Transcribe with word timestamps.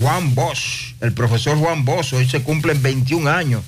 Juan 0.00 0.34
Bosch, 0.34 0.94
el 1.00 1.12
profesor 1.12 1.56
Juan 1.58 1.84
Bosch. 1.84 2.12
Hoy 2.14 2.28
se 2.28 2.42
cumplen 2.42 2.82
21 2.82 3.30
años 3.30 3.62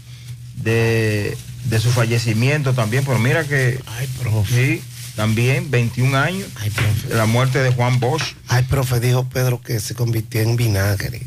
de, 0.56 1.36
de 1.66 1.80
su 1.80 1.90
fallecimiento 1.90 2.72
también, 2.74 3.04
pero 3.04 3.18
mira 3.18 3.44
que... 3.44 3.78
Ay, 3.86 4.08
profe. 4.20 4.76
Sí, 4.76 4.82
también 5.16 5.70
21 5.70 6.16
años 6.18 6.48
Ay, 6.56 6.70
profe. 6.70 7.08
de 7.08 7.14
la 7.14 7.26
muerte 7.26 7.60
de 7.60 7.70
Juan 7.72 8.00
Bosch. 8.00 8.34
Ay, 8.48 8.64
profe, 8.64 8.98
dijo 9.00 9.28
Pedro 9.28 9.60
que 9.60 9.78
se 9.80 9.94
convirtió 9.94 10.40
en 10.40 10.56
vinagre. 10.56 11.22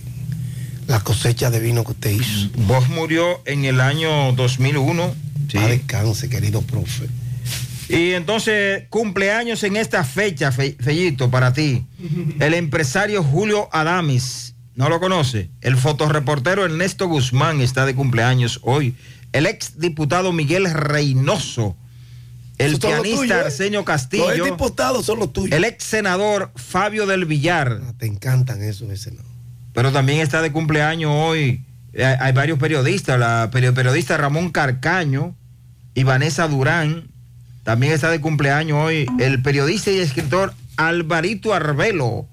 La 0.87 0.99
cosecha 1.01 1.49
de 1.49 1.59
vino 1.59 1.83
que 1.83 1.91
usted 1.91 2.11
hizo. 2.11 2.49
Bosch 2.67 2.87
murió 2.89 3.41
en 3.45 3.65
el 3.65 3.81
año 3.81 4.31
2001. 4.33 5.15
Sí. 5.51 5.57
Descanse, 5.57 6.29
querido 6.29 6.61
profe. 6.61 7.07
Y 7.89 8.11
entonces, 8.13 8.83
cumpleaños 8.89 9.63
en 9.63 9.77
esta 9.77 10.03
fecha, 10.03 10.51
Fe- 10.51 10.75
Fellito, 10.79 11.29
para 11.29 11.53
ti. 11.53 11.85
El 12.39 12.53
empresario 12.53 13.23
Julio 13.23 13.69
Adamis, 13.71 14.55
¿no 14.75 14.89
lo 14.89 14.99
conoce? 14.99 15.49
El 15.61 15.77
fotoreportero 15.77 16.65
Ernesto 16.65 17.07
Guzmán 17.07 17.61
está 17.61 17.85
de 17.85 17.95
cumpleaños 17.95 18.59
hoy. 18.63 18.95
El 19.31 19.45
ex 19.45 19.79
diputado 19.79 20.31
Miguel 20.31 20.71
Reynoso. 20.71 21.75
El 22.57 22.71
Esos 22.73 22.81
son 22.81 22.91
los 22.93 23.01
pianista 23.03 23.37
¿eh? 23.37 23.41
Arsenio 23.45 23.79
Los 23.81 23.85
Castillo. 23.85 24.43
diputados 24.45 25.05
son 25.05 25.19
los 25.19 25.31
tuyos. 25.31 25.55
El 25.55 25.63
ex 25.63 25.83
senador 25.83 26.51
Fabio 26.55 27.05
del 27.05 27.25
Villar. 27.25 27.79
Ah, 27.83 27.93
te 27.99 28.07
encantan 28.07 28.63
eso, 28.63 28.91
ese 28.91 29.11
no. 29.11 29.21
Pero 29.73 29.91
también 29.91 30.19
está 30.21 30.41
de 30.41 30.51
cumpleaños 30.51 31.11
hoy. 31.13 31.63
eh, 31.93 32.03
Hay 32.19 32.33
varios 32.33 32.57
periodistas. 32.57 33.19
La 33.19 33.51
peri- 33.51 33.71
periodista 33.73 34.17
Ramón 34.17 34.49
Carcaño 34.49 35.35
y 35.93 36.01
Vanessa 36.03 36.47
Durán. 36.47 37.09
También 37.67 37.91
está 37.91 38.09
de 38.09 38.21
cumpleaños 38.21 38.77
hoy 38.81 39.05
el 39.19 39.41
periodista 39.41 39.91
y 39.91 39.99
escritor 39.99 40.53
Alvarito 40.77 41.53
Arbelo. 41.53 42.25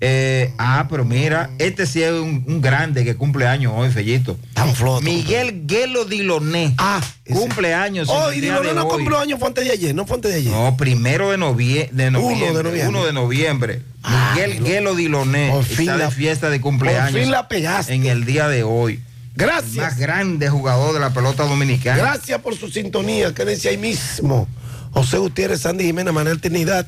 Eh, 0.00 0.52
ah, 0.58 0.88
pero 0.90 1.04
mira, 1.04 1.50
este 1.60 1.86
sí 1.86 2.02
es 2.02 2.10
un, 2.10 2.42
un 2.48 2.60
grande 2.60 3.04
que 3.04 3.14
cumple 3.14 3.46
años 3.46 3.72
hoy, 3.76 3.88
Fellito. 3.92 4.36
Tan 4.52 4.74
floto. 4.74 5.02
Miguel 5.02 5.62
Guelo 5.68 6.06
Diloné. 6.06 6.74
Ah, 6.76 7.00
ese. 7.24 7.38
cumpleaños. 7.38 8.08
en 8.08 8.14
Oh, 8.16 8.32
y 8.32 8.40
de 8.40 8.48
no, 8.74 8.88
cumplió 8.88 9.20
años, 9.20 9.38
fue 9.38 9.46
antes 9.46 9.64
de 9.64 9.70
ayer, 9.70 9.94
no 9.94 10.06
fue 10.06 10.16
antes 10.16 10.32
de 10.32 10.38
ayer. 10.38 10.50
No, 10.52 10.76
primero 10.76 11.30
de, 11.30 11.38
novie- 11.38 11.88
de 11.92 12.10
noviembre. 12.10 12.48
de 12.48 12.62
noviembre. 12.64 12.88
Uno 12.88 13.06
de 13.06 13.12
noviembre. 13.12 13.82
Ah, 14.02 14.32
Miguel 14.34 14.58
lo- 14.58 14.66
Guelo 14.66 14.94
Diloné 14.96 15.50
Por 15.52 15.62
fin 15.62 15.80
está 15.82 15.92
de 15.98 16.02
la- 16.02 16.10
fiesta 16.10 16.50
de 16.50 16.60
cumpleaños. 16.60 17.12
por 17.12 17.20
fin 17.20 17.30
la 17.30 17.46
pegaste. 17.46 17.94
En 17.94 18.06
el 18.06 18.24
día 18.24 18.48
de 18.48 18.64
hoy. 18.64 19.00
El 19.36 19.46
más 19.46 19.74
Gracias. 19.74 19.98
grande 19.98 20.48
jugador 20.48 20.92
de 20.94 21.00
la 21.00 21.10
pelota 21.10 21.44
dominicana. 21.44 21.96
Gracias 21.96 22.40
por 22.40 22.56
su 22.56 22.68
sintonía. 22.68 23.34
Quédense 23.34 23.68
ahí 23.68 23.78
mismo. 23.78 24.46
José 24.92 25.18
Gutiérrez, 25.18 25.62
Sandy 25.62 25.84
Jiménez, 25.84 26.12
Manuel 26.12 26.40
Trinidad. 26.40 26.86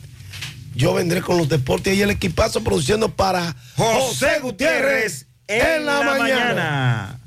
Yo 0.74 0.92
vendré 0.94 1.22
con 1.22 1.38
los 1.38 1.48
deportes 1.48 1.96
y 1.96 2.02
el 2.02 2.10
equipazo 2.10 2.62
produciendo 2.62 3.08
para 3.08 3.54
José 3.76 4.40
Gutiérrez 4.42 5.26
en 5.46 5.86
la, 5.86 6.02
mañana. 6.02 7.20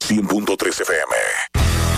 100.3 0.00 0.80
FM. 0.80 1.39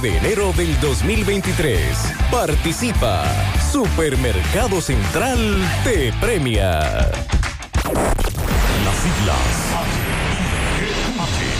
de 0.00 0.16
enero 0.16 0.54
del 0.54 0.80
2023. 0.80 1.84
Participa. 2.30 3.24
Supermercado 3.70 4.80
Central 4.80 5.38
te 5.84 6.10
premia. 6.14 7.10
Las 8.84 8.96
siglas. 9.02 9.36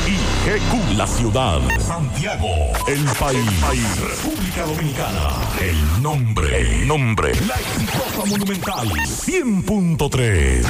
HIGQ, 0.06 0.96
la 0.96 1.06
ciudad. 1.06 1.60
Santiago, 1.78 2.48
el 2.88 3.04
país. 3.20 3.44
República 4.00 4.62
Dominicana. 4.62 5.28
El 5.60 6.02
nombre. 6.02 6.86
Nombre. 6.86 7.34
La 7.46 7.56
exitosa 7.56 8.24
monumental. 8.26 8.88
100.3. 8.88 10.64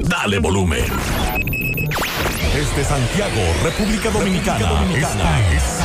Dale 0.00 0.40
volumen. 0.40 0.86
Desde 2.54 2.84
Santiago, 2.84 3.40
República 3.62 4.10
Dominicana. 4.10 4.84
Esta 4.96 5.52
es 5.52 5.83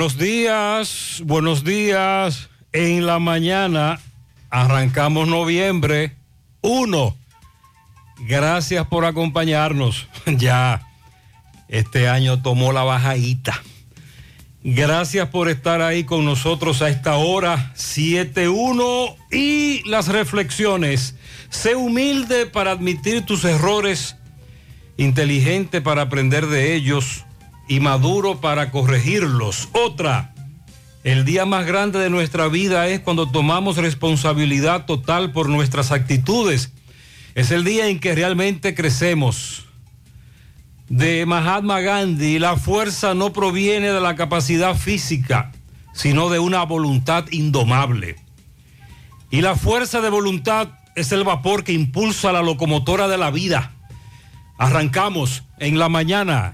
Buenos 0.00 0.16
días, 0.16 1.22
buenos 1.26 1.62
días. 1.62 2.48
En 2.72 3.04
la 3.04 3.18
mañana 3.18 4.00
arrancamos 4.48 5.28
noviembre 5.28 6.16
1. 6.62 7.14
Gracias 8.20 8.86
por 8.86 9.04
acompañarnos. 9.04 10.08
Ya 10.38 10.88
este 11.68 12.08
año 12.08 12.40
tomó 12.40 12.72
la 12.72 12.82
bajadita. 12.82 13.62
Gracias 14.64 15.28
por 15.28 15.50
estar 15.50 15.82
ahí 15.82 16.04
con 16.04 16.24
nosotros 16.24 16.80
a 16.80 16.88
esta 16.88 17.16
hora 17.16 17.74
7.1 17.76 19.16
y 19.30 19.86
las 19.86 20.08
reflexiones. 20.08 21.14
Sé 21.50 21.76
humilde 21.76 22.46
para 22.46 22.70
admitir 22.70 23.26
tus 23.26 23.44
errores, 23.44 24.16
inteligente 24.96 25.82
para 25.82 26.00
aprender 26.00 26.46
de 26.46 26.74
ellos 26.74 27.26
y 27.70 27.78
maduro 27.78 28.40
para 28.40 28.72
corregirlos. 28.72 29.68
Otra, 29.70 30.34
el 31.04 31.24
día 31.24 31.46
más 31.46 31.64
grande 31.64 32.00
de 32.00 32.10
nuestra 32.10 32.48
vida 32.48 32.88
es 32.88 32.98
cuando 32.98 33.30
tomamos 33.30 33.76
responsabilidad 33.76 34.86
total 34.86 35.30
por 35.30 35.48
nuestras 35.48 35.92
actitudes. 35.92 36.72
Es 37.36 37.52
el 37.52 37.62
día 37.62 37.86
en 37.86 38.00
que 38.00 38.16
realmente 38.16 38.74
crecemos. 38.74 39.66
De 40.88 41.24
Mahatma 41.26 41.78
Gandhi, 41.78 42.40
la 42.40 42.56
fuerza 42.56 43.14
no 43.14 43.32
proviene 43.32 43.92
de 43.92 44.00
la 44.00 44.16
capacidad 44.16 44.74
física, 44.74 45.52
sino 45.92 46.28
de 46.28 46.40
una 46.40 46.64
voluntad 46.64 47.26
indomable. 47.30 48.16
Y 49.30 49.42
la 49.42 49.54
fuerza 49.54 50.00
de 50.00 50.10
voluntad 50.10 50.70
es 50.96 51.12
el 51.12 51.22
vapor 51.22 51.62
que 51.62 51.72
impulsa 51.72 52.32
la 52.32 52.42
locomotora 52.42 53.06
de 53.06 53.16
la 53.16 53.30
vida. 53.30 53.74
Arrancamos 54.58 55.44
en 55.60 55.78
la 55.78 55.88
mañana. 55.88 56.52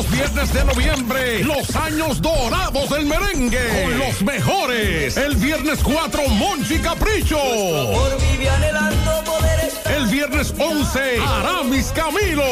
Los 0.00 0.10
viernes 0.10 0.52
de 0.54 0.64
noviembre 0.64 1.44
los 1.44 1.76
años 1.76 2.22
dorados 2.22 2.88
del 2.88 3.04
merengue 3.04 3.58
con 3.82 3.98
los 3.98 4.22
mejores. 4.22 5.16
El 5.18 5.36
viernes 5.36 5.80
4 5.82 6.26
Monchi 6.28 6.78
Capricho. 6.78 7.38
El 9.94 10.06
viernes 10.06 10.54
11 10.58 11.18
Aramis 11.20 11.92
Camilo. 11.94 12.44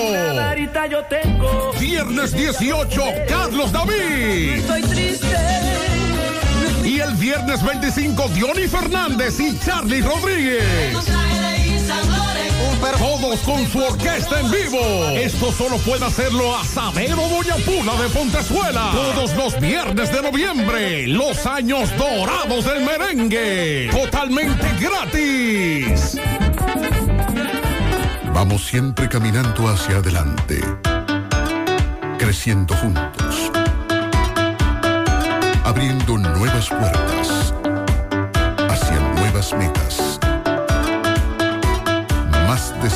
Viernes 1.80 2.32
18 2.34 3.02
Carlos 3.26 3.72
David. 3.72 4.62
Y 6.84 7.00
el 7.00 7.14
viernes 7.14 7.64
25 7.64 8.28
Diony 8.34 8.68
Fernández 8.68 9.40
y 9.40 9.58
Charlie 9.60 10.02
Rodríguez. 10.02 11.17
Todos 12.80 13.40
con 13.40 13.66
su 13.66 13.78
orquesta 13.82 14.40
en 14.40 14.50
vivo. 14.50 14.78
Esto 15.14 15.52
solo 15.52 15.76
puede 15.78 16.04
hacerlo 16.04 16.56
a 16.56 16.64
Sabero 16.64 17.16
Doña 17.28 17.56
Pula 17.64 18.00
de 18.00 18.08
Pontezuela. 18.10 18.90
Todos 18.92 19.34
los 19.34 19.60
viernes 19.60 20.12
de 20.12 20.22
noviembre. 20.22 21.06
Los 21.06 21.44
años 21.46 21.90
dorados 21.96 22.64
del 22.64 22.84
merengue. 22.84 23.88
Totalmente 23.90 24.66
gratis. 24.80 26.16
Vamos 28.32 28.64
siempre 28.66 29.08
caminando 29.08 29.68
hacia 29.68 29.96
adelante. 29.96 30.60
Creciendo 32.18 32.74
juntos. 32.76 33.50
Abriendo 35.64 36.18
nuevas 36.18 36.68
puertas. 36.68 37.54
Hacia 38.68 39.00
nuevas 39.16 39.52
metas. 39.54 40.07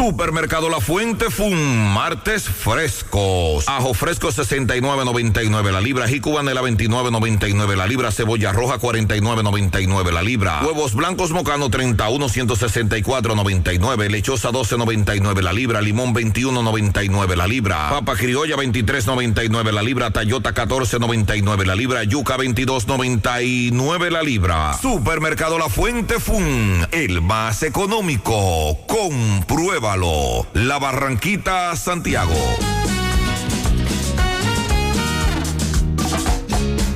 Supermercado 0.00 0.70
La 0.70 0.80
Fuente 0.80 1.28
Fun, 1.28 1.92
martes 1.92 2.44
frescos. 2.44 3.68
Ajo 3.68 3.92
fresco 3.92 4.28
69.99 4.28 5.70
la 5.70 5.80
libra, 5.82 6.08
jicubanela 6.08 6.62
29.99 6.62 7.76
la 7.76 7.86
libra, 7.86 8.10
cebolla 8.10 8.50
roja 8.50 8.78
49.99 8.78 10.10
la 10.10 10.22
libra, 10.22 10.62
huevos 10.64 10.94
blancos 10.94 11.32
mocano 11.32 11.68
31 11.68 12.28
164.99, 12.30 14.08
lechosa 14.08 14.48
12.99 14.48 15.42
la 15.42 15.52
libra, 15.52 15.82
limón 15.82 16.14
21.99 16.14 17.36
la 17.36 17.46
libra, 17.46 17.90
papa 17.90 18.16
criolla 18.16 18.56
23.99 18.56 19.70
la 19.70 19.82
libra, 19.82 20.10
tayota 20.12 20.54
14.99 20.54 21.66
la 21.66 21.74
libra, 21.74 22.04
yuca 22.04 22.38
22.99 22.38 24.10
la 24.10 24.22
libra. 24.22 24.78
Supermercado 24.80 25.58
La 25.58 25.68
Fuente 25.68 26.18
Fun, 26.18 26.88
el 26.90 27.20
más 27.20 27.62
económico. 27.62 28.78
La 29.90 30.78
Barranquita, 30.78 31.74
Santiago. 31.74 32.32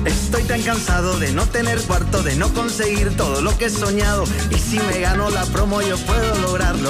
Estoy 0.05 0.43
tan 0.43 0.61
cansado 0.61 1.19
de 1.19 1.33
no 1.33 1.45
tener 1.45 1.81
cuarto, 1.81 2.23
de 2.23 2.37
no 2.37 2.53
conseguir 2.53 3.17
todo 3.17 3.41
lo 3.41 3.57
que 3.57 3.65
he 3.65 3.69
soñado. 3.69 4.23
Y 4.49 4.55
si 4.55 4.79
me 4.79 5.01
gano 5.01 5.29
la 5.29 5.43
promo, 5.47 5.81
yo 5.81 5.97
puedo 5.97 6.39
lograrlo. 6.39 6.89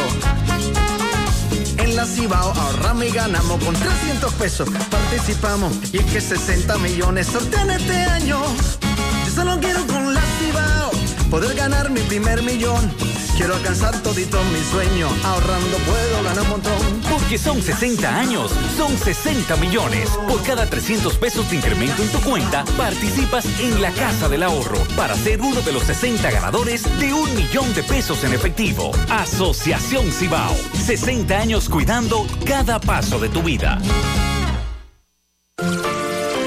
En 1.77 1.95
la 1.95 2.05
Cibao 2.05 2.53
ahorramos 2.53 3.05
y 3.05 3.09
ganamos 3.09 3.63
con 3.63 3.73
300 3.73 4.31
pesos. 4.35 4.69
Participamos 4.91 5.73
y 5.91 5.97
es 5.97 6.05
que 6.05 6.21
60 6.21 6.77
millones 6.77 7.25
sortean 7.25 7.71
este 7.71 7.95
año. 7.95 8.39
Yo 9.25 9.31
solo 9.33 9.59
quiero 9.59 9.83
con 9.87 10.13
la 10.13 10.21
Cibao 10.37 10.91
poder 11.31 11.55
ganar 11.55 11.89
mi 11.89 12.01
primer 12.01 12.43
millón. 12.43 12.93
Quiero 13.35 13.55
alcanzar 13.55 14.01
todito 14.01 14.41
mi 14.45 14.59
sueño. 14.59 15.09
Ahorrando 15.23 15.77
puedo 15.79 16.23
ganar 16.23 16.43
un 16.43 16.49
montón. 16.49 17.01
Porque 17.11 17.37
son 17.37 17.61
60 17.61 18.17
años, 18.17 18.51
son 18.77 18.97
60 18.97 19.57
millones. 19.57 20.09
Por 20.27 20.41
cada 20.43 20.65
300 20.69 21.17
pesos 21.17 21.49
de 21.49 21.57
incremento 21.57 22.01
en 22.01 22.09
tu 22.09 22.19
cuenta, 22.21 22.63
participas 22.77 23.45
en 23.59 23.81
la 23.81 23.91
Casa 23.91 24.29
del 24.29 24.43
Ahorro 24.43 24.79
para 24.95 25.15
ser 25.15 25.41
uno 25.41 25.61
de 25.61 25.73
los 25.73 25.83
60 25.83 26.31
ganadores 26.31 26.83
de 26.99 27.13
un 27.13 27.35
millón 27.35 27.73
de 27.73 27.83
pesos 27.83 28.23
en 28.23 28.33
efectivo. 28.33 28.91
Asociación 29.09 30.11
Cibao. 30.11 30.55
60 30.85 31.37
años 31.37 31.67
cuidando 31.67 32.25
cada 32.45 32.79
paso 32.79 33.19
de 33.19 33.29
tu 33.29 33.43
vida. 33.43 33.79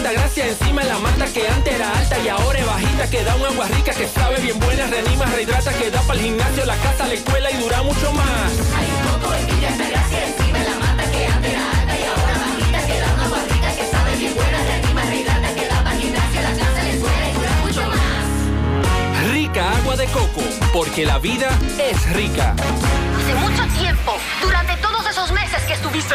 Altagracia 0.00 0.46
encima 0.46 0.82
de 0.82 0.88
la 0.88 0.98
mata 0.98 1.26
que 1.26 1.46
antes 1.46 1.74
era 1.74 1.92
alta 1.92 2.18
y 2.20 2.28
ahora 2.28 2.58
es 2.58 2.64
bajita. 2.64 3.10
Que 3.10 3.22
da 3.22 3.36
un 3.36 3.44
agua 3.44 3.66
rica 3.68 3.92
que 3.92 4.08
sabe 4.08 4.40
bien 4.40 4.58
buena, 4.58 4.86
reanima, 4.86 5.26
rehidrata, 5.26 5.74
que 5.74 5.90
da 5.90 6.00
para 6.00 6.18
el 6.18 6.24
gimnasio, 6.24 6.64
la 6.64 6.76
casa, 6.76 7.06
la 7.06 7.12
escuela 7.12 7.50
y 7.50 7.56
dura 7.58 7.82
mucho 7.82 8.10
más. 8.14 8.50
Hay 8.78 8.88
un 8.88 9.20
coco 9.20 9.34
en 9.34 9.46
Villa 9.46 9.68
Altagracia. 9.68 10.26
Encima 10.26 10.58
de 10.58 10.64
la 10.64 10.76
mata 10.76 11.10
que 11.10 11.26
antes 11.26 11.52
era 11.52 11.70
alta 11.70 11.98
y 12.00 12.04
ahora 12.08 12.34
bajita. 12.40 12.86
Que 12.86 12.98
da 12.98 13.12
una 13.12 13.24
agua 13.26 13.38
rica 13.52 13.76
que 13.76 13.84
sabe 13.90 14.16
bien 14.16 14.34
buena, 14.34 14.58
reanima, 14.64 15.02
rehidrata, 15.04 15.54
que 15.54 15.66
da 15.68 15.84
para 15.84 15.96
el 15.96 16.02
gimnasio, 16.02 16.40
la 16.40 16.50
casa, 16.56 16.82
la 16.82 16.90
escuela 16.90 17.28
y 17.28 17.32
dura 17.34 17.52
mucho 17.62 17.82
más. 17.82 19.32
Rica 19.34 19.72
agua 19.76 19.96
de 19.96 20.06
coco, 20.06 20.42
porque 20.72 21.04
la 21.04 21.18
vida 21.18 21.50
es 21.78 22.10
rica. 22.14 22.54
Hace 22.56 23.34
mucho 23.34 23.64
tiempo, 23.78 24.16
durante 24.40 24.76
todos 24.78 25.06
esos 25.06 25.30
meses 25.32 25.60
que 25.66 25.74
estuviste... 25.74 26.14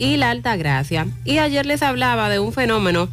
y 0.00 0.16
la 0.16 0.30
Alta 0.30 0.56
Gracia. 0.56 1.06
Y 1.24 1.38
ayer 1.38 1.66
les 1.66 1.82
hablaba 1.82 2.28
de 2.28 2.40
un 2.40 2.52
fenómeno 2.52 3.08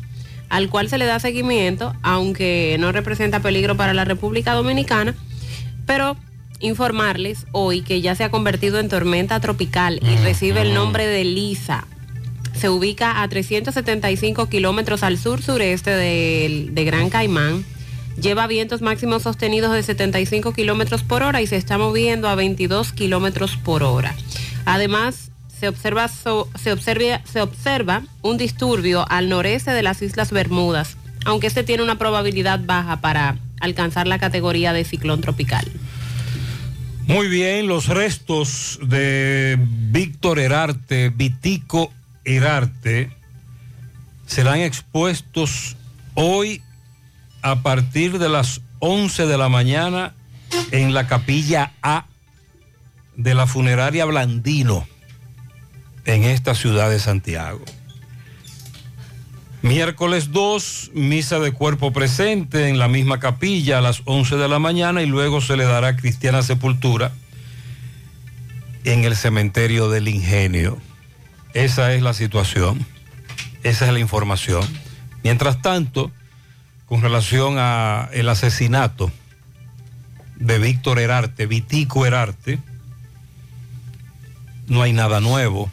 al 0.49 0.69
cual 0.69 0.89
se 0.89 0.97
le 0.97 1.05
da 1.05 1.19
seguimiento, 1.19 1.93
aunque 2.01 2.77
no 2.79 2.91
representa 2.91 3.41
peligro 3.41 3.75
para 3.75 3.93
la 3.93 4.05
República 4.05 4.53
Dominicana, 4.53 5.13
pero 5.85 6.15
informarles 6.59 7.45
hoy 7.51 7.81
que 7.81 8.01
ya 8.01 8.15
se 8.15 8.23
ha 8.23 8.31
convertido 8.31 8.79
en 8.79 8.87
tormenta 8.87 9.39
tropical 9.41 9.99
y 10.01 10.15
recibe 10.23 10.61
el 10.61 10.73
nombre 10.73 11.05
de 11.05 11.25
Lisa. 11.25 11.85
Se 12.55 12.69
ubica 12.69 13.21
a 13.21 13.27
375 13.27 14.47
kilómetros 14.47 15.03
al 15.03 15.17
sur-sureste 15.17 15.91
de, 15.91 16.69
de 16.71 16.83
Gran 16.85 17.09
Caimán. 17.09 17.63
Lleva 18.19 18.47
vientos 18.47 18.81
máximos 18.81 19.23
sostenidos 19.23 19.73
de 19.73 19.83
75 19.83 20.53
kilómetros 20.53 21.03
por 21.03 21.21
hora 21.21 21.41
y 21.41 21.47
se 21.47 21.57
está 21.57 21.77
moviendo 21.77 22.29
a 22.29 22.35
22 22.35 22.93
kilómetros 22.93 23.57
por 23.57 23.83
hora. 23.83 24.15
Además, 24.65 25.26
se 25.59 25.67
observa, 25.67 26.07
se, 26.07 26.29
observa, 26.71 27.21
se 27.25 27.41
observa 27.41 28.03
un 28.21 28.37
disturbio 28.37 29.05
al 29.09 29.29
noreste 29.29 29.71
de 29.71 29.83
las 29.83 30.01
Islas 30.01 30.31
Bermudas, 30.31 30.97
aunque 31.25 31.47
este 31.47 31.63
tiene 31.63 31.83
una 31.83 31.97
probabilidad 31.97 32.59
baja 32.63 33.01
para 33.01 33.37
alcanzar 33.59 34.07
la 34.07 34.19
categoría 34.19 34.73
de 34.73 34.83
ciclón 34.83 35.21
tropical. 35.21 35.65
Muy 37.07 37.27
bien, 37.27 37.67
los 37.67 37.87
restos 37.87 38.79
de 38.83 39.57
Víctor 39.59 40.39
Herarte, 40.39 41.09
Vitico 41.09 41.91
Herarte, 42.25 43.11
serán 44.25 44.59
expuestos 44.59 45.77
hoy 46.13 46.61
a 47.41 47.61
partir 47.61 48.19
de 48.19 48.29
las 48.29 48.61
11 48.79 49.25
de 49.25 49.37
la 49.37 49.49
mañana 49.49 50.13
en 50.71 50.93
la 50.93 51.07
capilla 51.07 51.71
A 51.81 52.05
de 53.15 53.33
la 53.33 53.47
funeraria 53.47 54.05
Blandino 54.05 54.85
en 56.07 56.23
esta 56.23 56.55
ciudad 56.55 56.89
de 56.89 56.99
Santiago. 56.99 57.63
Miércoles 59.61 60.31
2, 60.31 60.91
misa 60.93 61.39
de 61.39 61.51
cuerpo 61.51 61.91
presente 61.91 62.69
en 62.69 62.79
la 62.79 62.87
misma 62.87 63.19
capilla 63.19 63.79
a 63.79 63.81
las 63.81 64.01
11 64.05 64.37
de 64.37 64.47
la 64.47 64.57
mañana 64.57 65.01
y 65.01 65.05
luego 65.05 65.41
se 65.41 65.57
le 65.57 65.65
dará 65.65 65.97
cristiana 65.97 66.41
sepultura 66.41 67.11
en 68.85 69.03
el 69.03 69.17
cementerio 69.17 69.89
del 69.89 70.07
ingenio. 70.07 70.77
Esa 71.53 71.93
es 71.93 72.01
la 72.01 72.13
situación, 72.13 72.85
esa 73.63 73.87
es 73.87 73.91
la 73.91 73.99
información. 73.99 74.65
Mientras 75.23 75.61
tanto, 75.61 76.09
con 76.85 77.01
relación 77.01 77.55
a 77.57 78.09
el 78.13 78.29
asesinato 78.29 79.11
de 80.37 80.57
Víctor 80.57 80.99
Herarte, 80.99 81.47
Vitico 81.47 82.05
Herarte, 82.05 82.59
no 84.67 84.81
hay 84.83 84.93
nada 84.93 85.19
nuevo 85.19 85.69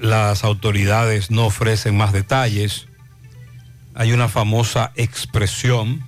las 0.00 0.44
autoridades 0.44 1.30
no 1.30 1.46
ofrecen 1.46 1.96
más 1.96 2.12
detalles. 2.12 2.86
Hay 3.94 4.12
una 4.12 4.28
famosa 4.28 4.92
expresión 4.94 6.04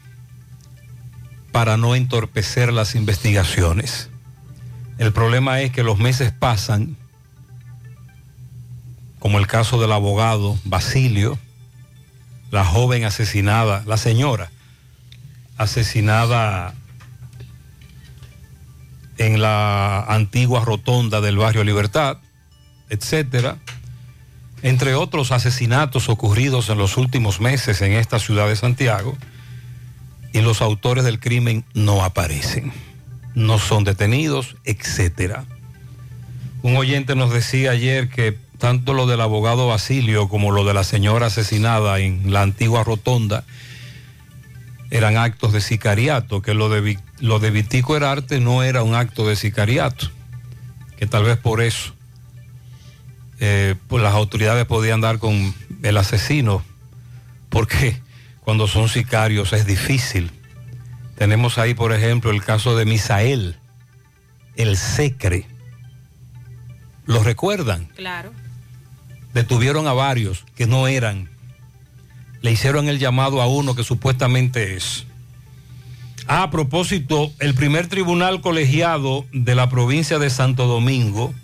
para 1.53 1.77
no 1.77 1.95
entorpecer 1.95 2.73
las 2.73 2.95
investigaciones. 2.95 4.11
El 4.99 5.13
problema 5.13 5.61
es 5.61 5.73
que 5.73 5.83
los 5.83 5.99
meses 5.99 6.33
pasan, 6.33 6.97
como 9.19 9.39
el 9.39 9.47
caso 9.47 9.81
del 9.81 9.93
abogado 9.93 10.59
Basilio, 10.65 11.39
la 12.51 12.65
joven 12.65 13.05
asesinada, 13.05 13.83
la 13.87 13.97
señora 13.97 14.51
asesinada 15.57 16.75
en 19.19 19.43
la 19.43 20.01
antigua 20.05 20.65
rotonda 20.65 21.21
del 21.21 21.37
barrio 21.37 21.65
Libertad, 21.65 22.17
etcétera 22.89 23.59
entre 24.62 24.95
otros 24.95 25.33
asesinatos 25.33 26.09
ocurridos 26.09 26.69
en 26.69 26.79
los 26.79 26.97
últimos 26.97 27.40
meses 27.40 27.81
en 27.83 27.93
esta 27.93 28.19
ciudad 28.19 28.49
de 28.49 28.57
Santiago, 28.57 29.17
y 30.33 30.40
los 30.40 30.62
autores 30.62 31.05
del 31.05 31.19
crimen 31.19 31.64
no 31.75 32.05
aparecen, 32.05 32.73
no 33.35 33.59
son 33.59 33.85
detenidos, 33.85 34.57
etcétera. 34.64 35.45
Un 36.62 36.76
oyente 36.76 37.17
nos 37.17 37.33
decía 37.33 37.73
ayer 37.73 38.09
que 38.09 38.37
tanto 38.59 38.93
lo 38.93 39.07
del 39.07 39.23
abogado 39.23 39.67
Basilio 39.67 40.29
como 40.29 40.52
lo 40.52 40.64
de 40.64 40.75
la 40.75 40.85
señora 40.85 41.26
asesinada 41.26 41.99
en 41.99 42.33
la 42.33 42.43
antigua 42.43 42.85
rotonda 42.85 43.45
eran 44.90 45.17
actos 45.17 45.52
de 45.52 45.61
sicariato, 45.61 46.43
que 46.43 46.52
lo 46.52 46.69
de, 46.69 46.99
lo 47.21 47.38
de 47.38 47.50
Vitico 47.50 47.97
Herarte 47.97 48.40
no 48.40 48.62
era 48.62 48.83
un 48.83 48.95
acto 48.95 49.26
de 49.26 49.37
sicariato, 49.37 50.11
que 50.99 51.07
tal 51.07 51.25
vez 51.25 51.38
por 51.38 51.62
eso 51.62 51.95
eh, 53.41 53.75
pues 53.89 54.03
las 54.03 54.15
autoridades 54.15 54.67
podían 54.67 55.01
dar 55.01 55.19
con 55.19 55.55
el 55.83 55.97
asesino, 55.97 56.63
porque 57.49 57.99
cuando 58.41 58.69
son 58.69 58.89
sicarios 58.89 59.53
es 59.55 59.67
difícil. 59.67 60.31
Tenemos 61.17 61.57
ahí, 61.59 61.75
por 61.75 61.93
ejemplo, 61.93 62.31
el 62.31 62.45
caso 62.45 62.77
de 62.77 62.85
Misael, 62.85 63.57
el 64.57 64.77
secre. 64.77 65.47
¿Lo 67.07 67.23
recuerdan? 67.23 67.87
Claro. 67.97 68.33
Detuvieron 69.33 69.87
a 69.87 69.95
varios 69.95 70.45
que 70.55 70.67
no 70.67 70.87
eran. 70.87 71.29
Le 72.43 72.53
hicieron 72.53 72.89
el 72.89 72.99
llamado 72.99 73.41
a 73.41 73.47
uno 73.47 73.75
que 73.75 73.85
supuestamente 73.85 74.77
es. 74.77 75.07
Ah, 76.27 76.45
a 76.45 76.51
propósito, 76.51 77.33
el 77.39 77.55
primer 77.55 77.89
tribunal 77.89 78.41
colegiado 78.41 79.27
de 79.33 79.55
la 79.55 79.69
provincia 79.69 80.19
de 80.19 80.31
Santo 80.31 80.67
Domingo 80.67 81.35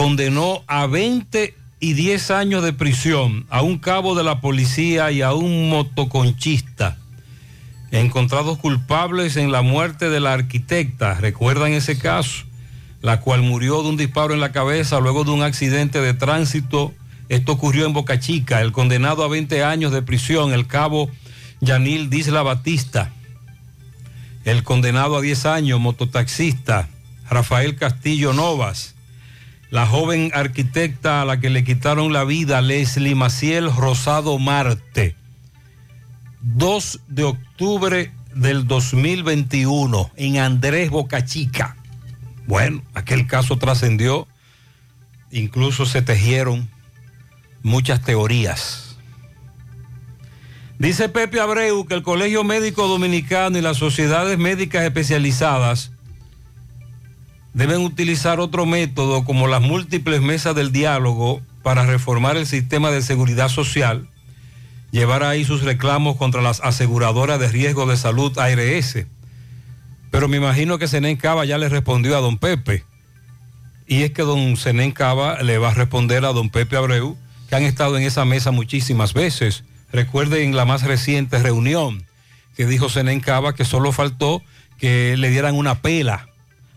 condenó 0.00 0.64
a 0.66 0.86
20 0.86 1.54
y 1.78 1.92
10 1.92 2.30
años 2.30 2.62
de 2.62 2.72
prisión 2.72 3.44
a 3.50 3.60
un 3.60 3.76
cabo 3.76 4.14
de 4.14 4.24
la 4.24 4.40
policía 4.40 5.10
y 5.10 5.20
a 5.20 5.34
un 5.34 5.68
motoconchista 5.68 6.96
encontrados 7.90 8.56
culpables 8.56 9.36
en 9.36 9.52
la 9.52 9.60
muerte 9.60 10.08
de 10.08 10.20
la 10.20 10.32
arquitecta. 10.32 11.12
¿Recuerdan 11.16 11.74
ese 11.74 11.98
caso? 11.98 12.46
La 13.02 13.20
cual 13.20 13.42
murió 13.42 13.82
de 13.82 13.90
un 13.90 13.98
disparo 13.98 14.32
en 14.32 14.40
la 14.40 14.52
cabeza 14.52 15.00
luego 15.00 15.24
de 15.24 15.32
un 15.32 15.42
accidente 15.42 16.00
de 16.00 16.14
tránsito. 16.14 16.94
Esto 17.28 17.52
ocurrió 17.52 17.84
en 17.84 17.92
Boca 17.92 18.18
Chica. 18.18 18.62
El 18.62 18.72
condenado 18.72 19.22
a 19.22 19.28
20 19.28 19.64
años 19.64 19.92
de 19.92 20.00
prisión, 20.00 20.54
el 20.54 20.66
cabo 20.66 21.10
Yanil 21.60 22.08
Disla 22.08 22.40
Batista. 22.40 23.12
El 24.46 24.62
condenado 24.62 25.18
a 25.18 25.20
10 25.20 25.44
años, 25.44 25.78
mototaxista, 25.78 26.88
Rafael 27.28 27.76
Castillo 27.76 28.32
Novas. 28.32 28.94
La 29.70 29.86
joven 29.86 30.32
arquitecta 30.34 31.22
a 31.22 31.24
la 31.24 31.38
que 31.38 31.48
le 31.48 31.62
quitaron 31.62 32.12
la 32.12 32.24
vida, 32.24 32.60
Leslie 32.60 33.14
Maciel 33.14 33.72
Rosado 33.72 34.36
Marte. 34.40 35.14
2 36.40 37.00
de 37.06 37.22
octubre 37.22 38.12
del 38.34 38.66
2021 38.66 40.10
en 40.16 40.38
Andrés 40.38 40.90
Boca 40.90 41.24
Chica. 41.24 41.76
Bueno, 42.48 42.82
aquel 42.94 43.28
caso 43.28 43.58
trascendió, 43.58 44.26
incluso 45.30 45.86
se 45.86 46.02
tejieron 46.02 46.68
muchas 47.62 48.02
teorías. 48.02 48.96
Dice 50.80 51.08
Pepe 51.08 51.38
Abreu 51.38 51.86
que 51.86 51.94
el 51.94 52.02
Colegio 52.02 52.42
Médico 52.42 52.88
Dominicano 52.88 53.56
y 53.56 53.60
las 53.60 53.76
sociedades 53.76 54.36
médicas 54.36 54.82
especializadas 54.82 55.92
deben 57.54 57.80
utilizar 57.80 58.40
otro 58.40 58.66
método 58.66 59.24
como 59.24 59.46
las 59.46 59.60
múltiples 59.60 60.20
mesas 60.20 60.54
del 60.54 60.72
diálogo 60.72 61.40
para 61.62 61.84
reformar 61.84 62.36
el 62.36 62.46
sistema 62.46 62.90
de 62.90 63.02
seguridad 63.02 63.48
social, 63.48 64.08
llevar 64.90 65.22
ahí 65.22 65.44
sus 65.44 65.62
reclamos 65.62 66.16
contra 66.16 66.42
las 66.42 66.60
aseguradoras 66.60 67.38
de 67.38 67.48
riesgo 67.48 67.86
de 67.86 67.96
salud 67.96 68.36
ARS. 68.38 69.06
Pero 70.10 70.28
me 70.28 70.36
imagino 70.36 70.78
que 70.78 70.88
Senén 70.88 71.16
Cava 71.16 71.44
ya 71.44 71.58
le 71.58 71.68
respondió 71.68 72.16
a 72.16 72.20
don 72.20 72.38
Pepe. 72.38 72.84
Y 73.86 74.02
es 74.02 74.12
que 74.12 74.22
don 74.22 74.56
Senén 74.56 74.92
Cava 74.92 75.42
le 75.42 75.58
va 75.58 75.70
a 75.70 75.74
responder 75.74 76.24
a 76.24 76.32
don 76.32 76.50
Pepe 76.50 76.76
Abreu, 76.76 77.16
que 77.48 77.56
han 77.56 77.62
estado 77.62 77.96
en 77.96 78.04
esa 78.04 78.24
mesa 78.24 78.50
muchísimas 78.50 79.14
veces. 79.14 79.64
Recuerden 79.92 80.54
la 80.56 80.64
más 80.64 80.82
reciente 80.82 81.38
reunión 81.38 82.04
que 82.56 82.66
dijo 82.66 82.88
Senén 82.88 83.20
Cava 83.20 83.54
que 83.54 83.64
solo 83.64 83.92
faltó 83.92 84.42
que 84.78 85.16
le 85.16 85.30
dieran 85.30 85.56
una 85.56 85.82
pela. 85.82 86.29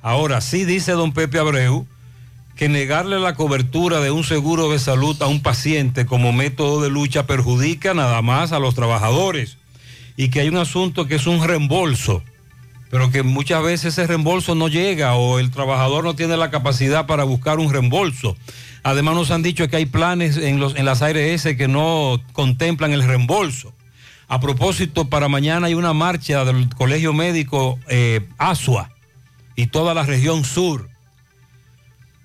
Ahora 0.04 0.42
sí 0.42 0.66
dice 0.66 0.92
don 0.92 1.13
Pepe 1.13 1.39
Abreu 1.39 1.88
que 2.58 2.68
negarle 2.68 3.22
la 3.22 3.36
cobertura 3.36 4.02
de 4.02 4.12
un 4.12 4.26
seguro 4.26 4.70
de 4.70 4.78
salud 4.78 5.20
a 5.22 5.28
un 5.28 5.42
paciente 5.42 6.06
como 6.06 6.34
método 6.34 6.82
de 6.82 6.89
lucha 6.89 7.26
perjudica 7.26 7.94
nada 7.94 8.22
más 8.22 8.52
a 8.52 8.60
los 8.60 8.76
trabajadores 8.76 9.58
y 10.18 10.30
que 10.30 10.42
hay 10.42 10.50
un 10.50 10.58
asunto 10.58 11.08
que 11.08 11.16
es 11.16 11.26
un 11.26 11.42
reembolso, 11.42 12.22
pero 12.92 13.12
que 13.12 13.24
muchas 13.24 13.63
veces 13.63 13.94
ese 13.94 14.06
reembolso 14.06 14.56
no 14.56 14.68
llega 14.68 15.16
o 15.16 15.39
el 15.39 15.52
trabajador 15.52 16.04
no 16.04 16.16
tiene 16.16 16.36
la 16.36 16.52
capacidad 16.52 17.08
para 17.08 17.24
buscar 17.24 17.60
un 17.60 17.72
reembolso. 17.72 18.36
Además 18.84 19.16
nos 19.16 19.32
han 19.32 19.42
dicho 19.42 19.70
que 19.70 19.78
hay 19.78 19.86
planes 19.86 20.36
en, 20.36 20.60
los, 20.60 20.76
en 20.76 20.84
las 20.84 21.02
ARS 21.02 21.44
que 21.58 21.70
no 21.70 22.22
contemplan 22.34 22.92
el 22.92 23.04
reembolso. 23.04 23.74
A 24.28 24.42
propósito, 24.42 25.06
para 25.06 25.30
mañana 25.30 25.68
hay 25.68 25.76
una 25.76 25.94
marcha 25.94 26.44
del 26.44 26.68
Colegio 26.76 27.13
Médico 27.13 27.80
eh, 27.88 28.28
ASUA 28.38 28.93
y 29.56 29.68
toda 29.68 29.94
la 29.94 30.04
región 30.04 30.44
sur. 30.44 30.89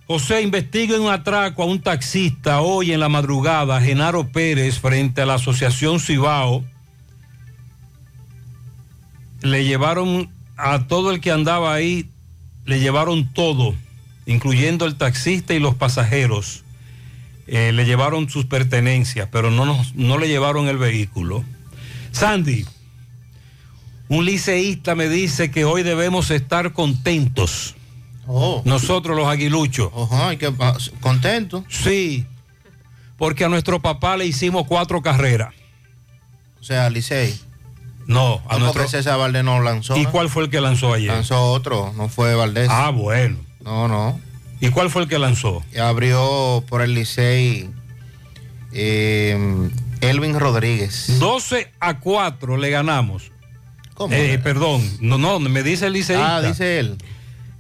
José, 0.07 0.41
investiga 0.41 0.99
un 0.99 1.11
atraco 1.11 1.63
a 1.63 1.67
un 1.67 1.83
taxista 1.83 2.63
hoy 2.63 2.93
en 2.93 3.01
la 3.01 3.11
madrugada, 3.11 3.81
Genaro 3.81 4.29
Pérez, 4.29 4.79
frente 4.79 5.21
a 5.21 5.27
la 5.27 5.35
Asociación 5.35 6.01
Cibao. 6.01 6.65
Le 9.43 9.65
llevaron 9.65 10.31
a 10.57 10.87
todo 10.87 11.11
el 11.11 11.21
que 11.21 11.31
andaba 11.31 11.75
ahí, 11.75 12.09
le 12.65 12.81
llevaron 12.81 13.33
todo, 13.33 13.75
incluyendo 14.25 14.87
el 14.87 14.97
taxista 14.97 15.53
y 15.53 15.59
los 15.59 15.75
pasajeros. 15.75 16.65
Eh, 17.47 17.73
le 17.73 17.85
llevaron 17.85 18.31
sus 18.31 18.47
pertenencias, 18.47 19.29
pero 19.31 19.51
no, 19.51 19.85
no 19.95 20.19
le 20.19 20.29
llevaron 20.29 20.69
el 20.69 20.79
vehículo. 20.79 21.45
Sandy, 22.13 22.65
un 24.09 24.25
liceísta 24.25 24.95
me 24.95 25.09
dice 25.09 25.51
que 25.51 25.65
hoy 25.65 25.83
debemos 25.83 26.31
estar 26.31 26.73
contentos. 26.73 27.75
Nosotros 28.65 29.17
los 29.17 29.27
aguiluchos. 29.27 29.91
¿Contento? 31.01 31.65
Sí, 31.69 32.27
porque 33.17 33.45
a 33.45 33.49
nuestro 33.49 33.81
papá 33.81 34.17
le 34.17 34.27
hicimos 34.27 34.67
cuatro 34.67 35.01
carreras. 35.03 35.55
O 36.61 36.65
sea, 36.65 36.91
Licey. 36.91 37.39
No, 38.07 38.43
a 38.49 38.55
No, 38.55 38.61
nuestro... 38.61 38.89
César 38.89 39.19
Valdés 39.19 39.45
no 39.45 39.61
lanzó. 39.61 39.97
¿Y 39.97 40.07
cuál 40.07 40.29
fue 40.29 40.45
el 40.45 40.51
que 40.51 40.61
lanzó 40.61 40.95
ayer? 40.95 41.11
Lanzó 41.11 41.53
otro, 41.53 41.93
no 41.97 42.09
fue 42.09 42.35
Valdés. 42.35 42.69
Ah, 42.71 42.91
bueno. 42.91 43.37
No, 43.63 43.87
no. 43.89 44.19
¿Y 44.61 44.71
cuál 44.71 44.91
fue 44.91 45.03
el 45.03 45.09
que 45.09 45.19
lanzó? 45.19 45.63
Abrió 45.81 46.65
por 46.69 46.81
el 46.83 46.95
Licey 46.95 47.71
eh, 48.73 49.71
Elvin 50.01 50.39
Rodríguez. 50.39 51.19
12 51.19 51.71
a 51.81 51.99
4 52.01 52.57
le 52.57 52.71
ganamos. 52.71 53.31
¿Cómo? 53.99 54.15
Eh, 54.15 54.39
perdón, 54.39 54.81
no, 55.01 55.19
no, 55.19 55.41
me 55.41 55.65
dice 55.65 55.89
el 55.89 55.95
liceísta. 55.95 56.37
Ah, 56.37 56.41
dice 56.41 56.79
él. 56.79 56.97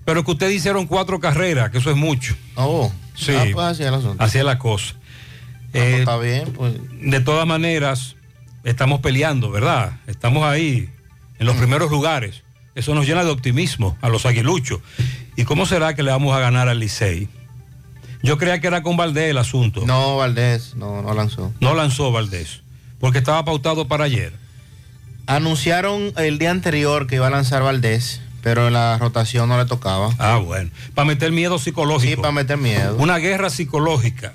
Pero 0.04 0.24
que 0.24 0.30
ustedes 0.30 0.54
hicieron 0.54 0.86
cuatro 0.86 1.18
carreras, 1.18 1.70
que 1.70 1.78
eso 1.78 1.90
es 1.90 1.96
mucho. 1.96 2.36
Oh, 2.54 2.92
sí. 3.16 3.32
ah, 3.36 3.44
pues 3.52 3.66
así 3.66 3.82
es 3.82 3.88
el 3.88 3.94
asunto. 3.94 4.22
Así 4.22 4.38
es 4.38 4.44
la 4.44 4.56
cosa. 4.56 4.94
pues 5.72 5.84
Eh, 5.84 5.98
está 5.98 6.16
bien, 6.16 6.52
pues. 6.52 6.74
De 7.00 7.18
todas 7.18 7.44
maneras, 7.44 8.14
estamos 8.62 9.00
peleando, 9.00 9.50
¿verdad? 9.50 9.98
Estamos 10.06 10.44
ahí, 10.44 10.88
en 11.40 11.46
los 11.46 11.56
primeros 11.56 11.90
lugares. 11.90 12.44
Eso 12.76 12.94
nos 12.94 13.04
llena 13.04 13.24
de 13.24 13.30
optimismo 13.30 13.98
a 14.00 14.08
los 14.08 14.24
aguiluchos. 14.24 14.78
¿Y 15.34 15.42
cómo 15.42 15.66
será 15.66 15.96
que 15.96 16.04
le 16.04 16.12
vamos 16.12 16.36
a 16.36 16.38
ganar 16.38 16.68
al 16.68 16.78
Licey? 16.78 17.28
Yo 18.22 18.38
creía 18.38 18.60
que 18.60 18.68
era 18.68 18.84
con 18.84 18.96
Valdés 18.96 19.30
el 19.30 19.38
asunto. 19.38 19.84
No, 19.84 20.16
Valdés, 20.18 20.76
no, 20.76 21.02
no 21.02 21.14
lanzó. 21.14 21.52
No 21.58 21.74
lanzó 21.74 22.12
Valdés, 22.12 22.62
porque 23.00 23.18
estaba 23.18 23.44
pautado 23.44 23.88
para 23.88 24.04
ayer. 24.04 24.32
Anunciaron 25.28 26.12
el 26.16 26.38
día 26.38 26.50
anterior 26.50 27.06
que 27.06 27.16
iba 27.16 27.26
a 27.26 27.30
lanzar 27.30 27.62
Valdés, 27.62 28.20
pero 28.42 28.66
en 28.66 28.72
la 28.72 28.96
rotación 28.98 29.48
no 29.48 29.58
le 29.58 29.66
tocaba. 29.66 30.10
Ah, 30.18 30.38
bueno. 30.38 30.70
Para 30.94 31.04
meter 31.06 31.32
miedo 31.32 31.58
psicológico. 31.58 32.10
Sí, 32.10 32.16
para 32.16 32.32
meter 32.32 32.56
miedo. 32.56 32.96
Una 32.98 33.18
guerra 33.18 33.50
psicológica. 33.50 34.32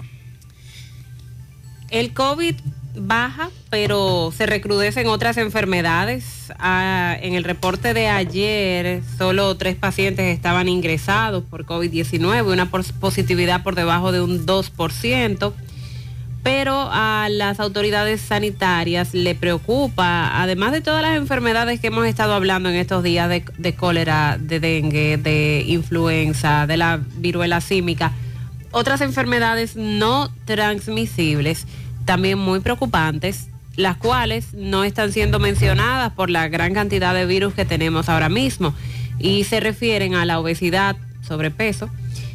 El 1.89 2.13
COVID 2.13 2.56
baja, 2.95 3.49
pero 3.71 4.32
se 4.38 4.45
recrudecen 4.45 5.08
otras 5.08 5.38
enfermedades. 5.38 6.51
Ah, 6.60 7.17
en 7.19 7.34
el 7.34 7.43
reporte 7.43 7.95
de 7.95 8.08
ayer, 8.08 9.01
solo 9.17 9.58
tres 9.58 9.75
pacientes 9.75 10.27
estaban 10.36 10.69
ingresados 10.69 11.43
por 11.43 11.65
COVID-19, 11.65 12.51
una 12.53 12.69
pos- 12.69 12.91
positividad 12.91 13.63
por 13.63 13.73
debajo 13.73 14.12
de 14.12 14.21
un 14.21 14.45
2%. 14.45 15.53
Pero 16.43 16.89
a 16.91 17.29
las 17.32 17.62
autoridades 17.62 18.19
sanitarias 18.19 19.13
le 19.13 19.34
preocupa, 19.34 20.41
además 20.41 20.73
de 20.73 20.82
todas 20.82 21.01
las 21.01 21.15
enfermedades 21.15 21.79
que 21.79 21.88
hemos 21.88 22.06
estado 22.06 22.34
hablando 22.34 22.69
en 22.69 22.75
estos 22.75 23.01
días 23.01 23.29
de, 23.29 23.75
cólera, 23.75 24.38
de 24.38 24.60
dengue, 24.60 25.17
de 25.17 25.63
influenza, 25.65 26.67
de 26.67 26.75
la 26.75 26.99
viruela 27.15 27.62
símica, 27.62 28.12
otras 28.71 28.99
enfermedades 28.99 29.77
no 29.77 30.34
transmisibles, 30.43 31.65
también 32.03 32.39
muy 32.39 32.60
preocupantes, 32.60 33.47
las 33.77 33.95
cuales 33.95 34.53
no 34.53 34.84
están 34.84 35.13
siendo 35.13 35.39
mencionadas 35.39 36.12
por 36.12 36.29
la 36.29 36.49
gran 36.49 36.73
cantidad 36.73 37.13
de 37.13 37.25
virus 37.25 37.53
que 37.53 37.63
tenemos 37.63 38.10
ahora 38.10 38.27
mismo. 38.27 38.73
Y 39.17 39.45
se 39.45 39.62
refieren 39.62 40.15
a 40.15 40.25
la 40.25 40.39
obesidad, 40.39 40.97
sobrepeso, 41.21 41.89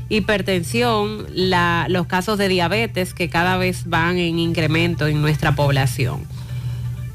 hipertensión, 0.09 1.27
la- 1.33 1.87
los 1.89 2.07
casos 2.07 2.39
de 2.39 2.49
diabetes 2.49 3.15
que 3.15 3.29
cada 3.29 3.57
vez 3.57 3.83
van 3.87 4.19
en 4.19 4.39
incremento 4.39 5.07
en 5.07 5.21
nuestra 5.21 5.55
población. 5.55 6.21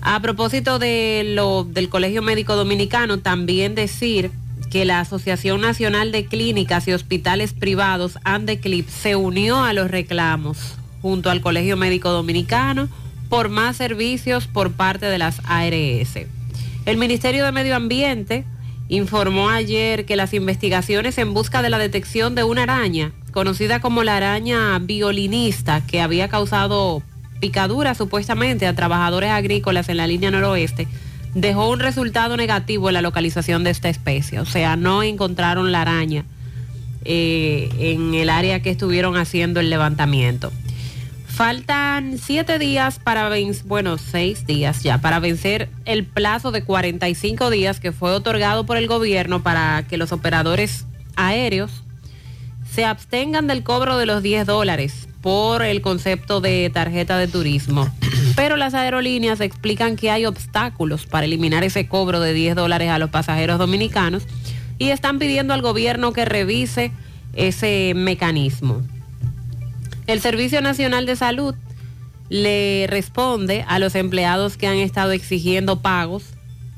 A 0.01 0.19
propósito 0.21 0.79
de 0.79 1.23
lo, 1.33 1.63
del 1.63 1.89
Colegio 1.89 2.21
Médico 2.21 2.55
Dominicano, 2.55 3.19
también 3.19 3.73
decir 3.75 4.31
que 4.69 4.85
la 4.85 4.99
Asociación 4.99 5.61
Nacional 5.61 6.11
de 6.11 6.25
Clínicas 6.25 6.87
y 6.87 6.93
Hospitales 6.93 7.53
Privados, 7.53 8.17
ANDECLIP, 8.23 8.89
se 8.89 9.15
unió 9.15 9.63
a 9.63 9.71
los 9.73 9.89
reclamos 9.89 10.57
junto 11.01 11.29
al 11.29 11.41
Colegio 11.41 11.77
Médico 11.77 12.09
Dominicano 12.09 12.89
por 13.29 13.49
más 13.49 13.77
servicios 13.77 14.47
por 14.47 14.71
parte 14.73 15.05
de 15.05 15.17
las 15.17 15.41
ARS. 15.45 16.25
El 16.85 16.97
Ministerio 16.97 17.45
de 17.45 17.51
Medio 17.51 17.75
Ambiente 17.75 18.45
informó 18.89 19.49
ayer 19.49 20.05
que 20.05 20.15
las 20.15 20.33
investigaciones 20.33 21.17
en 21.17 21.33
busca 21.33 21.61
de 21.61 21.69
la 21.69 21.77
detección 21.77 22.35
de 22.35 22.43
una 22.43 22.63
araña 22.63 23.11
conocida 23.31 23.79
como 23.79 24.03
la 24.03 24.17
araña 24.17 24.77
violinista, 24.79 25.81
que 25.85 26.01
había 26.01 26.29
causado 26.29 27.01
picaduras 27.39 27.97
supuestamente 27.97 28.67
a 28.67 28.75
trabajadores 28.75 29.31
agrícolas 29.31 29.89
en 29.89 29.97
la 29.97 30.07
línea 30.07 30.31
noroeste, 30.31 30.87
dejó 31.33 31.69
un 31.69 31.79
resultado 31.79 32.37
negativo 32.37 32.89
en 32.89 32.93
la 32.93 33.01
localización 33.01 33.63
de 33.63 33.71
esta 33.71 33.89
especie. 33.89 34.39
O 34.39 34.45
sea, 34.45 34.75
no 34.75 35.03
encontraron 35.03 35.71
la 35.71 35.81
araña 35.81 36.25
eh, 37.05 37.69
en 37.79 38.13
el 38.13 38.29
área 38.29 38.61
que 38.61 38.69
estuvieron 38.69 39.17
haciendo 39.17 39.59
el 39.59 39.69
levantamiento. 39.69 40.51
Faltan 41.33 42.19
siete 42.19 42.59
días 42.59 42.99
para 42.99 43.27
vencer, 43.27 43.65
bueno, 43.65 43.97
seis 43.97 44.45
días 44.45 44.83
ya, 44.83 44.99
para 44.99 45.19
vencer 45.19 45.67
el 45.85 46.05
plazo 46.05 46.51
de 46.51 46.63
45 46.63 47.49
días 47.49 47.79
que 47.79 47.91
fue 47.91 48.11
otorgado 48.11 48.67
por 48.67 48.77
el 48.77 48.85
gobierno 48.85 49.41
para 49.41 49.83
que 49.89 49.97
los 49.97 50.11
operadores 50.11 50.85
aéreos 51.15 51.83
se 52.71 52.85
abstengan 52.85 53.47
del 53.47 53.63
cobro 53.63 53.97
de 53.97 54.05
los 54.05 54.21
10 54.21 54.45
dólares 54.45 55.09
por 55.21 55.63
el 55.63 55.81
concepto 55.81 56.39
de 56.39 56.69
tarjeta 56.71 57.17
de 57.17 57.27
turismo. 57.27 57.89
Pero 58.35 58.55
las 58.55 58.75
aerolíneas 58.75 59.41
explican 59.41 59.95
que 59.95 60.11
hay 60.11 60.27
obstáculos 60.27 61.07
para 61.07 61.25
eliminar 61.25 61.63
ese 61.63 61.87
cobro 61.87 62.19
de 62.19 62.33
10 62.33 62.55
dólares 62.55 62.91
a 62.91 62.99
los 62.99 63.09
pasajeros 63.09 63.57
dominicanos 63.57 64.27
y 64.77 64.89
están 64.89 65.17
pidiendo 65.17 65.55
al 65.55 65.63
gobierno 65.63 66.13
que 66.13 66.25
revise 66.25 66.91
ese 67.33 67.93
mecanismo. 67.95 68.83
El 70.07 70.19
Servicio 70.19 70.61
Nacional 70.61 71.05
de 71.05 71.15
Salud 71.15 71.55
le 72.29 72.87
responde 72.89 73.63
a 73.67 73.79
los 73.79 73.95
empleados 73.95 74.57
que 74.57 74.67
han 74.67 74.77
estado 74.77 75.11
exigiendo 75.11 75.81
pagos 75.81 76.23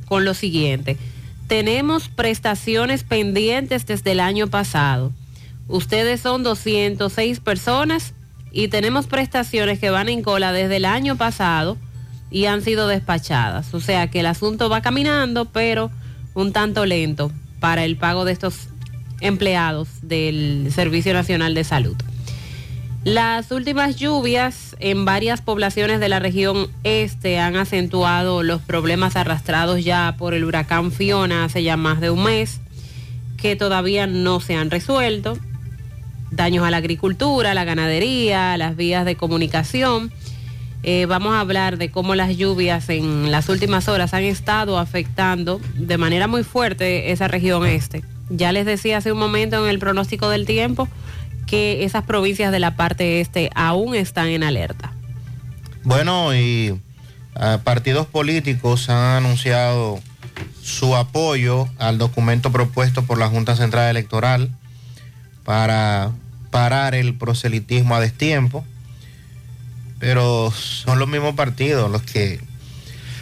con 0.08 0.26
lo 0.26 0.34
siguiente. 0.34 0.98
Tenemos 1.48 2.10
prestaciones 2.10 3.04
pendientes 3.04 3.86
desde 3.86 4.12
el 4.12 4.20
año 4.20 4.48
pasado. 4.48 5.12
Ustedes 5.68 6.22
son 6.22 6.44
206 6.44 7.40
personas 7.40 8.14
y 8.52 8.68
tenemos 8.68 9.08
prestaciones 9.08 9.80
que 9.80 9.90
van 9.90 10.10
en 10.10 10.22
cola 10.22 10.52
desde 10.52 10.78
el 10.78 10.86
año 10.86 11.16
pasado 11.16 11.78
y 12.30 12.46
han 12.46 12.62
sido 12.62 12.88
despachadas. 12.88 13.74
O 13.74 13.80
sea 13.80 14.10
que 14.10 14.20
el 14.20 14.26
asunto 14.28 14.70
va 14.70 14.82
caminando, 14.82 15.46
pero 15.46 15.92
un 16.34 16.52
tanto 16.52 16.86
lento 16.86 17.32
para 17.60 17.86
el 17.86 17.96
pago 17.96 18.26
de 18.26 18.34
estos 18.34 18.68
empleados 19.22 19.88
del 20.02 20.70
Servicio 20.74 21.14
Nacional 21.14 21.56
de 21.56 21.64
Salud. 21.64 21.96
Las 23.06 23.52
últimas 23.52 23.98
lluvias 23.98 24.76
en 24.80 25.06
varias 25.06 25.40
poblaciones 25.40 26.00
de 26.00 26.10
la 26.10 26.18
región 26.18 26.70
este 26.84 27.38
han 27.38 27.56
acentuado 27.56 28.42
los 28.42 28.64
problemas 28.64 29.16
arrastrados 29.16 29.86
ya 29.86 30.16
por 30.18 30.34
el 30.34 30.44
huracán 30.44 30.92
Fiona 30.92 31.44
hace 31.44 31.62
ya 31.62 31.78
más 31.78 32.02
de 32.02 32.10
un 32.10 32.24
mes, 32.24 32.62
que 33.38 33.56
todavía 33.56 34.08
no 34.08 34.40
se 34.40 34.56
han 34.56 34.72
resuelto. 34.72 35.38
Daños 36.32 36.66
a 36.66 36.72
la 36.72 36.78
agricultura, 36.78 37.54
la 37.54 37.64
ganadería, 37.64 38.58
las 38.58 38.76
vías 38.76 39.06
de 39.06 39.16
comunicación. 39.16 40.12
Eh, 40.82 41.06
vamos 41.06 41.36
a 41.36 41.42
hablar 41.42 41.78
de 41.78 41.92
cómo 41.92 42.16
las 42.16 42.36
lluvias 42.36 42.90
en 42.90 43.30
las 43.30 43.50
últimas 43.50 43.88
horas 43.88 44.16
han 44.16 44.24
estado 44.24 44.80
afectando 44.80 45.62
de 45.76 46.00
manera 46.00 46.28
muy 46.28 46.44
fuerte 46.44 47.12
esa 47.12 47.28
región 47.28 47.68
este. 47.68 48.04
Ya 48.32 48.52
les 48.52 48.66
decía 48.66 48.98
hace 48.98 49.12
un 49.12 49.20
momento 49.20 49.64
en 49.64 49.70
el 49.70 49.78
pronóstico 49.78 50.28
del 50.30 50.48
tiempo 50.48 50.88
que 51.46 51.84
esas 51.84 52.04
provincias 52.04 52.52
de 52.52 52.60
la 52.60 52.76
parte 52.76 53.22
este 53.22 53.50
aún 53.56 53.96
están 53.96 54.28
en 54.28 54.44
alerta. 54.44 54.94
Bueno, 55.84 56.36
y 56.36 56.80
ah, 57.36 57.60
partidos 57.64 58.08
políticos 58.08 58.90
han 58.90 59.24
anunciado 59.24 60.00
su 60.64 60.96
apoyo 60.96 61.68
al 61.78 61.98
documento 61.98 62.52
propuesto 62.52 63.04
por 63.04 63.18
la 63.18 63.28
Junta 63.28 63.56
Central 63.56 63.90
Electoral 63.90 64.50
para 65.44 66.12
parar 66.50 66.96
el 66.96 67.14
proselitismo 67.14 67.96
a 67.96 68.00
destiempo, 68.00 68.66
pero 70.00 70.52
son 70.52 70.98
los 70.98 71.08
mismos 71.08 71.36
partidos 71.36 71.92
los 71.92 72.02
que 72.02 72.40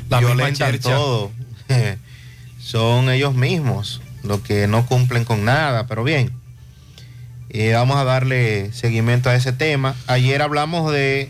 La 0.09 0.19
violentan 0.19 0.79
todo. 0.79 1.31
son 2.59 3.09
ellos 3.09 3.35
mismos 3.35 4.01
los 4.23 4.39
que 4.39 4.67
no 4.67 4.85
cumplen 4.85 5.25
con 5.25 5.43
nada, 5.43 5.85
pero 5.87 6.03
bien. 6.03 6.31
Eh, 7.55 7.73
vamos 7.73 7.97
a 7.97 8.03
darle 8.03 8.73
seguimiento 8.73 9.29
a 9.29 9.35
ese 9.35 9.53
tema. 9.53 9.95
Ayer 10.07 10.41
hablamos 10.41 10.91
de 10.91 11.29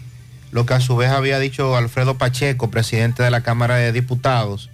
lo 0.52 0.66
que 0.66 0.74
a 0.74 0.80
su 0.80 0.96
vez 0.96 1.10
había 1.10 1.38
dicho 1.38 1.76
Alfredo 1.76 2.18
Pacheco, 2.18 2.72
presidente 2.72 3.24
de 3.24 3.30
la 3.30 3.42
Cámara 3.42 3.76
de 3.76 3.92
Diputados, 3.92 4.70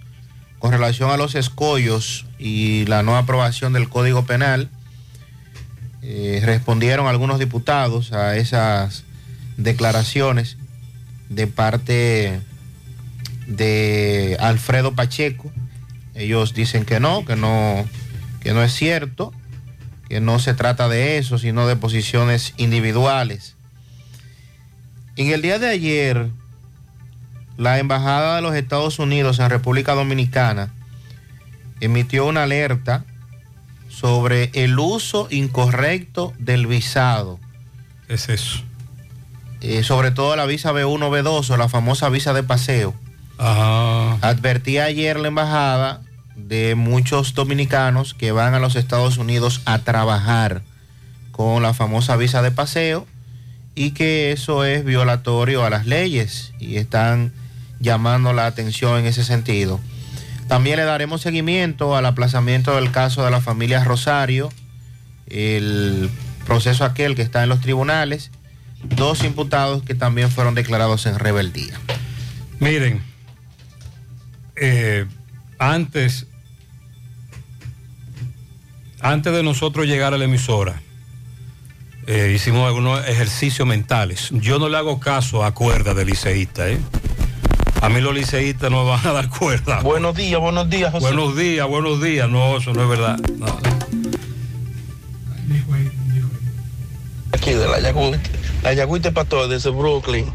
con 0.60 0.70
relación 0.70 1.10
a 1.10 1.16
los 1.16 1.34
escollos 1.34 2.26
y 2.38 2.86
la 2.86 3.02
no 3.02 3.16
aprobación 3.16 3.72
del 3.72 3.88
Código 3.88 4.24
Penal. 4.26 4.70
Eh, 6.02 6.40
respondieron 6.44 7.08
algunos 7.08 7.40
diputados 7.40 8.12
a 8.12 8.36
esas 8.36 9.02
declaraciones 9.56 10.56
de 11.30 11.48
parte 11.48 12.40
de 13.48 14.36
Alfredo 14.38 14.94
Pacheco. 14.94 15.50
Ellos 16.14 16.54
dicen 16.54 16.84
que 16.84 17.00
no, 17.00 17.24
que 17.24 17.34
no, 17.34 17.84
que 18.40 18.52
no 18.52 18.62
es 18.62 18.72
cierto 18.72 19.32
que 20.10 20.20
no 20.20 20.40
se 20.40 20.54
trata 20.54 20.88
de 20.88 21.18
eso, 21.18 21.38
sino 21.38 21.68
de 21.68 21.76
posiciones 21.76 22.52
individuales. 22.56 23.54
En 25.14 25.30
el 25.30 25.40
día 25.40 25.60
de 25.60 25.68
ayer, 25.68 26.30
la 27.56 27.78
Embajada 27.78 28.34
de 28.34 28.42
los 28.42 28.56
Estados 28.56 28.98
Unidos 28.98 29.38
en 29.38 29.48
República 29.50 29.94
Dominicana 29.94 30.74
emitió 31.78 32.26
una 32.26 32.42
alerta 32.42 33.04
sobre 33.88 34.50
el 34.54 34.80
uso 34.80 35.28
incorrecto 35.30 36.32
del 36.40 36.66
visado. 36.66 37.38
¿Qué 38.08 38.14
es 38.14 38.28
eso? 38.28 38.62
Eh, 39.60 39.84
sobre 39.84 40.10
todo 40.10 40.34
la 40.34 40.46
visa 40.46 40.72
B1, 40.72 40.98
B2 40.98 41.50
o 41.50 41.56
la 41.56 41.68
famosa 41.68 42.08
visa 42.08 42.32
de 42.32 42.42
paseo. 42.42 42.96
Advertía 43.38 44.86
ayer 44.86 45.20
la 45.20 45.28
embajada 45.28 46.02
de 46.48 46.74
muchos 46.74 47.34
dominicanos 47.34 48.14
que 48.14 48.32
van 48.32 48.54
a 48.54 48.60
los 48.60 48.76
Estados 48.76 49.18
Unidos 49.18 49.62
a 49.64 49.80
trabajar 49.80 50.62
con 51.32 51.62
la 51.62 51.74
famosa 51.74 52.16
visa 52.16 52.42
de 52.42 52.50
paseo 52.50 53.06
y 53.74 53.92
que 53.92 54.32
eso 54.32 54.64
es 54.64 54.84
violatorio 54.84 55.64
a 55.64 55.70
las 55.70 55.86
leyes 55.86 56.52
y 56.58 56.76
están 56.76 57.32
llamando 57.78 58.32
la 58.32 58.46
atención 58.46 58.98
en 58.98 59.06
ese 59.06 59.24
sentido. 59.24 59.80
También 60.48 60.76
le 60.76 60.84
daremos 60.84 61.20
seguimiento 61.20 61.96
al 61.96 62.06
aplazamiento 62.06 62.74
del 62.74 62.90
caso 62.90 63.24
de 63.24 63.30
la 63.30 63.40
familia 63.40 63.84
Rosario, 63.84 64.50
el 65.28 66.10
proceso 66.44 66.84
aquel 66.84 67.14
que 67.14 67.22
está 67.22 67.42
en 67.42 67.48
los 67.48 67.60
tribunales, 67.60 68.30
dos 68.82 69.22
imputados 69.24 69.82
que 69.82 69.94
también 69.94 70.30
fueron 70.30 70.54
declarados 70.54 71.06
en 71.06 71.18
rebeldía. 71.18 71.78
Miren, 72.58 73.02
eh, 74.56 75.06
antes, 75.58 76.26
antes 79.00 79.32
de 79.32 79.42
nosotros 79.42 79.86
llegar 79.86 80.14
a 80.14 80.18
la 80.18 80.24
emisora, 80.24 80.80
eh, 82.06 82.32
hicimos 82.34 82.66
algunos 82.66 83.06
ejercicios 83.06 83.66
mentales. 83.66 84.30
Yo 84.32 84.58
no 84.58 84.68
le 84.68 84.76
hago 84.76 85.00
caso 85.00 85.44
a 85.44 85.52
cuerda 85.52 85.94
de 85.94 86.04
liceísta, 86.04 86.68
¿eh? 86.68 86.78
A 87.82 87.88
mí 87.88 88.00
los 88.00 88.14
liceístas 88.14 88.70
no 88.70 88.84
me 88.84 88.90
van 88.90 89.06
a 89.06 89.12
dar 89.12 89.28
cuerda. 89.30 89.80
Buenos 89.80 90.14
días, 90.14 90.38
buenos 90.38 90.68
días, 90.68 90.92
José. 90.92 91.06
Buenos 91.06 91.36
días, 91.36 91.66
buenos 91.66 92.02
días. 92.02 92.28
No, 92.28 92.58
eso 92.58 92.72
no 92.74 92.82
es 92.82 92.88
verdad. 92.88 93.18
No. 93.38 93.58
Aquí 97.32 97.52
de 97.52 97.68
la 97.68 97.80
Yagüite, 97.80 98.20
la 98.62 98.74
Yagüite 98.74 99.12
Pastor 99.12 99.48
desde 99.48 99.70
Brooklyn. 99.70 100.26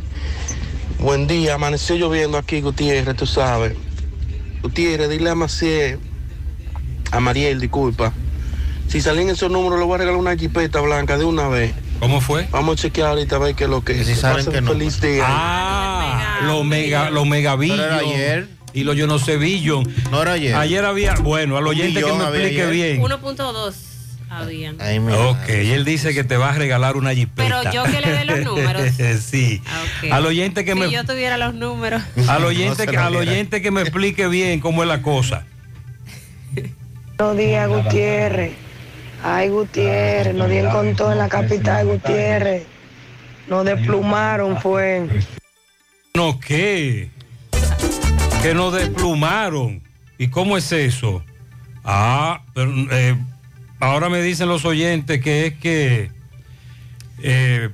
Buen 0.99 1.27
día, 1.27 1.55
amaneció 1.55 1.97
lloviendo 1.97 2.37
aquí, 2.37 2.61
Gutiérrez, 2.61 3.15
tú 3.15 3.27
sabes. 3.27 3.75
Gutiérrez, 4.63 5.09
dile 5.09 5.29
a 5.29 5.35
Maciel, 5.35 5.99
a 7.11 7.19
Mariel, 7.19 7.59
disculpa. 7.59 8.11
Si 8.95 9.01
salen 9.01 9.27
esos 9.27 9.51
números, 9.51 9.77
le 9.77 9.83
voy 9.83 9.95
a 9.95 9.97
regalar 9.97 10.17
una 10.17 10.37
jipeta 10.37 10.79
blanca 10.79 11.17
de 11.17 11.25
una 11.25 11.49
vez. 11.49 11.73
¿Cómo 11.99 12.21
fue? 12.21 12.47
Vamos 12.49 12.79
a 12.79 12.81
chequear 12.83 13.09
ahorita 13.09 13.35
a 13.35 13.39
ver 13.39 13.53
qué 13.53 13.65
es 13.65 13.69
lo 13.69 13.83
que 13.83 13.99
es. 13.99 14.07
saben 14.17 14.37
Pasen 14.37 14.53
que 14.53 14.61
no. 14.61 14.71
feliz 14.71 15.01
día. 15.01 15.25
Ah, 15.27 16.39
los 16.43 16.63
mega, 16.63 17.09
los 17.09 17.27
era 17.29 17.97
ayer. 17.97 18.47
Y 18.71 18.85
los 18.85 18.95
yo 18.95 19.05
no 19.05 19.19
sé 19.19 19.35
billion. 19.35 19.85
No 20.11 20.21
era 20.21 20.31
ayer. 20.31 20.55
Ayer 20.55 20.85
había, 20.85 21.15
bueno, 21.15 21.57
al 21.57 21.67
oyente 21.67 21.99
que 21.99 22.05
billón 22.05 22.19
me 22.19 22.23
explique 22.23 22.61
ayer. 22.61 22.71
bien. 22.71 23.01
1.2 23.01 23.73
habían. 24.29 24.75
Ok, 25.11 25.49
y 25.49 25.71
él 25.71 25.83
dice 25.83 26.13
que 26.13 26.23
te 26.23 26.37
va 26.37 26.51
a 26.51 26.53
regalar 26.53 26.95
una 26.95 27.13
jipeta. 27.13 27.63
Pero 27.63 27.73
yo 27.73 27.83
que 27.91 27.99
le 27.99 28.11
dé 28.13 28.23
los 28.23 28.39
números. 28.45 28.81
sí. 29.29 29.61
Ok. 30.05 30.13
Al 30.13 30.25
oyente 30.25 30.63
que 30.63 30.71
si 30.71 30.79
me 30.79 30.89
yo 30.89 31.03
tuviera 31.03 31.37
los 31.37 31.53
números. 31.53 32.01
al 32.29 32.45
oyente 32.45 32.85
No 32.85 32.91
que 32.91 32.95
lo 32.95 33.03
al 33.03 33.15
oyente 33.17 33.61
que 33.61 33.71
me 33.71 33.81
explique 33.81 34.27
bien 34.27 34.61
cómo 34.61 34.83
es 34.83 34.87
la 34.87 35.01
cosa. 35.01 35.43
Buenos 37.17 37.37
días, 37.37 37.67
Gutiérrez. 37.67 38.64
Ay, 39.27 39.49
Gutiérrez, 39.49 40.35
nos 40.35 40.47
dieron 40.49 40.71
con 40.71 40.95
todo 40.95 41.11
en 41.11 41.17
la 41.17 41.27
capital, 41.29 41.87
Gutiérrez. 41.87 42.67
Nos 43.47 43.65
desplumaron, 43.65 44.61
fue. 44.61 45.07
No, 46.13 46.39
¿qué? 46.39 47.09
Que 48.43 48.53
nos 48.53 48.71
desplumaron. 48.73 49.81
¿Y 50.19 50.27
cómo 50.27 50.57
es 50.57 50.71
eso? 50.71 51.23
Ah, 51.83 52.41
pero, 52.53 52.71
eh, 52.91 53.17
ahora 53.79 54.09
me 54.09 54.21
dicen 54.21 54.47
los 54.47 54.63
oyentes 54.63 55.19
que 55.21 55.47
es 55.47 55.53
que 55.55 56.11
Eh, 57.23 57.69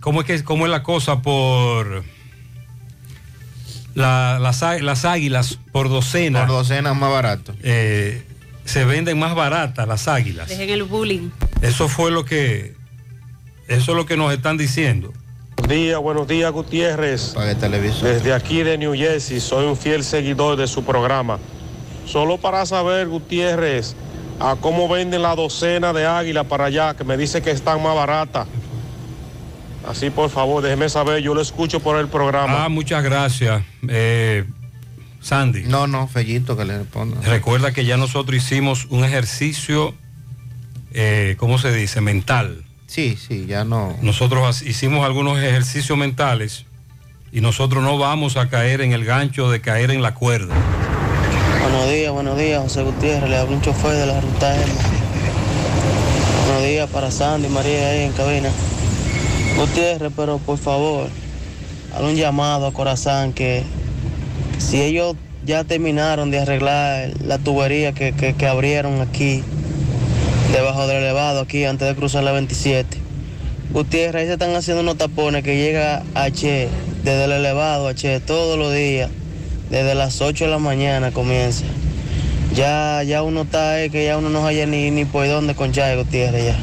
¿cómo, 0.00 0.20
es 0.20 0.26
que, 0.26 0.44
¿Cómo 0.44 0.66
es 0.66 0.70
la 0.70 0.82
cosa 0.82 1.22
por 1.22 2.04
la- 3.94 4.38
las, 4.40 4.62
á- 4.62 4.78
las 4.80 5.04
águilas 5.04 5.58
por 5.72 5.88
docena? 5.88 6.40
Por 6.40 6.48
docena 6.48 6.92
más 6.92 7.10
barato. 7.10 7.54
eh, 7.62 8.24
se 8.68 8.84
venden 8.84 9.18
más 9.18 9.34
baratas 9.34 9.88
las 9.88 10.08
águilas. 10.08 10.48
Dejen 10.48 10.68
el 10.68 10.82
bullying. 10.82 11.30
Eso 11.62 11.88
fue 11.88 12.10
lo 12.10 12.26
que, 12.26 12.74
eso 13.66 13.92
es 13.92 13.96
lo 13.96 14.04
que 14.04 14.16
nos 14.16 14.32
están 14.32 14.58
diciendo. 14.58 15.12
Buenos 15.56 15.70
días, 15.70 16.00
buenos 16.00 16.28
días 16.28 16.52
Gutiérrez. 16.52 17.34
Desde 18.02 18.34
aquí 18.34 18.62
de 18.62 18.76
New 18.76 18.94
Jersey, 18.94 19.40
soy 19.40 19.66
un 19.66 19.76
fiel 19.76 20.04
seguidor 20.04 20.56
de 20.56 20.66
su 20.66 20.84
programa. 20.84 21.38
Solo 22.06 22.36
para 22.36 22.66
saber, 22.66 23.08
Gutiérrez, 23.08 23.96
a 24.38 24.54
cómo 24.60 24.86
venden 24.86 25.22
la 25.22 25.34
docena 25.34 25.94
de 25.94 26.06
águila 26.06 26.44
para 26.44 26.66
allá, 26.66 26.94
que 26.94 27.04
me 27.04 27.16
dice 27.16 27.40
que 27.40 27.50
están 27.50 27.82
más 27.82 27.94
baratas. 27.94 28.46
Así, 29.88 30.10
por 30.10 30.28
favor, 30.28 30.62
déjeme 30.62 30.90
saber, 30.90 31.22
yo 31.22 31.34
lo 31.34 31.40
escucho 31.40 31.80
por 31.80 31.98
el 31.98 32.08
programa. 32.08 32.66
Ah, 32.66 32.68
muchas 32.68 33.02
gracias. 33.02 33.62
Eh, 33.88 34.44
Sandy. 35.20 35.64
No, 35.64 35.86
no, 35.86 36.08
Fellito 36.08 36.56
que 36.56 36.64
le 36.64 36.78
responda. 36.78 37.20
Recuerda 37.22 37.72
que 37.72 37.84
ya 37.84 37.96
nosotros 37.96 38.36
hicimos 38.36 38.86
un 38.90 39.04
ejercicio, 39.04 39.94
eh, 40.92 41.36
¿cómo 41.38 41.58
se 41.58 41.72
dice? 41.72 42.00
Mental. 42.00 42.64
Sí, 42.86 43.16
sí, 43.16 43.46
ya 43.46 43.64
no. 43.64 43.96
Nosotros 44.00 44.62
hicimos 44.62 45.04
algunos 45.04 45.38
ejercicios 45.38 45.98
mentales 45.98 46.64
y 47.32 47.40
nosotros 47.40 47.82
no 47.82 47.98
vamos 47.98 48.36
a 48.36 48.48
caer 48.48 48.80
en 48.80 48.92
el 48.92 49.04
gancho 49.04 49.50
de 49.50 49.60
caer 49.60 49.90
en 49.90 50.02
la 50.02 50.14
cuerda. 50.14 50.54
Buenos 51.60 51.90
días, 51.90 52.12
buenos 52.12 52.38
días, 52.38 52.62
José 52.62 52.82
Gutiérrez, 52.82 53.28
le 53.28 53.36
hablo 53.36 53.56
un 53.56 53.60
chofer 53.60 53.92
de 53.92 54.06
la 54.06 54.20
ruta 54.20 54.54
M. 54.54 54.72
Buenos 56.46 56.62
días 56.62 56.88
para 56.88 57.10
Sandy 57.10 57.48
y 57.48 57.50
María 57.50 57.90
ahí 57.90 58.04
en 58.04 58.12
cabina. 58.12 58.48
Gutiérrez, 59.56 60.12
pero 60.16 60.38
por 60.38 60.56
favor, 60.56 61.08
haz 61.94 62.00
un 62.00 62.16
llamado 62.16 62.66
a 62.66 62.72
Corazán 62.72 63.34
que 63.34 63.64
si 64.58 64.80
ellos 64.82 65.16
ya 65.46 65.64
terminaron 65.64 66.30
de 66.30 66.40
arreglar 66.40 67.10
la 67.24 67.38
tubería 67.38 67.92
que, 67.92 68.12
que- 68.12 68.34
que 68.34 68.46
abrieron 68.46 69.00
aquí, 69.00 69.42
debajo 70.52 70.86
del 70.86 70.98
elevado, 70.98 71.40
aquí 71.40 71.64
antes 71.64 71.88
de 71.88 71.94
cruzar 71.94 72.24
la 72.24 72.32
27. 72.32 72.98
Gutiérrez, 73.70 74.22
ahí 74.22 74.26
se 74.26 74.32
están 74.34 74.54
haciendo 74.56 74.82
unos 74.82 74.96
tapones 74.96 75.42
que 75.44 75.56
llega 75.56 76.02
a 76.14 76.30
Che, 76.30 76.68
desde 77.04 77.24
el 77.24 77.32
elevado 77.32 77.88
a 77.88 77.94
Che, 77.94 78.18
todos 78.20 78.58
los 78.58 78.72
días, 78.74 79.10
desde 79.70 79.94
las 79.94 80.20
8 80.20 80.46
de 80.46 80.50
la 80.50 80.58
mañana 80.58 81.10
comienza. 81.12 81.64
Ya, 82.54 83.02
ya 83.02 83.22
uno 83.22 83.42
está 83.42 83.72
ahí, 83.72 83.90
que 83.90 84.06
ya 84.06 84.16
uno 84.16 84.30
no 84.30 84.46
haya 84.46 84.64
ni, 84.66 84.90
ni 84.90 85.04
por 85.04 85.28
dónde 85.28 85.54
conchar 85.54 85.96
Gutiérrez 85.98 86.46
ya. 86.46 86.56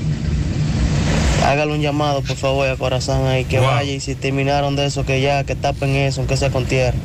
Hágale 1.47 1.73
un 1.73 1.81
llamado, 1.81 2.21
por 2.23 2.35
favor, 2.37 2.67
a 2.67 2.75
Corazón 2.75 3.27
ahí, 3.27 3.45
que 3.45 3.59
Wow. 3.59 3.67
vaya 3.67 3.91
y 3.91 3.99
si 3.99 4.15
terminaron 4.15 4.75
de 4.75 4.87
eso, 4.87 5.05
que 5.05 5.21
ya, 5.21 5.43
que 5.43 5.53
tapen 5.55 5.95
eso, 5.95 6.21
aunque 6.21 6.37
sea 6.37 6.49
con 6.49 6.65
tierra. 6.65 6.97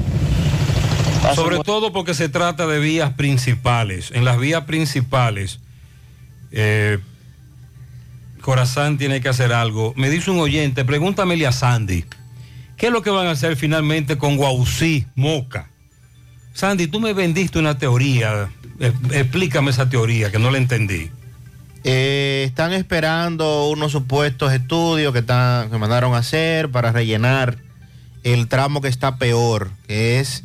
Sobre 1.34 1.56
buen- 1.56 1.66
todo 1.66 1.92
porque 1.92 2.14
se 2.14 2.28
trata 2.28 2.66
de 2.66 2.78
vías 2.78 3.12
principales. 3.14 4.10
En 4.12 4.24
las 4.24 4.38
vías 4.38 4.64
principales, 4.64 5.60
eh, 6.52 6.98
Corazán 8.40 8.96
tiene 8.98 9.20
que 9.20 9.28
hacer 9.28 9.52
algo. 9.52 9.92
Me 9.96 10.08
dice 10.10 10.30
un 10.30 10.40
oyente, 10.40 10.84
pregúntamele 10.84 11.46
a 11.46 11.52
Sandy, 11.52 12.04
¿qué 12.76 12.86
es 12.86 12.92
lo 12.92 13.02
que 13.02 13.10
van 13.10 13.26
a 13.26 13.32
hacer 13.32 13.56
finalmente 13.56 14.16
con 14.18 14.36
Guausí, 14.36 15.06
Moca? 15.14 15.68
Sandy, 16.54 16.86
tú 16.86 17.00
me 17.00 17.12
vendiste 17.12 17.58
una 17.58 17.78
teoría. 17.78 18.48
Eh, 18.80 18.92
explícame 19.12 19.70
esa 19.70 19.88
teoría, 19.90 20.30
que 20.32 20.38
no 20.38 20.50
la 20.50 20.58
entendí. 20.58 21.10
Eh, 21.84 22.44
están 22.46 22.72
esperando 22.72 23.68
unos 23.68 23.92
supuestos 23.92 24.52
estudios 24.52 25.12
que, 25.12 25.20
están, 25.20 25.70
que 25.70 25.78
mandaron 25.78 26.14
a 26.14 26.18
hacer 26.18 26.70
para 26.70 26.92
rellenar 26.92 27.58
el 28.22 28.48
tramo 28.48 28.80
que 28.80 28.88
está 28.88 29.16
peor, 29.16 29.70
que 29.86 30.18
es 30.20 30.44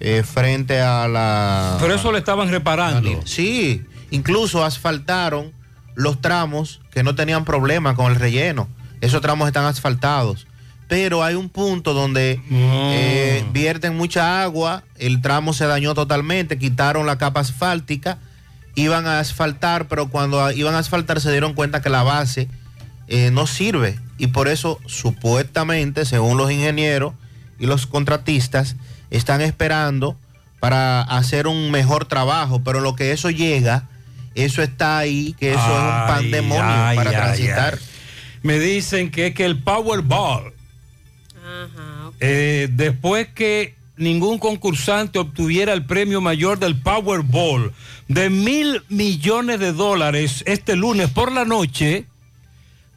eh, 0.00 0.22
frente 0.24 0.80
a 0.80 1.06
la... 1.06 1.76
Pero 1.80 1.94
eso 1.94 2.10
le 2.10 2.18
estaban 2.18 2.48
reparando. 2.48 3.20
Sí, 3.24 3.84
incluso 4.10 4.64
asfaltaron 4.64 5.52
los 5.94 6.20
tramos 6.20 6.80
que 6.90 7.02
no 7.02 7.14
tenían 7.14 7.44
problema 7.44 7.94
con 7.94 8.10
el 8.10 8.18
relleno. 8.18 8.68
Esos 9.00 9.20
tramos 9.20 9.46
están 9.46 9.66
asfaltados. 9.66 10.46
Pero 10.88 11.22
hay 11.22 11.36
un 11.36 11.48
punto 11.48 11.94
donde 11.94 12.40
eh, 12.50 13.44
vierten 13.52 13.96
mucha 13.96 14.42
agua, 14.42 14.82
el 14.96 15.22
tramo 15.22 15.52
se 15.52 15.66
dañó 15.66 15.94
totalmente, 15.94 16.58
quitaron 16.58 17.06
la 17.06 17.16
capa 17.16 17.40
asfáltica, 17.40 18.18
iban 18.74 19.06
a 19.06 19.20
asfaltar, 19.20 19.86
pero 19.86 20.08
cuando 20.08 20.50
iban 20.50 20.74
a 20.74 20.78
asfaltar 20.78 21.20
se 21.20 21.30
dieron 21.30 21.54
cuenta 21.54 21.80
que 21.80 21.90
la 21.90 22.02
base 22.02 22.48
eh, 23.06 23.30
no 23.30 23.46
sirve. 23.46 24.00
Y 24.18 24.28
por 24.28 24.48
eso, 24.48 24.80
supuestamente, 24.86 26.04
según 26.04 26.36
los 26.36 26.50
ingenieros 26.50 27.14
y 27.60 27.66
los 27.66 27.86
contratistas, 27.86 28.74
están 29.10 29.40
esperando 29.40 30.16
para 30.60 31.02
hacer 31.02 31.46
un 31.46 31.70
mejor 31.70 32.04
trabajo. 32.04 32.62
Pero 32.62 32.80
lo 32.80 32.94
que 32.94 33.12
eso 33.12 33.30
llega, 33.30 33.88
eso 34.34 34.62
está 34.62 34.98
ahí, 34.98 35.34
que 35.38 35.50
eso 35.50 35.60
es 35.60 35.82
un 35.82 36.06
pandemonio 36.06 36.64
ay, 36.64 36.96
para 36.96 37.10
ay, 37.10 37.16
transitar. 37.16 37.78
ay. 37.80 37.86
Me 38.42 38.58
dicen 38.58 39.10
que 39.10 39.28
es 39.28 39.34
que 39.34 39.44
el 39.44 39.62
Powerball, 39.62 40.52
eh, 42.20 42.68
después 42.72 43.28
que 43.28 43.74
ningún 43.96 44.38
concursante 44.38 45.18
obtuviera 45.18 45.72
el 45.74 45.84
premio 45.84 46.20
mayor 46.20 46.58
del 46.58 46.80
Powerball 46.80 47.72
de 48.08 48.30
mil 48.30 48.82
millones 48.88 49.60
de 49.60 49.72
dólares 49.72 50.42
este 50.46 50.74
lunes 50.74 51.10
por 51.10 51.30
la 51.32 51.44
noche, 51.44 52.06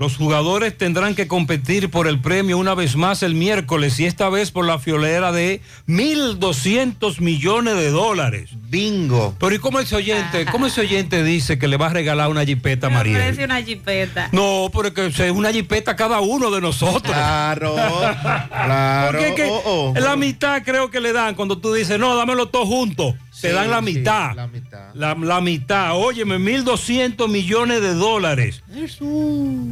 los 0.04 0.18
jugadores 0.18 0.78
tendrán 0.78 1.16
que 1.16 1.30
competir 1.30 1.90
por 1.90 2.10
el 2.10 2.20
premio 2.20 2.58
una 2.58 2.76
vez 2.76 2.98
más 2.98 3.24
el 3.24 3.36
miércoles 3.36 3.98
y 4.02 4.06
esta 4.06 4.28
vez 4.28 4.52
por 4.52 4.66
la 4.66 4.78
fiolera 4.78 5.32
de 5.32 5.62
1.200 5.88 7.22
millones 7.22 7.76
de 7.78 7.90
dólares. 7.90 8.50
Bingo. 8.54 9.34
Pero 9.40 9.56
¿y 9.56 9.60
cómo 9.60 9.80
ese 9.80 9.96
oyente, 9.96 10.46
cómo 10.52 10.66
ese 10.68 10.82
oyente 10.82 11.24
dice 11.24 11.58
que 11.58 11.70
le 11.70 11.78
va 11.78 11.86
a 11.86 11.90
regalar 11.90 12.30
una 12.30 12.44
jipeta 12.44 12.88
a 12.88 12.90
Mariel? 12.90 13.18
Parece 13.18 13.46
una 13.46 13.62
jipeta. 13.62 14.28
No, 14.34 14.70
porque 14.74 15.06
es 15.06 15.20
una 15.32 15.54
jipeta 15.54 15.96
cada 15.96 16.20
uno 16.20 16.52
de 16.52 16.60
nosotros. 16.60 17.04
Claro, 17.04 17.74
claro. 18.50 19.20
Porque 19.20 19.28
es 19.30 19.36
que 19.36 19.44
Oh, 19.46 19.94
oh. 19.96 20.00
la 20.00 20.18
mitad 20.18 20.64
creo 20.64 20.92
que 20.92 21.00
le 21.00 21.14
dan 21.14 21.36
cuando 21.36 21.60
tú 21.60 21.72
dices, 21.72 21.98
no, 21.98 22.14
dámelo 22.18 22.50
todo 22.50 22.66
junto. 22.66 23.16
Te 23.44 23.50
Sí, 23.50 23.56
dan 23.56 23.70
la 23.70 23.80
sí, 23.80 23.84
mitad. 23.86 24.36
la 24.36 24.48
mitad. 24.48 24.90
La, 24.94 25.16
la 25.16 25.42
mitad. 25.42 25.98
Óyeme, 25.98 26.38
1.200 26.38 27.28
millones 27.28 27.82
de 27.82 27.94
dólares. 27.94 28.64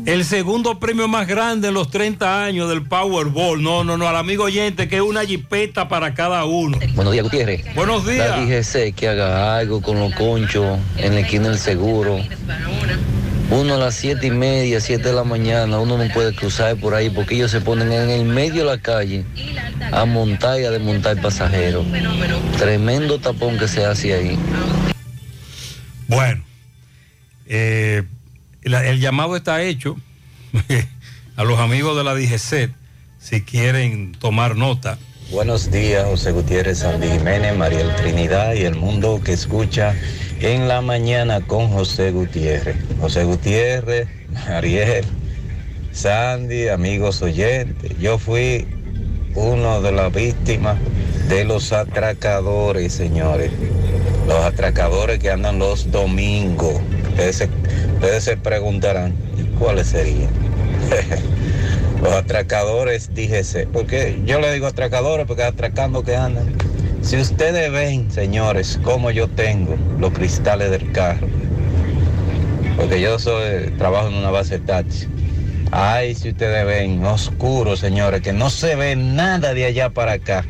El 0.05 0.25
segundo 0.25 0.77
premio 0.77 1.07
más 1.07 1.25
grande 1.25 1.69
en 1.69 1.73
los 1.75 1.89
30 1.89 2.43
años 2.43 2.67
del 2.67 2.84
Powerball. 2.84 3.63
No, 3.63 3.86
no, 3.86 3.95
no, 3.95 4.10
al 4.10 4.17
amigo 4.17 4.43
oyente, 4.43 4.89
que 4.89 4.97
es 4.97 5.01
una 5.01 5.23
jipeta 5.23 5.88
para 5.88 6.13
cada 6.13 6.43
uno. 6.43 6.77
Buenos 6.95 7.13
días, 7.13 7.23
Gutiérrez. 7.23 7.73
Buenos 7.73 8.05
días. 8.05 8.38
La 8.38 8.45
DGC 8.45 8.93
que 8.93 9.07
haga 9.07 9.55
algo 9.57 9.81
con 9.81 9.97
los 9.99 10.13
conchos 10.15 10.77
en 10.97 11.13
la 11.15 11.21
esquina 11.21 11.47
del 11.47 11.57
seguro. 11.57 12.19
Uno 13.51 13.75
a 13.75 13.77
las 13.77 13.95
siete 13.95 14.27
y 14.27 14.31
media, 14.31 14.79
siete 14.79 15.09
de 15.09 15.13
la 15.13 15.25
mañana, 15.25 15.77
uno 15.79 15.97
no 15.97 16.13
puede 16.13 16.33
cruzar 16.33 16.77
por 16.77 16.95
ahí 16.95 17.09
porque 17.09 17.35
ellos 17.35 17.51
se 17.51 17.59
ponen 17.59 17.91
en 17.91 18.09
el 18.09 18.23
medio 18.25 18.63
de 18.65 18.75
la 18.75 18.77
calle 18.77 19.25
a 19.91 20.05
montar 20.05 20.61
y 20.61 20.63
a 20.65 20.71
desmontar 20.71 21.19
pasajeros. 21.21 21.85
Tremendo 22.57 23.19
tapón 23.19 23.57
que 23.59 23.67
se 23.67 23.83
hace 23.85 24.13
ahí. 24.13 24.39
Bueno, 26.07 26.43
eh, 27.47 28.03
la- 28.63 28.85
el 28.87 29.01
llamado 29.01 29.35
está 29.35 29.61
hecho 29.61 29.97
a 31.35 31.43
los 31.43 31.59
amigos 31.59 31.97
de 31.97 32.03
la 32.05 32.13
DGC, 32.15 32.73
si 33.19 33.41
quieren 33.41 34.13
tomar 34.13 34.55
nota. 34.55 34.97
Buenos 35.29 35.71
días, 35.71 36.05
José 36.05 36.31
Gutiérrez, 36.31 36.79
Sandy 36.79 37.07
Jiménez, 37.09 37.55
Mariel 37.57 37.93
Trinidad 37.97 38.53
y 38.53 38.63
el 38.63 38.75
mundo 38.75 39.21
que 39.23 39.33
escucha 39.33 39.93
en 40.41 40.67
la 40.67 40.82
mañana 40.82 41.41
con 41.41 41.69
José 41.69 42.12
Gutiérrez. 42.12 42.75
José 42.99 43.23
Gutiérrez, 43.23 44.08
Mariel, 44.49 45.06
Sandy, 45.91 46.67
amigos 46.67 47.21
oyentes. 47.21 47.97
Yo 47.99 48.17
fui 48.17 48.67
uno 49.36 49.82
de 49.82 49.91
las 49.91 50.12
víctimas 50.12 50.77
de 51.30 51.45
los 51.45 51.71
atracadores, 51.71 52.91
señores. 52.93 53.51
Los 54.27 54.43
atracadores 54.43 55.19
que 55.19 55.30
andan 55.30 55.60
los 55.60 55.91
domingos. 55.91 56.82
Ustedes 57.10 57.36
se, 57.38 57.49
ustedes 57.95 58.23
se 58.23 58.38
preguntarán, 58.38 59.13
¿y 59.38 59.43
cuáles 59.60 59.88
serían? 59.88 60.32
los 62.01 62.13
atracadores, 62.13 63.13
díjese, 63.13 63.67
porque 63.67 64.19
yo 64.25 64.39
le 64.39 64.51
digo 64.54 64.65
atracadores 64.65 65.27
porque 65.27 65.43
atracando 65.43 66.04
que 66.04 66.15
andan. 66.15 66.56
Si 67.01 67.17
ustedes 67.17 67.71
ven, 67.71 68.11
señores, 68.11 68.79
como 68.83 69.09
yo 69.11 69.27
tengo 69.27 69.75
los 69.99 70.11
cristales 70.11 70.69
del 70.69 70.91
carro, 70.91 71.27
porque 72.77 73.01
yo 73.01 73.17
soy, 73.17 73.71
trabajo 73.77 74.07
en 74.07 74.13
una 74.13 74.29
base 74.29 74.59
de 74.59 74.65
taxi. 74.65 75.07
Ay, 75.71 76.15
si 76.15 76.29
ustedes 76.29 76.65
ven, 76.65 77.03
oscuro, 77.03 77.75
señores, 77.75 78.21
que 78.21 78.33
no 78.33 78.49
se 78.49 78.75
ve 78.75 78.95
nada 78.95 79.53
de 79.53 79.65
allá 79.65 79.89
para 79.89 80.13
acá. 80.13 80.45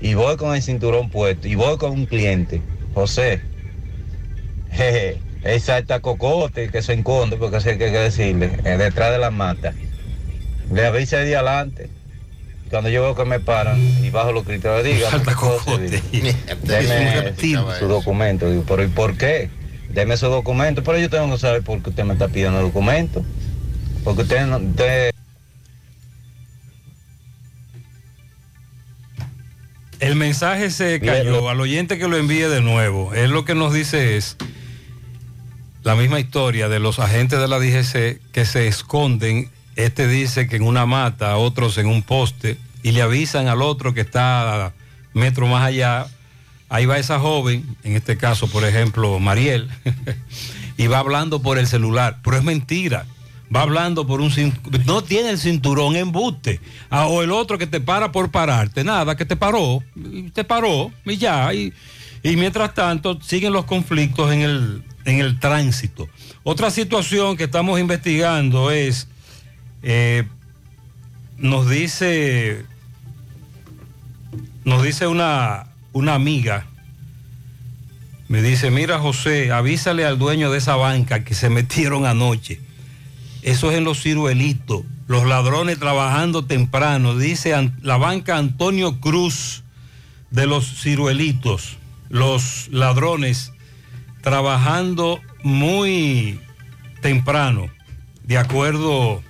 Y 0.00 0.14
voy 0.14 0.36
con 0.36 0.54
el 0.54 0.62
cinturón 0.62 1.10
puesto, 1.10 1.48
y 1.48 1.54
voy 1.54 1.78
con 1.78 1.92
un 1.92 2.06
cliente, 2.06 2.60
José. 2.94 3.40
Jeje, 4.70 5.20
esa 5.42 5.78
está 5.78 6.00
cocote 6.00 6.68
que 6.68 6.82
se 6.82 6.92
enconde, 6.92 7.36
porque 7.36 7.56
así 7.56 7.70
hay 7.70 7.78
que 7.78 7.90
decirle, 7.90 8.48
detrás 8.48 9.10
de 9.10 9.18
la 9.18 9.30
mata. 9.30 9.72
Le 10.70 10.86
avisa 10.86 11.18
de 11.18 11.34
adelante. 11.34 11.97
Cuando 12.70 12.90
yo 12.90 13.02
veo 13.02 13.14
que 13.14 13.24
me 13.24 13.40
paran 13.40 13.80
y 14.04 14.10
bajo 14.10 14.32
los 14.32 14.44
criterios, 14.44 14.84
diga, 14.84 15.10
deme 16.62 17.34
su 17.78 17.88
documento. 17.88 18.50
Digo, 18.50 18.64
pero 18.66 18.84
¿y 18.84 18.88
por 18.88 19.16
qué? 19.16 19.50
Deme 19.88 20.16
su 20.16 20.26
documento. 20.26 20.82
Pero 20.82 20.98
yo 20.98 21.08
tengo 21.08 21.30
que 21.32 21.38
saber 21.38 21.62
por 21.62 21.82
qué 21.82 21.90
usted 21.90 22.04
me 22.04 22.12
está 22.12 22.28
pidiendo 22.28 22.58
el 22.60 22.66
documento. 22.66 23.24
Porque 24.04 24.22
usted 24.22 24.46
no... 24.46 24.58
Usted... 24.58 25.10
El 30.00 30.14
mensaje 30.14 30.70
se 30.70 31.00
cayó. 31.00 31.48
Al 31.48 31.60
oyente 31.60 31.98
que 31.98 32.06
lo 32.06 32.16
envíe 32.16 32.48
de 32.48 32.60
nuevo. 32.60 33.14
Él 33.14 33.30
lo 33.30 33.44
que 33.44 33.54
nos 33.54 33.72
dice 33.72 34.16
es 34.16 34.36
la 35.82 35.96
misma 35.96 36.20
historia 36.20 36.68
de 36.68 36.78
los 36.78 36.98
agentes 36.98 37.38
de 37.38 37.48
la 37.48 37.58
DGC 37.58 38.20
que 38.30 38.44
se 38.44 38.68
esconden. 38.68 39.50
Este 39.78 40.08
dice 40.08 40.48
que 40.48 40.56
en 40.56 40.64
una 40.64 40.86
mata, 40.86 41.36
otros 41.36 41.78
en 41.78 41.86
un 41.86 42.02
poste, 42.02 42.58
y 42.82 42.90
le 42.90 43.00
avisan 43.00 43.46
al 43.46 43.62
otro 43.62 43.94
que 43.94 44.00
está 44.00 44.72
metro 45.14 45.46
más 45.46 45.64
allá. 45.64 46.06
Ahí 46.68 46.84
va 46.84 46.98
esa 46.98 47.20
joven, 47.20 47.64
en 47.84 47.94
este 47.94 48.16
caso, 48.18 48.48
por 48.48 48.64
ejemplo, 48.64 49.20
Mariel, 49.20 49.68
y 50.76 50.88
va 50.88 50.98
hablando 50.98 51.40
por 51.42 51.58
el 51.58 51.68
celular. 51.68 52.18
Pero 52.24 52.36
es 52.38 52.42
mentira 52.42 53.06
va 53.54 53.62
hablando 53.62 54.06
por 54.06 54.20
un 54.20 54.30
cin- 54.30 54.52
no 54.84 55.02
tiene 55.02 55.30
el 55.30 55.38
cinturón 55.38 55.96
embuste 55.96 56.60
Ah, 56.90 57.06
o 57.06 57.22
el 57.22 57.30
otro 57.32 57.56
que 57.56 57.66
te 57.66 57.80
para 57.80 58.12
por 58.12 58.30
pararte 58.30 58.84
nada 58.84 59.16
que 59.16 59.24
te 59.24 59.36
paró 59.36 59.82
te 60.34 60.44
paró 60.44 60.92
y 61.06 61.16
ya 61.16 61.54
y, 61.54 61.72
y 62.22 62.36
mientras 62.36 62.74
tanto 62.74 63.18
siguen 63.22 63.54
los 63.54 63.64
conflictos 63.64 64.30
en 64.34 64.42
el 64.42 64.82
en 65.06 65.20
el 65.20 65.40
tránsito 65.40 66.10
otra 66.42 66.70
situación 66.70 67.38
que 67.38 67.44
estamos 67.44 67.80
investigando 67.80 68.70
es 68.70 69.08
eh, 69.82 70.24
nos 71.36 71.68
dice 71.68 72.64
nos 74.64 74.82
dice 74.82 75.06
una 75.06 75.66
una 75.92 76.14
amiga 76.14 76.66
me 78.28 78.42
dice 78.42 78.70
mira 78.70 78.98
José 78.98 79.52
avísale 79.52 80.04
al 80.04 80.18
dueño 80.18 80.50
de 80.50 80.58
esa 80.58 80.76
banca 80.76 81.24
que 81.24 81.34
se 81.34 81.48
metieron 81.50 82.06
anoche 82.06 82.60
eso 83.42 83.70
es 83.70 83.78
en 83.78 83.84
los 83.84 84.02
ciruelitos. 84.02 84.82
Los 85.06 85.24
ladrones 85.26 85.78
trabajando 85.78 86.44
temprano. 86.44 87.16
Dice 87.16 87.54
la 87.82 87.96
banca 87.96 88.36
Antonio 88.36 89.00
Cruz 89.00 89.62
de 90.30 90.46
los 90.46 90.82
ciruelitos. 90.82 91.78
Los 92.08 92.68
ladrones 92.70 93.52
trabajando 94.22 95.20
muy 95.42 96.40
temprano. 97.00 97.68
De 98.24 98.38
acuerdo 98.38 99.22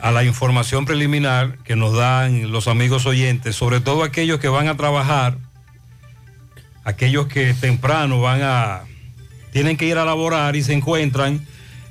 a 0.00 0.10
la 0.10 0.24
información 0.24 0.84
preliminar 0.84 1.58
que 1.64 1.76
nos 1.76 1.96
dan 1.96 2.50
los 2.52 2.68
amigos 2.68 3.06
oyentes, 3.06 3.56
sobre 3.56 3.80
todo 3.80 4.04
aquellos 4.04 4.38
que 4.38 4.48
van 4.48 4.68
a 4.68 4.76
trabajar, 4.76 5.38
aquellos 6.84 7.26
que 7.26 7.54
temprano 7.54 8.20
van 8.20 8.40
a, 8.42 8.82
tienen 9.52 9.76
que 9.76 9.86
ir 9.86 9.98
a 9.98 10.04
laborar 10.04 10.56
y 10.56 10.62
se 10.62 10.72
encuentran 10.72 11.46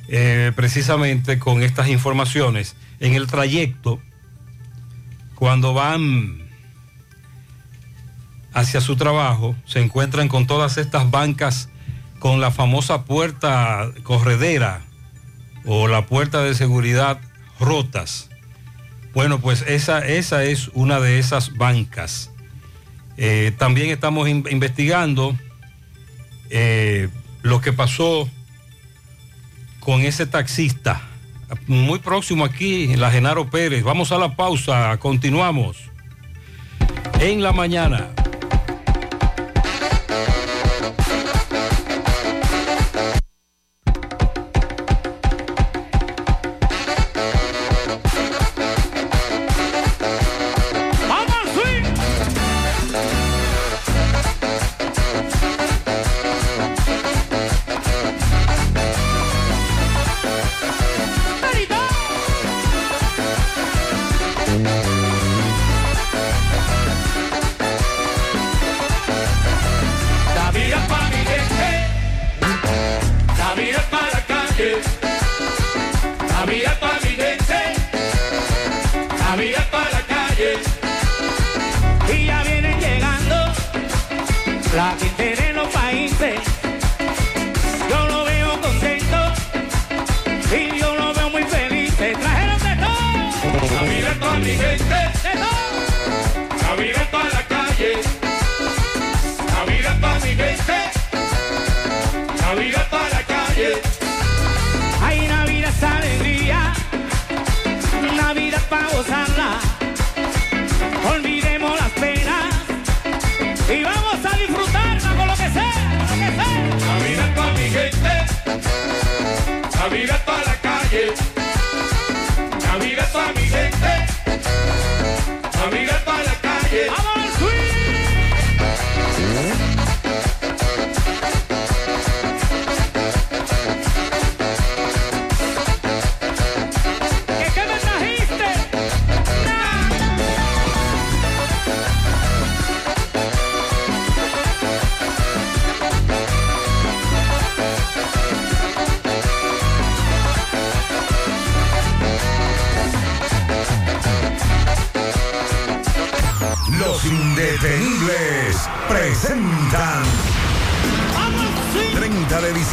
eh, 0.08 0.52
precisamente 0.56 1.38
con 1.38 1.64
estas 1.64 1.90
informaciones. 1.90 2.76
En 3.00 3.14
el 3.14 3.28
trayecto 3.28 4.00
cuando 5.36 5.74
van 5.74 6.48
hacia 8.54 8.82
su 8.82 8.96
trabajo 8.96 9.56
se 9.66 9.80
encuentran 9.82 10.30
con 10.30 10.48
todas 10.48 10.78
estas 10.78 11.12
bancas 11.12 11.70
con 12.18 12.42
la 12.42 12.50
famosa 12.50 13.04
puerta 13.04 13.92
corredera 14.02 14.82
o 15.66 15.88
la 15.88 16.08
puerta 16.08 16.42
de 16.42 16.56
seguridad 16.56 17.20
rotas. 17.60 18.30
Bueno, 19.14 19.40
pues 19.40 19.64
esa, 19.68 20.06
esa 20.06 20.44
es 20.44 20.70
una 20.74 21.00
de 21.00 21.20
esas 21.20 21.56
bancas. 21.56 22.32
Eh, 23.18 23.52
también 23.58 23.90
estamos 23.90 24.30
in- 24.30 24.46
investigando 24.52 25.36
eh, 26.50 27.10
lo 27.42 27.60
que 27.62 27.74
pasó 27.74 28.30
con 29.80 30.02
ese 30.02 30.28
taxista. 30.28 31.02
Muy 31.66 32.00
próximo 32.00 32.44
aquí, 32.46 32.96
la 32.96 33.10
Genaro 33.10 33.50
Pérez. 33.50 33.84
Vamos 33.84 34.12
a 34.12 34.18
la 34.18 34.36
pausa, 34.36 34.98
continuamos. 34.98 35.78
En 37.20 37.42
la 37.42 37.54
mañana. 37.54 38.10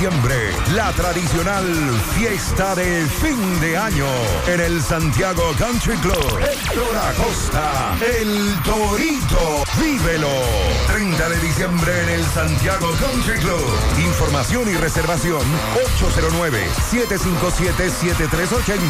Diciembre, 0.05 0.37
la 0.75 0.93
tradicional 0.93 1.65
fiesta 2.15 2.75
de 2.75 3.07
fin 3.07 3.61
de 3.61 3.79
año 3.79 4.05
en 4.47 4.61
el 4.61 4.83
Santiago 4.83 5.43
Country 5.59 5.97
Club. 5.97 6.41
Héctor 6.41 6.95
Acosta, 6.95 7.97
el 8.21 8.55
Torito, 8.65 9.65
vívelo. 9.81 10.29
30 10.89 11.29
de 11.31 11.41
diciembre 11.41 12.03
en 12.03 12.09
el 12.11 12.23
Santiago 12.23 12.91
Country 13.01 13.39
Club. 13.39 13.65
Información 14.05 14.69
y 14.69 14.75
reservación 14.75 15.41
809-757-7380. 16.91 18.85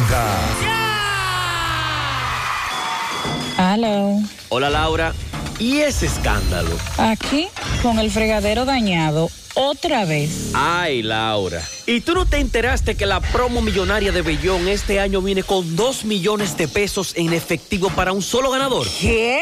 Hello. 3.57 4.19
Hola 4.49 4.69
Laura, 4.69 5.13
¿y 5.59 5.79
ese 5.79 6.07
escándalo? 6.07 6.71
Aquí, 6.97 7.47
con 7.81 7.99
el 7.99 8.11
fregadero 8.11 8.65
dañado 8.65 9.29
otra 9.75 10.05
vez. 10.05 10.51
Ay, 10.53 11.01
Laura. 11.01 11.61
¿Y 11.85 12.01
tú 12.01 12.13
no 12.13 12.25
te 12.25 12.37
enteraste 12.37 12.95
que 12.95 13.05
la 13.05 13.19
promo 13.19 13.61
millonaria 13.61 14.11
de 14.11 14.21
Bellón 14.21 14.67
este 14.67 14.99
año 14.99 15.21
viene 15.21 15.43
con 15.43 15.75
2 15.75 16.05
millones 16.05 16.57
de 16.57 16.67
pesos 16.67 17.13
en 17.15 17.33
efectivo 17.33 17.89
para 17.89 18.11
un 18.11 18.21
solo 18.21 18.49
ganador? 18.49 18.87
¿Qué? 18.99 19.41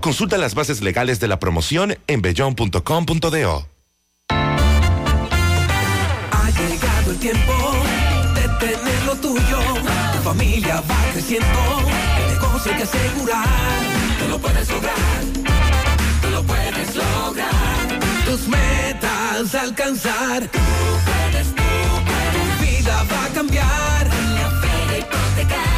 Consulta 0.00 0.38
las 0.38 0.54
bases 0.54 0.80
legales 0.80 1.18
de 1.20 1.28
la 1.28 1.38
promoción 1.38 1.96
en 2.06 2.22
bellon.com.do. 2.22 3.66
Ha 6.30 6.50
llegado 6.50 7.10
el 7.10 7.18
tiempo 7.18 7.52
de 8.34 8.66
tener 8.66 9.02
lo 9.04 9.16
tuyo. 9.16 9.58
Tu 10.12 10.18
familia 10.22 10.80
va 10.88 11.12
creciendo. 11.12 11.58
El 12.20 12.34
negocio 12.34 12.76
que 12.76 12.82
asegurar. 12.84 13.46
Tú 14.20 14.28
lo 14.28 14.38
puedes 14.38 14.68
lograr. 14.70 14.96
Tú 16.22 16.30
lo 16.30 16.42
puedes 16.44 16.94
lograr. 16.94 17.98
Tus 18.24 18.46
metas 18.48 19.54
alcanzar. 19.54 20.42
Tú 20.48 20.58
puedes, 21.04 21.48
tú 21.48 21.62
puedes. 22.06 22.58
Tu 22.58 22.64
vida 22.64 23.04
va 23.10 23.24
a 23.24 23.28
cambiar. 23.34 24.06
La 24.06 24.50
feria 24.60 24.98
hipotecaria, 24.98 25.77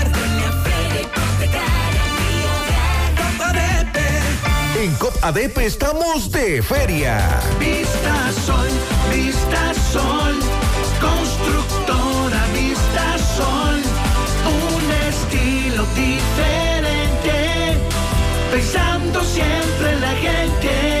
En 4.81 4.95
COP 4.95 5.13
ADP 5.21 5.59
estamos 5.59 6.31
de 6.31 6.59
feria. 6.63 7.39
Vista 7.59 8.31
Sol, 8.47 8.67
Vista 9.13 9.75
Sol, 9.93 10.39
constructora 10.99 12.47
Vista 12.51 13.15
Sol, 13.37 13.79
un 14.49 14.91
estilo 15.07 15.85
diferente, 15.93 17.77
pensando 18.51 19.23
siempre 19.23 19.91
en 19.91 20.01
la 20.01 20.13
gente, 20.15 21.00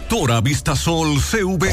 Constructora 0.11 0.41
Vistasol 0.41 1.21
CV. 1.21 1.71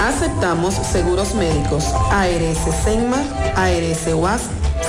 Aceptamos 0.00 0.74
seguros 0.74 1.34
médicos 1.34 1.86
ARS 2.12 2.58
Senma, 2.84 3.24
ARS 3.56 4.06
UAS, 4.14 4.42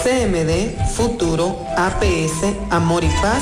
CMD, 0.04 0.78
Futuro, 0.96 1.58
APS, 1.76 2.44
Amor 2.70 3.04
y 3.04 3.10
Paz 3.20 3.42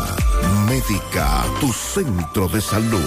Médica, 0.68 1.46
tu 1.60 1.72
centro 1.74 2.48
de 2.48 2.62
salud. 2.62 3.04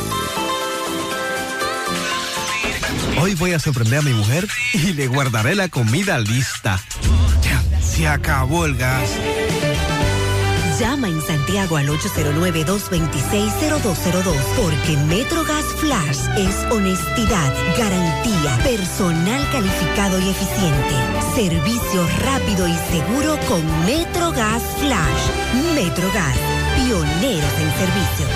Hoy 3.20 3.34
voy 3.34 3.53
a 3.53 3.59
sorprender 3.59 3.99
a 3.99 4.03
mi 4.03 4.12
mujer 4.12 4.49
y 4.72 4.95
le 4.95 5.07
guardaré 5.07 5.55
la 5.55 5.68
comida 5.68 6.18
lista. 6.18 6.80
Ya, 7.43 7.62
se 7.80 8.09
acabó 8.09 8.64
el 8.64 8.76
gas. 8.76 9.11
Llama 10.80 11.08
en 11.10 11.20
Santiago 11.20 11.76
al 11.76 11.88
809-226-0202 11.88 14.34
porque 14.56 14.96
MetroGas 15.08 15.66
Flash 15.76 16.20
es 16.38 16.64
honestidad, 16.72 17.52
garantía, 17.76 18.56
personal 18.64 19.46
calificado 19.52 20.18
y 20.18 20.30
eficiente, 20.30 20.94
servicio 21.34 22.08
rápido 22.24 22.66
y 22.66 22.72
seguro 22.90 23.38
con 23.46 23.62
MetroGas 23.84 24.62
Flash. 24.78 25.28
MetroGas, 25.74 26.38
pioneros 26.76 27.52
en 27.60 27.70
servicio. 27.72 28.26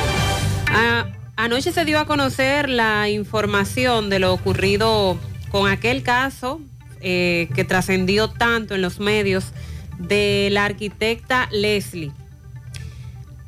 Anoche 1.36 1.72
se 1.72 1.86
dio 1.86 1.98
a 1.98 2.04
conocer 2.04 2.68
la 2.68 3.08
información 3.08 4.10
de 4.10 4.18
lo 4.18 4.34
ocurrido 4.34 5.16
con 5.50 5.66
aquel 5.66 6.02
caso 6.02 6.60
eh, 7.00 7.48
que 7.54 7.64
trascendió 7.64 8.28
tanto 8.28 8.74
en 8.74 8.82
los 8.82 9.00
medios 9.00 9.54
de 9.98 10.50
la 10.52 10.66
arquitecta 10.66 11.48
Leslie. 11.50 12.12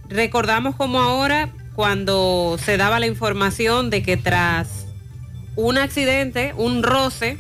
Recordamos 0.09 0.77
como 0.77 1.01
ahora 1.01 1.51
cuando 1.75 2.57
se 2.63 2.77
daba 2.77 3.01
la 3.01 3.07
información 3.07 3.91
de 3.91 4.03
que 4.03 4.17
tras 4.17 4.87
un 5.57 5.79
accidente, 5.79 6.55
un 6.57 6.83
roce, 6.83 7.39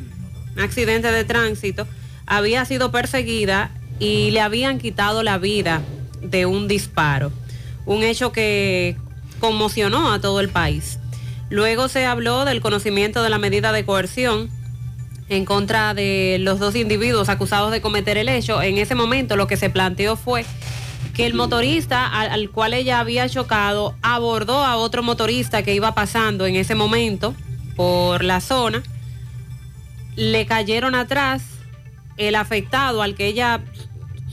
un 0.55 0.61
accidente 0.61 1.11
de 1.13 1.25
tránsito, 1.25 1.87
había 2.27 2.65
sido 2.65 2.91
perseguida 2.91 3.71
y 3.99 4.31
le 4.33 4.41
habían 4.41 4.79
quitado 4.79 5.23
la 5.23 5.39
vida 5.39 5.83
de 6.21 6.47
un 6.47 6.69
disparo. 6.69 7.33
Un 7.85 8.03
hecho 8.03 8.33
que 8.33 8.97
conmocionó 9.39 10.13
a 10.13 10.21
todo 10.21 10.41
el 10.41 10.49
país. 10.49 10.99
Luego 11.49 11.89
se 11.89 12.05
habló 12.05 12.45
del 12.45 12.61
conocimiento 12.61 13.23
de 13.23 13.31
la 13.31 13.39
medida 13.39 13.71
de 13.73 13.85
coerción 13.85 14.51
en 15.29 15.45
contra 15.45 15.95
de 15.95 16.39
los 16.41 16.59
dos 16.59 16.75
individuos 16.75 17.29
acusados 17.29 17.71
de 17.71 17.81
cometer 17.81 18.17
el 18.19 18.29
hecho. 18.29 18.61
En 18.61 18.79
ese 18.79 18.95
momento 18.95 19.37
lo 19.37 19.47
que 19.47 19.57
se 19.57 19.71
planteó 19.71 20.17
fue 20.17 20.45
que 21.17 21.25
el 21.25 21.33
motorista 21.33 22.07
al, 22.07 22.31
al, 22.31 22.51
cual 22.51 22.75
ella 22.75 23.01
había 23.01 23.27
chocado 23.27 23.95
abordó 24.03 24.63
a 24.63 24.77
otro 24.77 25.03
motorista 25.03 25.63
que 25.63 25.75
iba 25.75 25.95
pasando 25.95 26.45
en 26.45 26.57
ese 26.57 26.75
momento 26.75 27.35
por 27.75 28.23
la 28.23 28.43
zona. 28.43 28.83
Le 30.15 30.47
cayeron 30.47 30.95
atrás. 30.95 31.43
El 32.19 32.35
afectado 32.35 33.03
al 33.03 33.15
que 33.15 33.27
ella 33.27 33.61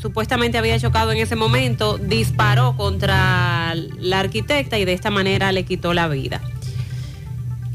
supuestamente 0.02 0.58
había 0.58 0.80
chocado 0.80 1.12
en 1.12 1.18
ese 1.18 1.36
momento 1.36 1.98
disparó 1.98 2.78
contra 2.78 3.74
la 4.00 4.20
arquitecta 4.22 4.80
y 4.80 4.86
de 4.86 4.94
esta 4.94 5.10
manera 5.10 5.52
le 5.52 5.64
quitó 5.64 5.94
la 5.94 6.08
vida. 6.08 6.42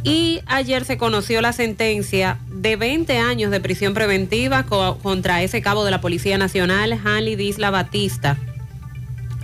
Y 0.04 0.40
ayer 0.46 0.86
se 0.86 0.96
conoció 0.96 1.42
la 1.42 1.52
sentencia 1.52 2.38
de 2.50 2.76
20 2.76 3.18
años 3.18 3.50
de 3.50 3.60
prisión 3.60 3.92
preventiva 3.92 4.62
co 4.64 4.98
contra 5.02 5.42
ese 5.42 5.60
cabo 5.60 5.84
de 5.84 5.90
la 5.90 6.00
Policía 6.00 6.38
Nacional, 6.38 6.98
Hanley 7.04 7.36
Disla 7.36 7.70
Batista 7.70 8.38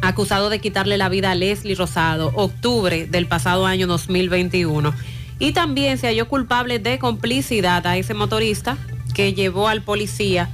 acusado 0.08 0.50
de 0.50 0.60
quitarle 0.60 0.98
la 0.98 1.08
vida 1.08 1.30
a 1.30 1.34
Leslie 1.34 1.74
Rosado, 1.74 2.32
octubre 2.34 3.06
del 3.06 3.26
pasado 3.26 3.66
año 3.66 3.86
2021. 3.86 4.94
Y 5.38 5.52
también 5.52 5.98
se 5.98 6.06
halló 6.06 6.28
culpable 6.28 6.78
de 6.78 6.98
complicidad 6.98 7.86
a 7.86 7.96
ese 7.96 8.14
motorista 8.14 8.76
que 9.14 9.34
llevó 9.34 9.68
al 9.68 9.82
policía 9.82 10.50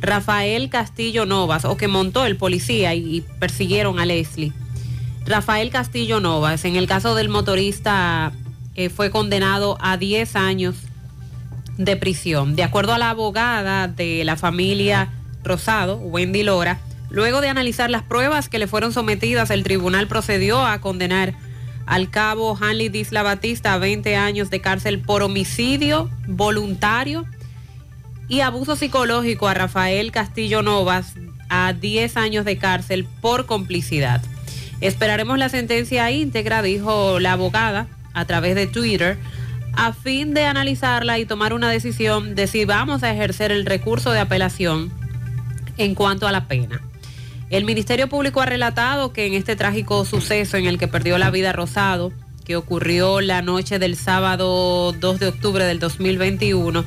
Rafael 0.00 0.68
Castillo 0.68 1.26
Novas, 1.26 1.64
o 1.64 1.76
que 1.76 1.88
montó 1.88 2.26
el 2.26 2.36
policía 2.36 2.94
y, 2.94 3.24
persiguieron 3.38 4.00
a 4.00 4.06
Leslie. 4.06 4.52
Rafael 5.24 5.70
Castillo 5.70 6.18
Novas, 6.18 6.64
en 6.64 6.76
el 6.76 6.86
caso 6.86 7.14
del 7.14 7.28
motorista, 7.28 8.32
eh, 8.74 8.88
fue 8.88 9.10
condenado 9.10 9.78
a 9.80 9.96
10 9.96 10.34
años 10.34 10.74
de 11.78 11.96
prisión. 11.96 12.56
De 12.56 12.64
acuerdo 12.64 12.94
a 12.94 12.98
la 12.98 13.10
abogada 13.10 13.86
de 13.86 14.24
la 14.24 14.36
familia 14.36 15.10
Rosado, 15.44 15.96
Wendy 15.98 16.42
Lora, 16.42 16.80
Luego 17.12 17.42
de 17.42 17.48
analizar 17.50 17.90
las 17.90 18.02
pruebas 18.02 18.48
que 18.48 18.58
le 18.58 18.66
fueron 18.66 18.94
sometidas, 18.94 19.50
el 19.50 19.64
tribunal 19.64 20.08
procedió 20.08 20.64
a 20.64 20.80
condenar 20.80 21.34
al 21.84 22.08
cabo 22.10 22.56
Hanley 22.58 22.88
Disla 22.88 23.22
Batista 23.22 23.74
a 23.74 23.78
20 23.78 24.16
años 24.16 24.48
de 24.48 24.62
cárcel 24.62 24.98
por 24.98 25.22
homicidio 25.22 26.10
voluntario 26.26 27.26
y 28.28 28.40
abuso 28.40 28.76
psicológico 28.76 29.46
a 29.46 29.52
Rafael 29.52 30.10
Castillo 30.10 30.62
Novas 30.62 31.12
a 31.50 31.74
10 31.74 32.16
años 32.16 32.46
de 32.46 32.56
cárcel 32.56 33.06
por 33.20 33.44
complicidad. 33.44 34.22
Esperaremos 34.80 35.36
la 35.36 35.50
sentencia 35.50 36.10
íntegra, 36.10 36.62
dijo 36.62 37.20
la 37.20 37.32
abogada 37.32 37.88
a 38.14 38.24
través 38.24 38.54
de 38.54 38.66
Twitter, 38.66 39.18
a 39.74 39.92
fin 39.92 40.32
de 40.32 40.46
analizarla 40.46 41.18
y 41.18 41.26
tomar 41.26 41.52
una 41.52 41.68
decisión 41.68 42.34
de 42.34 42.46
si 42.46 42.64
vamos 42.64 43.02
a 43.02 43.12
ejercer 43.12 43.52
el 43.52 43.66
recurso 43.66 44.12
de 44.12 44.20
apelación 44.20 44.90
en 45.76 45.94
cuanto 45.94 46.26
a 46.26 46.32
la 46.32 46.48
pena. 46.48 46.80
El 47.52 47.66
Ministerio 47.66 48.08
Público 48.08 48.40
ha 48.40 48.46
relatado 48.46 49.12
que 49.12 49.26
en 49.26 49.34
este 49.34 49.56
trágico 49.56 50.06
suceso 50.06 50.56
en 50.56 50.64
el 50.64 50.78
que 50.78 50.88
perdió 50.88 51.18
la 51.18 51.30
vida 51.30 51.52
Rosado, 51.52 52.10
que 52.46 52.56
ocurrió 52.56 53.20
la 53.20 53.42
noche 53.42 53.78
del 53.78 53.94
sábado 53.94 54.92
2 54.92 55.20
de 55.20 55.26
octubre 55.26 55.62
del 55.66 55.78
2021, 55.78 56.82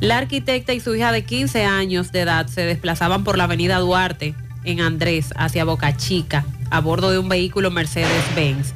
la 0.00 0.16
arquitecta 0.16 0.72
y 0.72 0.80
su 0.80 0.94
hija 0.94 1.12
de 1.12 1.26
15 1.26 1.66
años 1.66 2.12
de 2.12 2.20
edad 2.20 2.46
se 2.46 2.62
desplazaban 2.62 3.24
por 3.24 3.36
la 3.36 3.44
avenida 3.44 3.78
Duarte 3.78 4.34
en 4.64 4.80
Andrés 4.80 5.34
hacia 5.36 5.66
Boca 5.66 5.94
Chica 5.94 6.46
a 6.70 6.80
bordo 6.80 7.10
de 7.10 7.18
un 7.18 7.28
vehículo 7.28 7.70
Mercedes-Benz. 7.70 8.72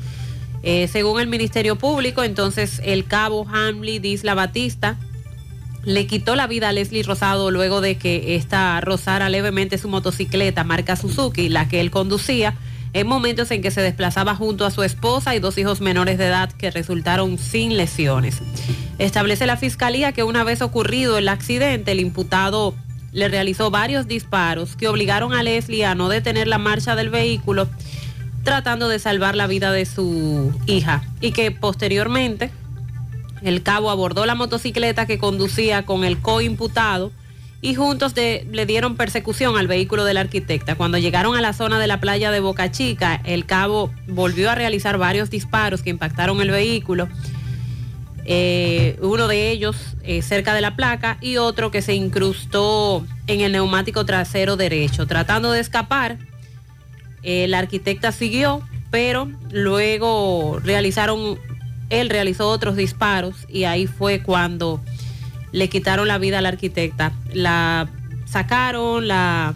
Eh, 0.62 0.88
según 0.88 1.22
el 1.22 1.28
Ministerio 1.28 1.76
Público, 1.76 2.22
entonces 2.22 2.82
el 2.84 3.06
cabo 3.06 3.46
Hamley 3.48 3.98
Disla 3.98 4.34
Batista 4.34 4.98
le 5.84 6.06
quitó 6.06 6.34
la 6.36 6.46
vida 6.46 6.68
a 6.68 6.72
Leslie 6.72 7.02
Rosado 7.02 7.50
luego 7.50 7.80
de 7.80 7.96
que 7.96 8.36
esta 8.36 8.80
rozara 8.80 9.28
levemente 9.28 9.78
su 9.78 9.88
motocicleta 9.88 10.64
marca 10.64 10.96
Suzuki, 10.96 11.48
la 11.48 11.68
que 11.68 11.80
él 11.80 11.90
conducía, 11.90 12.54
en 12.92 13.06
momentos 13.06 13.50
en 13.50 13.60
que 13.60 13.70
se 13.70 13.82
desplazaba 13.82 14.34
junto 14.36 14.64
a 14.64 14.70
su 14.70 14.82
esposa 14.82 15.34
y 15.34 15.40
dos 15.40 15.58
hijos 15.58 15.80
menores 15.80 16.16
de 16.16 16.26
edad 16.26 16.52
que 16.52 16.70
resultaron 16.70 17.38
sin 17.38 17.76
lesiones. 17.76 18.40
Establece 18.98 19.46
la 19.46 19.56
fiscalía 19.56 20.12
que 20.12 20.22
una 20.22 20.44
vez 20.44 20.62
ocurrido 20.62 21.18
el 21.18 21.28
accidente, 21.28 21.92
el 21.92 22.00
imputado 22.00 22.74
le 23.12 23.28
realizó 23.28 23.70
varios 23.70 24.06
disparos 24.06 24.76
que 24.76 24.88
obligaron 24.88 25.34
a 25.34 25.42
Leslie 25.42 25.84
a 25.84 25.94
no 25.94 26.08
detener 26.08 26.48
la 26.48 26.58
marcha 26.58 26.96
del 26.96 27.10
vehículo 27.10 27.68
tratando 28.44 28.88
de 28.88 28.98
salvar 28.98 29.34
la 29.34 29.46
vida 29.46 29.72
de 29.72 29.86
su 29.86 30.52
hija 30.66 31.02
y 31.20 31.32
que 31.32 31.50
posteriormente 31.50 32.50
el 33.44 33.62
cabo 33.62 33.90
abordó 33.90 34.26
la 34.26 34.34
motocicleta 34.34 35.06
que 35.06 35.18
conducía 35.18 35.84
con 35.84 36.04
el 36.04 36.18
coimputado 36.20 37.12
y 37.60 37.74
juntos 37.74 38.12
le 38.14 38.66
dieron 38.66 38.94
persecución 38.96 39.56
al 39.56 39.66
vehículo 39.66 40.04
del 40.04 40.18
arquitecta. 40.18 40.74
Cuando 40.74 40.98
llegaron 40.98 41.34
a 41.34 41.40
la 41.40 41.54
zona 41.54 41.78
de 41.78 41.86
la 41.86 41.98
playa 41.98 42.30
de 42.30 42.40
Boca 42.40 42.70
Chica, 42.70 43.22
el 43.24 43.46
cabo 43.46 43.90
volvió 44.06 44.50
a 44.50 44.54
realizar 44.54 44.98
varios 44.98 45.30
disparos 45.30 45.80
que 45.80 45.88
impactaron 45.88 46.42
el 46.42 46.50
vehículo. 46.50 47.08
Eh, 48.26 48.98
uno 49.00 49.28
de 49.28 49.50
ellos 49.50 49.76
eh, 50.02 50.20
cerca 50.20 50.54
de 50.54 50.60
la 50.60 50.76
placa 50.76 51.16
y 51.20 51.36
otro 51.36 51.70
que 51.70 51.82
se 51.82 51.94
incrustó 51.94 53.06
en 53.26 53.40
el 53.40 53.52
neumático 53.52 54.04
trasero 54.04 54.56
derecho. 54.56 55.06
Tratando 55.06 55.50
de 55.50 55.60
escapar, 55.60 56.18
eh, 57.22 57.46
la 57.48 57.60
arquitecta 57.60 58.12
siguió, 58.12 58.60
pero 58.90 59.30
luego 59.50 60.60
realizaron 60.62 61.38
él 61.90 62.10
realizó 62.10 62.48
otros 62.48 62.76
disparos 62.76 63.36
y 63.48 63.64
ahí 63.64 63.86
fue 63.86 64.22
cuando 64.22 64.80
le 65.52 65.68
quitaron 65.68 66.08
la 66.08 66.18
vida 66.18 66.38
a 66.38 66.40
la 66.40 66.48
arquitecta. 66.48 67.12
La 67.32 67.88
sacaron, 68.26 69.06
la 69.06 69.54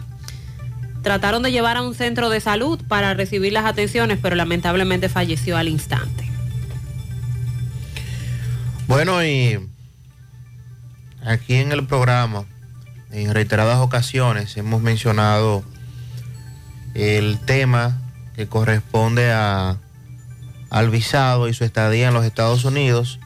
trataron 1.01 1.43
de 1.43 1.51
llevar 1.51 1.77
a 1.77 1.81
un 1.81 1.95
centro 1.95 2.29
de 2.29 2.39
salud 2.39 2.79
para 2.87 3.13
recibir 3.13 3.53
las 3.53 3.65
atenciones, 3.65 4.19
pero 4.21 4.35
lamentablemente 4.35 5.09
falleció 5.09 5.57
al 5.57 5.67
instante. 5.67 6.29
Bueno, 8.87 9.23
y 9.23 9.59
aquí 11.23 11.55
en 11.55 11.71
el 11.71 11.85
programa, 11.85 12.45
en 13.11 13.33
reiteradas 13.33 13.79
ocasiones, 13.79 14.57
hemos 14.57 14.81
mencionado 14.81 15.63
el 16.95 17.39
tema 17.39 17.97
que 18.35 18.47
corresponde 18.47 19.31
a, 19.31 19.77
al 20.69 20.89
visado 20.89 21.47
y 21.47 21.53
su 21.53 21.63
estadía 21.63 22.09
en 22.09 22.13
los 22.13 22.25
Estados 22.25 22.63
Unidos. 22.65 23.19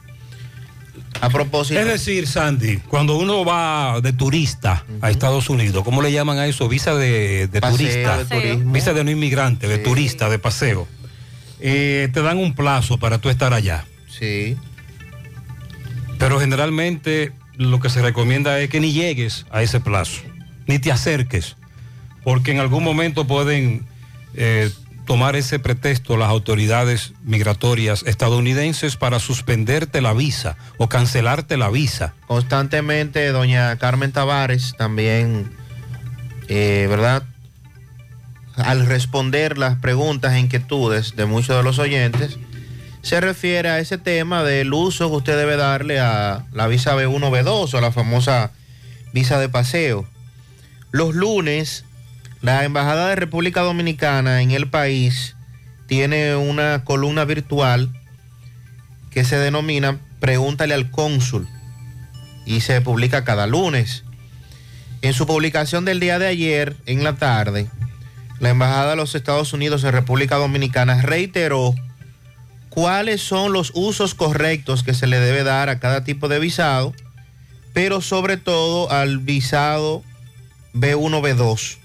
A 1.20 1.30
propósito. 1.30 1.78
Es 1.78 1.86
decir, 1.86 2.26
Sandy, 2.26 2.78
cuando 2.78 3.16
uno 3.16 3.44
va 3.44 4.00
de 4.00 4.12
turista 4.12 4.84
a 5.00 5.10
Estados 5.10 5.48
Unidos, 5.48 5.84
¿cómo 5.84 6.02
le 6.02 6.12
llaman 6.12 6.38
a 6.38 6.46
eso? 6.46 6.68
Visa 6.68 6.94
de, 6.94 7.46
de 7.46 7.60
Paseo, 7.60 7.76
turista. 7.78 8.18
de 8.18 8.24
turismo. 8.24 8.72
Visa 8.72 8.92
de 8.92 9.04
no 9.04 9.10
inmigrante, 9.10 9.68
de 9.68 9.78
turista, 9.78 10.28
de 10.28 10.38
paseo. 10.38 10.88
Eh, 11.60 12.08
te 12.12 12.20
dan 12.20 12.38
un 12.38 12.54
plazo 12.54 12.98
para 12.98 13.18
tú 13.18 13.30
estar 13.30 13.54
allá. 13.54 13.84
Sí. 14.08 14.56
Pero 16.18 16.40
generalmente 16.40 17.32
lo 17.56 17.80
que 17.80 17.90
se 17.90 18.02
recomienda 18.02 18.58
es 18.60 18.68
que 18.68 18.80
ni 18.80 18.92
llegues 18.92 19.46
a 19.50 19.62
ese 19.62 19.80
plazo, 19.80 20.22
ni 20.66 20.78
te 20.78 20.90
acerques, 20.90 21.56
porque 22.22 22.50
en 22.50 22.58
algún 22.58 22.82
momento 22.82 23.26
pueden 23.26 23.86
eh, 24.34 24.70
tomar 25.06 25.36
ese 25.36 25.58
pretexto 25.58 26.16
las 26.16 26.30
autoridades 26.30 27.12
migratorias 27.22 28.02
estadounidenses 28.06 28.96
para 28.96 29.18
suspenderte 29.18 30.00
la 30.00 30.12
visa 30.12 30.56
o 30.78 30.88
cancelarte 30.88 31.56
la 31.56 31.70
visa. 31.70 32.14
Constantemente, 32.26 33.28
doña 33.28 33.76
Carmen 33.76 34.12
Tavares 34.12 34.74
también, 34.76 35.50
eh, 36.48 36.86
¿verdad? 36.88 37.22
Al 38.56 38.86
responder 38.86 39.58
las 39.58 39.76
preguntas 39.76 40.34
e 40.34 40.38
inquietudes 40.38 41.16
de 41.16 41.26
muchos 41.26 41.56
de 41.56 41.62
los 41.62 41.78
oyentes, 41.78 42.38
se 43.02 43.20
refiere 43.20 43.68
a 43.68 43.80
ese 43.80 43.98
tema 43.98 44.42
del 44.44 44.72
uso 44.72 45.10
que 45.10 45.16
usted 45.16 45.36
debe 45.36 45.56
darle 45.56 46.00
a 46.00 46.46
la 46.52 46.66
visa 46.68 46.96
B1, 46.96 47.30
B2 47.30 47.74
o 47.74 47.80
la 47.80 47.92
famosa 47.92 48.52
visa 49.12 49.38
de 49.38 49.50
paseo. 49.50 50.06
Los 50.90 51.14
lunes, 51.14 51.84
la 52.44 52.62
Embajada 52.64 53.08
de 53.08 53.16
República 53.16 53.62
Dominicana 53.62 54.42
en 54.42 54.50
el 54.50 54.68
país 54.68 55.34
tiene 55.86 56.36
una 56.36 56.84
columna 56.84 57.24
virtual 57.24 57.88
que 59.10 59.24
se 59.24 59.38
denomina 59.38 59.98
Pregúntale 60.20 60.74
al 60.74 60.90
cónsul 60.90 61.48
y 62.44 62.60
se 62.60 62.82
publica 62.82 63.24
cada 63.24 63.46
lunes. 63.46 64.04
En 65.00 65.14
su 65.14 65.26
publicación 65.26 65.86
del 65.86 66.00
día 66.00 66.18
de 66.18 66.26
ayer, 66.26 66.76
en 66.84 67.02
la 67.02 67.14
tarde, 67.14 67.66
la 68.40 68.50
Embajada 68.50 68.90
de 68.90 68.96
los 68.96 69.14
Estados 69.14 69.54
Unidos 69.54 69.82
en 69.82 69.92
República 69.92 70.36
Dominicana 70.36 71.00
reiteró 71.00 71.74
cuáles 72.68 73.22
son 73.22 73.54
los 73.54 73.72
usos 73.74 74.14
correctos 74.14 74.82
que 74.82 74.92
se 74.92 75.06
le 75.06 75.18
debe 75.18 75.44
dar 75.44 75.70
a 75.70 75.80
cada 75.80 76.04
tipo 76.04 76.28
de 76.28 76.40
visado, 76.40 76.92
pero 77.72 78.02
sobre 78.02 78.36
todo 78.36 78.90
al 78.90 79.16
visado 79.18 80.02
B1, 80.74 81.22
B2. 81.22 81.83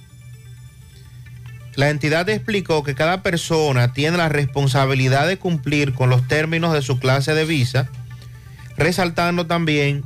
La 1.76 1.90
entidad 1.90 2.28
explicó 2.30 2.84
que 2.84 2.96
cada 2.96 3.22
persona 3.24 3.94
tiene 3.94 4.18
la 4.18 4.30
responsabilidad 4.30 5.28
de 5.28 5.38
cumplir 5.38 5.94
con 5.94 6.10
los 6.10 6.28
términos 6.28 6.74
de 6.74 6.82
su 6.82 7.00
clase 7.00 7.34
de 7.34 7.46
visa, 7.46 7.90
resaltando 8.78 9.46
también 9.46 10.04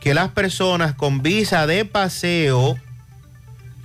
que 0.00 0.14
las 0.14 0.28
personas 0.28 0.94
con 0.94 1.22
visa 1.22 1.66
de 1.66 1.84
paseo 1.84 2.76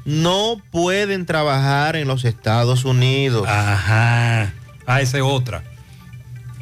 no 0.06 0.62
pueden 0.72 1.26
trabajar 1.26 1.96
en 1.96 2.08
los 2.08 2.26
Estados 2.26 2.86
Unidos. 2.86 3.48
Ajá. 3.48 4.54
Ah, 4.86 5.02
esa 5.02 5.18
es 5.18 5.24
otra. 5.24 5.64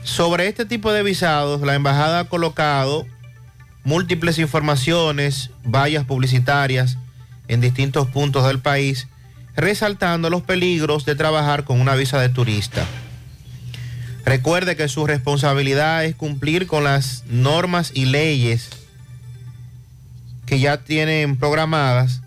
Sobre 0.04 0.48
este 0.48 0.66
tipo 0.66 0.92
de 0.92 1.04
visados, 1.04 1.62
la 1.62 1.76
embajada 1.76 2.20
ha 2.20 2.24
colocado 2.26 3.06
múltiples 3.84 4.40
informaciones, 4.40 5.52
vallas 5.64 6.06
publicitarias 6.06 6.98
en 7.48 7.62
distintos 7.62 8.08
puntos 8.08 8.46
del 8.46 8.60
país, 8.60 9.08
resaltando 9.56 10.30
los 10.30 10.42
peligros 10.42 11.06
de 11.06 11.16
trabajar 11.16 11.64
con 11.64 11.82
una 11.82 11.96
visa 11.96 12.20
de 12.20 12.30
turista. 12.30 12.86
Recuerde 14.26 14.76
que 14.76 14.88
su 14.88 15.08
responsabilidad 15.08 16.06
es 16.06 16.16
cumplir 16.16 16.68
con 16.68 16.84
las 16.84 17.24
normas 17.28 17.92
y 17.94 18.06
leyes 18.06 18.70
que 20.46 20.60
ya 20.60 20.78
tienen 20.78 21.38
programadas 21.38 22.22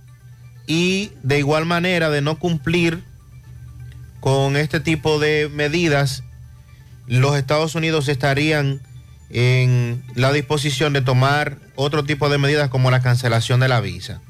y 0.66 1.12
de 1.22 1.38
igual 1.38 1.66
manera 1.66 2.10
de 2.10 2.22
no 2.22 2.38
cumplir 2.38 3.02
con 4.20 4.56
este 4.56 4.78
tipo 4.78 5.18
de 5.18 5.50
medidas, 5.52 6.22
los 7.08 7.36
Estados 7.36 7.74
Unidos 7.74 8.08
estarían 8.08 8.80
en 9.30 10.04
la 10.14 10.32
disposición 10.32 10.92
de 10.92 11.00
tomar 11.02 11.58
otro 11.74 12.04
tipo 12.04 12.28
de 12.28 12.38
medidas 12.38 12.68
como 12.68 12.90
la 12.90 13.02
cancelación 13.02 13.60
de 13.60 13.68
la 13.68 13.80
visa. 13.80 14.20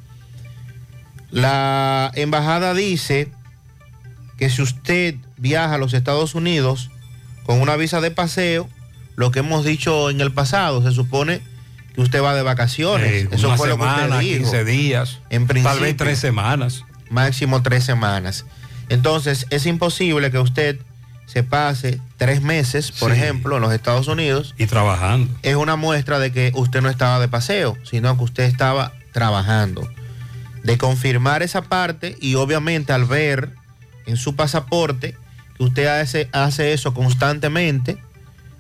La 1.33 2.11
embajada 2.15 2.75
dice 2.75 3.29
que 4.39 4.51
si 4.51 4.63
usted 4.63 5.15
viaja 5.39 5.75
a 5.75 5.79
los 5.79 5.95
Estados 5.95 6.35
Unidos 6.35 6.91
con 7.45 7.61
una 7.61 7.75
visa 7.77 8.01
de 8.01 8.11
paseo, 8.11 8.69
lo 9.17 9.31
que 9.31 9.41
hemos 9.41 9.65
dicho 9.65 10.11
en 10.11 10.21
el 10.21 10.31
pasado, 10.33 10.83
se 10.83 10.93
supone 10.93 11.41
que 11.95 12.01
usted 12.03 12.23
va 12.23 12.35
de 12.35 12.43
vacaciones. 12.43 13.11
Eh, 13.11 13.29
Eso 13.33 13.49
una 13.49 13.57
fue 13.57 13.69
lo 13.69 13.79
que 13.79 13.85
usted 13.85 14.19
dijo. 14.21 14.39
15 14.51 14.65
días, 14.65 15.19
En 15.31 15.47
tal 15.47 15.55
vez 15.57 15.65
principio. 15.65 15.97
tres 15.97 16.19
semanas. 16.19 16.85
Máximo 17.11 17.63
tres 17.63 17.85
semanas. 17.85 18.45
Entonces, 18.89 19.47
es 19.51 19.65
imposible 19.67 20.31
que 20.31 20.39
usted 20.39 20.79
se 21.27 21.43
pase 21.43 21.99
tres 22.19 22.43
meses, 22.43 22.93
por 22.93 23.11
Sí. 23.13 23.19
ejemplo, 23.19 23.57
en 23.57 23.63
los 23.63 23.73
Estados 23.73 24.07
Unidos. 24.09 24.55
Y 24.59 24.67
trabajando. 24.67 25.35
Es 25.43 25.57
una 25.57 25.77
muestra 25.77 26.19
de 26.19 26.31
que 26.31 26.53
usted 26.55 26.83
no 26.83 26.91
estaba 26.91 27.21
de 27.21 27.29
paseo, 27.29 27.77
sino 27.85 28.17
que 28.19 28.25
usted 28.25 28.45
estaba 28.45 28.93
trabajando. 29.13 29.89
De 30.65 30.79
confirmar 30.79 31.43
esa 31.43 31.63
parte 31.63 32.17
y 32.21 32.37
obviamente 32.37 32.93
al 32.93 33.05
ver 33.05 33.51
en 34.07 34.17
su 34.17 34.37
pasaporte 34.37 35.17
que 35.57 35.65
usted 35.65 35.87
hace, 35.87 36.29
hace 36.33 36.73
eso 36.73 36.95
constantemente, 36.95 37.99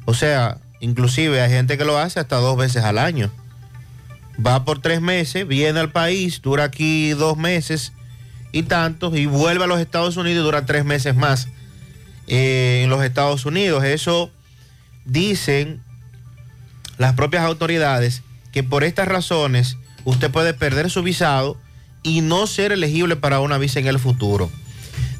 o 0.04 0.14
sea, 0.14 0.58
inclusive 0.80 1.40
hay 1.40 1.50
gente 1.50 1.78
que 1.78 1.84
lo 1.84 1.98
hace 1.98 2.20
hasta 2.20 2.36
dos 2.36 2.56
veces 2.56 2.84
al 2.84 2.98
año. 2.98 3.30
Va 4.44 4.64
por 4.64 4.80
tres 4.80 5.00
meses, 5.00 5.46
viene 5.46 5.78
al 5.78 5.92
país, 5.92 6.42
dura 6.42 6.64
aquí 6.64 7.10
dos 7.10 7.36
meses 7.36 7.92
y 8.50 8.64
tantos, 8.64 9.16
y 9.16 9.26
vuelve 9.26 9.64
a 9.64 9.68
los 9.68 9.78
Estados 9.78 10.16
Unidos 10.16 10.40
y 10.40 10.44
dura 10.44 10.66
tres 10.66 10.84
meses 10.84 11.14
más 11.14 11.48
eh, 12.26 12.82
en 12.82 12.90
los 12.90 13.04
Estados 13.04 13.46
Unidos. 13.46 13.84
Eso 13.84 14.30
dicen 15.04 15.80
las 16.98 17.14
propias 17.14 17.44
autoridades 17.44 18.22
que 18.52 18.62
por 18.62 18.84
estas 18.84 19.08
razones 19.08 19.76
usted 20.04 20.30
puede 20.30 20.54
perder 20.54 20.90
su 20.90 21.02
visado 21.02 21.56
y 22.02 22.20
no 22.20 22.46
ser 22.46 22.72
elegible 22.72 23.16
para 23.16 23.40
una 23.40 23.58
visa 23.58 23.78
en 23.80 23.86
el 23.86 23.98
futuro. 23.98 24.50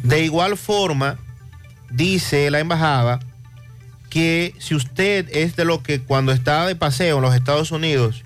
De 0.03 0.24
igual 0.24 0.57
forma, 0.57 1.18
dice 1.91 2.51
la 2.51 2.59
embajada 2.61 3.20
que 4.11 4.55
si 4.59 4.74
usted 4.74 5.28
es 5.33 5.57
de 5.57 5.64
lo 5.64 5.83
que 5.83 6.01
cuando 6.01 6.33
está 6.33 6.66
de 6.66 6.76
paseo 6.76 7.16
en 7.16 7.22
los 7.22 7.35
Estados 7.35 7.70
Unidos 7.70 8.24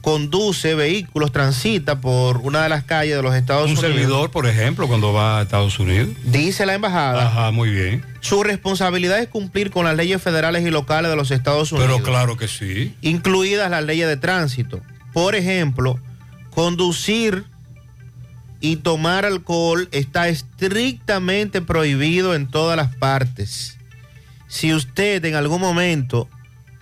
conduce 0.00 0.74
vehículos, 0.74 1.32
transita 1.32 2.00
por 2.00 2.38
una 2.38 2.62
de 2.62 2.68
las 2.68 2.84
calles 2.84 3.16
de 3.16 3.22
los 3.22 3.34
Estados 3.34 3.70
Un 3.70 3.78
Unidos. 3.78 3.86
servidor, 3.86 4.30
por 4.30 4.46
ejemplo, 4.46 4.86
cuando 4.86 5.14
va 5.14 5.38
a 5.38 5.42
Estados 5.42 5.78
Unidos. 5.78 6.10
Dice 6.24 6.66
la 6.66 6.74
embajada. 6.74 7.26
Ajá, 7.26 7.50
muy 7.52 7.70
bien. 7.70 8.04
Su 8.20 8.42
responsabilidad 8.42 9.18
es 9.20 9.28
cumplir 9.28 9.70
con 9.70 9.86
las 9.86 9.96
leyes 9.96 10.20
federales 10.20 10.62
y 10.66 10.70
locales 10.70 11.10
de 11.10 11.16
los 11.16 11.30
Estados 11.30 11.72
Unidos. 11.72 11.90
Pero 11.90 12.04
claro 12.04 12.36
que 12.36 12.48
sí. 12.48 12.94
incluidas 13.00 13.70
las 13.70 13.82
leyes 13.84 14.06
de 14.06 14.18
tránsito. 14.18 14.80
Por 15.14 15.34
ejemplo, 15.36 15.98
conducir 16.54 17.44
y 18.60 18.76
tomar 18.76 19.24
alcohol 19.24 19.88
está 19.92 20.28
estrictamente 20.28 21.60
prohibido 21.60 22.34
en 22.34 22.46
todas 22.46 22.76
las 22.76 22.94
partes. 22.96 23.76
Si 24.48 24.72
usted 24.72 25.24
en 25.24 25.34
algún 25.34 25.60
momento 25.60 26.28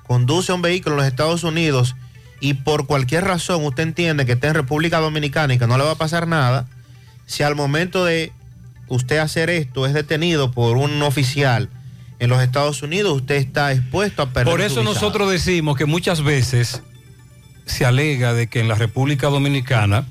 conduce 0.07 0.53
un 0.53 0.62
vehículo 0.62 0.95
en 0.95 0.99
los 0.99 1.07
Estados 1.07 1.43
Unidos 1.43 1.97
y 2.41 2.55
por 2.55 2.87
cualquier 2.87 3.25
razón 3.25 3.64
usted 3.64 3.83
entiende 3.83 4.27
que 4.27 4.33
está 4.33 4.49
en 4.49 4.55
República 4.55 5.01
Dominicana 5.01 5.55
y 5.55 5.59
que 5.59 5.66
no 5.66 5.79
le 5.79 5.85
va 5.85 5.93
a 5.93 5.97
pasar 5.97 6.29
nada, 6.29 6.68
si 7.27 7.43
al 7.43 7.57
momento 7.57 8.05
de 8.05 8.33
usted 8.89 9.18
hacer 9.18 9.49
esto 9.49 9.87
es 9.87 9.95
detenido 9.95 10.53
por 10.53 10.77
un 10.77 11.03
oficial 11.03 11.70
en 12.18 12.31
los 12.31 12.43
Estados 12.43 12.83
Unidos, 12.83 13.14
usted 13.14 13.37
está 13.37 13.73
expuesto 13.73 14.23
a 14.23 14.31
perder 14.31 14.53
Por 14.53 14.61
eso 14.61 14.85
nosotros 14.85 15.31
decimos 15.31 15.77
que 15.77 15.87
muchas 15.87 16.23
veces 16.23 16.83
se 17.67 17.85
alega 17.85 18.35
de 18.35 18.49
que 18.49 18.61
en 18.61 18.69
la 18.69 18.75
República 18.75 19.29
Dominicana 19.29 20.07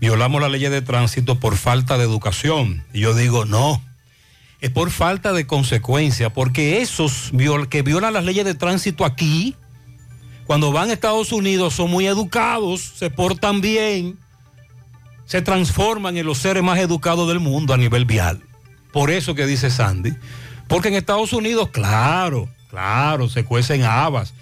violamos 0.00 0.40
la 0.40 0.48
ley 0.48 0.60
de 0.62 0.82
tránsito 0.82 1.38
por 1.40 1.56
falta 1.56 1.98
de 1.98 2.04
educación. 2.04 2.84
Y 2.92 3.00
yo 3.00 3.14
digo, 3.14 3.44
no, 3.44 3.82
es 4.60 4.70
por 4.70 4.90
falta 4.90 5.32
de 5.32 5.46
consecuencia, 5.46 6.30
porque 6.30 6.80
esos 6.80 7.32
viol- 7.32 7.68
que 7.68 7.82
violan 7.82 8.12
las 8.12 8.24
leyes 8.24 8.44
de 8.44 8.54
tránsito 8.54 9.04
aquí, 9.04 9.56
cuando 10.46 10.72
van 10.72 10.90
a 10.90 10.92
Estados 10.92 11.32
Unidos 11.32 11.74
son 11.74 11.90
muy 11.90 12.06
educados, 12.06 12.80
se 12.96 13.10
portan 13.10 13.60
bien, 13.60 14.18
se 15.26 15.42
transforman 15.42 16.16
en 16.16 16.24
los 16.26 16.38
seres 16.38 16.62
más 16.62 16.78
educados 16.78 17.28
del 17.28 17.38
mundo 17.40 17.74
a 17.74 17.76
nivel 17.76 18.04
vial. 18.06 18.42
Por 18.92 19.10
eso 19.10 19.34
que 19.34 19.46
dice 19.46 19.70
Sandy. 19.70 20.14
Porque 20.68 20.88
en 20.88 20.94
Estados 20.94 21.32
Unidos, 21.34 21.68
claro, 21.70 22.48
claro, 22.70 23.28
se 23.28 23.44
cuecen 23.44 23.82
habas. 23.84 24.32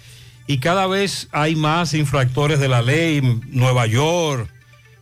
Y 0.47 0.59
cada 0.59 0.87
vez 0.87 1.27
hay 1.31 1.55
más 1.55 1.93
infractores 1.93 2.59
de 2.59 2.69
la 2.69 2.81
ley. 2.81 3.21
Nueva 3.47 3.85
York, 3.85 4.49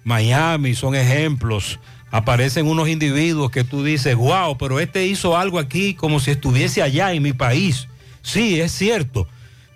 Miami 0.03 0.73
son 0.73 0.95
ejemplos. 0.95 1.79
Aparecen 2.11 2.67
unos 2.67 2.89
individuos 2.89 3.51
que 3.51 3.63
tú 3.63 3.83
dices, 3.83 4.15
wow, 4.15 4.57
pero 4.57 4.79
este 4.79 5.05
hizo 5.05 5.37
algo 5.37 5.59
aquí 5.59 5.93
como 5.93 6.19
si 6.19 6.31
estuviese 6.31 6.81
allá 6.81 7.13
en 7.13 7.21
mi 7.21 7.33
país. 7.33 7.87
Sí, 8.21 8.59
es 8.59 8.71
cierto. 8.71 9.27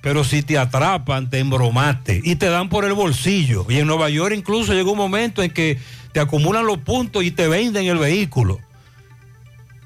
Pero 0.01 0.23
si 0.23 0.41
te 0.41 0.57
atrapan, 0.57 1.29
te 1.29 1.39
embromaste 1.39 2.21
y 2.23 2.35
te 2.35 2.47
dan 2.47 2.69
por 2.69 2.85
el 2.85 2.93
bolsillo. 2.93 3.65
Y 3.69 3.79
en 3.79 3.87
Nueva 3.87 4.09
York 4.09 4.33
incluso 4.35 4.73
llegó 4.73 4.93
un 4.93 4.97
momento 4.97 5.43
en 5.43 5.51
que 5.51 5.77
te 6.13 6.19
acumulan 6.19 6.65
los 6.65 6.79
puntos 6.79 7.23
y 7.23 7.31
te 7.31 7.47
venden 7.47 7.85
el 7.85 7.97
vehículo. 7.97 8.59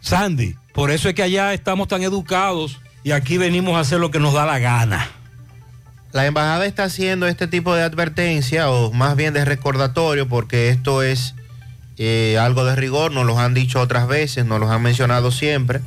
Sandy, 0.01 0.55
por 0.73 0.91
eso 0.91 1.09
es 1.09 1.15
que 1.15 1.23
allá 1.23 1.53
estamos 1.53 1.87
tan 1.87 2.03
educados 2.03 2.79
y 3.03 3.11
aquí 3.11 3.37
venimos 3.37 3.75
a 3.75 3.79
hacer 3.79 3.99
lo 3.99 4.11
que 4.11 4.19
nos 4.19 4.33
da 4.33 4.45
la 4.45 4.59
gana. 4.59 5.09
La 6.13 6.27
embajada 6.27 6.67
está 6.67 6.83
haciendo 6.83 7.25
este 7.25 7.47
tipo 7.47 7.73
de 7.73 7.81
advertencia 7.81 8.69
o 8.69 8.93
más 8.93 9.15
bien 9.15 9.33
de 9.33 9.43
recordatorio 9.45 10.29
porque 10.29 10.69
esto 10.69 11.01
es 11.01 11.33
eh, 11.97 12.37
algo 12.39 12.65
de 12.65 12.75
rigor, 12.75 13.11
nos 13.11 13.25
lo 13.25 13.39
han 13.39 13.55
dicho 13.55 13.81
otras 13.81 14.07
veces, 14.07 14.45
nos 14.45 14.59
lo 14.59 14.71
han 14.71 14.83
mencionado 14.83 15.31
siempre. 15.31 15.81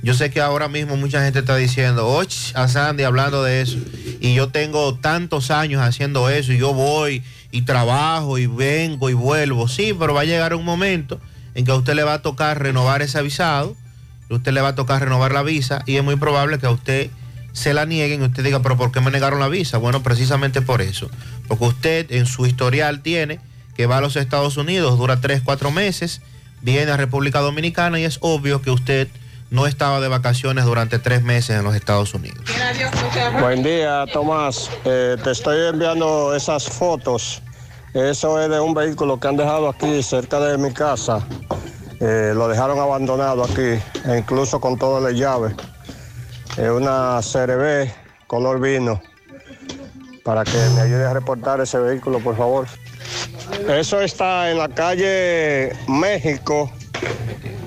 Yo 0.00 0.14
sé 0.14 0.30
que 0.30 0.40
ahora 0.40 0.68
mismo 0.68 0.96
mucha 0.96 1.24
gente 1.24 1.40
está 1.40 1.56
diciendo, 1.56 2.06
oye, 2.06 2.52
a 2.54 2.68
Sandy 2.68 3.02
hablando 3.02 3.42
de 3.42 3.62
eso, 3.62 3.78
y 4.20 4.34
yo 4.34 4.48
tengo 4.48 4.94
tantos 4.94 5.50
años 5.50 5.82
haciendo 5.82 6.30
eso, 6.30 6.52
y 6.52 6.58
yo 6.58 6.72
voy 6.72 7.24
y 7.50 7.62
trabajo 7.62 8.38
y 8.38 8.46
vengo 8.46 9.10
y 9.10 9.14
vuelvo. 9.14 9.66
Sí, 9.66 9.92
pero 9.98 10.14
va 10.14 10.20
a 10.20 10.24
llegar 10.24 10.54
un 10.54 10.64
momento 10.64 11.20
en 11.56 11.64
que 11.64 11.72
a 11.72 11.74
usted 11.74 11.94
le 11.94 12.04
va 12.04 12.14
a 12.14 12.22
tocar 12.22 12.62
renovar 12.62 13.02
ese 13.02 13.18
avisado, 13.18 13.76
a 14.30 14.34
usted 14.34 14.52
le 14.52 14.60
va 14.60 14.68
a 14.68 14.74
tocar 14.76 15.02
renovar 15.02 15.32
la 15.32 15.42
visa, 15.42 15.82
y 15.84 15.96
es 15.96 16.04
muy 16.04 16.14
probable 16.14 16.60
que 16.60 16.66
a 16.66 16.70
usted 16.70 17.10
se 17.54 17.72
la 17.72 17.86
nieguen 17.86 18.20
y 18.20 18.24
usted 18.26 18.44
diga, 18.44 18.60
pero 18.60 18.76
¿por 18.76 18.92
qué 18.92 19.00
me 19.00 19.10
negaron 19.10 19.40
la 19.40 19.48
visa? 19.48 19.78
Bueno, 19.78 20.02
precisamente 20.02 20.60
por 20.60 20.82
eso. 20.82 21.08
Porque 21.48 21.64
usted 21.64 22.12
en 22.12 22.26
su 22.26 22.44
historial 22.44 23.00
tiene 23.00 23.40
que 23.76 23.86
va 23.86 23.98
a 23.98 24.00
los 24.00 24.16
Estados 24.16 24.56
Unidos, 24.56 24.98
dura 24.98 25.20
tres, 25.20 25.40
cuatro 25.42 25.70
meses, 25.70 26.20
viene 26.60 26.90
a 26.90 26.96
República 26.96 27.40
Dominicana 27.40 27.98
y 27.98 28.04
es 28.04 28.18
obvio 28.20 28.60
que 28.60 28.70
usted 28.70 29.08
no 29.50 29.66
estaba 29.66 30.00
de 30.00 30.08
vacaciones 30.08 30.64
durante 30.64 30.98
tres 30.98 31.22
meses 31.22 31.56
en 31.56 31.64
los 31.64 31.76
Estados 31.76 32.12
Unidos. 32.12 32.44
Buen 33.40 33.62
día, 33.62 34.04
Tomás. 34.12 34.68
Eh, 34.84 35.16
te 35.22 35.30
estoy 35.30 35.68
enviando 35.68 36.34
esas 36.34 36.64
fotos. 36.64 37.40
Eso 37.92 38.40
es 38.40 38.50
de 38.50 38.58
un 38.58 38.74
vehículo 38.74 39.20
que 39.20 39.28
han 39.28 39.36
dejado 39.36 39.68
aquí 39.68 40.02
cerca 40.02 40.40
de 40.40 40.58
mi 40.58 40.72
casa. 40.72 41.24
Eh, 42.00 42.32
lo 42.34 42.48
dejaron 42.48 42.80
abandonado 42.80 43.44
aquí, 43.44 43.80
e 44.06 44.18
incluso 44.18 44.60
con 44.60 44.76
todas 44.76 45.00
las 45.04 45.12
llaves. 45.12 45.54
Es 46.56 46.70
una 46.70 47.20
CRB 47.20 47.90
color 48.26 48.60
vino. 48.60 49.00
Para 50.22 50.44
que 50.44 50.56
me 50.74 50.82
ayude 50.82 51.04
a 51.04 51.12
reportar 51.12 51.60
ese 51.60 51.78
vehículo, 51.78 52.20
por 52.20 52.36
favor. 52.36 52.66
Eso 53.68 54.00
está 54.00 54.50
en 54.50 54.58
la 54.58 54.68
calle 54.68 55.72
México, 55.88 56.72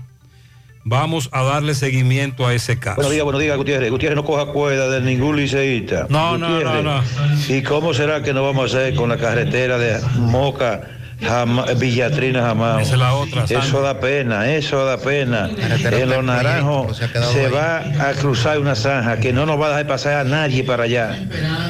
Vamos 0.85 1.29
a 1.33 1.43
darle 1.43 1.75
seguimiento 1.75 2.47
a 2.47 2.53
ese 2.53 2.79
caso. 2.79 2.95
Buenos 2.95 3.11
días, 3.11 3.23
buenos 3.23 3.41
días, 3.41 3.57
Gutiérrez. 3.57 3.91
Gutiérrez 3.91 4.15
no 4.15 4.23
coja 4.23 4.45
cuerda 4.47 4.89
de 4.89 5.01
ningún 5.01 5.35
liceísta. 5.35 6.07
No, 6.09 6.37
no, 6.37 6.47
Gutiérrez, 6.47 6.83
no, 6.83 7.03
¿Y 7.55 7.61
cómo 7.61 7.93
será 7.93 8.23
que 8.23 8.33
no 8.33 8.43
vamos 8.43 8.73
a 8.73 8.77
hacer 8.77 8.95
con 8.95 9.09
la 9.09 9.17
carretera 9.17 9.77
de 9.77 9.99
Moca, 10.15 10.98
Jama- 11.21 11.65
Villatrina 11.73 12.41
Jamás? 12.41 12.81
Esa 12.83 12.93
es 12.93 12.99
la 12.99 13.13
otra, 13.13 13.43
Eso 13.43 13.81
da 13.81 13.99
pena, 13.99 14.49
eso 14.53 14.85
da 14.85 14.97
pena. 14.97 15.49
En 15.49 16.09
los 16.09 16.23
naranjos 16.23 16.97
proyecto, 16.97 17.31
se 17.33 17.45
ahí. 17.47 17.51
va 17.51 18.09
a 18.09 18.13
cruzar 18.13 18.59
una 18.59 18.75
zanja 18.75 19.19
que 19.19 19.33
no 19.33 19.45
nos 19.45 19.59
va 19.59 19.65
a 19.67 19.69
dejar 19.69 19.87
pasar 19.87 20.13
a 20.13 20.23
nadie 20.23 20.63
para 20.63 20.83
allá. 20.83 21.19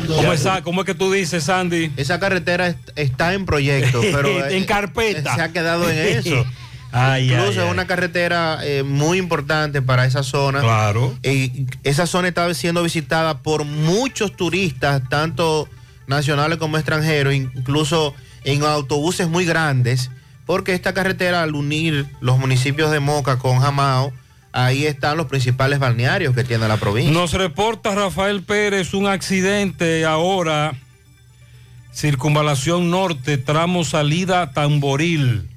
¿Cómo, 0.08 0.34
es, 0.34 0.48
¿Cómo 0.64 0.82
es 0.82 0.86
que 0.86 0.94
tú 0.96 1.12
dices, 1.12 1.44
Sandy? 1.46 1.92
Esa 1.98 2.20
carretera 2.20 2.68
est- 2.68 2.90
está 2.96 3.34
en 3.34 3.46
proyecto, 3.46 4.02
pero 4.14 4.46
En 4.50 4.64
eh, 4.64 4.66
carpeta. 4.66 5.34
Se 5.36 5.42
ha 5.42 5.50
quedado 5.52 5.90
en 5.90 5.98
eso. 6.20 6.46
Ay, 6.92 7.32
Incluso 7.32 7.62
ay, 7.62 7.68
es 7.68 7.72
una 7.72 7.86
carretera 7.86 8.60
eh, 8.64 8.82
muy 8.84 9.20
importante 9.20 9.82
para 9.82 10.06
esa 10.06 10.24
zona. 10.24 10.60
Claro. 10.62 11.14
Y 11.24 11.66
esa 11.84 12.08
zona 12.08 12.28
está 12.30 12.52
siendo 12.56 12.82
visitada 12.82 13.40
por 13.40 13.64
muchos 13.64 14.36
turistas, 14.36 15.02
tanto 15.10 15.68
nacionales 16.08 16.58
como 16.58 16.78
extranjeros, 16.78 17.34
incluso 17.36 18.16
en 18.44 18.64
autobuses 18.64 19.28
muy 19.28 19.46
grandes, 19.46 20.12
porque 20.46 20.74
esta 20.74 20.94
carretera 20.94 21.44
al 21.44 21.56
unir 21.56 22.08
los 22.22 22.38
municipios 22.38 22.92
de 22.92 23.00
Moca 23.00 23.38
con 23.38 23.60
Jamao, 23.60 24.12
ahí 24.52 24.86
están 24.86 25.18
los 25.18 25.28
principales 25.28 25.80
balnearios 25.80 26.36
que 26.36 26.44
tiene 26.44 26.68
la 26.68 26.78
provincia. 26.78 27.14
Nos 27.14 27.34
reporta 27.34 27.94
Rafael 27.96 28.44
Pérez 28.44 28.94
un 28.94 29.08
accidente 29.08 30.06
ahora. 30.06 30.74
Circunvalación 31.94 32.90
Norte, 32.90 33.38
tramo 33.38 33.84
salida 33.84 34.52
Tamboril. 34.54 35.50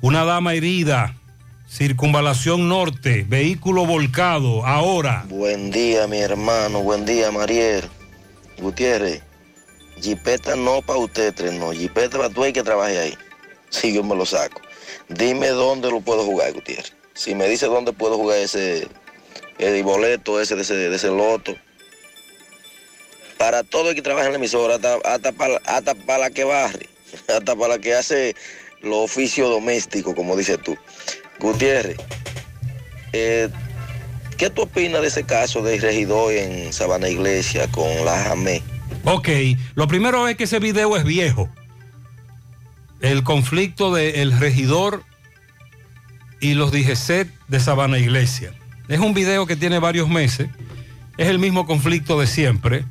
Una 0.00 0.24
dama 0.24 0.54
herida. 0.54 1.14
Circunvalación 1.68 2.68
Norte, 2.68 3.24
vehículo 3.28 3.86
volcado. 3.86 4.64
Ahora. 4.66 5.24
Buen 5.28 5.70
día, 5.70 6.06
mi 6.06 6.18
hermano. 6.18 6.80
Buen 6.80 7.04
día, 7.04 7.30
Mariel. 7.32 7.84
Gutiérrez. 8.58 9.25
Jipeta 10.00 10.56
no 10.56 10.82
para 10.82 10.98
usted, 10.98 11.34
tres 11.34 11.52
no. 11.54 11.72
Jipeta 11.72 12.18
para 12.18 12.30
tú 12.30 12.44
hay 12.44 12.52
que 12.52 12.62
trabaje 12.62 12.98
ahí. 12.98 13.18
Si 13.70 13.92
yo 13.92 14.04
me 14.04 14.14
lo 14.14 14.24
saco. 14.24 14.60
Dime 15.08 15.48
dónde 15.48 15.90
lo 15.90 16.00
puedo 16.00 16.24
jugar, 16.24 16.52
Gutiérrez. 16.52 16.92
Si 17.14 17.34
me 17.34 17.48
dice 17.48 17.66
dónde 17.66 17.92
puedo 17.92 18.16
jugar 18.16 18.38
ese 18.38 18.88
el 19.58 19.82
boleto 19.82 20.40
ese 20.40 20.54
de 20.54 20.94
ese, 20.94 21.08
loto. 21.08 21.54
Para 23.38 23.62
todo 23.64 23.90
el 23.90 23.94
que 23.94 24.02
trabaja 24.02 24.26
en 24.26 24.32
la 24.32 24.38
emisora, 24.38 24.76
hasta, 24.76 25.32
para, 25.32 25.56
hasta 25.64 25.94
para 25.94 26.18
la 26.18 26.30
que 26.30 26.44
barre, 26.44 26.88
hasta 27.28 27.56
para 27.56 27.74
la 27.74 27.78
que 27.78 27.94
hace 27.94 28.34
los 28.82 29.04
oficios 29.04 29.50
domésticos, 29.50 30.14
como 30.14 30.36
dices 30.36 30.58
tú. 30.62 30.76
Gutiérrez, 31.38 31.96
eh, 33.12 33.48
¿qué 34.38 34.50
tú 34.50 34.62
opinas 34.62 35.02
de 35.02 35.08
ese 35.08 35.24
caso 35.24 35.62
del 35.62 35.80
regidor 35.80 36.32
en 36.32 36.72
Sabana 36.72 37.08
Iglesia 37.08 37.66
con 37.70 38.04
la 38.04 38.16
Jamé? 38.24 38.62
Ok, 39.08 39.28
lo 39.76 39.86
primero 39.86 40.26
es 40.26 40.36
que 40.36 40.44
ese 40.44 40.58
video 40.58 40.96
es 40.96 41.04
viejo. 41.04 41.48
El 43.00 43.22
conflicto 43.22 43.94
del 43.94 44.36
regidor 44.36 45.04
y 46.40 46.54
los 46.54 46.72
DGC 46.72 47.28
de 47.46 47.60
Sabana 47.60 47.98
Iglesia. 47.98 48.52
Es 48.88 48.98
un 48.98 49.14
video 49.14 49.46
que 49.46 49.54
tiene 49.54 49.78
varios 49.78 50.08
meses. 50.08 50.48
Es 51.18 51.28
el 51.28 51.38
mismo 51.38 51.66
conflicto 51.66 52.18
de 52.18 52.26
siempre. 52.26 52.84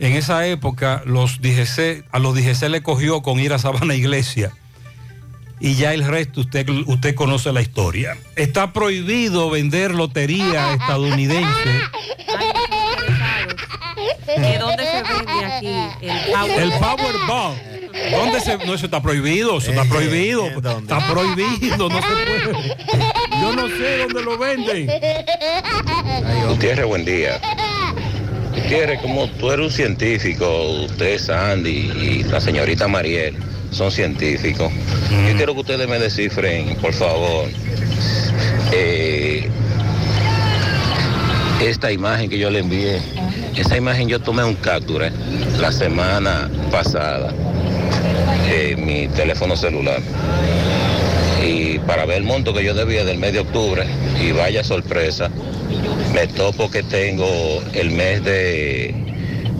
En 0.00 0.14
esa 0.14 0.44
época 0.48 1.02
los 1.06 1.40
DGC, 1.40 2.04
a 2.10 2.18
los 2.18 2.34
DGC 2.34 2.68
le 2.68 2.82
cogió 2.82 3.22
con 3.22 3.38
ir 3.38 3.52
a 3.52 3.60
Sabana 3.60 3.94
Iglesia. 3.94 4.52
Y 5.60 5.74
ya 5.74 5.94
el 5.94 6.04
resto 6.04 6.40
usted, 6.40 6.68
usted 6.86 7.14
conoce 7.14 7.52
la 7.52 7.62
historia. 7.62 8.16
Está 8.34 8.72
prohibido 8.72 9.48
vender 9.48 9.94
lotería 9.94 10.72
estadounidense. 10.80 11.82
¿De 14.26 14.58
dónde 14.58 14.84
se 14.84 15.02
vende 15.02 15.44
aquí 15.44 15.74
el 16.02 16.32
Powerball? 16.32 16.62
El 16.62 16.72
Powerball. 16.72 17.54
¿Dónde 18.10 18.40
se.? 18.40 18.58
No, 18.58 18.74
eso 18.74 18.86
está 18.86 19.00
prohibido, 19.00 19.58
eso 19.58 19.70
está 19.70 19.84
prohibido. 19.84 20.46
Está 20.46 20.98
prohibido, 21.10 21.88
no 21.88 22.00
se 22.00 22.08
puede. 22.08 22.76
Yo 23.40 23.52
no 23.54 23.68
sé 23.68 23.98
dónde 23.98 24.22
lo 24.22 24.38
venden. 24.38 24.90
Gutiérrez, 26.48 26.86
buen 26.86 27.04
día. 27.04 27.40
Gutiérrez, 28.54 29.00
como 29.00 29.28
tú 29.28 29.50
eres 29.52 29.66
un 29.66 29.72
científico, 29.72 30.46
usted, 30.84 31.18
Sandy 31.18 31.70
y 31.70 32.22
la 32.24 32.40
señorita 32.40 32.88
Mariel 32.88 33.36
son 33.70 33.90
científicos, 33.90 34.72
yo 35.10 35.36
quiero 35.36 35.54
que 35.54 35.60
ustedes 35.60 35.88
me 35.88 35.98
descifren, 35.98 36.76
por 36.76 36.92
favor, 36.94 37.46
eh, 38.72 39.50
esta 41.60 41.92
imagen 41.92 42.30
que 42.30 42.38
yo 42.38 42.50
le 42.50 42.60
envié. 42.60 43.00
Esa 43.56 43.76
imagen 43.76 44.08
yo 44.08 44.20
tomé 44.20 44.44
un 44.44 44.54
captura 44.54 45.10
la 45.58 45.72
semana 45.72 46.50
pasada 46.70 47.32
en 48.52 48.84
mi 48.84 49.08
teléfono 49.08 49.56
celular. 49.56 50.00
Y 51.42 51.78
para 51.80 52.04
ver 52.04 52.18
el 52.18 52.24
monto 52.24 52.52
que 52.52 52.62
yo 52.62 52.74
debía 52.74 53.04
del 53.04 53.18
mes 53.18 53.32
de 53.32 53.40
octubre, 53.40 53.86
y 54.20 54.32
vaya 54.32 54.62
sorpresa, 54.62 55.30
me 56.12 56.26
topo 56.26 56.70
que 56.70 56.82
tengo 56.82 57.26
el 57.72 57.90
mes 57.90 58.22
de, 58.24 58.94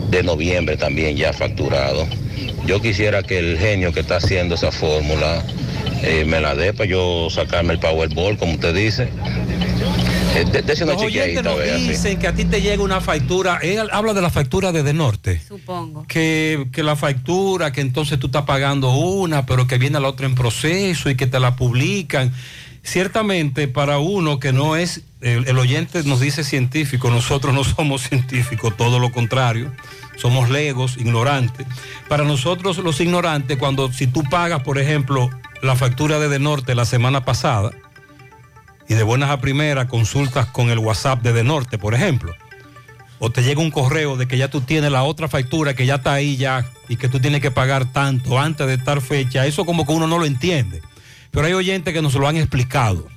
de 0.09 0.23
noviembre 0.23 0.77
también 0.77 1.17
ya 1.17 1.33
facturado. 1.33 2.07
Yo 2.65 2.81
quisiera 2.81 3.23
que 3.23 3.39
el 3.39 3.57
genio 3.57 3.93
que 3.93 4.01
está 4.01 4.17
haciendo 4.17 4.55
esa 4.55 4.71
fórmula 4.71 5.41
eh, 6.03 6.23
me 6.25 6.39
la 6.39 6.53
dé 6.53 6.73
para 6.73 6.89
yo 6.89 7.29
sacarme 7.31 7.73
el 7.73 7.79
Powerball, 7.79 8.37
como 8.37 8.53
usted 8.53 8.75
dice. 8.75 9.09
Eh, 10.35 10.45
de- 10.45 10.61
dese 10.61 10.83
una 10.83 10.93
Los 10.93 11.03
oyentes 11.03 11.43
nos 11.43 11.57
vea, 11.57 11.77
sí. 11.77 11.89
dicen 11.89 12.19
que 12.19 12.27
a 12.27 12.33
ti 12.33 12.45
te 12.45 12.61
llega 12.61 12.83
una 12.83 13.01
factura. 13.01 13.57
Él 13.61 13.87
habla 13.91 14.13
de 14.13 14.21
la 14.21 14.29
factura 14.29 14.71
de 14.71 14.83
De 14.83 14.93
Norte. 14.93 15.41
Supongo. 15.47 16.05
Que, 16.07 16.67
que 16.71 16.83
la 16.83 16.95
factura, 16.95 17.71
que 17.71 17.81
entonces 17.81 18.19
tú 18.19 18.27
estás 18.27 18.43
pagando 18.43 18.91
una, 18.91 19.45
pero 19.45 19.65
que 19.67 19.77
viene 19.77 19.99
la 19.99 20.07
otra 20.09 20.27
en 20.27 20.35
proceso 20.35 21.09
y 21.09 21.15
que 21.15 21.25
te 21.27 21.39
la 21.39 21.55
publican. 21.55 22.31
Ciertamente, 22.83 23.67
para 23.67 23.97
uno 23.99 24.39
que 24.39 24.53
no 24.53 24.75
es, 24.75 25.01
el, 25.21 25.47
el 25.47 25.57
oyente 25.57 26.03
nos 26.03 26.19
dice 26.19 26.43
científico, 26.43 27.09
nosotros 27.09 27.53
no 27.53 27.63
somos 27.75 28.01
científicos, 28.07 28.77
todo 28.77 28.99
lo 28.99 29.11
contrario, 29.11 29.71
somos 30.17 30.49
legos, 30.49 30.97
ignorantes. 30.97 31.65
Para 32.07 32.23
nosotros 32.23 32.77
los 32.77 33.01
ignorantes, 33.01 33.57
cuando 33.57 33.91
si 33.91 34.07
tú 34.07 34.23
pagas, 34.29 34.61
por 34.63 34.77
ejemplo, 34.77 35.29
la 35.61 35.75
factura 35.75 36.19
de 36.19 36.29
De 36.29 36.37
Norte 36.39 36.75
la 36.75 36.85
semana 36.85 37.25
pasada, 37.25 37.71
y 38.87 38.93
de 38.93 39.03
buenas 39.03 39.29
a 39.29 39.39
primeras 39.41 39.87
consultas 39.87 40.45
con 40.47 40.69
el 40.69 40.79
WhatsApp 40.79 41.21
de 41.21 41.33
De 41.33 41.43
Norte, 41.43 41.77
por 41.77 41.93
ejemplo, 41.93 42.33
o 43.19 43.29
te 43.31 43.43
llega 43.43 43.61
un 43.61 43.71
correo 43.71 44.15
de 44.15 44.27
que 44.27 44.37
ya 44.37 44.47
tú 44.49 44.61
tienes 44.61 44.91
la 44.91 45.03
otra 45.03 45.27
factura 45.27 45.73
que 45.75 45.85
ya 45.85 45.95
está 45.95 46.13
ahí 46.13 46.37
ya 46.37 46.65
y 46.87 46.95
que 46.97 47.09
tú 47.09 47.19
tienes 47.19 47.41
que 47.41 47.51
pagar 47.51 47.91
tanto 47.91 48.39
antes 48.39 48.67
de 48.67 48.77
tal 48.77 49.01
fecha, 49.01 49.45
eso 49.45 49.65
como 49.65 49.85
que 49.85 49.91
uno 49.93 50.07
no 50.07 50.19
lo 50.19 50.25
entiende. 50.25 50.81
Pero 51.31 51.45
hay 51.47 51.53
oyentes 51.53 51.93
que 51.93 52.01
nos 52.01 52.13
lo 52.15 52.27
han 52.27 52.37
explicado. 52.37 53.07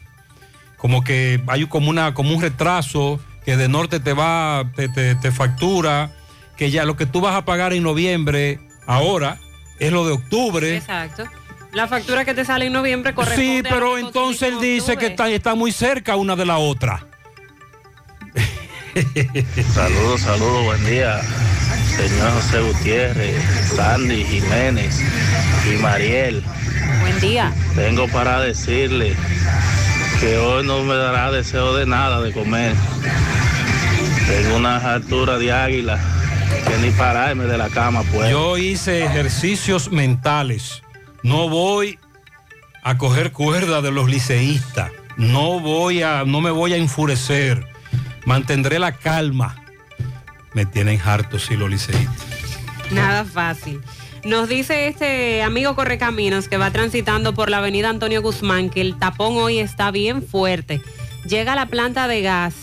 Como 0.77 1.05
que 1.05 1.43
hay 1.47 1.67
como, 1.67 1.91
una, 1.91 2.15
como 2.15 2.35
un 2.35 2.41
retraso 2.41 3.21
que 3.45 3.57
de 3.57 3.69
norte 3.69 4.01
te 4.01 4.13
va, 4.15 4.65
te, 4.75 4.89
te- 4.89 5.15
te 5.15 5.31
factura, 5.31 6.11
que 6.57 6.71
ya 6.71 6.85
lo 6.85 6.97
que 6.97 7.07
tú 7.07 7.21
vas 7.21 7.35
a 7.37 7.45
pagar 7.45 7.73
en 7.75 7.83
noviembre 7.83 8.59
ahora 8.87 9.39
es 9.79 9.93
lo 9.93 10.07
de 10.07 10.13
octubre. 10.13 10.77
Exacto. 10.77 11.25
La 11.73 11.87
factura 11.87 12.25
que 12.25 12.35
te 12.35 12.45
sale 12.45 12.67
en 12.67 12.73
noviembre 12.73 13.13
Sí, 13.13 13.17
corresponde 13.17 13.69
a 13.69 13.73
pero 13.73 13.99
entonces 13.99 14.43
él 14.43 14.61
dice 14.61 14.97
que 14.97 15.07
está, 15.07 15.29
está 15.29 15.55
muy 15.55 15.71
cerca 15.73 16.17
una 16.17 16.35
de 16.35 16.47
la 16.47 16.59
otra. 16.59 17.07
Saludos, 19.73 20.21
saludos, 20.23 20.65
buen 20.65 20.85
día. 20.85 21.21
Señor 21.97 22.33
José 22.33 22.61
Gutiérrez, 22.61 23.37
Sandy 23.77 24.25
Jiménez 24.25 25.01
y 25.71 25.77
Mariel. 25.81 26.43
Buen 27.01 27.21
día. 27.21 27.53
Tengo 27.77 28.09
para 28.09 28.41
decirle 28.41 29.15
que 30.19 30.39
hoy 30.39 30.67
no 30.67 30.83
me 30.83 30.97
dará 30.97 31.31
deseo 31.31 31.77
de 31.77 31.87
nada 31.87 32.21
de 32.21 32.33
comer. 32.33 32.75
Tengo 34.27 34.57
una 34.57 34.77
altura 34.95 35.39
de 35.39 35.53
águila 35.53 36.01
que 36.67 36.77
ni 36.79 36.91
pararme 36.91 37.45
de 37.45 37.59
la 37.59 37.69
cama 37.69 38.03
puedo. 38.03 38.29
Yo 38.29 38.59
hice 38.59 39.05
ejercicios 39.05 39.91
mentales. 39.93 40.83
No 41.23 41.49
voy 41.49 41.99
a 42.83 42.97
coger 42.99 43.33
cuerda 43.33 43.83
de 43.83 43.91
los 43.91 44.09
liceístas. 44.09 44.91
No 45.17 45.61
voy 45.61 46.03
a, 46.03 46.25
no 46.25 46.41
me 46.41 46.51
voy 46.51 46.73
a 46.73 46.77
enfurecer. 46.77 47.67
Mantendré 48.25 48.79
la 48.79 48.93
calma. 48.93 49.57
Me 50.55 50.67
tienen 50.67 51.01
hartos 51.05 51.47
sí 51.47 51.57
los 51.57 51.71
liceístas. 51.71 52.27
Nada 52.91 53.25
fácil. 53.25 53.81
Nos 54.25 54.49
dice 54.49 54.89
este 54.89 55.43
amigo 55.43 55.75
Correcaminos 55.75 56.49
que 56.49 56.57
va 56.59 56.71
transitando 56.71 57.35
por 57.35 57.49
la 57.49 57.59
avenida 57.59 57.89
Antonio 57.89 58.21
Guzmán 58.21 58.69
que 58.69 58.81
el 58.81 58.99
tapón 58.99 59.37
hoy 59.37 59.59
está 59.59 59.91
bien 59.91 60.23
fuerte. 60.23 60.83
Llega 61.27 61.53
a 61.53 61.57
la 61.57 61.67
planta 61.67 62.09
de 62.09 62.23
gas. 62.23 62.55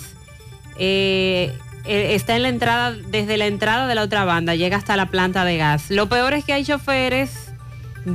eh, 0.77 1.51
eh, 1.85 2.15
está 2.15 2.35
en 2.35 2.43
la 2.43 2.49
entrada, 2.49 2.91
desde 2.91 3.37
la 3.37 3.47
entrada 3.47 3.87
de 3.87 3.95
la 3.95 4.03
otra 4.03 4.25
banda, 4.25 4.55
llega 4.55 4.77
hasta 4.77 4.97
la 4.97 5.07
planta 5.07 5.45
de 5.45 5.57
gas. 5.57 5.89
Lo 5.89 6.09
peor 6.09 6.33
es 6.33 6.43
que 6.43 6.53
hay 6.53 6.65
choferes 6.65 7.46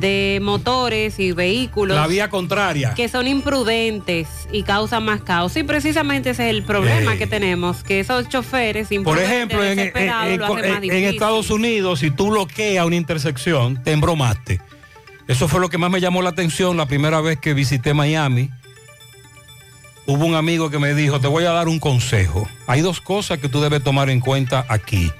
de 0.01 0.39
motores 0.43 1.19
y 1.19 1.33
vehículos 1.33 1.97
La 1.97 2.07
vía 2.07 2.31
contraria. 2.31 2.95
que 2.95 3.09
son 3.09 3.27
imprudentes 3.29 4.27
y 4.51 4.63
causan 4.63 5.05
más 5.05 5.21
caos. 5.23 5.55
Y 5.57 5.63
precisamente 5.65 6.31
ese 6.31 6.45
es 6.49 6.51
el 6.57 6.63
problema 6.63 7.15
Eh. 7.15 7.19
que 7.19 7.27
tenemos, 7.27 7.83
que 7.85 8.01
esos 8.01 8.29
choferes 8.29 8.89
Por 9.05 9.19
ejemplo, 9.19 9.63
en, 9.63 9.79
en-. 9.79 11.05
Estados 11.05 11.51
Unidos, 11.51 12.01
si 12.01 12.11
tú 12.11 12.31
bloqueas 12.31 12.87
una 12.87 12.97
intersección, 12.97 13.83
te 13.83 13.93
embromaste. 13.93 14.61
Eso 15.29 15.47
fue 15.47 15.61
lo 15.61 15.69
que 15.69 15.79
más 15.79 15.91
me 15.91 16.01
llamó 16.01 16.23
la 16.23 16.31
atención 16.31 16.77
la 16.77 16.87
primera 16.87 17.21
vez 17.21 17.39
que 17.39 17.53
visité 17.55 17.93
Miami. 17.95 18.51
Hubo 20.07 20.25
un 20.27 20.35
amigo 20.35 20.69
que 20.71 20.79
me 20.79 20.95
dijo, 20.95 21.21
te 21.21 21.29
voy 21.29 21.45
a 21.45 21.53
dar 21.53 21.69
un 21.69 21.79
consejo. 21.79 22.49
Hay 22.67 22.81
dos 22.81 23.01
cosas 23.01 23.39
que 23.39 23.49
tú 23.49 23.61
debes 23.61 23.85
tomar 23.85 24.11
en 24.11 24.21
cuenta 24.21 24.65
aquí. 24.69 25.13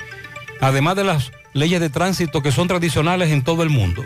Además 0.61 0.97
de 0.97 1.05
las 1.05 1.31
leyes 1.53 1.81
de 1.81 1.89
tránsito 1.91 2.43
que 2.43 2.51
son 2.51 2.67
tradicionales 2.69 3.31
en 3.31 3.43
todo 3.45 3.63
el 3.63 3.69
mundo. 3.71 4.03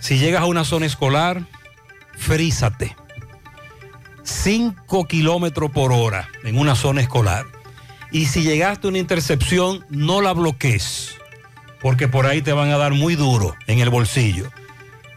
Si 0.00 0.18
llegas 0.18 0.42
a 0.42 0.46
una 0.46 0.64
zona 0.64 0.86
escolar, 0.86 1.42
frízate. 2.16 2.94
5 4.22 5.06
kilómetros 5.06 5.70
por 5.70 5.92
hora 5.92 6.28
en 6.44 6.58
una 6.58 6.74
zona 6.74 7.00
escolar. 7.00 7.46
Y 8.10 8.26
si 8.26 8.42
llegaste 8.42 8.86
a 8.86 8.90
una 8.90 8.98
intercepción, 8.98 9.84
no 9.90 10.20
la 10.20 10.32
bloquees, 10.32 11.14
porque 11.80 12.08
por 12.08 12.26
ahí 12.26 12.42
te 12.42 12.52
van 12.52 12.70
a 12.70 12.78
dar 12.78 12.92
muy 12.92 13.14
duro 13.16 13.54
en 13.66 13.80
el 13.80 13.90
bolsillo. 13.90 14.50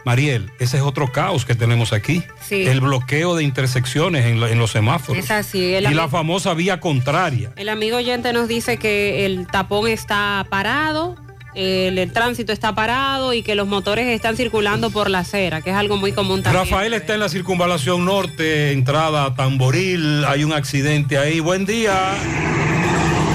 Mariel, 0.03 0.51
ese 0.59 0.77
es 0.77 0.83
otro 0.83 1.11
caos 1.11 1.45
que 1.45 1.53
tenemos 1.53 1.93
aquí. 1.93 2.23
Sí. 2.47 2.63
El 2.67 2.81
bloqueo 2.81 3.35
de 3.35 3.43
intersecciones 3.43 4.25
en, 4.25 4.39
lo- 4.39 4.47
en 4.47 4.57
los 4.57 4.71
semáforos. 4.71 5.23
Es 5.23 5.29
así. 5.29 5.73
El, 5.75 5.85
y 5.91 5.93
la 5.93 6.07
famosa 6.09 6.53
vía 6.55 6.79
contraria. 6.79 7.51
el 7.55 7.69
amigo 7.69 7.97
oyente 7.97 8.33
nos 8.33 8.47
dice 8.47 8.77
que 8.77 9.25
el 9.27 9.45
tapón 9.45 9.87
está 9.87 10.45
parado, 10.49 11.15
el, 11.53 11.97
el 11.97 12.11
tránsito 12.11 12.53
está 12.53 12.73
parado 12.73 13.33
y 13.33 13.43
que 13.43 13.55
los 13.55 13.67
motores 13.67 14.07
están 14.07 14.37
circulando 14.37 14.89
por 14.89 15.09
la 15.09 15.19
acera, 15.19 15.61
que 15.61 15.71
es 15.71 15.75
algo 15.75 15.97
muy 15.97 16.11
común 16.11 16.43
también. 16.43 16.65
Rafael 16.65 16.93
está 16.93 17.13
en 17.15 17.19
la 17.19 17.29
circunvalación 17.29 18.05
norte, 18.05 18.71
entrada 18.71 19.25
a 19.25 19.35
Tamboril, 19.35 20.25
hay 20.25 20.43
un 20.43 20.53
accidente 20.53 21.17
ahí. 21.17 21.39
Buen 21.39 21.65
día. 21.65 22.13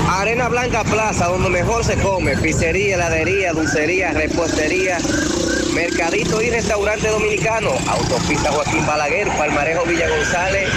Arena 0.09 0.49
Blanca 0.49 0.83
Plaza, 0.85 1.27
donde 1.27 1.51
mejor 1.51 1.85
se 1.85 1.97
come, 1.97 2.37
pizzería, 2.39 2.95
heladería, 2.95 3.53
dulcería, 3.53 4.13
repostería, 4.13 4.99
mercadito 5.75 6.41
y 6.41 6.49
restaurante 6.49 7.09
dominicano, 7.09 7.71
autopista 7.87 8.51
Joaquín 8.51 8.87
Balaguer, 8.87 9.29
Palmarejo 9.37 9.85
Villa 9.85 10.09
González 10.09 10.69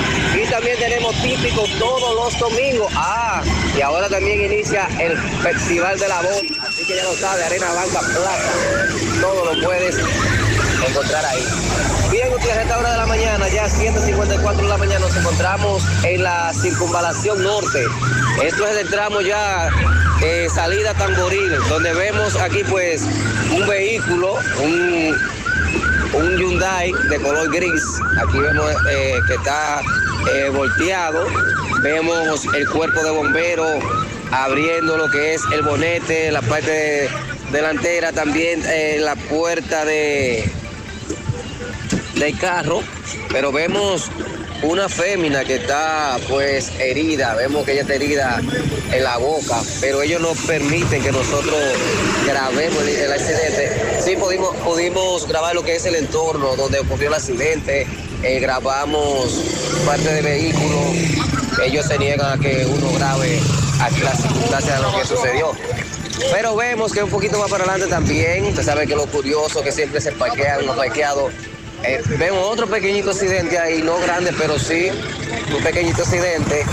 también 0.49 0.77
tenemos 0.79 1.15
típico 1.21 1.63
todos 1.77 2.15
los 2.15 2.39
domingos. 2.39 2.91
Ah, 2.95 3.41
y 3.77 3.81
ahora 3.81 4.09
también 4.09 4.51
inicia 4.51 4.87
el 4.99 5.17
Festival 5.17 5.97
de 5.99 6.07
la 6.07 6.21
Voz, 6.21 6.43
así 6.67 6.85
que 6.85 6.95
ya 6.95 7.03
lo 7.03 7.13
sabe, 7.13 7.43
Arena 7.43 7.71
Blanca 7.71 7.99
Plaza, 7.99 9.21
todo 9.21 9.53
lo 9.53 9.63
puedes 9.63 9.97
encontrar 10.87 11.25
ahí. 11.25 11.45
Bien, 12.11 12.27
ustedes 12.33 12.57
a 12.57 12.61
esta 12.63 12.79
hora 12.79 12.91
de 12.91 12.97
la 12.97 13.05
mañana, 13.05 13.47
ya 13.49 13.69
154 13.69 14.63
de 14.63 14.67
la 14.67 14.77
mañana, 14.77 14.99
nos 14.99 15.15
encontramos 15.15 15.83
en 16.03 16.23
la 16.23 16.51
circunvalación 16.53 17.43
norte. 17.43 17.85
Esto 18.43 18.67
es 18.67 18.77
el 18.77 18.89
tramo 18.89 19.21
ya 19.21 19.69
eh, 20.23 20.47
salida 20.53 20.93
Tamboril, 20.95 21.57
donde 21.69 21.93
vemos 21.93 22.35
aquí 22.37 22.63
pues 22.69 23.03
un 23.51 23.67
vehículo, 23.67 24.35
un, 24.63 25.15
un 26.13 26.37
Hyundai 26.37 26.91
de 27.09 27.19
color 27.19 27.51
gris. 27.51 27.83
Aquí 28.21 28.39
vemos 28.39 28.71
eh, 28.91 29.19
que 29.27 29.33
está 29.35 29.81
eh, 30.33 30.49
volteado. 30.49 31.25
Vemos 31.81 32.45
el 32.53 32.67
cuerpo 32.69 33.03
de 33.03 33.11
bomberos 33.11 33.83
abriendo 34.31 34.97
lo 34.97 35.09
que 35.09 35.33
es 35.33 35.41
el 35.53 35.61
bonete, 35.61 36.31
la 36.31 36.41
parte 36.41 37.09
delantera, 37.51 38.11
también 38.11 38.61
eh, 38.65 38.97
la 38.99 39.15
puerta 39.15 39.85
de, 39.85 40.51
del 42.15 42.37
carro, 42.37 42.81
pero 43.31 43.51
vemos 43.51 44.11
una 44.63 44.89
fémina 44.89 45.45
que 45.45 45.55
está 45.55 46.17
pues 46.27 46.71
herida, 46.79 47.35
vemos 47.35 47.65
que 47.65 47.73
ella 47.73 47.81
está 47.81 47.95
herida 47.95 48.41
en 48.91 49.03
la 49.03 49.17
boca, 49.17 49.61
pero 49.79 50.01
ellos 50.01 50.21
no 50.21 50.33
permiten 50.47 51.01
que 51.01 51.11
nosotros 51.11 51.55
grabemos 52.25 52.87
el, 52.87 53.11
accidente. 53.11 54.01
sí 54.03 54.15
pudimos, 54.15 54.55
pudimos 54.57 55.27
grabar 55.27 55.55
lo 55.55 55.63
que 55.63 55.75
es 55.75 55.85
el 55.85 55.95
entorno 55.95 56.55
donde 56.55 56.79
ocurrió 56.79 57.07
el 57.07 57.13
accidente, 57.13 57.87
eh, 58.23 58.39
grabamos 58.39 59.45
parte 59.85 60.13
del 60.13 60.25
vehículo, 60.25 60.81
ellos 61.63 61.85
se 61.85 61.97
niegan 61.97 62.39
a 62.39 62.41
que 62.41 62.65
uno 62.65 62.91
grabe 62.93 63.39
aquí 63.81 64.01
las 64.01 64.21
circunstancias 64.21 64.77
de 64.77 64.83
lo 64.83 64.99
que 64.99 65.07
sucedió. 65.07 65.51
Pero 66.33 66.53
vemos 66.55 66.91
que 66.91 67.01
un 67.01 67.09
poquito 67.09 67.39
más 67.39 67.49
para 67.49 67.63
adelante 67.63 67.87
también, 67.87 68.43
usted 68.45 68.63
sabe 68.63 68.85
que 68.85 68.95
lo 68.95 69.05
curioso 69.05 69.63
que 69.63 69.71
siempre 69.71 70.01
se 70.01 70.11
parquean, 70.11 70.63
unos 70.63 70.75
parqueados. 70.75 71.31
Eh, 71.83 72.01
vemos 72.17 72.45
otro 72.45 72.67
pequeñito 72.67 73.11
accidente 73.11 73.57
ahí, 73.57 73.81
no 73.81 73.97
grande, 73.99 74.33
pero 74.37 74.59
sí 74.59 74.89
un 75.55 75.63
pequeñito 75.63 76.03
accidente 76.03 76.65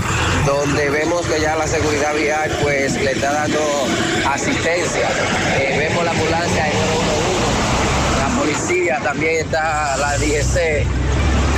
donde 0.44 0.90
vemos 0.90 1.24
que 1.26 1.40
ya 1.40 1.56
la 1.56 1.66
seguridad 1.66 2.14
vial 2.14 2.50
pues 2.62 3.00
le 3.00 3.12
está 3.12 3.32
dando 3.32 3.60
asistencia. 4.28 5.08
Eh, 5.58 5.76
vemos 5.78 6.04
la 6.04 6.10
ambulancia 6.10 6.66
en 6.66 6.74
911, 6.78 8.18
la 8.18 8.40
policía 8.40 9.00
también 9.02 9.46
está, 9.46 9.96
la 9.96 10.18
DGC 10.18 10.86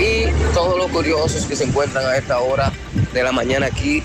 y 0.01 0.53
todos 0.53 0.78
los 0.78 0.88
curiosos 0.90 1.46
que 1.46 1.57
se 1.57 1.64
encuentran 1.64 2.05
a 2.07 2.16
esta 2.16 2.38
hora 2.40 2.72
de 3.12 3.22
la 3.22 3.32
mañana 3.32 3.66
aquí, 3.66 4.03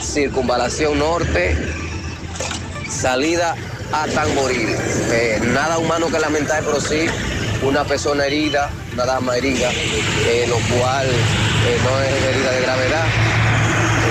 circunvalación 0.00 0.98
norte, 0.98 1.56
salida 2.88 3.56
a 3.92 4.06
Tamboril. 4.06 4.74
Eh, 5.10 5.40
nada 5.52 5.78
humano 5.78 6.06
que 6.08 6.18
lamentar, 6.18 6.62
pero 6.64 6.80
sí 6.80 7.06
una 7.64 7.84
persona 7.84 8.26
herida, 8.26 8.70
una 8.92 9.04
dama 9.06 9.36
herida, 9.36 9.70
eh, 9.72 10.46
lo 10.48 10.56
cual 10.76 11.06
eh, 11.06 11.78
no 11.82 12.00
es 12.00 12.22
herida 12.24 12.52
de 12.52 12.60
gravedad. 12.62 13.06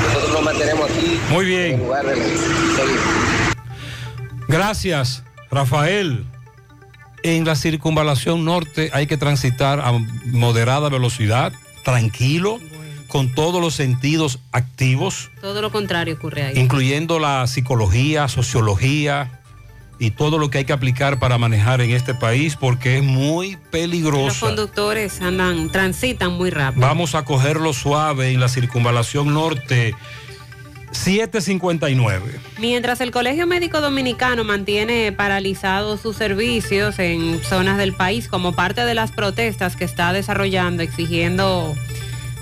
Nosotros 0.08 0.34
nos 0.34 0.44
mantenemos 0.44 0.90
aquí. 0.90 1.20
Muy 1.30 1.46
bien. 1.46 1.74
En 1.74 1.80
lugar 1.80 2.06
de 2.06 2.16
seguir. 2.16 3.00
Gracias, 4.48 5.24
Rafael. 5.52 6.26
En 7.24 7.46
la 7.46 7.56
circunvalación 7.56 8.44
norte 8.44 8.90
hay 8.94 9.08
que 9.08 9.16
transitar 9.18 9.80
a 9.80 9.94
moderada 10.26 10.90
velocidad, 10.90 11.54
tranquilo, 11.84 12.60
con 13.08 13.34
todos 13.34 13.62
los 13.62 13.76
sentidos 13.76 14.40
activos, 14.52 15.30
Todo 15.40 15.62
lo 15.62 15.72
contrario 15.72 16.16
ocurre 16.16 16.44
ahí. 16.48 16.60
incluyendo 16.60 17.20
la 17.20 17.46
psicología, 17.48 18.28
sociología 18.28 19.40
y 20.00 20.12
todo 20.12 20.38
lo 20.38 20.50
que 20.50 20.60
hay 20.60 20.66
que 20.66 20.74
aplicar 20.74 21.20
para 21.20 21.38
manejar 21.38 21.82
en 21.82 21.92
este 21.92 22.14
país 22.14 22.56
porque 22.56 22.98
es 22.98 23.04
muy 23.04 23.52
Los 23.54 23.62
peligroso. 23.72 24.46
conductores 24.46 25.22
andan, 25.22 25.70
transitan 25.70 26.34
muy 26.34 26.50
rápido. 26.50 26.86
Vamos 26.86 27.16
a 27.16 27.24
cogerlo 27.26 27.74
suave 27.74 28.32
en 28.32 28.40
la 28.40 28.50
circunvalación 28.50 29.34
norte 29.34 29.96
759. 30.92 32.40
Mientras 32.60 33.02
el 33.02 33.12
Colegio 33.12 33.48
Médico 33.48 33.82
Dominicano 33.82 34.44
mantiene 34.44 35.12
paralizados 35.12 36.02
sus 36.02 36.16
servicios 36.16 37.00
en 37.00 37.42
zonas 37.44 37.78
del 37.78 37.94
país 37.94 38.28
como 38.28 38.54
parte 38.54 38.86
de 38.86 38.94
las 38.94 39.12
protestas 39.12 39.76
que 39.76 39.86
está 39.86 40.14
desarrollando, 40.14 40.84
exigiendo 40.84 41.76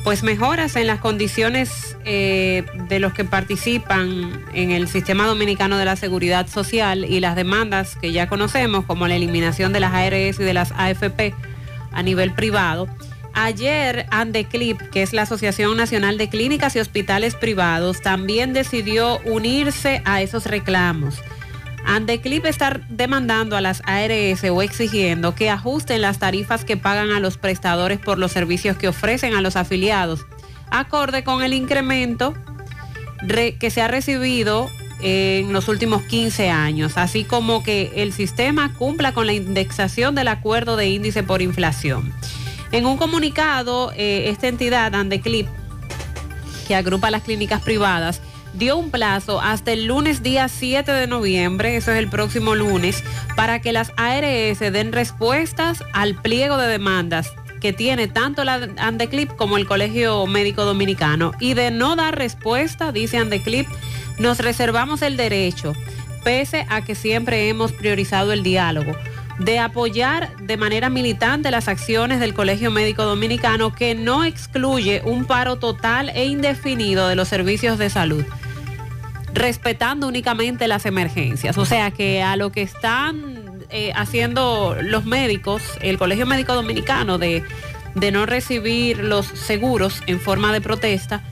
pues 0.04 0.24
mejoras 0.24 0.76
en 0.76 0.88
las 0.88 1.00
condiciones 1.00 1.96
eh, 2.06 2.66
de 2.90 3.00
los 3.00 3.14
que 3.14 3.24
participan 3.24 4.46
en 4.54 4.72
el 4.72 4.88
sistema 4.88 5.28
dominicano 5.28 5.78
de 5.78 5.86
la 5.86 5.96
seguridad 5.96 6.48
social 6.48 7.06
y 7.06 7.20
las 7.20 7.36
demandas 7.36 7.96
que 7.98 8.12
ya 8.12 8.28
conocemos, 8.28 8.86
como 8.86 9.08
la 9.08 9.16
eliminación 9.16 9.74
de 9.74 9.80
las 9.80 9.94
ARS 9.94 10.40
y 10.40 10.44
de 10.44 10.54
las 10.54 10.72
AFP 10.72 11.36
a 11.92 12.04
nivel 12.04 12.34
privado. 12.34 12.88
Ayer 13.34 14.08
Andeclip, 14.10 14.82
que 14.90 15.04
es 15.04 15.14
la 15.14 15.22
Asociación 15.22 15.78
Nacional 15.78 16.18
de 16.18 16.30
Clínicas 16.30 16.76
y 16.76 16.80
Hospitales 16.80 17.36
Privados, 17.36 18.02
también 18.02 18.54
decidió 18.54 19.20
unirse 19.20 20.02
a 20.04 20.22
esos 20.22 20.46
reclamos. 20.46 21.22
Andeclip 21.86 22.46
está 22.46 22.80
demandando 22.90 23.58
a 23.58 23.62
las 23.62 23.82
ARS 23.86 24.44
o 24.50 24.62
exigiendo 24.62 25.36
que 25.36 25.50
ajusten 25.50 26.02
las 26.02 26.20
tarifas 26.20 26.64
que 26.64 26.78
pagan 26.78 27.12
a 27.12 27.20
los 27.20 27.38
prestadores 27.38 28.00
por 28.00 28.18
los 28.18 28.32
servicios 28.32 28.78
que 28.78 28.88
ofrecen 28.88 29.34
a 29.34 29.42
los 29.42 29.56
afiliados, 29.56 30.26
acorde 30.70 31.24
con 31.24 31.44
el 31.44 31.54
incremento 31.54 32.34
re- 33.22 33.56
que 33.60 33.72
se 33.72 33.82
ha 33.82 33.88
recibido 33.88 34.70
en 35.02 35.52
los 35.52 35.68
últimos 35.68 36.04
15 36.04 36.52
años, 36.52 36.98
así 36.98 37.24
como 37.24 37.64
que 37.64 37.92
el 37.96 38.14
sistema 38.14 38.74
cumpla 38.76 39.14
con 39.14 39.26
la 39.26 39.34
indexación 39.34 40.14
del 40.14 40.28
acuerdo 40.28 40.76
de 40.76 40.88
índice 40.90 41.24
por 41.24 41.42
inflación. 41.42 42.14
En 42.72 42.86
un 42.86 42.98
comunicado, 42.98 43.92
eh, 43.98 44.30
esta 44.30 44.48
entidad, 44.48 44.94
Andeclip, 44.94 45.48
que 46.68 46.76
agrupa 46.76 47.10
las 47.10 47.24
clínicas 47.24 47.62
privadas, 47.62 48.22
dio 48.54 48.78
un 48.78 48.92
plazo 48.92 49.42
hasta 49.42 49.72
el 49.72 49.86
lunes 49.86 50.24
día 50.24 50.48
7 50.48 50.92
de 50.92 51.08
noviembre, 51.08 51.76
eso 51.76 51.92
es 51.92 51.98
el 51.98 52.10
próximo 52.10 52.56
lunes, 52.56 53.04
para 53.36 53.60
que 53.60 53.72
las 53.72 53.92
ARS 53.98 54.60
den 54.60 54.92
respuestas 54.92 55.84
al 55.94 56.16
pliego 56.16 56.58
de 56.58 56.68
demandas 56.68 57.32
que 57.62 57.74
tiene 57.74 58.08
tanto 58.08 58.44
la 58.44 58.68
Andeclip 58.78 59.36
como 59.36 59.56
el 59.56 59.68
Colegio 59.68 60.26
Médico 60.26 60.66
Dominicano. 60.66 61.32
Y 61.40 61.54
de 61.54 61.70
no 61.70 61.96
dar 61.96 62.18
respuesta, 62.18 62.92
dice 62.92 63.18
Andeclip, 63.18 63.68
nos 64.18 64.40
reservamos 64.40 65.04
el 65.04 65.16
derecho, 65.16 65.74
pese 66.24 66.66
a 66.70 66.84
que 66.84 66.96
siempre 66.96 67.50
hemos 67.50 67.72
priorizado 67.72 68.34
el 68.34 68.42
diálogo, 68.42 68.94
de 69.38 69.60
apoyar 69.60 70.36
de 70.38 70.58
manera 70.58 70.90
militante 70.90 71.52
las 71.52 71.68
acciones 71.68 72.20
del 72.20 72.34
Colegio 72.34 72.72
Médico 72.72 73.04
Dominicano 73.04 73.74
que 73.74 73.96
no 73.96 74.24
excluye 74.24 75.02
un 75.06 75.26
paro 75.26 75.58
total 75.58 76.10
e 76.10 76.26
indefinido 76.26 77.08
de 77.08 77.16
los 77.16 77.28
servicios 77.28 77.78
de 77.78 77.90
salud 77.90 78.26
respetando 79.34 80.08
únicamente 80.08 80.68
las 80.68 80.86
emergencias. 80.86 81.58
O 81.58 81.66
sea 81.66 81.92
que 81.92 82.22
a 82.22 82.36
lo 82.36 82.52
que 82.52 82.62
están 82.62 83.64
eh, 83.70 83.92
haciendo 83.96 84.78
los 84.82 85.06
médicos, 85.06 85.64
el 85.82 85.98
Colegio 85.98 86.26
Médico 86.26 86.54
Dominicano, 86.54 87.18
de, 87.18 87.44
de 87.96 88.12
no 88.12 88.26
recibir 88.26 89.00
los 89.00 89.26
seguros 89.26 90.02
en 90.08 90.20
forma 90.20 90.52
de 90.54 90.62
protesta, 90.62 91.24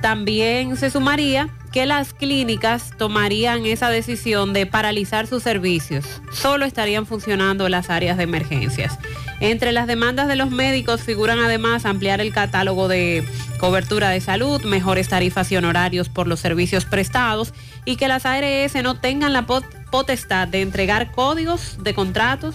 también 0.00 0.76
se 0.76 0.90
sumaría 0.90 1.48
que 1.72 1.86
las 1.86 2.14
clínicas 2.14 2.92
tomarían 2.96 3.66
esa 3.66 3.88
decisión 3.90 4.52
de 4.52 4.64
paralizar 4.64 5.26
sus 5.26 5.42
servicios. 5.42 6.20
Solo 6.30 6.66
estarían 6.66 7.04
funcionando 7.04 7.68
las 7.68 7.90
áreas 7.90 8.16
de 8.16 8.22
emergencias. 8.22 8.98
Entre 9.40 9.72
las 9.72 9.86
demandas 9.86 10.28
de 10.28 10.36
los 10.36 10.50
médicos 10.50 11.02
figuran 11.02 11.38
además 11.40 11.84
ampliar 11.84 12.20
el 12.20 12.32
catálogo 12.32 12.88
de 12.88 13.26
cobertura 13.58 14.08
de 14.10 14.20
salud, 14.20 14.62
mejores 14.62 15.08
tarifas 15.08 15.50
y 15.52 15.56
honorarios 15.56 16.08
por 16.08 16.26
los 16.28 16.40
servicios 16.40 16.84
prestados 16.84 17.52
y 17.84 17.96
que 17.96 18.08
las 18.08 18.26
ARS 18.26 18.74
no 18.82 18.98
tengan 19.00 19.32
la 19.32 19.46
pot- 19.46 19.64
potestad 19.90 20.48
de 20.48 20.62
entregar 20.62 21.10
códigos 21.12 21.78
de 21.82 21.94
contratos 21.94 22.54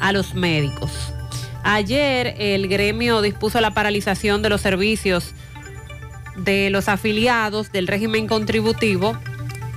a 0.00 0.12
los 0.12 0.34
médicos. 0.34 0.90
Ayer 1.64 2.34
el 2.38 2.68
gremio 2.68 3.20
dispuso 3.22 3.60
la 3.60 3.74
paralización 3.74 4.42
de 4.42 4.48
los 4.48 4.60
servicios 4.60 5.32
de 6.36 6.70
los 6.70 6.88
afiliados 6.88 7.72
del 7.72 7.86
régimen 7.86 8.26
contributivo 8.26 9.16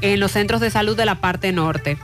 en 0.02 0.20
los 0.20 0.32
centros 0.32 0.62
de 0.62 0.70
salud 0.72 0.96
de 0.96 1.06
la 1.06 1.16
parte 1.16 1.52
norte 1.52 1.98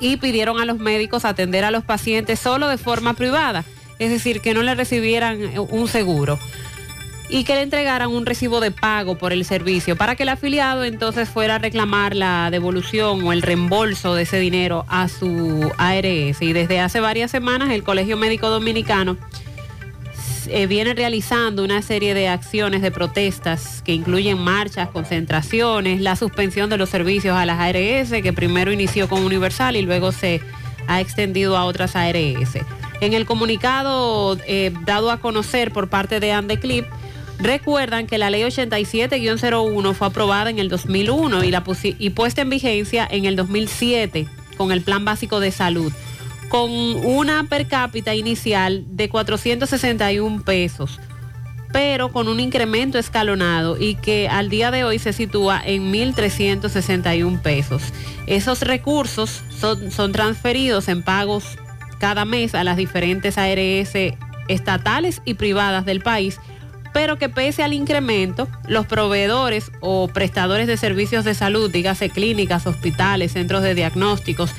y 0.00 0.16
pidieron 0.16 0.60
a 0.60 0.64
los 0.64 0.78
médicos 0.78 1.24
atender 1.24 1.64
a 1.64 1.70
los 1.70 1.84
pacientes 1.84 2.40
solo 2.40 2.68
de 2.68 2.78
forma 2.78 3.14
privada, 3.14 3.64
es 3.98 4.10
decir, 4.10 4.40
que 4.40 4.54
no 4.54 4.62
le 4.62 4.74
recibieran 4.74 5.40
eh, 5.42 5.58
un 5.58 5.88
seguro 5.88 6.38
y 7.28 7.44
que 7.44 7.54
le 7.54 7.62
entregaran 7.62 8.10
un 8.10 8.26
recibo 8.26 8.60
de 8.60 8.70
pago 8.70 9.16
por 9.16 9.32
el 9.32 9.44
servicio 9.44 9.96
para 9.96 10.14
que 10.14 10.24
el 10.24 10.28
afiliado 10.28 10.84
entonces 10.84 11.28
fuera 11.28 11.56
a 11.56 11.58
reclamar 11.58 12.14
la 12.14 12.50
devolución 12.50 13.22
o 13.24 13.32
el 13.32 13.42
reembolso 13.42 14.14
de 14.14 14.22
ese 14.22 14.38
dinero 14.38 14.84
a 14.88 15.08
su 15.08 15.70
ARS. 15.78 16.42
Y 16.42 16.52
desde 16.52 16.80
hace 16.80 17.00
varias 17.00 17.30
semanas 17.30 17.70
el 17.70 17.82
Colegio 17.82 18.16
Médico 18.16 18.50
Dominicano 18.50 19.16
eh, 20.48 20.66
viene 20.66 20.94
realizando 20.94 21.64
una 21.64 21.82
serie 21.82 22.14
de 22.14 22.28
acciones 22.28 22.82
de 22.82 22.90
protestas 22.90 23.82
que 23.82 23.92
incluyen 23.92 24.38
marchas, 24.38 24.88
concentraciones, 24.88 26.00
la 26.00 26.16
suspensión 26.16 26.70
de 26.70 26.76
los 26.76 26.90
servicios 26.90 27.36
a 27.36 27.46
las 27.46 27.60
ARS, 27.60 28.22
que 28.22 28.32
primero 28.32 28.72
inició 28.72 29.08
con 29.08 29.24
Universal 29.24 29.76
y 29.76 29.82
luego 29.82 30.12
se 30.12 30.40
ha 30.86 31.00
extendido 31.00 31.56
a 31.56 31.64
otras 31.64 31.96
ARS. 31.96 32.58
En 33.00 33.12
el 33.12 33.26
comunicado 33.26 34.38
eh, 34.46 34.72
dado 34.84 35.10
a 35.10 35.18
conocer 35.18 35.72
por 35.72 35.88
parte 35.88 36.20
de 36.20 36.32
Andeclip, 36.32 36.86
recuerdan 37.38 38.06
que 38.06 38.18
la 38.18 38.30
ley 38.30 38.42
87-01 38.42 39.94
fue 39.94 40.06
aprobada 40.06 40.50
en 40.50 40.58
el 40.58 40.68
2001 40.68 41.44
y, 41.44 41.50
la 41.50 41.64
y 41.82 42.10
puesta 42.10 42.42
en 42.42 42.50
vigencia 42.50 43.06
en 43.10 43.24
el 43.24 43.36
2007 43.36 44.26
con 44.56 44.72
el 44.72 44.82
Plan 44.82 45.04
Básico 45.04 45.40
de 45.40 45.50
Salud 45.50 45.92
con 46.48 46.70
una 46.70 47.44
per 47.44 47.66
cápita 47.66 48.14
inicial 48.14 48.84
de 48.88 49.08
461 49.08 50.42
pesos, 50.44 51.00
pero 51.72 52.12
con 52.12 52.28
un 52.28 52.40
incremento 52.40 52.98
escalonado 52.98 53.76
y 53.80 53.96
que 53.96 54.28
al 54.28 54.48
día 54.48 54.70
de 54.70 54.84
hoy 54.84 54.98
se 54.98 55.12
sitúa 55.12 55.60
en 55.64 55.92
1.361 55.92 57.40
pesos. 57.42 57.82
Esos 58.26 58.60
recursos 58.60 59.42
son, 59.58 59.90
son 59.90 60.12
transferidos 60.12 60.88
en 60.88 61.02
pagos 61.02 61.58
cada 61.98 62.24
mes 62.24 62.54
a 62.54 62.64
las 62.64 62.76
diferentes 62.76 63.38
ARS 63.38 63.96
estatales 64.48 65.22
y 65.24 65.34
privadas 65.34 65.84
del 65.84 66.00
país, 66.00 66.38
pero 66.92 67.18
que 67.18 67.28
pese 67.28 67.62
al 67.62 67.72
incremento, 67.72 68.48
los 68.68 68.86
proveedores 68.86 69.72
o 69.80 70.08
prestadores 70.08 70.66
de 70.66 70.76
servicios 70.76 71.24
de 71.24 71.34
salud, 71.34 71.70
dígase 71.70 72.10
clínicas, 72.10 72.66
hospitales, 72.66 73.32
centros 73.32 73.62
de 73.62 73.74
diagnósticos, 73.74 74.52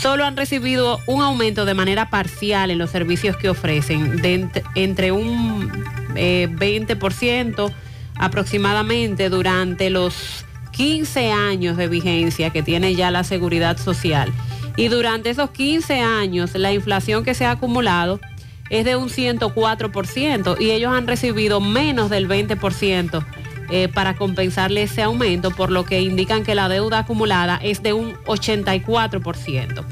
solo 0.00 0.24
han 0.24 0.36
recibido 0.36 1.00
un 1.06 1.22
aumento 1.22 1.64
de 1.64 1.74
manera 1.74 2.10
parcial 2.10 2.70
en 2.70 2.78
los 2.78 2.90
servicios 2.90 3.36
que 3.36 3.48
ofrecen, 3.48 4.20
de 4.22 4.40
ent- 4.40 4.62
entre 4.74 5.12
un 5.12 5.70
eh, 6.14 6.48
20% 6.50 7.72
aproximadamente 8.18 9.28
durante 9.28 9.90
los 9.90 10.44
15 10.72 11.32
años 11.32 11.76
de 11.76 11.88
vigencia 11.88 12.50
que 12.50 12.62
tiene 12.62 12.94
ya 12.94 13.10
la 13.10 13.24
seguridad 13.24 13.78
social. 13.78 14.32
Y 14.76 14.88
durante 14.88 15.30
esos 15.30 15.50
15 15.50 16.00
años 16.00 16.54
la 16.54 16.72
inflación 16.72 17.24
que 17.24 17.34
se 17.34 17.46
ha 17.46 17.52
acumulado 17.52 18.20
es 18.68 18.84
de 18.84 18.96
un 18.96 19.08
104% 19.08 20.56
y 20.60 20.70
ellos 20.72 20.92
han 20.92 21.06
recibido 21.06 21.60
menos 21.60 22.10
del 22.10 22.28
20% 22.28 23.24
eh, 23.70 23.88
para 23.88 24.14
compensarle 24.16 24.82
ese 24.82 25.02
aumento, 25.02 25.50
por 25.50 25.70
lo 25.70 25.84
que 25.84 26.00
indican 26.00 26.44
que 26.44 26.54
la 26.54 26.68
deuda 26.68 27.00
acumulada 27.00 27.58
es 27.62 27.82
de 27.82 27.92
un 27.92 28.14
84%. 28.24 29.84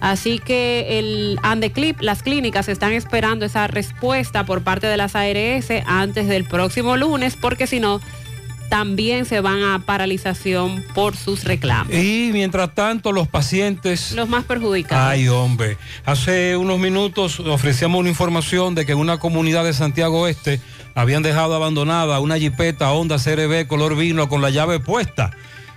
Así 0.00 0.38
que 0.38 0.98
el 0.98 1.38
Andeclip, 1.42 2.00
las 2.00 2.22
clínicas 2.22 2.68
están 2.68 2.92
esperando 2.92 3.44
esa 3.44 3.66
respuesta 3.66 4.44
por 4.44 4.62
parte 4.62 4.86
de 4.86 4.96
las 4.96 5.16
ARS 5.16 5.70
antes 5.86 6.28
del 6.28 6.44
próximo 6.44 6.96
lunes, 6.96 7.36
porque 7.36 7.66
si 7.66 7.80
no, 7.80 8.00
también 8.68 9.24
se 9.24 9.40
van 9.40 9.62
a 9.62 9.82
paralización 9.84 10.84
por 10.94 11.16
sus 11.16 11.44
reclamos. 11.44 11.92
Y 11.94 12.30
mientras 12.32 12.74
tanto, 12.74 13.12
los 13.12 13.28
pacientes... 13.28 14.12
Los 14.12 14.28
más 14.28 14.44
perjudicados. 14.44 15.10
Ay, 15.10 15.28
hombre. 15.28 15.78
Hace 16.04 16.56
unos 16.56 16.78
minutos 16.78 17.40
ofrecíamos 17.40 18.00
una 18.00 18.08
información 18.08 18.74
de 18.74 18.86
que 18.86 18.92
en 18.92 18.98
una 18.98 19.18
comunidad 19.18 19.64
de 19.64 19.72
Santiago 19.72 20.20
Oeste 20.20 20.60
habían 20.98 21.22
dejado 21.22 21.54
abandonada 21.54 22.18
una 22.18 22.38
jipeta 22.38 22.90
Honda 22.90 23.18
CRB 23.18 23.68
color 23.68 23.96
vino 23.96 24.28
con 24.28 24.42
la 24.42 24.50
llave 24.50 24.80
puesta. 24.80 25.30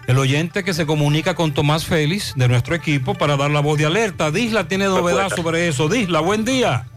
El 0.07 0.17
oyente 0.17 0.63
que 0.63 0.74
se 0.74 0.88
comunica 0.88 1.36
con 1.36 1.53
Tomás 1.53 1.86
Félix 1.86 2.34
de 2.36 2.47
nuestro 2.47 2.74
equipo 2.74 3.13
para 3.13 3.38
dar 3.38 3.51
la 3.51 3.59
voz 3.59 3.78
de 3.78 3.86
alerta. 3.86 4.32
Disla 4.32 4.67
tiene 4.67 4.86
novedad 4.86 5.30
sobre 5.30 5.67
eso. 5.67 5.88
Disla, 5.89 6.22
buen 6.22 6.43
día. 6.43 6.88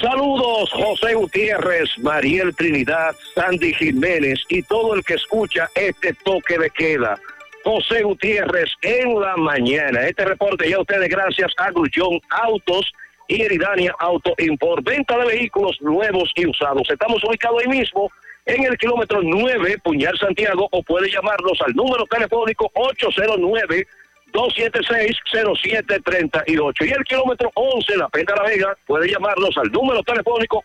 Saludos, 0.00 0.70
José 0.72 1.14
Gutiérrez, 1.14 1.88
Mariel 2.02 2.52
Trinidad, 2.56 3.14
Sandy 3.36 3.74
Jiménez 3.74 4.40
y 4.48 4.62
todo 4.62 4.94
el 4.94 5.04
que 5.04 5.14
escucha 5.14 5.68
este 5.76 6.12
toque 6.24 6.58
de 6.58 6.70
queda. 6.70 7.16
José 7.62 8.02
Gutiérrez 8.02 8.70
en 8.82 9.20
la 9.20 9.36
mañana. 9.36 10.04
Este 10.04 10.24
reporte 10.24 10.68
ya 10.68 10.80
ustedes 10.80 11.08
gracias 11.08 11.52
a 11.58 11.70
Grullón 11.70 12.20
Autos 12.28 12.92
y 13.30 13.42
Eridania 13.42 13.94
Auto 13.98 14.34
Import. 14.38 14.84
Venta 14.84 15.18
de 15.18 15.26
vehículos 15.26 15.76
nuevos 15.80 16.30
y 16.34 16.46
usados. 16.46 16.88
Estamos 16.90 17.22
ubicados 17.24 17.62
ahí 17.62 17.68
mismo 17.68 18.10
en 18.44 18.64
el 18.64 18.76
kilómetro 18.76 19.20
9, 19.22 19.78
Puñal 19.84 20.18
Santiago, 20.18 20.68
o 20.72 20.82
puede 20.82 21.08
llamarnos 21.10 21.60
al 21.62 21.72
número 21.74 22.04
telefónico 22.06 22.70
809 22.74 23.86
276-0738. 24.32 26.86
Y 26.86 26.92
el 26.92 27.04
kilómetro 27.04 27.50
11, 27.54 27.96
La 27.96 28.08
Penta 28.08 28.34
La 28.36 28.44
Vega, 28.44 28.76
puede 28.86 29.10
llamarnos 29.10 29.58
al 29.58 29.72
número 29.72 30.00
telefónico 30.02 30.62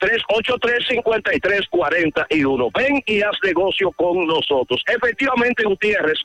829-383-5341. 0.00 2.70
Ven 2.74 3.02
y 3.06 3.22
haz 3.22 3.36
negocio 3.42 3.90
con 3.92 4.26
nosotros. 4.26 4.82
Efectivamente, 4.86 5.64
Gutiérrez, 5.64 6.18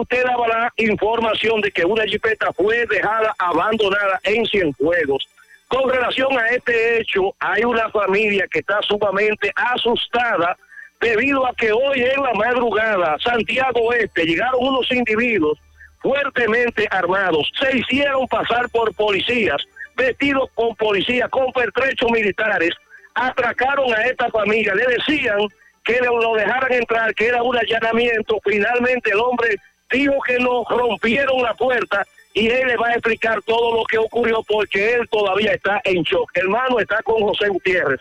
usted 0.00 0.24
daba 0.24 0.46
la 0.48 0.72
información 0.76 1.60
de 1.60 1.70
que 1.70 1.84
una 1.84 2.04
jipeta 2.04 2.52
fue 2.52 2.86
dejada 2.86 3.34
abandonada 3.38 4.20
en 4.24 4.44
Cienfuegos. 4.46 5.28
Con 5.68 5.90
relación 5.90 6.38
a 6.38 6.48
este 6.48 7.00
hecho, 7.00 7.34
hay 7.40 7.64
una 7.64 7.88
familia 7.90 8.46
que 8.50 8.60
está 8.60 8.80
sumamente 8.82 9.52
asustada 9.56 10.56
debido 11.00 11.46
a 11.46 11.54
que 11.54 11.72
hoy 11.72 12.02
en 12.02 12.22
la 12.22 12.32
madrugada, 12.34 13.16
Santiago 13.18 13.80
Oeste, 13.80 14.24
llegaron 14.24 14.60
unos 14.60 14.90
individuos 14.92 15.58
fuertemente 16.00 16.86
armados, 16.90 17.50
se 17.60 17.76
hicieron 17.76 18.28
pasar 18.28 18.68
por 18.70 18.94
policías, 18.94 19.62
vestidos 19.96 20.48
con 20.54 20.74
policía, 20.76 21.28
con 21.28 21.52
pertrechos 21.52 22.10
militares, 22.10 22.70
atracaron 23.14 23.92
a 23.92 24.02
esta 24.02 24.30
familia, 24.30 24.74
le 24.74 24.86
decían 24.86 25.38
que 25.84 25.98
lo 26.00 26.20
lo 26.20 26.34
dejaran 26.34 26.72
entrar, 26.72 27.14
que 27.14 27.26
era 27.26 27.42
un 27.42 27.56
allanamiento, 27.56 28.38
finalmente 28.44 29.10
el 29.10 29.20
hombre 29.20 29.56
dijo 29.90 30.14
que 30.26 30.38
nos 30.38 30.66
rompieron 30.68 31.42
la 31.42 31.54
puerta 31.54 32.06
y 32.34 32.48
él 32.48 32.66
le 32.68 32.76
va 32.76 32.88
a 32.88 32.92
explicar 32.92 33.40
todo 33.42 33.78
lo 33.78 33.84
que 33.84 33.98
ocurrió 33.98 34.42
porque 34.46 34.94
él 34.94 35.08
todavía 35.10 35.52
está 35.52 35.80
en 35.84 36.02
shock. 36.02 36.30
Hermano, 36.34 36.78
está 36.78 37.02
con 37.02 37.22
José 37.22 37.48
Gutiérrez. 37.48 38.00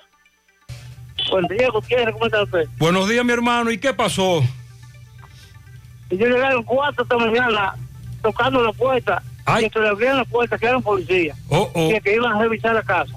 Buen 1.29 1.47
día, 1.47 1.69
Gutiérrez, 1.69 2.13
¿cómo 2.13 2.25
está 2.25 2.43
usted? 2.43 2.67
Buenos 2.77 3.07
días, 3.07 3.23
mi 3.23 3.31
hermano. 3.31 3.71
¿Y 3.71 3.77
qué 3.77 3.93
pasó? 3.93 4.43
Yo 6.09 6.27
las 6.27 6.55
4 6.65 7.03
esta 7.03 7.17
mañana 7.17 7.75
tocando 8.21 8.63
la 8.63 8.73
puerta. 8.73 9.23
Y 9.61 9.69
que 9.69 9.79
le 9.79 9.89
abrían 9.89 10.17
la 10.17 10.25
puerta, 10.25 10.57
que 10.57 10.65
eran 10.65 10.81
policías. 10.81 11.37
Oh, 11.49 11.69
oh. 11.73 11.91
Y 11.91 12.01
que 12.01 12.15
iban 12.15 12.33
a 12.33 12.39
revisar 12.39 12.73
la 12.73 12.81
casa. 12.81 13.13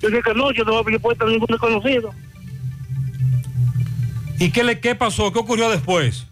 Yo 0.00 0.08
dije 0.08 0.22
que 0.22 0.34
no, 0.34 0.50
yo 0.50 0.64
no 0.64 0.72
voy 0.72 0.78
a 0.78 0.80
abrir 0.80 1.00
puerta 1.00 1.24
a 1.24 1.28
ningún 1.28 1.46
desconocido. 1.46 2.12
¿Y 4.40 4.50
qué, 4.50 4.64
le, 4.64 4.80
qué 4.80 4.94
pasó? 4.94 5.32
¿Qué 5.32 5.38
ocurrió 5.38 5.70
después? 5.70 6.26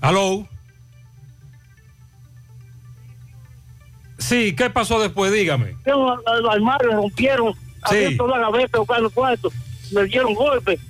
¿Aló? 0.00 0.46
Sí, 4.18 4.54
¿qué 4.54 4.68
pasó 4.68 5.00
después? 5.00 5.32
Dígame. 5.32 5.76
Los 5.86 6.50
armarios 6.50 6.94
rompieron, 6.94 7.54
abrieron 7.82 8.16
toda 8.16 8.38
la 8.38 8.50
gaveta 8.50 8.78
buscando 8.78 9.10
cuartos, 9.10 9.52
me 9.92 10.04
dieron 10.04 10.34
golpes, 10.34 10.80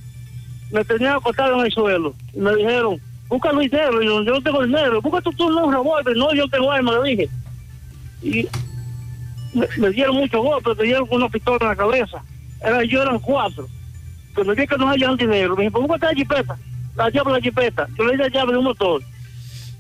me 0.72 0.85
tenían 0.85 1.16
acostado 1.16 1.60
en 1.60 1.66
el 1.66 1.72
suelo. 1.72 2.14
Me 2.35 2.55
dijeron, 2.56 3.01
busca 3.28 3.51
el 3.51 3.59
dinero, 3.59 4.02
yo, 4.02 4.22
yo 4.24 4.32
no 4.32 4.43
tengo 4.43 4.64
dinero, 4.64 5.01
busca 5.01 5.20
tú, 5.20 5.32
tú 5.32 5.47
un 5.47 5.72
revólver, 5.72 6.16
no, 6.16 6.35
yo 6.35 6.48
tengo 6.48 6.72
arma, 6.72 6.98
le 6.98 7.10
dije. 7.10 7.28
Y 8.22 8.48
me, 9.55 9.68
me 9.76 9.90
dieron 9.90 10.16
muchos 10.16 10.43
golpes, 10.43 10.76
me 10.76 10.85
dieron 10.85 11.06
una 11.10 11.28
pistola 11.28 11.59
en 11.60 11.68
la 11.68 11.76
cabeza. 11.76 12.24
Era, 12.60 12.82
yo 12.85 13.02
eran 13.02 13.18
cuatro. 13.20 13.68
Cuando 14.35 14.55
vi 14.55 14.66
que 14.66 14.76
no 14.76 14.89
hayan 14.89 15.16
dinero, 15.16 15.55
me 15.55 15.64
dije, 15.64 15.78
busca 15.78 16.06
la 16.06 16.14
jipeta, 16.14 16.59
la 17.05 17.11
llave 17.11 17.33
de 17.33 17.39
la 17.39 17.43
jipeta. 17.43 17.89
Yo 17.97 18.05
le 18.05 18.12
di 18.12 18.19
la 18.19 18.29
llave 18.29 18.53
de 18.53 18.59
un 18.59 18.65
motor. 18.65 19.03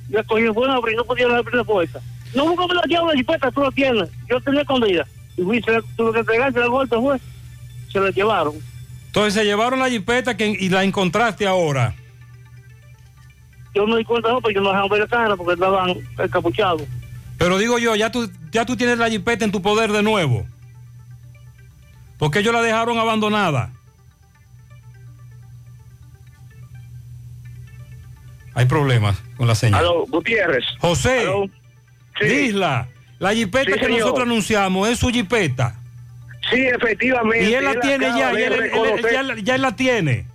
Ya 0.08 0.22
cogí, 0.24 0.46
bueno, 0.48 0.74
abrir, 0.74 0.96
no 0.96 1.04
podía 1.04 1.26
abrir 1.26 1.54
la 1.54 1.64
puerta. 1.64 2.00
No, 2.34 2.46
búscame 2.46 2.74
la 2.74 2.82
llave 2.88 3.06
de 3.08 3.12
la 3.12 3.18
jipeta, 3.18 3.50
tú 3.50 3.60
la 3.62 3.70
tienes. 3.70 4.08
Yo 4.28 4.40
tenía 4.40 4.62
escondida. 4.62 5.06
Y 5.36 5.42
fui, 5.42 5.62
se 5.62 5.72
la- 5.72 5.82
tuve 5.96 6.12
que 6.12 6.18
entregarse 6.20 6.58
la 6.58 6.66
golpe, 6.66 6.96
fue. 6.96 7.18
Se 7.92 8.00
la 8.00 8.10
llevaron. 8.10 8.54
Entonces 9.06 9.34
se 9.34 9.44
llevaron 9.44 9.78
la 9.78 9.88
jipeta 9.88 10.36
que, 10.36 10.46
y 10.48 10.68
la 10.68 10.84
encontraste 10.84 11.46
ahora. 11.46 11.94
Yo 13.74 13.86
no 13.86 13.96
di 13.96 14.04
cuenta, 14.04 14.30
no, 14.30 14.40
porque 14.40 14.54
yo 14.54 14.60
no 14.60 14.68
dejaban 14.68 14.88
ver 14.90 15.00
la 15.00 15.06
cara 15.06 15.36
porque 15.36 15.54
estaban 15.54 15.94
encapuchados. 16.18 16.82
Pero 17.38 17.58
digo 17.58 17.78
yo, 17.78 17.94
ya 17.94 18.10
tú, 18.10 18.30
ya 18.50 18.66
tú 18.66 18.76
tienes 18.76 18.98
la 18.98 19.08
jipeta 19.08 19.44
en 19.44 19.52
tu 19.52 19.62
poder 19.62 19.92
de 19.92 20.02
nuevo. 20.02 20.44
Porque 22.18 22.40
ellos 22.40 22.52
la 22.52 22.62
dejaron 22.62 22.98
abandonada. 22.98 23.70
Hay 28.58 28.66
problemas 28.66 29.22
con 29.36 29.46
la 29.46 29.54
señal. 29.54 29.80
Aló, 29.80 30.04
Gutiérrez. 30.06 30.64
José, 30.80 31.20
Aló. 31.20 31.44
Sí. 32.20 32.26
Disla, 32.26 32.88
la 33.20 33.32
jipeta 33.32 33.66
Sí, 33.72 33.78
que 33.78 33.84
señor. 33.84 34.00
nosotros 34.00 34.26
anunciamos 34.26 34.88
es 34.88 34.98
su 34.98 35.08
jipeta. 35.10 35.76
Sí, 36.50 36.60
efectivamente. 36.66 37.48
Y 37.48 37.54
él 37.54 37.64
la 37.64 37.78
tiene 37.78 38.06
ya, 38.06 38.30
él- 38.32 39.44
ya 39.44 39.54
él 39.54 39.62
la 39.62 39.76
tiene. 39.76 40.26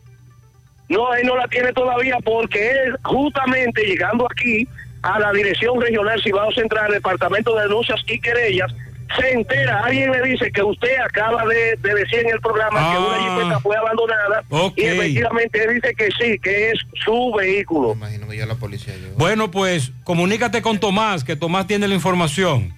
No, 0.88 1.14
él 1.16 1.26
no 1.28 1.36
la 1.36 1.48
tiene 1.48 1.74
todavía 1.74 2.18
porque 2.24 2.72
él, 2.72 2.96
justamente 3.04 3.84
llegando 3.84 4.26
aquí 4.32 4.68
a 5.02 5.20
la 5.20 5.32
Dirección 5.34 5.82
Regional 5.82 6.22
Cibao 6.24 6.52
Central, 6.54 6.92
Departamento 6.92 7.56
de 7.56 7.64
Denuncias 7.64 8.00
y 8.08 8.20
Querellas, 8.20 8.72
se 9.20 9.32
entera, 9.32 9.82
alguien 9.84 10.12
le 10.12 10.22
dice 10.24 10.52
que 10.52 10.64
usted 10.64 10.98
acaba 11.06 11.46
de, 11.46 11.76
de 11.78 11.94
decir 11.96 12.20
en 12.20 12.30
el 12.30 12.40
programa 12.42 12.80
que 12.92 12.98
una 13.00 13.16
Ah. 13.18 13.38
jipeta 13.38 13.60
fue 13.60 13.76
abandonada 13.78 14.44
y 14.76 14.82
efectivamente 14.84 15.64
él 15.64 15.76
dice 15.76 15.94
que 15.96 16.10
sí, 16.12 16.40
que 16.40 16.72
es 16.72 16.80
su 17.04 17.34
vehículo. 17.38 17.94
Imagino 17.94 18.28
que 18.28 18.38
ya 18.38 18.46
la 18.46 18.56
policía 18.56 18.94
llegó. 18.96 19.16
Bueno, 19.18 19.52
pues 19.52 19.92
comunícate 20.04 20.62
con 20.62 20.80
Tomás, 20.80 21.24
que 21.24 21.36
Tomás 21.36 21.68
tiene 21.68 21.88
la 21.88 21.96
información. 21.96 22.74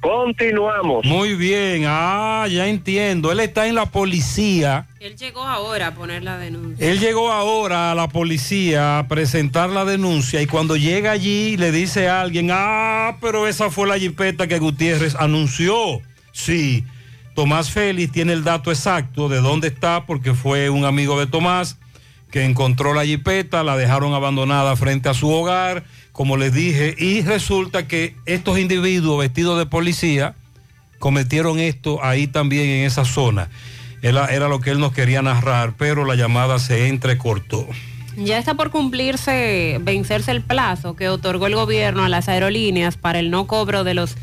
Continuamos. 0.00 1.04
Muy 1.04 1.34
bien, 1.34 1.84
ah, 1.86 2.46
ya 2.50 2.66
entiendo. 2.68 3.30
Él 3.32 3.40
está 3.40 3.66
en 3.66 3.74
la 3.74 3.86
policía. 3.86 4.86
Él 4.98 5.14
llegó 5.14 5.42
ahora 5.42 5.88
a 5.88 5.94
poner 5.94 6.22
la 6.22 6.38
denuncia. 6.38 6.90
Él 6.90 6.98
llegó 6.98 7.30
ahora 7.30 7.92
a 7.92 7.94
la 7.94 8.08
policía 8.08 8.98
a 8.98 9.08
presentar 9.08 9.68
la 9.68 9.84
denuncia 9.84 10.40
y 10.40 10.46
cuando 10.46 10.76
llega 10.76 11.10
allí 11.10 11.58
le 11.58 11.70
dice 11.70 12.08
a 12.08 12.22
alguien, 12.22 12.48
ah, 12.50 13.18
pero 13.20 13.46
esa 13.46 13.68
fue 13.70 13.86
la 13.86 13.98
jipeta 13.98 14.46
que 14.46 14.58
Gutiérrez 14.58 15.14
anunció. 15.16 16.00
Sí, 16.32 16.84
Tomás 17.34 17.70
Félix 17.70 18.10
tiene 18.10 18.32
el 18.32 18.42
dato 18.42 18.70
exacto 18.70 19.28
de 19.28 19.40
dónde 19.40 19.68
está 19.68 20.06
porque 20.06 20.32
fue 20.32 20.70
un 20.70 20.86
amigo 20.86 21.20
de 21.20 21.26
Tomás 21.26 21.76
que 22.30 22.44
encontró 22.44 22.94
la 22.94 23.04
jipeta, 23.04 23.64
la 23.64 23.76
dejaron 23.76 24.14
abandonada 24.14 24.76
frente 24.76 25.08
a 25.08 25.14
su 25.14 25.30
hogar, 25.30 25.84
como 26.12 26.36
les 26.36 26.52
dije, 26.52 26.94
y 26.98 27.22
resulta 27.22 27.86
que 27.86 28.16
estos 28.26 28.58
individuos 28.58 29.18
vestidos 29.18 29.58
de 29.58 29.66
policía 29.66 30.34
cometieron 30.98 31.58
esto 31.58 32.04
ahí 32.04 32.26
también 32.26 32.68
en 32.68 32.86
esa 32.86 33.04
zona. 33.04 33.48
Era, 34.02 34.48
lo 34.48 34.60
que 34.60 34.70
él 34.70 34.80
nos 34.80 34.92
quería 34.92 35.20
narrar, 35.20 35.74
pero 35.76 36.04
la 36.04 36.14
llamada 36.14 36.58
se 36.58 36.88
entrecortó. 36.88 37.66
Ya 38.16 38.38
está 38.38 38.54
por 38.54 38.70
cumplirse, 38.70 39.78
vencerse 39.82 40.30
el 40.30 40.42
plazo 40.42 40.96
que 40.96 41.08
otorgó 41.08 41.46
el 41.46 41.54
gobierno 41.54 42.04
a 42.04 42.08
las 42.08 42.28
aerolíneas 42.28 42.96
para 42.96 43.18
el 43.18 43.30
no 43.30 43.46
cobro 43.46 43.84
de 43.84 43.94
los 43.94 44.16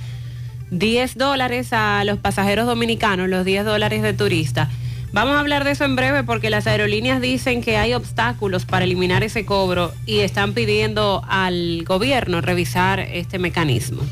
10 0.72 1.18
dólares 1.18 1.74
a 1.74 2.04
los 2.04 2.20
pasajeros 2.20 2.66
dominicanos, 2.66 3.30
los 3.30 3.46
10 3.46 3.66
dólares 3.66 4.02
de 4.02 4.14
turista. 4.14 4.70
Vamos 5.18 5.36
a 5.36 5.40
hablar 5.40 5.64
de 5.64 5.72
eso 5.72 5.84
en 5.84 5.96
breve 5.96 6.24
porque 6.24 6.52
las 6.52 6.68
aerolíneas 6.68 7.20
dicen 7.22 7.64
que 7.64 7.76
hay 7.76 7.96
obstáculos 7.96 8.66
para 8.66 8.86
eliminar 8.86 9.24
ese 9.24 9.48
cobro 9.48 9.92
y 10.06 10.20
están 10.20 10.54
pidiendo 10.54 11.26
al 11.28 11.84
gobierno 11.86 12.40
revisar 12.40 13.00
este 13.00 13.40
mecanismo. 13.40 14.04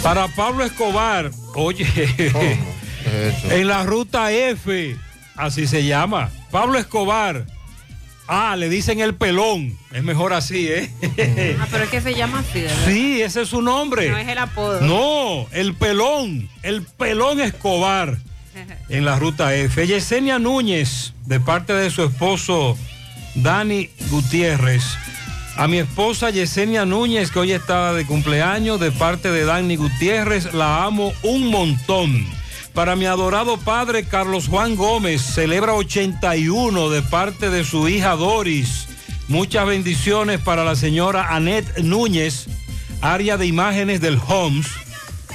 Para 0.00 0.28
Pablo 0.28 0.62
Escobar, 0.62 1.32
oye, 1.56 1.84
en 3.50 3.66
la 3.66 3.82
ruta 3.82 4.30
F, 4.30 4.96
así 5.34 5.66
se 5.66 5.84
llama, 5.84 6.30
Pablo 6.52 6.78
Escobar. 6.78 7.46
Ah, 8.28 8.56
le 8.56 8.68
dicen 8.68 9.00
el 9.00 9.14
pelón, 9.14 9.78
es 9.92 10.02
mejor 10.02 10.32
así, 10.32 10.66
¿eh? 10.68 10.90
Ah, 11.60 11.66
pero 11.70 11.84
es 11.84 11.90
que 11.90 12.00
se 12.00 12.14
llama 12.14 12.40
así, 12.40 12.62
¿verdad? 12.62 12.86
Sí, 12.86 13.22
ese 13.22 13.42
es 13.42 13.48
su 13.48 13.62
nombre. 13.62 14.10
No 14.10 14.18
es 14.18 14.26
el 14.28 14.38
apodo. 14.38 14.80
No, 14.80 15.46
el 15.52 15.74
pelón, 15.74 16.48
el 16.62 16.82
pelón 16.82 17.40
Escobar 17.40 18.18
en 18.88 19.04
la 19.04 19.18
ruta 19.18 19.54
F. 19.54 19.86
Yesenia 19.86 20.38
Núñez, 20.38 21.12
de 21.26 21.38
parte 21.38 21.72
de 21.72 21.90
su 21.90 22.02
esposo 22.04 22.76
Dani 23.36 23.90
Gutiérrez. 24.10 24.84
A 25.56 25.68
mi 25.68 25.78
esposa 25.78 26.30
Yesenia 26.30 26.84
Núñez, 26.84 27.30
que 27.30 27.38
hoy 27.38 27.52
está 27.52 27.94
de 27.94 28.04
cumpleaños, 28.04 28.78
de 28.80 28.92
parte 28.92 29.30
de 29.30 29.44
Dani 29.44 29.76
Gutiérrez, 29.76 30.52
la 30.52 30.84
amo 30.84 31.12
un 31.22 31.46
montón. 31.46 32.26
Para 32.76 32.94
mi 32.94 33.06
adorado 33.06 33.56
padre 33.56 34.04
Carlos 34.04 34.48
Juan 34.48 34.76
Gómez, 34.76 35.22
celebra 35.22 35.72
81 35.72 36.90
de 36.90 37.00
parte 37.00 37.48
de 37.48 37.64
su 37.64 37.88
hija 37.88 38.16
Doris. 38.16 38.88
Muchas 39.28 39.66
bendiciones 39.66 40.40
para 40.40 40.62
la 40.62 40.76
señora 40.76 41.34
Annette 41.34 41.78
Núñez, 41.78 42.48
área 43.00 43.38
de 43.38 43.46
imágenes 43.46 44.02
del 44.02 44.20
Homs, 44.28 44.68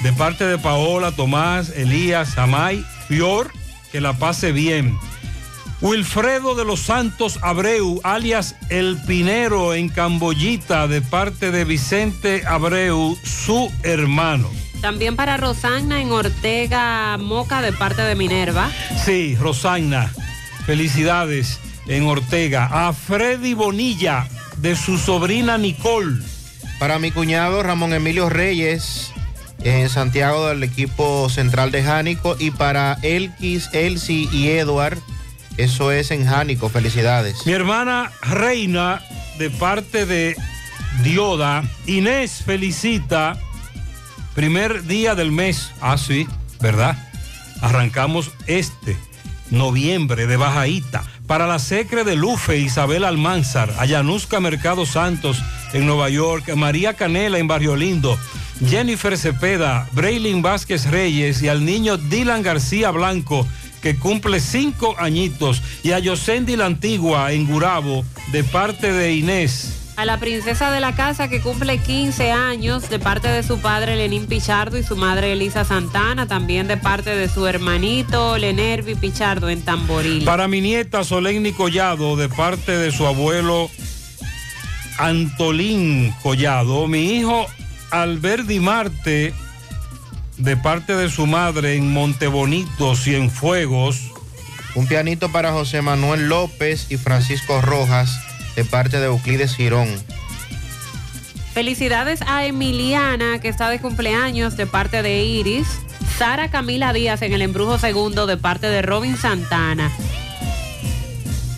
de 0.04 0.12
parte 0.12 0.44
de 0.44 0.56
Paola, 0.56 1.10
Tomás, 1.10 1.70
Elías, 1.70 2.38
Amay, 2.38 2.86
Fior, 3.08 3.50
que 3.90 4.00
la 4.00 4.12
pase 4.12 4.52
bien. 4.52 4.96
Wilfredo 5.80 6.54
de 6.54 6.64
los 6.64 6.78
Santos 6.78 7.40
Abreu, 7.42 8.00
alias 8.04 8.54
El 8.68 8.98
Pinero 9.04 9.74
en 9.74 9.88
Camboyita, 9.88 10.86
de 10.86 11.02
parte 11.02 11.50
de 11.50 11.64
Vicente 11.64 12.44
Abreu, 12.46 13.18
su 13.24 13.68
hermano. 13.82 14.48
También 14.82 15.14
para 15.14 15.36
Rosana 15.36 16.00
en 16.00 16.10
Ortega 16.10 17.16
Moca 17.16 17.62
de 17.62 17.72
parte 17.72 18.02
de 18.02 18.16
Minerva. 18.16 18.68
Sí, 19.04 19.36
Rosana, 19.36 20.12
felicidades 20.66 21.60
en 21.86 22.04
Ortega. 22.04 22.68
A 22.70 22.92
Freddy 22.92 23.54
Bonilla, 23.54 24.26
de 24.56 24.74
su 24.74 24.98
sobrina 24.98 25.56
Nicole. 25.56 26.20
Para 26.80 26.98
mi 26.98 27.12
cuñado 27.12 27.62
Ramón 27.62 27.94
Emilio 27.94 28.28
Reyes, 28.28 29.12
en 29.62 29.88
Santiago 29.88 30.48
del 30.48 30.64
equipo 30.64 31.28
central 31.28 31.70
de 31.70 31.84
Jánico, 31.84 32.34
y 32.36 32.50
para 32.50 32.98
Elkis, 33.02 33.70
Elsie 33.72 34.28
y 34.32 34.48
Edward, 34.48 34.98
eso 35.58 35.92
es 35.92 36.10
en 36.10 36.26
Jánico, 36.26 36.68
felicidades. 36.68 37.46
Mi 37.46 37.52
hermana 37.52 38.10
Reina, 38.22 39.00
de 39.38 39.48
parte 39.48 40.06
de 40.06 40.34
Dioda. 41.04 41.62
Inés 41.86 42.42
felicita. 42.44 43.38
Primer 44.34 44.84
día 44.84 45.14
del 45.14 45.30
mes. 45.30 45.72
Ah, 45.80 45.98
sí, 45.98 46.26
¿verdad? 46.60 46.96
Arrancamos 47.60 48.30
este 48.46 48.96
noviembre 49.50 50.26
de 50.26 50.36
Bajaíta. 50.36 51.04
Para 51.26 51.46
la 51.46 51.58
secre 51.58 52.04
de 52.04 52.16
Lufe, 52.16 52.58
Isabel 52.58 53.04
Almanzar, 53.04 53.74
Ayanuska 53.78 54.40
Mercado 54.40 54.86
Santos 54.86 55.42
en 55.72 55.86
Nueva 55.86 56.08
York, 56.08 56.54
María 56.56 56.94
Canela 56.94 57.38
en 57.38 57.46
Barrio 57.46 57.76
Lindo, 57.76 58.18
Jennifer 58.66 59.16
Cepeda, 59.16 59.88
Braylin 59.92 60.42
Vázquez 60.42 60.86
Reyes 60.90 61.42
y 61.42 61.48
al 61.48 61.64
niño 61.64 61.96
Dylan 61.96 62.42
García 62.42 62.90
Blanco, 62.90 63.46
que 63.82 63.96
cumple 63.96 64.40
cinco 64.40 64.94
añitos, 64.98 65.62
y 65.82 65.92
a 65.92 65.98
Yosendi 65.98 66.56
la 66.56 66.66
Antigua 66.66 67.32
en 67.32 67.46
Gurabo, 67.46 68.04
de 68.30 68.44
parte 68.44 68.92
de 68.92 69.14
Inés. 69.14 69.81
A 69.96 70.04
la 70.04 70.18
princesa 70.18 70.70
de 70.70 70.80
la 70.80 70.94
casa 70.94 71.28
que 71.28 71.40
cumple 71.40 71.78
15 71.78 72.32
años 72.32 72.88
de 72.88 72.98
parte 72.98 73.28
de 73.28 73.42
su 73.42 73.60
padre 73.60 73.96
Lenín 73.96 74.26
Pichardo 74.26 74.78
y 74.78 74.82
su 74.82 74.96
madre 74.96 75.32
Elisa 75.32 75.64
Santana, 75.64 76.26
también 76.26 76.66
de 76.66 76.76
parte 76.76 77.14
de 77.14 77.28
su 77.28 77.46
hermanito 77.46 78.38
Lenervi 78.38 78.94
Pichardo 78.94 79.50
en 79.50 79.62
Tamboril. 79.62 80.24
Para 80.24 80.48
mi 80.48 80.60
nieta 80.60 81.04
Solenni 81.04 81.52
Collado, 81.52 82.16
de 82.16 82.28
parte 82.28 82.72
de 82.72 82.90
su 82.90 83.06
abuelo 83.06 83.70
Antolín 84.98 86.14
Collado. 86.22 86.86
Mi 86.86 87.16
hijo 87.16 87.46
Alberdi 87.90 88.60
Marte, 88.60 89.34
de 90.38 90.56
parte 90.56 90.96
de 90.96 91.10
su 91.10 91.26
madre 91.26 91.76
en 91.76 91.92
Montebonito, 91.92 92.96
Cienfuegos. 92.96 94.00
Un 94.74 94.86
pianito 94.86 95.30
para 95.30 95.52
José 95.52 95.82
Manuel 95.82 96.28
López 96.28 96.86
y 96.88 96.96
Francisco 96.96 97.60
Rojas, 97.60 98.18
de 98.56 98.64
parte 98.64 98.98
de 99.00 99.06
Euclides 99.06 99.54
Girón. 99.56 99.88
Felicidades 101.54 102.22
a 102.22 102.46
Emiliana, 102.46 103.38
que 103.40 103.48
está 103.48 103.68
de 103.68 103.78
cumpleaños 103.78 104.56
de 104.56 104.66
parte 104.66 105.02
de 105.02 105.22
Iris. 105.22 105.66
Sara 106.18 106.50
Camila 106.50 106.92
Díaz 106.92 107.22
en 107.22 107.32
el 107.32 107.42
embrujo 107.42 107.78
segundo 107.78 108.26
de 108.26 108.36
parte 108.36 108.68
de 108.68 108.80
Robin 108.82 109.16
Santana. 109.16 109.90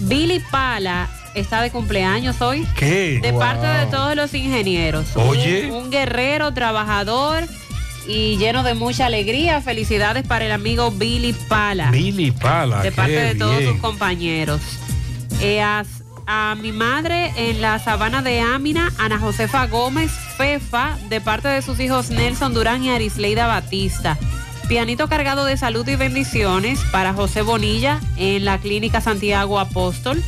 Billy 0.01 0.41
Pala 0.51 1.09
está 1.35 1.63
de 1.63 1.71
cumpleaños 1.71 2.41
hoy. 2.41 2.67
¿Qué? 2.77 3.19
De 3.23 3.31
Wow. 3.31 3.41
parte 3.41 3.67
de 3.67 3.87
todos 3.87 4.17
los 4.17 4.35
ingenieros. 4.35 5.07
Oye. 5.17 5.71
Un, 5.71 5.85
un 5.85 5.91
guerrero, 5.91 6.53
trabajador 6.53 7.45
y 8.07 8.37
lleno 8.37 8.63
de 8.65 8.75
mucha 8.75 9.07
alegría. 9.07 9.61
Felicidades 9.61 10.27
para 10.27 10.45
el 10.47 10.53
amigo 10.53 10.91
Billy 10.91 11.33
Pala. 11.49 11.91
Billy 11.91 12.31
Pala. 12.33 12.83
de 12.83 12.93
parte 12.93 13.13
qué 13.13 13.21
de 13.21 13.35
todos 13.37 13.59
bien. 13.59 13.71
sus 13.73 13.81
compañeros. 13.81 14.61
Eh, 15.41 15.63
a, 16.27 16.55
mi 16.61 16.73
madre 16.73 17.33
en 17.37 17.61
la 17.61 17.79
sabana 17.79 18.23
de 18.23 18.41
Ámina, 18.41 18.93
Ana 18.99 19.19
Josefa 19.19 19.67
Gómez 19.67 20.11
Fefa, 20.37 20.97
de 21.09 21.21
parte 21.21 21.49
de 21.49 21.63
sus 21.63 21.81
hijos 21.81 22.11
Nelson 22.11 22.55
Durán 22.55 22.83
y 22.83 22.91
Arisleida 22.91 23.47
Batista. 23.47 24.19
Pianito 24.69 25.09
cargado 25.09 25.45
de 25.45 25.57
salud 25.57 25.87
y 25.89 25.97
bendiciones 25.97 26.81
para 26.91 27.13
José 27.13 27.43
Bonilla 27.43 28.01
en 28.17 28.45
la 28.45 28.59
Clínica 28.59 29.01
Santiago 29.01 29.61
Apóstol. 29.61 30.23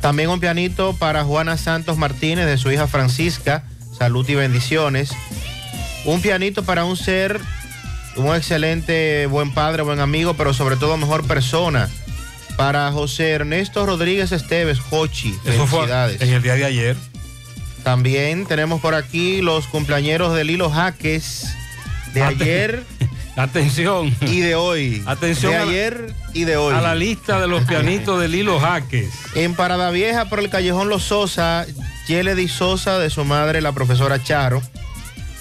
También 0.00 0.30
un 0.30 0.40
pianito 0.40 0.94
para 0.94 1.24
Juana 1.24 1.56
Santos 1.56 1.96
Martínez, 1.96 2.46
de 2.46 2.58
su 2.58 2.70
hija 2.70 2.86
Francisca, 2.86 3.64
salud 3.96 4.28
y 4.28 4.34
bendiciones. 4.34 5.12
Un 6.04 6.20
pianito 6.20 6.62
para 6.62 6.84
un 6.84 6.96
ser, 6.96 7.40
un 8.16 8.34
excelente 8.34 9.26
buen 9.26 9.52
padre, 9.54 9.82
buen 9.82 10.00
amigo, 10.00 10.34
pero 10.34 10.54
sobre 10.54 10.76
todo 10.76 10.96
mejor 10.96 11.26
persona. 11.26 11.88
Para 12.58 12.90
José 12.92 13.30
Ernesto 13.30 13.86
Rodríguez 13.86 14.32
Esteves, 14.32 14.80
Jochi. 14.80 15.32
Eso 15.46 15.66
fue 15.66 15.78
Felicidades. 15.86 16.20
en 16.20 16.28
el 16.34 16.42
día 16.42 16.54
de 16.56 16.64
ayer. 16.66 16.96
También 17.84 18.44
tenemos 18.46 18.80
por 18.80 18.94
aquí 18.96 19.40
los 19.40 19.66
cumpleañeros 19.68 20.34
de 20.34 20.42
Lilo 20.44 20.68
Jaques 20.68 21.46
de 22.12 22.22
Aten- 22.22 22.42
ayer 22.42 22.82
Atención. 23.36 24.14
y 24.22 24.40
de 24.40 24.56
hoy. 24.56 25.02
Atención 25.06 25.52
de 25.52 25.58
la- 25.58 25.64
ayer 25.64 26.14
y 26.34 26.44
de 26.44 26.56
hoy. 26.56 26.74
A 26.74 26.80
la 26.80 26.96
lista 26.96 27.40
de 27.40 27.46
los 27.46 27.62
pianitos 27.64 28.20
de 28.20 28.26
Lilo 28.26 28.58
Jaques. 28.58 29.08
En 29.36 29.54
Parada 29.54 29.90
Vieja, 29.92 30.24
por 30.28 30.40
el 30.40 30.50
Callejón 30.50 30.88
Los 30.88 31.04
Sosa, 31.04 31.64
Yeledy 32.08 32.48
Sosa, 32.48 32.98
de 32.98 33.08
su 33.08 33.24
madre, 33.24 33.60
la 33.62 33.70
profesora 33.70 34.20
Charo. 34.22 34.60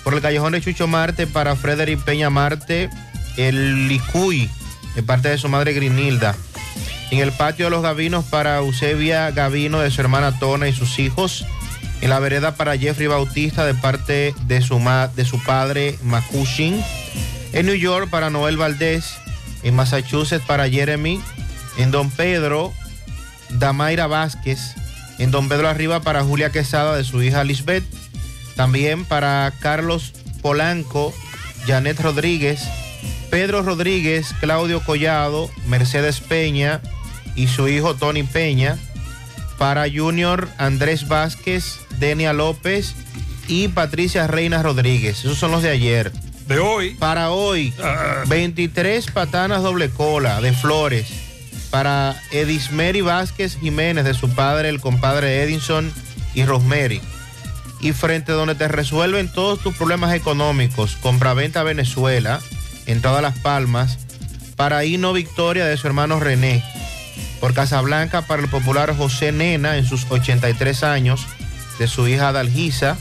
Por 0.03 0.13
el 0.13 0.21
Callejón 0.21 0.53
de 0.53 0.61
Chucho 0.61 0.85
Marte, 0.87 1.25
para 1.25 1.55
Frederick 1.55 1.99
Peña 2.03 2.29
Marte, 2.29 2.91
el 3.37 3.87
Licuy, 3.87 4.47
de 4.95 5.01
parte 5.01 5.29
de 5.29 5.39
su 5.39 5.49
madre 5.49 5.73
Grinilda. 5.73 6.35
En 7.09 7.19
el 7.19 7.31
patio 7.31 7.65
de 7.65 7.71
los 7.71 7.81
Gavinos, 7.81 8.25
para 8.25 8.57
Eusebia 8.57 9.31
Gavino, 9.31 9.79
de 9.79 9.91
su 9.91 10.01
hermana 10.01 10.37
Tona 10.39 10.67
y 10.67 10.73
sus 10.73 10.99
hijos. 10.99 11.45
En 12.01 12.09
la 12.09 12.19
vereda 12.19 12.55
para 12.55 12.77
Jeffrey 12.77 13.07
Bautista, 13.07 13.65
de 13.65 13.73
parte 13.73 14.35
de 14.45 14.61
su, 14.61 14.79
de 15.15 15.25
su 15.25 15.41
padre 15.43 15.97
Makushin. 16.03 16.83
En 17.53 17.65
New 17.65 17.75
York, 17.75 18.09
para 18.09 18.29
Noel 18.29 18.57
Valdés. 18.57 19.13
En 19.63 19.75
Massachusetts, 19.75 20.45
para 20.45 20.69
Jeremy. 20.69 21.21
En 21.77 21.91
Don 21.91 22.11
Pedro, 22.11 22.73
Damaira 23.49 24.07
Vázquez. 24.07 24.75
En 25.17 25.31
Don 25.31 25.47
Pedro 25.47 25.69
Arriba 25.69 26.01
para 26.01 26.23
Julia 26.23 26.51
Quesada 26.51 26.95
de 26.95 27.03
su 27.05 27.23
hija 27.23 27.43
Lisbeth. 27.43 27.85
También 28.55 29.05
para 29.05 29.53
Carlos 29.59 30.13
Polanco, 30.41 31.13
Janet 31.65 31.99
Rodríguez, 31.99 32.61
Pedro 33.29 33.61
Rodríguez, 33.61 34.33
Claudio 34.39 34.83
Collado, 34.83 35.49
Mercedes 35.67 36.21
Peña 36.21 36.81
y 37.37 37.47
su 37.47 37.69
hijo 37.69 37.95
Tony 37.95 38.23
Peña. 38.23 38.77
Para 39.57 39.85
Junior 39.89 40.49
Andrés 40.57 41.07
Vázquez, 41.07 41.79
Denia 41.99 42.33
López 42.33 42.93
y 43.47 43.69
Patricia 43.69 44.27
Reina 44.27 44.61
Rodríguez. 44.61 45.19
Esos 45.19 45.37
son 45.37 45.51
los 45.51 45.63
de 45.63 45.69
ayer. 45.69 46.11
De 46.47 46.59
hoy. 46.59 46.95
Para 46.95 47.31
hoy, 47.31 47.73
23 48.27 49.11
patanas 49.11 49.63
doble 49.63 49.89
cola 49.89 50.41
de 50.41 50.53
flores. 50.53 51.07
Para 51.69 52.21
Edismeri 52.31 53.01
Vázquez 53.01 53.57
Jiménez, 53.59 54.05
de 54.05 54.13
su 54.13 54.29
padre, 54.29 54.69
el 54.69 54.79
compadre 54.79 55.43
Edinson 55.43 55.91
y 56.33 56.45
Rosemary. 56.45 57.01
Y 57.81 57.91
frente 57.91 58.31
donde 58.31 58.55
te 58.55 58.67
resuelven 58.67 59.31
todos 59.31 59.59
tus 59.59 59.75
problemas 59.75 60.13
económicos, 60.15 60.97
compraventa 60.97 61.63
Venezuela, 61.63 62.39
en 62.85 63.01
todas 63.01 63.21
las 63.21 63.37
palmas. 63.39 63.99
Para 64.55 64.85
Hino 64.85 65.13
Victoria, 65.13 65.65
de 65.65 65.77
su 65.77 65.85
hermano 65.87 66.19
René. 66.19 66.63
Por 67.39 67.53
Casablanca, 67.53 68.23
para 68.23 68.41
el 68.41 68.49
popular 68.49 68.95
José 68.95 69.31
Nena, 69.31 69.77
en 69.77 69.85
sus 69.85 70.05
83 70.09 70.83
años, 70.83 71.27
de 71.79 71.87
su 71.87 72.07
hija 72.07 72.31
Dalgisa. 72.31 72.97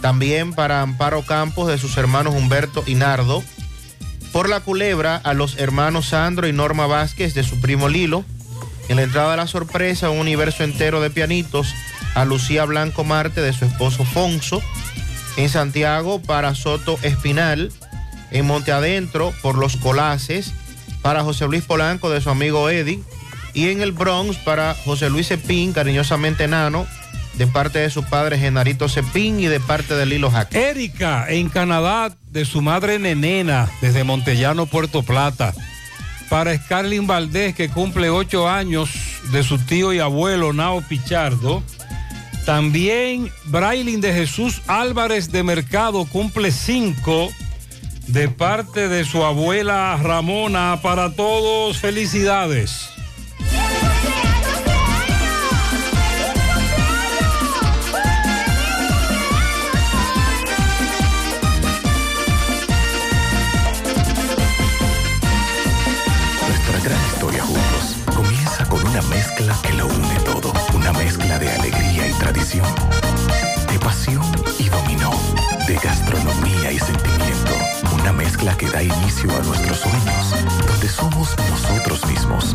También 0.00 0.52
para 0.52 0.82
Amparo 0.82 1.22
Campos, 1.22 1.68
de 1.68 1.78
sus 1.78 1.96
hermanos 1.96 2.34
Humberto 2.34 2.84
y 2.86 2.94
Nardo. 2.94 3.42
Por 4.32 4.48
la 4.48 4.60
culebra, 4.60 5.16
a 5.16 5.32
los 5.32 5.58
hermanos 5.58 6.08
Sandro 6.08 6.46
y 6.46 6.52
Norma 6.52 6.86
Vázquez, 6.86 7.34
de 7.34 7.44
su 7.44 7.60
primo 7.60 7.88
Lilo. 7.88 8.24
En 8.88 8.96
la 8.96 9.02
entrada 9.02 9.30
de 9.30 9.36
la 9.38 9.46
sorpresa, 9.46 10.10
un 10.10 10.18
universo 10.18 10.62
entero 10.62 11.00
de 11.00 11.08
pianitos 11.08 11.74
a 12.14 12.24
Lucía 12.24 12.64
Blanco 12.64 13.04
Marte, 13.04 13.40
de 13.40 13.52
su 13.52 13.64
esposo 13.64 14.04
Fonso. 14.04 14.60
En 15.36 15.48
Santiago, 15.48 16.20
para 16.20 16.54
Soto 16.54 16.98
Espinal. 17.02 17.72
En 18.30 18.46
Monte 18.46 18.72
Adentro, 18.72 19.32
por 19.40 19.56
los 19.56 19.76
Colaces. 19.76 20.52
Para 21.00 21.22
José 21.22 21.46
Luis 21.46 21.64
Polanco, 21.64 22.10
de 22.10 22.20
su 22.20 22.28
amigo 22.28 22.68
Eddie. 22.68 23.02
Y 23.54 23.68
en 23.68 23.80
el 23.80 23.92
Bronx, 23.92 24.36
para 24.38 24.74
José 24.74 25.08
Luis 25.08 25.28
Cepín, 25.28 25.72
cariñosamente 25.72 26.48
Nano, 26.48 26.86
de 27.34 27.46
parte 27.46 27.78
de 27.78 27.90
su 27.90 28.04
padre 28.04 28.38
Genarito 28.38 28.88
Cepín 28.88 29.40
y 29.40 29.46
de 29.46 29.60
parte 29.60 29.94
de 29.94 30.06
Lilo 30.06 30.30
Jaque. 30.30 30.70
Erika, 30.70 31.26
en 31.28 31.48
Canadá, 31.48 32.16
de 32.30 32.44
su 32.44 32.62
madre 32.62 32.98
Nenena, 32.98 33.68
desde 33.80 34.04
Montellano, 34.04 34.66
Puerto 34.66 35.02
Plata. 35.02 35.54
Para 36.28 36.56
Scarlin 36.56 37.06
Valdés, 37.06 37.54
que 37.54 37.68
cumple 37.68 38.10
ocho 38.10 38.48
años, 38.48 38.90
de 39.30 39.42
su 39.42 39.58
tío 39.58 39.92
y 39.92 40.00
abuelo 40.00 40.52
Nao 40.52 40.82
Pichardo. 40.82 41.62
También 42.44 43.32
Brailin 43.46 44.00
de 44.00 44.12
Jesús 44.12 44.60
Álvarez 44.66 45.30
de 45.32 45.42
Mercado 45.42 46.04
cumple 46.04 46.50
cinco 46.50 47.32
de 48.06 48.28
parte 48.28 48.88
de 48.88 49.04
su 49.04 49.24
abuela 49.24 49.98
Ramona. 50.02 50.80
Para 50.82 51.14
todos, 51.14 51.78
felicidades. 51.78 52.93
Mezcla 69.24 69.56
que 69.62 69.72
lo 69.72 69.86
une 69.86 70.20
todo. 70.20 70.52
Una 70.74 70.92
mezcla 70.92 71.38
de 71.38 71.50
alegría 71.50 72.08
y 72.08 72.12
tradición, 72.14 72.66
de 73.70 73.78
pasión 73.78 74.22
y 74.58 74.68
dominó, 74.68 75.12
de 75.66 75.76
gastronomía 75.76 76.72
y 76.72 76.78
sentimiento. 76.78 77.52
Una 77.94 78.12
mezcla 78.12 78.54
que 78.56 78.68
da 78.68 78.82
inicio 78.82 79.34
a 79.34 79.42
nuestros 79.42 79.78
sueños, 79.78 80.34
donde 80.66 80.88
somos 80.88 81.34
nosotros 81.50 82.04
mismos, 82.06 82.54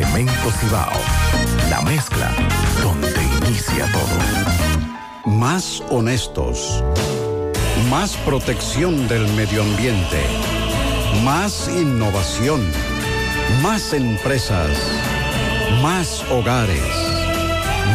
Cemento 0.00 0.50
Cibao, 0.52 0.98
la 1.68 1.82
mezcla 1.82 2.32
donde 2.82 3.22
inicia 3.46 3.84
todo. 3.92 5.36
Más 5.36 5.82
honestos. 5.90 6.82
Más 7.90 8.16
protección 8.24 9.06
del 9.08 9.28
medio 9.34 9.60
ambiente. 9.60 10.22
Más 11.22 11.68
innovación. 11.68 12.62
Más 13.60 13.92
empresas. 13.92 14.70
Más 15.82 16.24
hogares. 16.30 16.80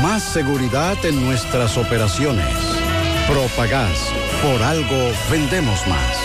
Más 0.03 0.21
seguridad 0.21 1.03
en 1.03 1.25
nuestras 1.25 1.75
operaciones. 1.75 2.55
Propagás. 3.27 4.11
Por 4.43 4.61
algo 4.61 5.11
vendemos 5.31 5.87
más. 5.87 6.24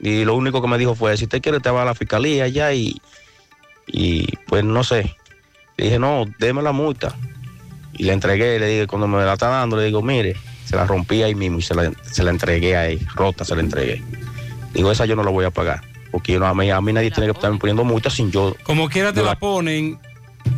Y 0.00 0.24
lo 0.24 0.34
único 0.34 0.60
que 0.60 0.66
me 0.66 0.76
dijo 0.76 0.96
fue, 0.96 1.16
si 1.16 1.24
usted 1.24 1.40
quiere, 1.40 1.60
te 1.60 1.70
va 1.70 1.82
a 1.82 1.84
la 1.84 1.94
fiscalía 1.94 2.44
allá 2.44 2.72
y, 2.72 3.00
y 3.86 4.26
pues 4.48 4.64
no 4.64 4.82
sé, 4.82 5.16
le 5.78 5.84
dije, 5.84 5.98
no, 5.98 6.26
déme 6.38 6.60
la 6.60 6.72
multa. 6.72 7.14
Y 7.94 8.04
le 8.04 8.12
entregué, 8.12 8.58
le 8.58 8.66
dije, 8.66 8.86
cuando 8.86 9.08
me 9.08 9.24
la 9.24 9.32
está 9.34 9.48
dando, 9.48 9.76
le 9.76 9.84
digo, 9.84 10.02
mire, 10.02 10.36
se 10.64 10.76
la 10.76 10.84
rompí 10.84 11.22
ahí 11.22 11.34
mismo 11.34 11.58
y 11.58 11.62
se 11.62 11.74
la, 11.74 11.90
se 12.02 12.22
la 12.22 12.30
entregué 12.30 12.76
ahí, 12.76 12.98
rota 13.14 13.44
se 13.44 13.54
la 13.54 13.62
entregué. 13.62 14.02
Digo, 14.74 14.92
esa 14.92 15.06
yo 15.06 15.16
no 15.16 15.22
la 15.22 15.30
voy 15.30 15.44
a 15.44 15.50
pagar, 15.50 15.82
porque 16.10 16.32
yo 16.32 16.40
no, 16.40 16.46
a, 16.46 16.54
mí, 16.54 16.70
a 16.70 16.80
mí 16.80 16.92
nadie 16.92 17.10
tiene 17.10 17.28
que 17.28 17.32
estarme 17.32 17.58
poniendo 17.58 17.84
multas 17.84 18.14
sin 18.14 18.30
yo. 18.30 18.54
Como 18.64 18.88
quiera 18.88 19.12
te 19.12 19.20
yo 19.20 19.26
la 19.26 19.36
ponen, 19.36 19.98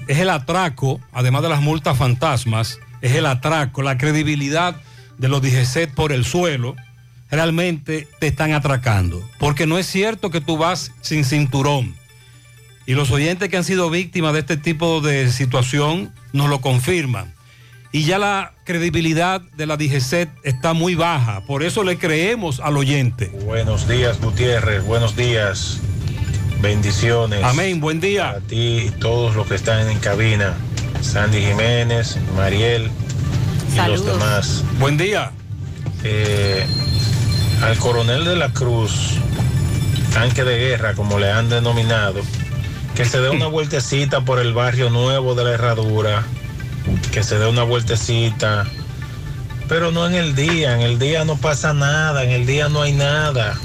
es 0.08 0.18
el 0.18 0.30
atraco, 0.30 1.00
además 1.12 1.42
de 1.42 1.50
las 1.50 1.60
multas 1.60 1.96
fantasmas, 1.96 2.80
es 3.02 3.12
el 3.12 3.26
atraco, 3.26 3.82
la 3.82 3.98
credibilidad 3.98 4.74
de 5.18 5.28
los 5.28 5.42
DGCET 5.42 5.94
por 5.94 6.12
el 6.12 6.24
suelo, 6.24 6.74
realmente 7.30 8.08
te 8.18 8.28
están 8.28 8.52
atracando. 8.52 9.22
Porque 9.38 9.66
no 9.66 9.78
es 9.78 9.86
cierto 9.86 10.30
que 10.30 10.40
tú 10.40 10.56
vas 10.56 10.92
sin 11.02 11.24
cinturón. 11.24 11.99
Y 12.90 12.94
los 12.94 13.12
oyentes 13.12 13.48
que 13.48 13.56
han 13.56 13.62
sido 13.62 13.88
víctimas 13.88 14.32
de 14.32 14.40
este 14.40 14.56
tipo 14.56 15.00
de 15.00 15.30
situación 15.30 16.12
nos 16.32 16.48
lo 16.48 16.60
confirman. 16.60 17.32
Y 17.92 18.02
ya 18.02 18.18
la 18.18 18.52
credibilidad 18.64 19.40
de 19.40 19.66
la 19.66 19.76
DGCET 19.76 20.28
está 20.42 20.72
muy 20.72 20.96
baja. 20.96 21.42
Por 21.46 21.62
eso 21.62 21.84
le 21.84 21.98
creemos 21.98 22.58
al 22.58 22.76
oyente. 22.76 23.30
Buenos 23.44 23.86
días, 23.86 24.20
Gutiérrez. 24.20 24.82
Buenos 24.82 25.14
días. 25.14 25.78
Bendiciones. 26.60 27.44
Amén. 27.44 27.80
Buen 27.80 28.00
día. 28.00 28.30
A 28.30 28.40
ti 28.40 28.86
y 28.88 28.90
todos 28.98 29.36
los 29.36 29.46
que 29.46 29.54
están 29.54 29.88
en 29.88 30.00
cabina. 30.00 30.56
Sandy 31.00 31.42
Jiménez, 31.42 32.18
Mariel 32.34 32.90
y 33.72 33.76
Saludos. 33.76 34.04
los 34.04 34.18
demás. 34.18 34.64
Buen 34.80 34.96
día. 34.96 35.30
Eh, 36.02 36.66
al 37.62 37.78
coronel 37.78 38.24
de 38.24 38.34
la 38.34 38.52
Cruz, 38.52 39.12
tanque 40.12 40.42
de 40.42 40.58
guerra, 40.58 40.94
como 40.94 41.20
le 41.20 41.30
han 41.30 41.48
denominado, 41.48 42.20
que 43.00 43.06
se 43.06 43.18
dé 43.18 43.30
una 43.30 43.46
vueltecita 43.48 44.20
por 44.20 44.38
el 44.40 44.52
barrio 44.52 44.90
nuevo 44.90 45.34
de 45.34 45.42
la 45.44 45.52
Herradura, 45.52 46.22
que 47.12 47.22
se 47.22 47.38
dé 47.38 47.48
una 47.48 47.62
vueltecita, 47.62 48.66
pero 49.70 49.90
no 49.90 50.06
en 50.06 50.14
el 50.14 50.34
día, 50.34 50.74
en 50.74 50.82
el 50.82 50.98
día 50.98 51.24
no 51.24 51.36
pasa 51.36 51.72
nada, 51.72 52.24
en 52.24 52.30
el 52.30 52.44
día 52.44 52.68
no 52.68 52.82
hay 52.82 52.92
nada. 52.92 53.58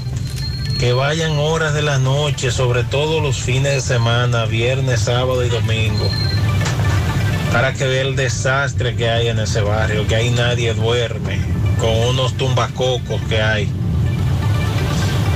Que 0.80 0.94
vayan 0.94 1.32
horas 1.38 1.74
de 1.74 1.82
la 1.82 1.98
noche, 1.98 2.50
sobre 2.50 2.82
todo 2.84 3.20
los 3.20 3.36
fines 3.36 3.74
de 3.74 3.80
semana, 3.82 4.46
viernes, 4.46 5.00
sábado 5.00 5.44
y 5.44 5.50
domingo, 5.50 6.08
para 7.52 7.74
que 7.74 7.86
vea 7.86 8.02
el 8.02 8.16
desastre 8.16 8.96
que 8.96 9.10
hay 9.10 9.28
en 9.28 9.38
ese 9.38 9.60
barrio, 9.60 10.06
que 10.06 10.16
ahí 10.16 10.30
nadie 10.30 10.72
duerme, 10.72 11.40
con 11.78 11.90
unos 11.90 12.38
tumbacocos 12.38 13.20
que 13.28 13.42
hay, 13.42 13.68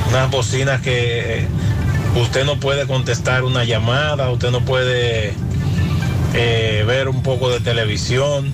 unas 0.08 0.30
bocinas 0.30 0.80
que 0.80 1.40
eh, 1.40 1.48
usted 2.16 2.44
no 2.44 2.58
puede 2.58 2.86
contestar 2.86 3.44
una 3.44 3.64
llamada, 3.64 4.30
usted 4.30 4.50
no 4.50 4.64
puede 4.64 5.34
eh, 6.34 6.84
ver 6.86 7.08
un 7.08 7.22
poco 7.22 7.50
de 7.50 7.60
televisión. 7.60 8.52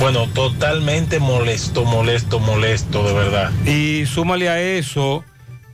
Bueno, 0.00 0.26
totalmente 0.28 1.20
molesto, 1.20 1.84
molesto, 1.84 2.40
molesto, 2.40 3.06
de 3.06 3.14
verdad. 3.14 3.52
Y 3.64 4.06
súmale 4.06 4.48
a 4.48 4.60
eso, 4.60 5.24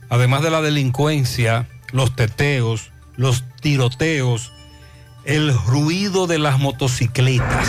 además 0.09 0.43
de 0.43 0.51
la 0.51 0.61
delincuencia, 0.61 1.67
los 1.91 2.15
teteos, 2.15 2.91
los 3.15 3.43
tiroteos, 3.61 4.51
el 5.25 5.53
ruido 5.53 6.27
de 6.27 6.39
las 6.39 6.59
motocicletas. 6.59 7.67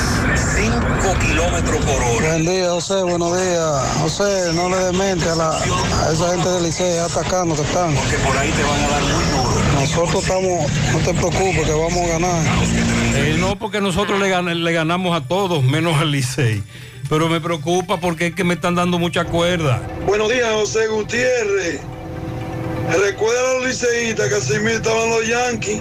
5 1.03 1.19
kilómetros 1.19 1.85
por 1.85 2.03
hora. 2.03 2.29
Buen 2.29 2.45
día, 2.47 2.71
José, 2.71 3.03
buenos 3.03 3.37
días. 3.41 3.97
José, 4.01 4.53
no 4.55 4.69
le 4.69 4.77
demente 4.77 5.29
a, 5.29 5.35
la, 5.35 5.51
a 5.59 6.13
esa 6.13 6.31
gente 6.31 6.49
del 6.49 6.63
liceo 6.65 7.05
atacando 7.05 7.55
que 7.57 7.63
están. 7.63 7.95
Porque 7.95 8.17
por 8.19 8.37
ahí 8.37 8.51
te 8.51 8.63
van 8.63 8.81
a 8.85 8.89
dar 8.89 9.03
muy 9.03 9.25
duro. 9.25 9.81
Nosotros 9.81 10.23
estamos, 10.23 10.71
no 10.93 10.99
te 11.01 11.15
preocupes, 11.15 11.65
que 11.67 11.73
vamos 11.73 11.97
a 11.97 12.07
ganar. 12.07 12.47
Eh, 13.17 13.37
no, 13.39 13.59
porque 13.59 13.81
nosotros 13.81 14.21
le, 14.21 14.31
gan- 14.31 14.55
le 14.63 14.73
ganamos 14.73 15.17
a 15.21 15.27
todos, 15.27 15.63
menos 15.65 15.97
al 16.01 16.11
Licey. 16.13 16.63
Pero 17.09 17.29
me 17.29 17.41
preocupa 17.41 17.99
porque 17.99 18.29
es 18.29 18.35
que 18.35 18.45
me 18.45 18.55
están 18.55 18.75
dando 18.77 18.99
mucha 18.99 19.25
cuerda. 19.25 19.83
Buenos 20.07 20.31
días, 20.31 20.49
José 20.55 20.87
Gutiérrez. 20.87 21.81
Recuerda 23.05 23.41
a 23.41 23.55
los 23.55 23.67
liceístas 23.67 24.29
que 24.29 24.35
así 24.37 24.53
mismo 24.55 24.69
estaban 24.71 25.11
los 25.11 25.27
Yankees, 25.27 25.81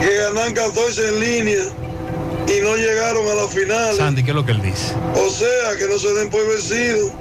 que 0.00 0.14
ganan 0.16 0.52
14 0.54 1.08
en 1.08 1.20
línea 1.20 1.62
y 2.46 2.60
no 2.60 2.76
llegaron 2.76 3.26
a 3.28 3.34
la 3.34 3.48
final. 3.48 3.96
Sandy, 3.96 4.22
¿qué 4.22 4.30
es 4.30 4.34
lo 4.34 4.44
que 4.44 4.52
él 4.52 4.62
dice? 4.62 4.94
O 5.14 5.30
sea, 5.30 5.76
que 5.78 5.86
no 5.88 5.98
se 5.98 6.12
den 6.14 6.30
por 6.30 6.46
vencidos, 6.48 7.12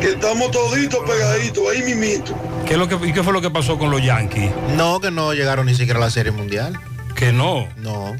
que 0.00 0.10
estamos 0.10 0.50
toditos 0.50 1.00
pegaditos, 1.08 1.64
ahí 1.70 1.82
mimito. 1.82 2.34
¿Qué, 2.66 2.74
es 2.74 2.78
lo 2.78 2.88
que, 2.88 2.94
¿Y 3.06 3.12
qué 3.12 3.22
fue 3.22 3.32
lo 3.32 3.40
que 3.40 3.50
pasó 3.50 3.78
con 3.78 3.90
los 3.90 4.02
Yankees? 4.02 4.50
No, 4.76 5.00
que 5.00 5.10
no 5.10 5.32
llegaron 5.32 5.66
ni 5.66 5.74
siquiera 5.74 5.98
a 5.98 6.02
la 6.02 6.10
Serie 6.10 6.32
Mundial. 6.32 6.78
Que 7.14 7.32
no. 7.32 7.68
No. 7.76 8.16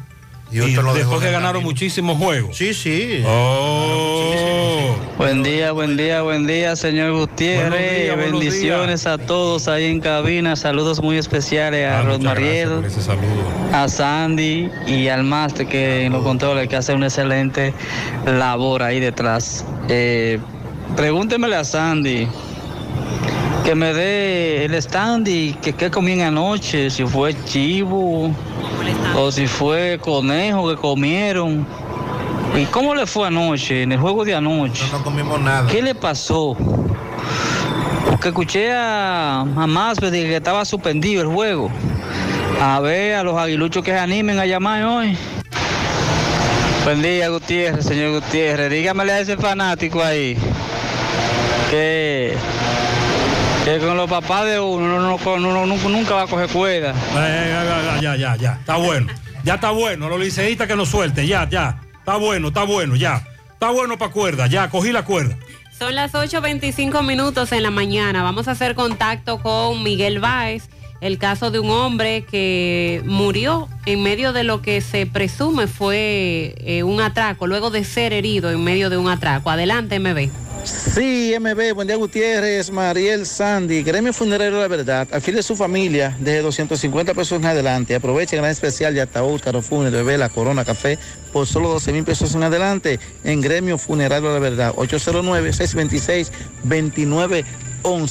Y, 0.52 0.59
dejó 0.59 0.94
después 0.94 1.20
en 1.20 1.27
que 1.27 1.32
ganaron 1.32 1.62
muchísimos 1.62 2.18
juegos. 2.18 2.56
Sí, 2.56 2.74
sí. 2.74 3.22
Oh. 3.24 4.97
Buen 5.16 5.43
día, 5.43 5.70
buen 5.72 5.97
día, 5.97 6.22
buen 6.22 6.47
día, 6.47 6.74
señor 6.74 7.12
Gutiérrez. 7.12 8.05
Días, 8.05 8.16
Bendiciones 8.16 9.06
a 9.06 9.18
todos 9.18 9.68
ahí 9.68 9.85
en 9.85 10.01
cabina. 10.01 10.56
Saludos 10.56 11.01
muy 11.02 11.18
especiales 11.18 11.86
a 11.86 12.01
Ah, 12.01 12.02
Rosmariel, 12.02 12.82
a 13.72 13.89
Sandy 13.89 14.70
y 14.86 15.09
al 15.09 15.22
máster 15.22 15.68
que 15.68 16.06
en 16.06 16.12
los 16.12 16.24
controles 16.24 16.68
que 16.68 16.77
hace 16.77 16.94
una 16.94 17.06
excelente 17.06 17.72
labor 18.27 18.82
ahí 18.82 18.98
detrás. 18.98 19.64
Eh, 19.89 20.40
pregúntemele 20.97 21.56
a 21.56 21.64
Sandy 21.64 22.27
que 23.70 23.76
me 23.76 23.94
dé 23.94 24.64
el 24.64 24.74
stand 24.74 25.28
y 25.28 25.52
que 25.52 25.72
qué 25.72 25.92
comían 25.92 26.22
anoche, 26.22 26.90
si 26.90 27.06
fue 27.06 27.36
chivo 27.44 28.34
o 29.16 29.30
si 29.30 29.47
fue 29.47 29.97
conejo 30.02 30.68
que 30.70 30.74
comieron. 30.74 31.64
¿Y 32.60 32.64
cómo 32.64 32.97
le 32.97 33.06
fue 33.06 33.28
anoche, 33.28 33.84
en 33.84 33.92
el 33.92 34.01
juego 34.01 34.24
de 34.24 34.34
anoche? 34.34 34.82
No 34.90 35.05
comimos 35.05 35.40
nada. 35.40 35.70
¿Qué 35.70 35.82
le 35.82 35.94
pasó? 35.94 36.56
Porque 38.09 38.30
escuché 38.30 38.72
a, 38.72 39.42
a 39.42 39.66
Masbe 39.68 40.10
de 40.10 40.24
que 40.24 40.36
estaba 40.36 40.64
suspendido 40.64 41.22
el 41.22 41.28
juego. 41.28 41.70
A 42.60 42.80
ver, 42.80 43.14
a 43.14 43.22
los 43.22 43.38
aguiluchos 43.38 43.84
que 43.84 43.92
se 43.92 43.98
animen 44.01 44.40
a 44.40 44.47
llamar 44.47 44.82
hoy. 44.82 45.16
Buen 46.82 47.02
día, 47.02 47.28
Gutiérrez, 47.28 47.84
señor 47.84 48.20
Gutiérrez. 48.20 48.68
Dígamele 48.68 49.12
a 49.12 49.20
ese 49.20 49.36
fanático 49.36 50.02
ahí 50.02 50.36
que, 51.70 52.34
que 53.65 53.78
con 53.78 53.97
los 53.97 54.09
papás 54.09 54.47
de 54.47 54.59
uno 54.61 54.87
no, 55.01 55.19
no- 55.19 55.39
no- 55.39 55.66
no- 55.66 55.89
nunca 55.89 56.15
va 56.15 56.23
a 56.23 56.27
coger 56.27 56.49
cuerda. 56.49 56.91
Eh, 57.16 57.51
ya, 58.01 58.01
ya, 58.01 58.16
ya, 58.16 58.37
ya, 58.37 58.53
está 58.61 58.77
bueno. 58.77 59.07
Ya 59.45 59.55
está 59.55 59.70
bueno, 59.70 60.09
los 60.09 60.20
liceístas 60.20 60.66
que 60.66 60.77
nos 60.77 60.89
suelten, 60.89 61.27
ya, 61.27 61.49
ya. 61.49 61.81
Está 61.99 62.16
bueno, 62.16 62.49
está 62.49 62.65
bueno, 62.65 62.97
ya. 62.97 63.24
Está 63.53 63.70
bueno 63.70 63.97
para 63.99 64.11
cuerda, 64.12 64.47
ya, 64.47 64.69
cogí 64.70 64.93
la 64.93 65.05
cuerda. 65.05 65.37
Son 65.78 65.95
las 65.95 66.12
8.25 66.12 67.03
minutos 67.03 67.53
en 67.53 67.62
la 67.62 67.70
mañana. 67.70 68.23
Vamos 68.23 68.49
a 68.49 68.51
hacer 68.53 68.74
contacto 68.74 69.41
con 69.41 69.82
Miguel 69.82 70.20
Báez, 70.20 70.69
el 71.01 71.16
caso 71.19 71.51
de 71.51 71.59
un 71.59 71.70
hombre 71.70 72.24
que 72.31 73.03
murió 73.07 73.66
en 73.87 74.03
medio 74.03 74.35
de 74.35 74.45
lo 74.45 74.61
que 74.61 74.82
se 74.82 75.07
presume 75.07 75.66
fue 75.66 76.55
eh, 76.59 76.82
un 76.82 77.01
atraco, 77.01 77.47
luego 77.47 77.70
de 77.70 77.85
ser 77.85 78.12
herido 78.12 78.51
en 78.51 78.62
medio 78.62 78.91
de 78.91 78.99
un 78.99 79.09
atraco. 79.09 79.49
Adelante, 79.51 79.99
MB. 79.99 80.28
Sí, 80.65 81.35
MB, 81.39 81.74
buen 81.74 81.89
día 81.89 81.97
Gutiérrez, 81.97 82.70
Mariel 82.70 83.24
Sandy, 83.24 83.82
Gremio 83.82 84.12
Funerario 84.12 84.61
La 84.61 84.69
Verdad, 84.69 85.09
afile 85.11 85.43
su 85.43 85.57
familia 85.57 86.15
desde 86.20 86.43
250 86.43 87.15
pesos 87.15 87.39
en 87.39 87.47
adelante. 87.47 87.95
Aprovechen 87.95 88.39
el 88.39 88.43
gran 88.43 88.53
especial 88.53 88.93
de 88.95 89.01
ataúd, 89.01 89.41
carro 89.41 89.62
fúnebre, 89.62 90.03
vela, 90.03 90.28
corona, 90.28 90.62
café, 90.65 90.99
por 91.32 91.47
solo 91.47 91.70
12 91.70 91.93
mil 91.93 92.05
pesos 92.05 92.35
en 92.35 92.43
adelante 92.43 93.01
en 93.24 93.41
Gremio 93.41 93.78
Funerario 93.78 94.32
La 94.32 94.39
Verdad, 94.39 94.74
809-626-2911. 94.74 97.45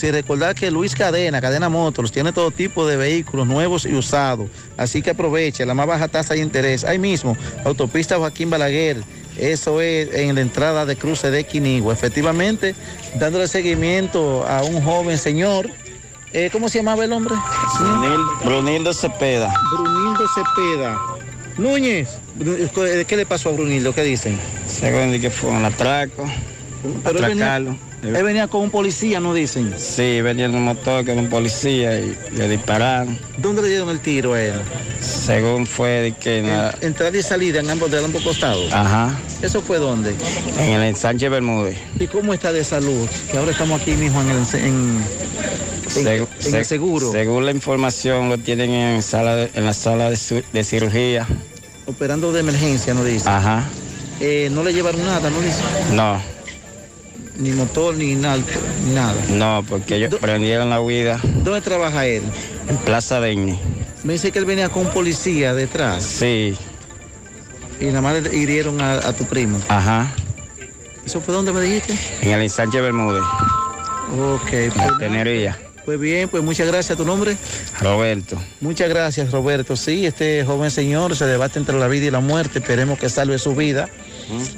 Y 0.02 0.12
recordar 0.12 0.56
que 0.56 0.72
Luis 0.72 0.96
Cadena, 0.96 1.42
Cadena 1.42 1.70
Motors, 1.70 2.12
tiene 2.12 2.34
todo 2.34 2.50
tipo 2.50 2.88
de 2.88 2.98
vehículos 2.98 3.46
nuevos 3.46 3.86
y 3.86 3.94
usados. 3.94 4.50
Así 4.78 5.04
que 5.04 5.12
aproveche 5.12 5.64
la 5.64 5.76
más 5.76 5.86
baja 5.86 6.08
tasa 6.08 6.34
de 6.34 6.40
interés. 6.40 6.84
Ahí 6.84 6.98
mismo, 6.98 7.38
autopista 7.64 8.18
Joaquín 8.18 8.50
Balaguer. 8.50 9.04
Eso 9.40 9.82
es 9.82 10.14
en 10.14 10.36
la 10.36 10.42
entrada 10.42 10.86
de 10.86 10.96
cruce 10.96 11.32
de 11.32 11.46
Quinigua. 11.46 11.94
Efectivamente, 11.94 12.76
dándole 13.16 13.48
seguimiento 13.48 14.46
a 14.48 14.64
un 14.64 14.82
joven 14.82 15.18
señor. 15.18 15.70
Eh, 16.34 16.50
¿Cómo 16.52 16.70
se 16.70 16.80
llamaba 16.80 17.06
el 17.06 17.14
hombre? 17.14 17.36
Brunildo 18.44 18.94
Cepeda. 18.94 19.52
Brunildo 19.72 20.26
Cepeda. 20.36 20.98
Núñez, 21.58 22.10
¿qué 23.08 23.18
le 23.18 23.26
pasó 23.26 23.50
a 23.50 23.52
Brunildo? 23.54 23.94
¿Qué 23.94 24.04
dicen? 24.04 24.40
Según 24.68 25.20
que 25.20 25.30
fue 25.30 25.50
un 25.50 25.66
atraco. 25.66 26.30
Atracarlo. 27.04 27.89
Él 28.04 28.24
venía 28.24 28.48
con 28.48 28.62
un 28.62 28.70
policía, 28.70 29.20
¿no 29.20 29.34
dicen? 29.34 29.74
Sí, 29.78 30.22
venía 30.22 30.46
en 30.46 30.56
un 30.56 30.64
motor 30.64 31.06
con 31.06 31.18
un 31.20 31.30
policía 31.30 32.00
y 32.00 32.18
le 32.34 32.48
dispararon. 32.48 33.18
¿Dónde 33.38 33.62
le 33.62 33.68
dieron 33.70 33.90
el 33.90 34.00
tiro 34.00 34.34
a 34.34 34.42
él? 34.42 34.54
Según 35.02 35.66
fue 35.68 35.90
de 35.90 36.12
que 36.14 36.40
en, 36.40 36.48
la- 36.48 36.76
Entrada 36.82 37.18
y 37.18 37.22
salida 37.24 37.60
en 37.60 37.70
ambos, 37.70 37.92
de 37.92 38.04
ambos 38.04 38.22
costados. 38.24 38.72
Ajá, 38.72 39.18
¿Eso 39.42 39.62
fue 39.62 39.78
dónde? 39.80 40.14
en 40.58 40.70
el 40.70 40.84
ensanche 40.84 41.28
Bermúdez. 41.30 41.78
¿Y 42.00 42.08
cómo 42.08 42.34
está 42.34 42.52
de 42.54 42.64
salud? 42.64 43.08
Que 43.32 43.38
ahora 43.38 43.52
estamos 43.52 43.82
aquí 43.82 43.92
mismo 43.92 44.22
en 44.22 44.30
el, 44.30 44.38
en, 44.38 44.66
en- 44.66 45.04
Segu- 45.90 46.28
en 46.46 46.56
el 46.56 46.64
se- 46.64 46.64
seguro, 46.66 47.12
Según 47.12 47.46
la 47.46 47.52
información, 47.52 48.30
lo 48.30 48.38
tienen 48.38 48.72
en, 48.72 49.02
sala 49.02 49.36
de- 49.36 49.52
en 49.56 49.66
la 49.66 49.74
sala 49.74 50.10
de, 50.10 50.64
cirugía. 50.64 51.28
operando 51.88 52.32
de 52.32 52.42
emergencia, 52.42 52.94
¿no 52.94 53.04
dice? 53.04 53.28
Ajá, 53.28 53.64
Eh, 54.22 54.50
no 54.52 54.64
le 54.64 54.74
llevaron 54.74 55.04
nada, 55.06 55.30
¿no 55.30 55.42
dice? 55.42 55.58
no, 55.94 56.22
Ni 57.40 57.52
motor, 57.52 57.96
ni 57.96 58.16
nada, 58.16 58.38
ni 58.86 58.94
nada. 58.94 59.16
no, 59.30 59.64
porque 59.68 59.96
ellos 59.96 60.14
prendieron 60.20 60.70
la 60.70 60.82
huida 60.82 61.20
¿Dónde 61.24 61.62
trabaja 61.62 62.06
él? 62.06 62.22
en 62.68 62.78
Plaza 62.78 63.20
Deñi. 63.22 63.58
Me 64.04 64.14
dice 64.14 64.32
que 64.32 64.40
él 64.40 64.46
venía 64.46 64.70
con 64.70 64.86
un 64.88 64.92
policía 64.94 65.54
detrás 65.54 66.04
Sí, 66.04 66.56
y 67.80 67.86
nada 67.86 68.02
más 68.02 68.22
le 68.22 68.36
hirieron 68.36 68.82
a, 68.82 68.96
a 68.96 69.14
tu 69.14 69.24
primo. 69.26 69.58
ajá, 69.70 70.12
¿Eso 71.06 71.22
fue 71.22 71.34
donde 71.34 71.54
me 71.54 71.62
dijiste? 71.62 71.98
en 72.22 72.32
el 72.32 72.42
ensanche 72.42 72.82
Bermúdez, 72.82 73.24
Ok, 74.34 74.50
pues, 74.76 74.98
Tenería. 75.00 75.58
pues 75.86 75.98
bien, 76.00 76.28
pues 76.30 76.44
muchas 76.44 76.68
gracias. 76.68 76.98
¿Tu 76.98 77.06
nombre? 77.06 77.38
Roberto. 77.80 78.38
Muchas 78.60 78.90
gracias, 78.90 79.32
Roberto. 79.32 79.76
Sí, 79.78 80.06
este 80.06 80.44
joven 80.46 80.72
señor 80.72 81.16
se 81.16 81.26
debate 81.26 81.58
entre 81.60 81.80
la 81.80 81.88
vida 81.88 82.06
y 82.08 82.12
la 82.12 82.20
muerte. 82.20 82.60
Esperemos 82.60 83.00
que 83.00 83.08
salve 83.10 83.38
su 83.40 83.56
vida, 83.56 83.88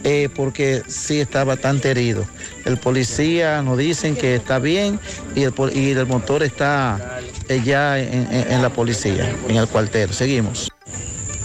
eh, 0.03 0.29
porque 0.35 0.83
sí 0.87 1.19
está 1.19 1.43
bastante 1.43 1.91
herido. 1.91 2.25
El 2.65 2.77
policía 2.77 3.61
nos 3.61 3.77
dicen 3.77 4.15
que 4.15 4.35
está 4.35 4.59
bien 4.59 4.99
y 5.35 5.43
el, 5.43 6.05
motor 6.07 6.43
está 6.43 7.19
eh, 7.47 7.61
ya 7.63 7.99
en, 7.99 8.61
la 8.61 8.69
policía, 8.69 9.33
en 9.47 9.55
el 9.55 9.67
cuartel. 9.67 10.13
Seguimos. 10.13 10.71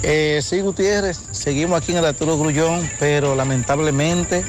Eh, 0.03 0.41
sí, 0.43 0.61
Gutiérrez, 0.61 1.19
seguimos 1.31 1.81
aquí 1.81 1.93
en 1.93 1.99
el 1.99 2.07
Arturo 2.07 2.39
Grullón, 2.39 2.89
pero 2.99 3.35
lamentablemente 3.35 4.45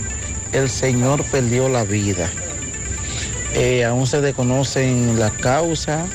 el 0.52 0.70
señor 0.70 1.24
perdió 1.26 1.70
la 1.70 1.84
vida. 1.84 2.30
Aún 3.88 4.06
se 4.06 4.22
desconocen 4.22 5.20
la 5.20 5.32
causa, 5.32 6.06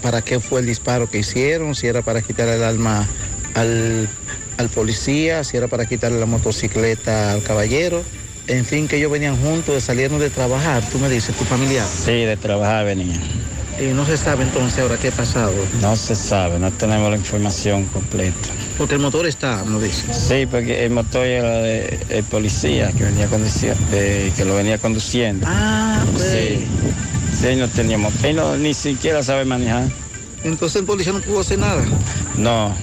para 0.00 0.22
qué 0.22 0.38
fue 0.38 0.60
el 0.60 0.66
disparo 0.66 1.10
que 1.10 1.18
hicieron, 1.18 1.74
si 1.74 1.88
era 1.88 2.02
para 2.02 2.22
quitar 2.22 2.46
el 2.46 2.62
alma 2.62 3.08
al, 3.54 4.08
al 4.56 4.68
policía, 4.68 5.44
si 5.44 5.56
era 5.56 5.68
para 5.68 5.86
quitarle 5.86 6.18
la 6.18 6.26
motocicleta 6.26 7.32
al 7.32 7.42
caballero. 7.42 8.02
En 8.48 8.64
fin, 8.64 8.86
que 8.86 8.96
ellos 8.96 9.10
venían 9.10 9.36
juntos, 9.36 9.74
de 9.74 9.80
salieron 9.80 10.18
de 10.20 10.30
trabajar, 10.30 10.82
tú 10.90 10.98
me 10.98 11.08
dices, 11.08 11.34
tu 11.36 11.44
familiar. 11.44 11.86
Sí, 11.86 12.12
de 12.12 12.36
trabajar 12.36 12.84
venía. 12.84 13.16
Y 13.80 13.92
no 13.92 14.06
se 14.06 14.16
sabe 14.16 14.44
entonces 14.44 14.78
ahora 14.78 14.96
qué 14.96 15.08
ha 15.08 15.12
pasado, 15.12 15.52
No 15.82 15.96
se 15.96 16.14
sabe, 16.14 16.58
no 16.58 16.70
tenemos 16.72 17.10
la 17.10 17.16
información 17.16 17.84
completa. 17.86 18.48
porque 18.78 18.94
el 18.94 19.00
motor 19.00 19.26
está, 19.26 19.64
no 19.64 19.80
dice. 19.80 20.04
Sí, 20.14 20.46
porque 20.46 20.84
el 20.84 20.90
motor 20.92 21.26
era 21.26 21.58
de 21.58 21.98
el 22.08 22.24
policía 22.24 22.92
que 22.92 23.04
venía 23.04 23.26
conduciendo, 23.26 23.78
que 23.90 24.44
lo 24.46 24.54
venía 24.54 24.78
conduciendo. 24.78 25.44
Ah, 25.48 26.02
Sí. 26.16 26.64
Sí, 27.38 27.54
no 27.56 27.68
teníamos, 27.68 28.14
él 28.24 28.36
no, 28.36 28.56
ni 28.56 28.72
siquiera 28.72 29.22
sabe 29.22 29.44
manejar. 29.44 29.84
Entonces 30.44 30.80
el 30.80 30.86
policía 30.86 31.12
no 31.12 31.20
pudo 31.20 31.40
hacer 31.40 31.58
nada. 31.58 31.84
No, 32.38 32.74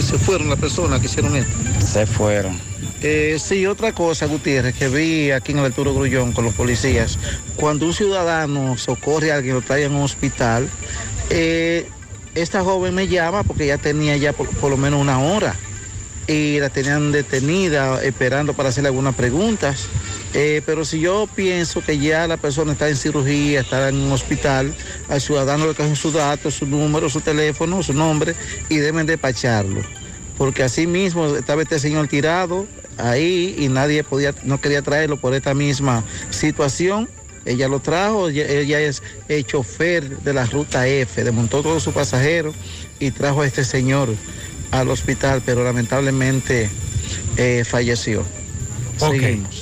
se 0.00 0.18
fueron 0.18 0.48
las 0.48 0.58
personas 0.58 1.00
que 1.00 1.06
hicieron 1.06 1.36
esto. 1.36 1.52
se 1.84 2.06
fueron. 2.06 2.58
Eh, 3.02 3.38
sí, 3.40 3.66
otra 3.66 3.92
cosa, 3.92 4.26
Gutiérrez, 4.26 4.76
que 4.76 4.88
vi 4.88 5.30
aquí 5.32 5.52
en 5.52 5.58
el 5.58 5.66
Arturo 5.66 5.92
Grullón 5.92 6.32
con 6.32 6.44
los 6.44 6.54
policías, 6.54 7.18
cuando 7.56 7.86
un 7.86 7.94
ciudadano 7.94 8.76
socorre 8.78 9.32
a 9.32 9.36
alguien, 9.36 9.54
lo 9.54 9.62
trae 9.62 9.86
a 9.86 9.88
un 9.88 10.02
hospital, 10.02 10.68
eh, 11.30 11.88
esta 12.34 12.62
joven 12.62 12.94
me 12.94 13.08
llama 13.08 13.42
porque 13.42 13.66
ya 13.66 13.78
tenía 13.78 14.16
ya 14.16 14.32
por, 14.32 14.48
por 14.48 14.70
lo 14.70 14.76
menos 14.76 15.00
una 15.00 15.18
hora 15.18 15.54
y 16.26 16.60
la 16.60 16.70
tenían 16.70 17.12
detenida 17.12 18.02
esperando 18.02 18.54
para 18.54 18.68
hacerle 18.68 18.88
algunas 18.88 19.14
preguntas. 19.14 19.86
Eh, 20.34 20.62
pero 20.64 20.84
si 20.84 21.00
yo 21.00 21.28
pienso 21.34 21.82
que 21.82 21.98
ya 21.98 22.26
la 22.26 22.36
persona 22.36 22.72
está 22.72 22.88
en 22.88 22.96
cirugía, 22.96 23.60
está 23.60 23.88
en 23.88 23.96
un 23.96 24.12
hospital, 24.12 24.72
al 25.08 25.20
ciudadano 25.20 25.66
le 25.66 25.74
cogen 25.74 25.94
sus 25.94 26.14
datos, 26.14 26.54
su 26.54 26.66
número, 26.66 27.10
su 27.10 27.20
teléfono, 27.20 27.82
su 27.82 27.92
nombre 27.92 28.34
y 28.68 28.76
deben 28.76 29.06
despacharlo. 29.06 29.82
Porque 30.38 30.62
así 30.62 30.86
mismo 30.86 31.36
estaba 31.36 31.62
este 31.62 31.78
señor 31.78 32.08
tirado 32.08 32.66
ahí 32.96 33.54
y 33.58 33.68
nadie 33.68 34.04
podía, 34.04 34.34
no 34.44 34.60
quería 34.60 34.80
traerlo 34.80 35.18
por 35.18 35.34
esta 35.34 35.52
misma 35.52 36.02
situación. 36.30 37.08
Ella 37.44 37.68
lo 37.68 37.80
trajo, 37.80 38.28
ella, 38.28 38.46
ella 38.46 38.80
es 38.80 39.02
el 39.28 39.44
chofer 39.44 40.20
de 40.20 40.32
la 40.32 40.46
ruta 40.46 40.86
F, 40.86 41.24
desmontó 41.24 41.60
todos 41.62 41.82
sus 41.82 41.92
pasajeros 41.92 42.54
y 43.00 43.10
trajo 43.10 43.42
a 43.42 43.46
este 43.46 43.64
señor 43.64 44.08
al 44.70 44.88
hospital, 44.88 45.42
pero 45.44 45.62
lamentablemente 45.62 46.70
eh, 47.36 47.64
falleció. 47.68 48.24
Seguimos. 48.96 49.61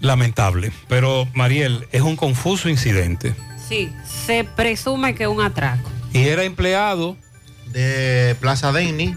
Lamentable. 0.00 0.72
Pero, 0.88 1.26
Mariel, 1.34 1.86
es 1.92 2.02
un 2.02 2.16
confuso 2.16 2.68
incidente. 2.68 3.34
Sí, 3.68 3.92
se 4.26 4.44
presume 4.44 5.14
que 5.14 5.26
un 5.26 5.40
atraco. 5.40 5.90
Y 6.12 6.28
era 6.28 6.44
empleado 6.44 7.16
de 7.72 8.36
Plaza 8.40 8.72
Denny. 8.72 9.14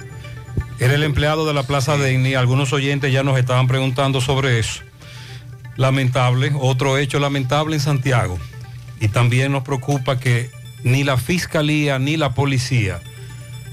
Era 0.79 0.95
el 0.95 1.03
empleado 1.03 1.45
de 1.45 1.53
la 1.53 1.63
Plaza 1.63 1.97
Denny. 1.97 2.35
Algunos 2.35 2.73
oyentes 2.73 3.11
ya 3.11 3.23
nos 3.23 3.37
estaban 3.37 3.67
preguntando 3.67 4.21
sobre 4.21 4.59
eso. 4.59 4.81
Lamentable, 5.75 6.51
otro 6.59 6.97
hecho 6.97 7.19
lamentable 7.19 7.75
en 7.75 7.81
Santiago. 7.81 8.39
Y 8.99 9.09
también 9.09 9.51
nos 9.51 9.63
preocupa 9.63 10.19
que 10.19 10.49
ni 10.83 11.03
la 11.03 11.17
fiscalía 11.17 11.99
ni 11.99 12.17
la 12.17 12.33
policía 12.33 13.01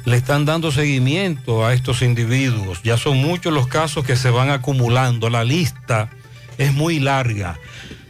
le 0.05 0.17
están 0.17 0.45
dando 0.45 0.71
seguimiento 0.71 1.67
a 1.67 1.75
estos 1.75 2.03
individuos. 2.03 2.81
Ya 2.85 2.97
son 2.97 3.17
muchos 3.19 3.53
los 3.53 3.67
casos 3.67 4.05
que 4.05 4.15
se 4.15 4.31
van 4.31 4.51
acumulando. 4.51 5.31
La 5.31 5.43
lista 5.43 6.11
es 6.59 6.73
muy 6.73 6.99
larga. 6.99 7.59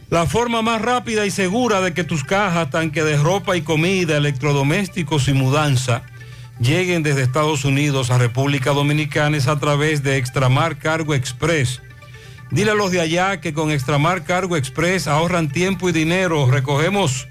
La 0.09 0.25
forma 0.25 0.61
más 0.61 0.81
rápida 0.81 1.25
y 1.25 1.31
segura 1.31 1.81
de 1.81 1.93
que 1.93 2.03
tus 2.03 2.23
cajas, 2.23 2.69
tanque 2.69 3.03
de 3.03 3.17
ropa 3.17 3.57
y 3.57 3.61
comida, 3.61 4.17
electrodomésticos 4.17 5.27
y 5.27 5.33
mudanza 5.33 6.03
lleguen 6.59 7.03
desde 7.03 7.23
Estados 7.23 7.65
Unidos 7.65 8.09
a 8.09 8.17
República 8.17 8.71
Dominicana 8.71 9.37
es 9.37 9.47
a 9.47 9.59
través 9.59 10.03
de 10.03 10.17
Extramar 10.17 10.77
Cargo 10.77 11.13
Express. 11.13 11.81
Dile 12.51 12.71
a 12.71 12.75
los 12.75 12.91
de 12.91 13.01
allá 13.01 13.41
que 13.41 13.53
con 13.53 13.71
Extramar 13.71 14.23
Cargo 14.23 14.55
Express 14.55 15.07
ahorran 15.07 15.49
tiempo 15.49 15.89
y 15.89 15.91
dinero. 15.91 16.49
Recogemos 16.49 17.27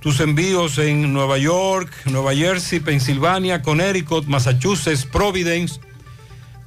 tus 0.00 0.20
envíos 0.20 0.78
en 0.78 1.12
Nueva 1.12 1.38
York, 1.38 1.92
Nueva 2.06 2.34
Jersey, 2.34 2.80
Pensilvania, 2.80 3.62
Connecticut, 3.62 4.26
Massachusetts, 4.26 5.04
Providence. 5.04 5.80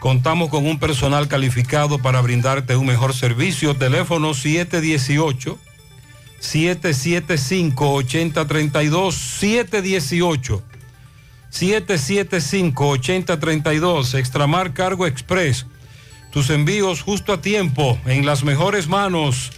Contamos 0.06 0.50
con 0.50 0.68
un 0.68 0.78
personal 0.78 1.28
calificado 1.28 1.98
para 1.98 2.22
brindarte 2.22 2.76
un 2.76 2.86
mejor 2.86 3.16
servicio. 3.16 3.76
Teléfono 3.76 4.36
718 4.36 5.58
775 6.38 7.92
8032 7.92 9.16
718 9.16 10.64
775 11.50 12.88
8032 12.88 14.14
Extramar 14.14 14.74
Cargo 14.74 15.08
Express. 15.08 15.66
Tus 16.30 16.52
envíos 16.52 17.02
justo 17.02 17.34
a 17.34 17.42
tiempo, 17.42 17.98
en 18.06 18.28
las 18.28 18.44
mejores 18.44 18.88
manos. 18.88 19.54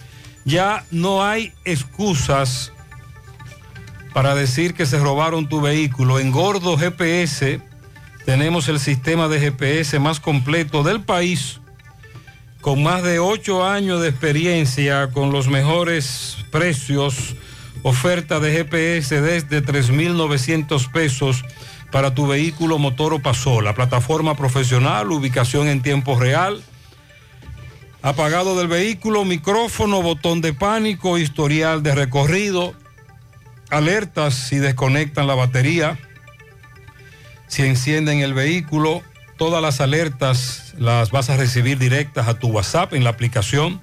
Ya 0.45 0.85
no 0.91 1.25
hay 1.25 1.51
excusas 1.65 2.71
para 4.13 4.33
decir 4.33 4.75
que 4.75 4.85
se 4.85 4.97
robaron 4.97 5.49
tu 5.49 5.59
vehículo. 5.59 6.19
En 6.19 6.31
Gordo 6.31 6.77
GPS 6.77 7.66
tenemos 8.27 8.67
el 8.67 8.81
sistema 8.81 9.29
de 9.29 9.39
GPS 9.39 9.99
más 9.99 10.19
completo 10.19 10.83
del 10.83 10.99
país, 10.99 11.61
con 12.59 12.83
más 12.83 13.01
de 13.01 13.19
ocho 13.19 13.65
años 13.65 14.01
de 14.01 14.09
experiencia, 14.09 15.11
con 15.13 15.31
los 15.31 15.47
mejores 15.47 16.35
precios, 16.51 17.37
oferta 17.83 18.41
de 18.41 18.51
GPS 18.51 19.21
desde 19.21 19.63
3.900 19.63 20.91
pesos 20.91 21.45
para 21.89 22.13
tu 22.13 22.27
vehículo 22.27 22.77
motor 22.77 23.13
o 23.13 23.19
pasola, 23.19 23.73
plataforma 23.73 24.35
profesional, 24.35 25.09
ubicación 25.09 25.69
en 25.69 25.81
tiempo 25.81 26.19
real, 26.19 26.61
apagado 28.01 28.57
del 28.57 28.67
vehículo, 28.67 29.23
micrófono, 29.23 30.01
botón 30.01 30.41
de 30.41 30.51
pánico, 30.51 31.17
historial 31.17 31.81
de 31.81 31.95
recorrido, 31.95 32.73
alertas 33.69 34.33
si 34.33 34.57
desconectan 34.57 35.27
la 35.27 35.35
batería, 35.35 35.97
si 37.47 37.63
encienden 37.63 38.19
el 38.19 38.33
vehículo, 38.33 39.01
todas 39.37 39.61
las 39.61 39.81
alertas 39.81 40.73
las 40.77 41.11
vas 41.11 41.29
a 41.29 41.37
recibir 41.37 41.77
directas 41.77 42.27
a 42.27 42.39
tu 42.39 42.49
WhatsApp 42.49 42.93
en 42.93 43.03
la 43.03 43.11
aplicación. 43.11 43.81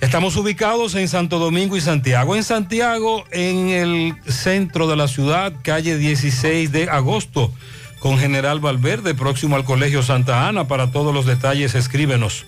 Estamos 0.00 0.36
ubicados 0.36 0.94
en 0.94 1.08
Santo 1.08 1.38
Domingo 1.38 1.76
y 1.76 1.82
Santiago. 1.82 2.34
En 2.34 2.42
Santiago, 2.42 3.24
en 3.32 3.68
el 3.68 4.14
centro 4.26 4.88
de 4.88 4.96
la 4.96 5.08
ciudad, 5.08 5.52
calle 5.62 5.98
16 5.98 6.72
de 6.72 6.88
agosto, 6.88 7.52
con 7.98 8.18
General 8.18 8.60
Valverde, 8.60 9.14
próximo 9.14 9.56
al 9.56 9.64
Colegio 9.64 10.02
Santa 10.02 10.48
Ana. 10.48 10.68
Para 10.68 10.90
todos 10.90 11.12
los 11.12 11.26
detalles, 11.26 11.74
escríbenos. 11.74 12.46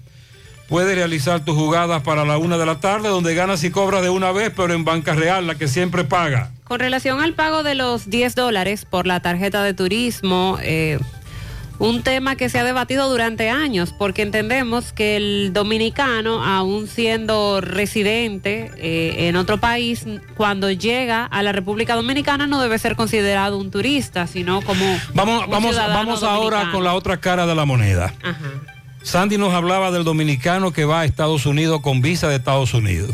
Puedes 0.71 0.95
realizar 0.95 1.43
tus 1.43 1.53
jugadas 1.53 2.01
para 2.01 2.23
la 2.23 2.37
una 2.37 2.57
de 2.57 2.65
la 2.65 2.79
tarde, 2.79 3.09
donde 3.09 3.35
ganas 3.35 3.61
y 3.65 3.71
cobras 3.71 4.01
de 4.03 4.09
una 4.09 4.31
vez, 4.31 4.53
pero 4.55 4.73
en 4.73 4.85
Banca 4.85 5.13
Real, 5.13 5.45
la 5.45 5.55
que 5.55 5.67
siempre 5.67 6.05
paga. 6.05 6.51
Con 6.63 6.79
relación 6.79 7.19
al 7.19 7.33
pago 7.33 7.61
de 7.61 7.75
los 7.75 8.09
10 8.09 8.35
dólares 8.35 8.85
por 8.85 9.05
la 9.05 9.19
tarjeta 9.19 9.63
de 9.63 9.73
turismo, 9.73 10.57
eh, 10.61 10.97
un 11.77 12.03
tema 12.03 12.37
que 12.37 12.47
se 12.47 12.57
ha 12.57 12.63
debatido 12.63 13.09
durante 13.09 13.49
años, 13.49 13.91
porque 13.91 14.21
entendemos 14.21 14.93
que 14.93 15.17
el 15.17 15.51
dominicano, 15.51 16.41
aún 16.41 16.87
siendo 16.87 17.59
residente 17.59 18.71
eh, 18.77 19.27
en 19.27 19.35
otro 19.35 19.57
país, 19.57 20.05
cuando 20.37 20.71
llega 20.71 21.25
a 21.25 21.43
la 21.43 21.51
República 21.51 21.95
Dominicana 21.95 22.47
no 22.47 22.61
debe 22.61 22.79
ser 22.79 22.95
considerado 22.95 23.57
un 23.57 23.71
turista, 23.71 24.25
sino 24.25 24.61
como... 24.61 24.85
Vamos, 25.13 25.43
un 25.43 25.51
vamos, 25.51 25.75
vamos 25.75 26.23
ahora 26.23 26.71
con 26.71 26.85
la 26.85 26.93
otra 26.93 27.17
cara 27.17 27.45
de 27.45 27.55
la 27.55 27.65
moneda. 27.65 28.13
Ajá. 28.23 28.70
Sandy 29.03 29.37
nos 29.37 29.53
hablaba 29.53 29.91
del 29.91 30.03
dominicano 30.03 30.71
que 30.73 30.85
va 30.85 31.01
a 31.01 31.05
Estados 31.05 31.45
Unidos 31.45 31.81
con 31.81 32.01
visa 32.01 32.27
de 32.27 32.35
Estados 32.35 32.73
Unidos. 32.73 33.11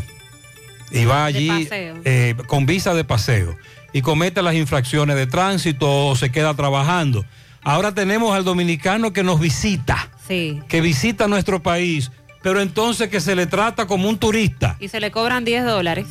Y 0.90 1.04
va 1.04 1.24
allí 1.26 1.68
eh, 1.72 2.34
con 2.46 2.66
visa 2.66 2.94
de 2.94 3.04
paseo. 3.04 3.56
Y 3.92 4.02
comete 4.02 4.42
las 4.42 4.54
infracciones 4.54 5.16
de 5.16 5.26
tránsito 5.26 6.08
o 6.08 6.16
se 6.16 6.30
queda 6.30 6.54
trabajando. 6.54 7.24
Ahora 7.62 7.92
tenemos 7.94 8.34
al 8.34 8.44
dominicano 8.44 9.12
que 9.12 9.22
nos 9.22 9.40
visita, 9.40 10.10
Sí. 10.26 10.60
que 10.68 10.80
visita 10.80 11.26
nuestro 11.26 11.62
país, 11.62 12.10
pero 12.42 12.60
entonces 12.60 13.08
que 13.08 13.20
se 13.20 13.34
le 13.34 13.46
trata 13.46 13.86
como 13.86 14.08
un 14.08 14.18
turista. 14.18 14.76
y 14.80 14.88
se 14.88 15.00
le 15.00 15.10
cobran 15.10 15.44
10 15.44 15.64
dólares. 15.64 16.06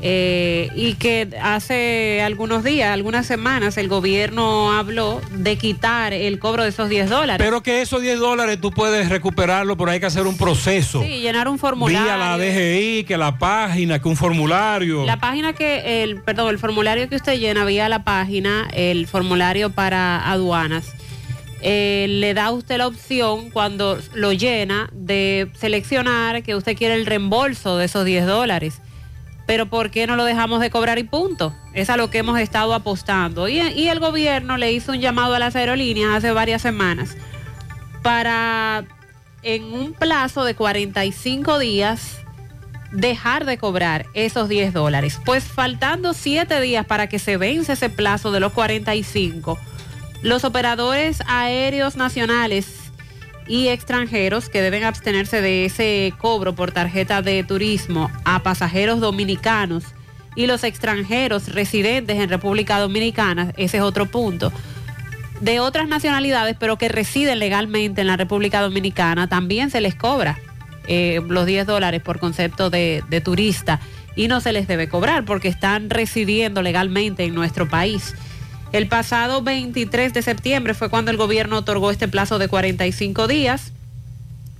Eh, 0.00 0.68
y 0.76 0.94
que 0.94 1.28
hace 1.42 2.22
algunos 2.22 2.62
días, 2.62 2.92
algunas 2.92 3.26
semanas, 3.26 3.76
el 3.78 3.88
gobierno 3.88 4.72
habló 4.72 5.20
de 5.32 5.56
quitar 5.56 6.12
el 6.12 6.38
cobro 6.38 6.62
de 6.62 6.68
esos 6.68 6.88
10 6.88 7.10
dólares. 7.10 7.44
Pero 7.44 7.62
que 7.62 7.82
esos 7.82 8.00
10 8.00 8.20
dólares 8.20 8.60
tú 8.60 8.70
puedes 8.70 9.08
recuperarlo, 9.08 9.76
pero 9.76 9.90
hay 9.90 9.98
que 9.98 10.06
hacer 10.06 10.26
un 10.26 10.36
proceso. 10.36 11.02
sí, 11.02 11.20
llenar 11.20 11.48
un 11.48 11.58
formulario. 11.58 12.04
Vía 12.04 12.16
la 12.16 12.38
DGI, 12.38 13.04
que 13.04 13.16
la 13.16 13.38
página, 13.38 13.98
que 13.98 14.08
un 14.08 14.16
formulario. 14.16 15.04
La 15.04 15.18
página 15.18 15.52
que, 15.52 16.04
el, 16.04 16.22
perdón, 16.22 16.50
el 16.50 16.58
formulario 16.58 17.08
que 17.08 17.16
usted 17.16 17.38
llena 17.38 17.64
vía 17.64 17.88
la 17.88 18.04
página, 18.04 18.68
el 18.72 19.08
formulario 19.08 19.70
para 19.70 20.30
aduanas, 20.30 20.92
eh, 21.60 22.06
le 22.08 22.34
da 22.34 22.46
a 22.46 22.50
usted 22.52 22.78
la 22.78 22.86
opción 22.86 23.50
cuando 23.50 23.98
lo 24.14 24.32
llena 24.32 24.88
de 24.92 25.50
seleccionar 25.58 26.44
que 26.44 26.54
usted 26.54 26.76
quiere 26.76 26.94
el 26.94 27.04
reembolso 27.04 27.78
de 27.78 27.86
esos 27.86 28.04
10 28.04 28.26
dólares. 28.26 28.80
Pero 29.48 29.64
¿por 29.64 29.90
qué 29.90 30.06
no 30.06 30.14
lo 30.14 30.26
dejamos 30.26 30.60
de 30.60 30.68
cobrar 30.68 30.98
y 30.98 31.04
punto? 31.04 31.54
Es 31.72 31.88
a 31.88 31.96
lo 31.96 32.10
que 32.10 32.18
hemos 32.18 32.38
estado 32.38 32.74
apostando. 32.74 33.48
Y, 33.48 33.60
el 33.60 33.98
gobierno 33.98 34.58
le 34.58 34.72
hizo 34.72 34.92
un 34.92 35.00
llamado 35.00 35.34
a 35.34 35.38
las 35.38 35.56
aerolíneas 35.56 36.10
hace 36.16 36.32
varias 36.32 36.60
semanas 36.60 37.16
para, 38.02 38.84
en 39.42 39.64
un 39.64 39.94
plazo 39.94 40.44
de 40.44 40.54
45 40.54 41.58
días, 41.60 42.18
dejar 42.92 43.46
de 43.46 43.56
cobrar 43.56 44.04
esos 44.12 44.50
10 44.50 44.74
dólares. 44.74 45.18
Pues 45.24 45.44
faltando 45.44 46.12
7 46.12 46.60
días 46.60 46.84
para 46.84 47.06
que 47.06 47.18
se 47.18 47.38
vence 47.38 47.72
ese 47.72 47.88
plazo 47.88 48.30
de 48.32 48.40
los 48.40 48.52
45, 48.52 49.58
los 50.20 50.44
operadores 50.44 51.22
aéreos 51.26 51.96
nacionales 51.96 52.66
y 53.48 53.68
extranjeros 53.68 54.48
que 54.48 54.62
deben 54.62 54.84
abstenerse 54.84 55.40
de 55.40 55.64
ese 55.64 56.12
cobro 56.18 56.54
por 56.54 56.70
tarjeta 56.70 57.22
de 57.22 57.42
turismo 57.42 58.10
a 58.24 58.42
pasajeros 58.42 59.00
dominicanos 59.00 59.84
y 60.36 60.46
los 60.46 60.62
extranjeros 60.62 61.48
residentes 61.48 62.18
en 62.18 62.28
República 62.28 62.78
Dominicana, 62.78 63.52
ese 63.56 63.78
es 63.78 63.82
otro 63.82 64.06
punto, 64.06 64.52
de 65.40 65.60
otras 65.60 65.88
nacionalidades 65.88 66.56
pero 66.58 66.76
que 66.76 66.88
residen 66.88 67.38
legalmente 67.38 68.02
en 68.02 68.06
la 68.06 68.16
República 68.16 68.60
Dominicana, 68.60 69.28
también 69.28 69.70
se 69.70 69.80
les 69.80 69.94
cobra 69.94 70.38
eh, 70.86 71.20
los 71.26 71.46
10 71.46 71.66
dólares 71.66 72.02
por 72.02 72.18
concepto 72.18 72.70
de, 72.70 73.02
de 73.08 73.20
turista 73.20 73.80
y 74.14 74.28
no 74.28 74.40
se 74.40 74.52
les 74.52 74.66
debe 74.68 74.88
cobrar 74.88 75.24
porque 75.24 75.48
están 75.48 75.90
residiendo 75.90 76.60
legalmente 76.60 77.24
en 77.24 77.34
nuestro 77.34 77.68
país. 77.68 78.14
El 78.72 78.86
pasado 78.86 79.42
23 79.42 80.12
de 80.12 80.22
septiembre 80.22 80.74
fue 80.74 80.90
cuando 80.90 81.10
el 81.10 81.16
gobierno 81.16 81.58
otorgó 81.58 81.90
este 81.90 82.06
plazo 82.06 82.38
de 82.38 82.48
45 82.48 83.26
días 83.26 83.72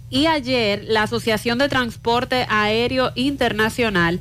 y 0.08 0.26
ayer 0.26 0.84
la 0.88 1.02
Asociación 1.02 1.58
de 1.58 1.68
Transporte 1.68 2.46
Aéreo 2.48 3.12
Internacional 3.14 4.20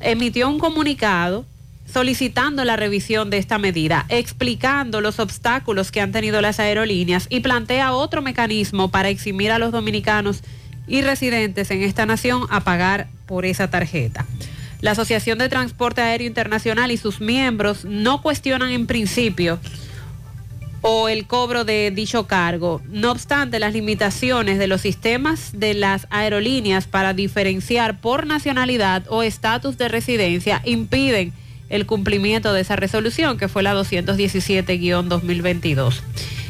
emitió 0.00 0.48
un 0.48 0.58
comunicado 0.58 1.46
solicitando 1.86 2.64
la 2.64 2.74
revisión 2.74 3.30
de 3.30 3.38
esta 3.38 3.58
medida, 3.58 4.04
explicando 4.08 5.00
los 5.00 5.20
obstáculos 5.20 5.92
que 5.92 6.00
han 6.00 6.10
tenido 6.10 6.40
las 6.40 6.58
aerolíneas 6.58 7.28
y 7.30 7.38
plantea 7.38 7.92
otro 7.92 8.20
mecanismo 8.20 8.90
para 8.90 9.10
eximir 9.10 9.52
a 9.52 9.60
los 9.60 9.70
dominicanos 9.70 10.42
y 10.88 11.02
residentes 11.02 11.70
en 11.70 11.82
esta 11.82 12.04
nación 12.04 12.46
a 12.50 12.64
pagar 12.64 13.06
por 13.26 13.44
esa 13.44 13.70
tarjeta. 13.70 14.26
La 14.84 14.90
Asociación 14.90 15.38
de 15.38 15.48
Transporte 15.48 16.02
Aéreo 16.02 16.26
Internacional 16.26 16.90
y 16.90 16.98
sus 16.98 17.22
miembros 17.22 17.86
no 17.86 18.20
cuestionan 18.20 18.70
en 18.70 18.86
principio 18.86 19.58
o 20.82 21.08
el 21.08 21.26
cobro 21.26 21.64
de 21.64 21.90
dicho 21.90 22.26
cargo. 22.26 22.82
No 22.90 23.10
obstante, 23.10 23.58
las 23.58 23.72
limitaciones 23.72 24.58
de 24.58 24.66
los 24.66 24.82
sistemas 24.82 25.52
de 25.54 25.72
las 25.72 26.06
aerolíneas 26.10 26.86
para 26.86 27.14
diferenciar 27.14 27.98
por 27.98 28.26
nacionalidad 28.26 29.04
o 29.08 29.22
estatus 29.22 29.78
de 29.78 29.88
residencia 29.88 30.60
impiden 30.66 31.32
el 31.70 31.86
cumplimiento 31.86 32.52
de 32.52 32.60
esa 32.60 32.76
resolución, 32.76 33.38
que 33.38 33.48
fue 33.48 33.62
la 33.62 33.74
217-2022. 33.74 35.94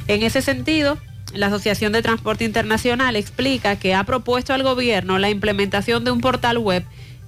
En 0.09 0.25
ese 0.25 0.43
sentido, 0.43 0.99
la 1.35 1.47
Asociación 1.47 1.93
de 1.93 2.03
Transporte 2.03 2.45
Internacional 2.45 3.15
explica 3.15 3.77
que 3.77 3.95
ha 3.95 4.03
propuesto 4.03 4.55
al 4.55 4.65
gobierno 4.65 5.21
la 5.21 5.31
implementación 5.31 6.03
de 6.03 6.11
un 6.11 6.21
portal 6.21 6.59
web 6.59 6.85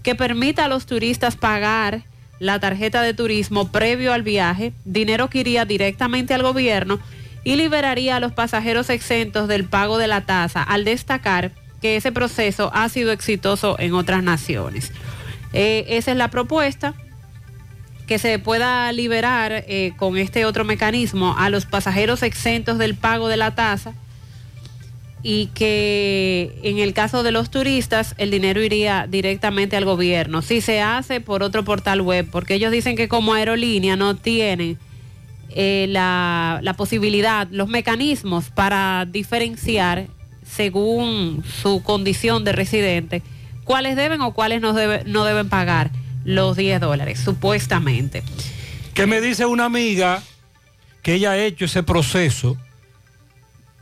que 0.06 0.14
permita 0.14 0.66
a 0.66 0.68
los 0.68 0.86
turistas 0.86 1.34
pagar 1.34 2.04
la 2.38 2.60
tarjeta 2.60 3.02
de 3.02 3.12
turismo 3.12 3.72
previo 3.72 4.12
al 4.12 4.22
viaje, 4.22 4.72
dinero 4.84 5.28
que 5.28 5.40
iría 5.40 5.64
directamente 5.64 6.32
al 6.32 6.44
gobierno 6.44 7.00
y 7.42 7.56
liberaría 7.56 8.14
a 8.14 8.20
los 8.20 8.30
pasajeros 8.30 8.88
exentos 8.88 9.48
del 9.48 9.64
pago 9.64 9.98
de 9.98 10.06
la 10.06 10.20
tasa, 10.20 10.62
al 10.62 10.84
destacar 10.84 11.50
que 11.82 11.96
ese 11.96 12.12
proceso 12.12 12.70
ha 12.72 12.88
sido 12.88 13.10
exitoso 13.10 13.74
en 13.80 13.94
otras 13.94 14.22
naciones. 14.22 14.92
Eh, 15.52 15.84
esa 15.88 16.12
es 16.12 16.16
la 16.16 16.30
propuesta, 16.30 16.94
que 18.06 18.20
se 18.20 18.38
pueda 18.38 18.92
liberar 18.92 19.64
eh, 19.66 19.92
con 19.96 20.18
este 20.18 20.44
otro 20.44 20.64
mecanismo 20.64 21.34
a 21.36 21.50
los 21.50 21.66
pasajeros 21.66 22.22
exentos 22.22 22.78
del 22.78 22.94
pago 22.94 23.26
de 23.26 23.38
la 23.38 23.56
tasa 23.56 23.92
y 25.22 25.46
que 25.48 26.58
en 26.62 26.78
el 26.78 26.92
caso 26.92 27.22
de 27.22 27.32
los 27.32 27.50
turistas 27.50 28.14
el 28.18 28.30
dinero 28.30 28.62
iría 28.62 29.06
directamente 29.08 29.76
al 29.76 29.84
gobierno. 29.84 30.42
Si 30.42 30.60
se 30.60 30.80
hace 30.80 31.20
por 31.20 31.42
otro 31.42 31.64
portal 31.64 32.00
web, 32.00 32.28
porque 32.30 32.54
ellos 32.54 32.70
dicen 32.70 32.96
que 32.96 33.08
como 33.08 33.34
aerolínea 33.34 33.96
no 33.96 34.14
tienen 34.16 34.78
eh, 35.50 35.86
la, 35.88 36.60
la 36.62 36.74
posibilidad, 36.74 37.48
los 37.50 37.68
mecanismos 37.68 38.50
para 38.50 39.06
diferenciar 39.10 40.06
según 40.48 41.42
su 41.62 41.82
condición 41.82 42.44
de 42.44 42.52
residente, 42.52 43.22
cuáles 43.64 43.96
deben 43.96 44.20
o 44.20 44.32
cuáles 44.32 44.60
no, 44.60 44.74
debe- 44.74 45.02
no 45.06 45.24
deben 45.24 45.48
pagar 45.48 45.90
los 46.24 46.56
10 46.56 46.80
dólares, 46.80 47.18
supuestamente. 47.18 48.22
Que 48.94 49.06
me 49.06 49.20
dice 49.20 49.44
una 49.46 49.64
amiga 49.64 50.22
que 51.02 51.14
ella 51.14 51.32
ha 51.32 51.38
hecho 51.38 51.64
ese 51.64 51.82
proceso, 51.82 52.56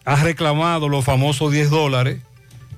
ha 0.04 0.16
reclamado 0.22 0.88
los 0.88 1.04
famosos 1.04 1.52
10 1.52 1.70
dólares, 1.70 2.18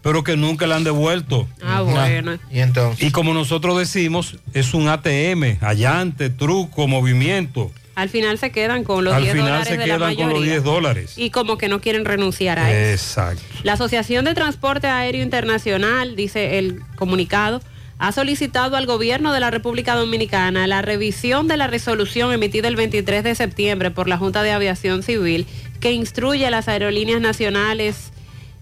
pero 0.03 0.23
que 0.23 0.37
nunca 0.37 0.67
le 0.67 0.75
han 0.75 0.85
devuelto. 0.85 1.49
Ah, 1.63 1.83
bueno. 1.83 2.39
Y 2.51 2.61
entonces. 2.61 3.05
Y 3.05 3.11
como 3.11 3.35
nosotros 3.35 3.79
decimos, 3.79 4.37
es 4.55 4.75
un 4.75 4.89
ATM, 4.89 5.59
allante, 5.61 6.31
truco, 6.31 6.87
movimiento. 6.87 7.73
Al 7.97 8.11
final 8.11 8.39
se 8.39 8.53
quedan 8.53 8.85
con 8.85 9.05
los 9.05 9.15
Al 9.15 9.23
10 9.23 9.33
final 9.33 9.49
dólares 9.49 9.69
se 9.69 9.77
de 9.79 9.79
la 9.79 9.85
quedan 9.97 10.15
con 10.15 10.25
los 10.29 10.35
mayoría. 10.35 10.53
10 10.53 10.65
dólares. 10.65 11.15
Y 11.17 11.31
como 11.31 11.57
que 11.57 11.69
no 11.69 11.81
quieren 11.81 12.05
renunciar 12.05 12.59
a 12.59 12.71
eso. 12.71 12.93
Exacto. 12.93 13.43
La 13.63 13.73
Asociación 13.73 14.27
de 14.27 14.35
Transporte 14.35 14.87
Aéreo 14.87 15.23
Internacional, 15.23 16.15
dice 16.15 16.59
el 16.59 16.83
comunicado, 16.97 17.63
ha 17.99 18.13
solicitado 18.13 18.77
al 18.77 18.85
gobierno 18.85 19.33
de 19.33 19.41
la 19.41 19.51
República 19.51 19.95
Dominicana 19.95 20.67
la 20.67 20.83
revisión 20.83 21.49
de 21.49 21.57
la 21.57 21.67
resolución 21.67 22.31
emitida 22.35 22.69
el 22.69 22.77
23 22.77 23.25
de 23.25 23.35
septiembre 23.35 23.91
por 23.91 24.07
la 24.07 24.19
Junta 24.19 24.43
de 24.43 24.53
Aviación 24.53 25.03
Civil 25.03 25.47
que 25.87 25.93
instruye 25.93 26.45
a 26.45 26.51
las 26.51 26.67
aerolíneas 26.67 27.21
nacionales 27.21 28.11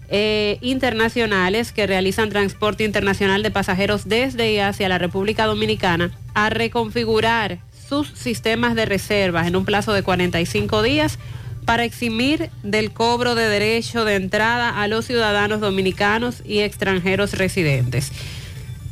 eh, 0.09 0.59
internacionales 0.61 1.71
que 1.71 1.87
realizan 1.87 2.29
transporte 2.29 2.83
internacional 2.83 3.41
de 3.41 3.49
pasajeros 3.49 4.07
desde 4.07 4.53
y 4.53 4.59
hacia 4.59 4.89
la 4.89 4.99
República 4.99 5.47
Dominicana 5.47 6.11
a 6.35 6.51
reconfigurar 6.51 7.57
sus 7.89 8.09
sistemas 8.09 8.75
de 8.75 8.85
reservas 8.85 9.47
en 9.47 9.55
un 9.55 9.65
plazo 9.65 9.91
de 9.91 10.03
45 10.03 10.83
días 10.83 11.17
para 11.65 11.83
eximir 11.83 12.51
del 12.61 12.91
cobro 12.91 13.33
de 13.33 13.49
derecho 13.49 14.05
de 14.05 14.13
entrada 14.13 14.79
a 14.79 14.87
los 14.87 15.05
ciudadanos 15.05 15.61
dominicanos 15.61 16.43
y 16.45 16.59
extranjeros 16.59 17.33
residentes. 17.33 18.11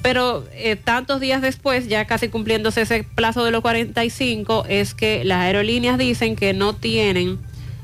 Pero 0.01 0.43
eh, 0.53 0.75
tantos 0.75 1.19
días 1.19 1.43
después, 1.43 1.87
ya 1.87 2.05
casi 2.05 2.29
cumpliéndose 2.29 2.81
ese 2.81 3.03
plazo 3.03 3.45
de 3.45 3.51
los 3.51 3.61
45, 3.61 4.65
es 4.69 4.95
que 4.95 5.23
las 5.23 5.41
aerolíneas 5.41 5.99
dicen 5.99 6.35
que 6.35 6.53
no 6.53 6.73
tienen 6.73 7.37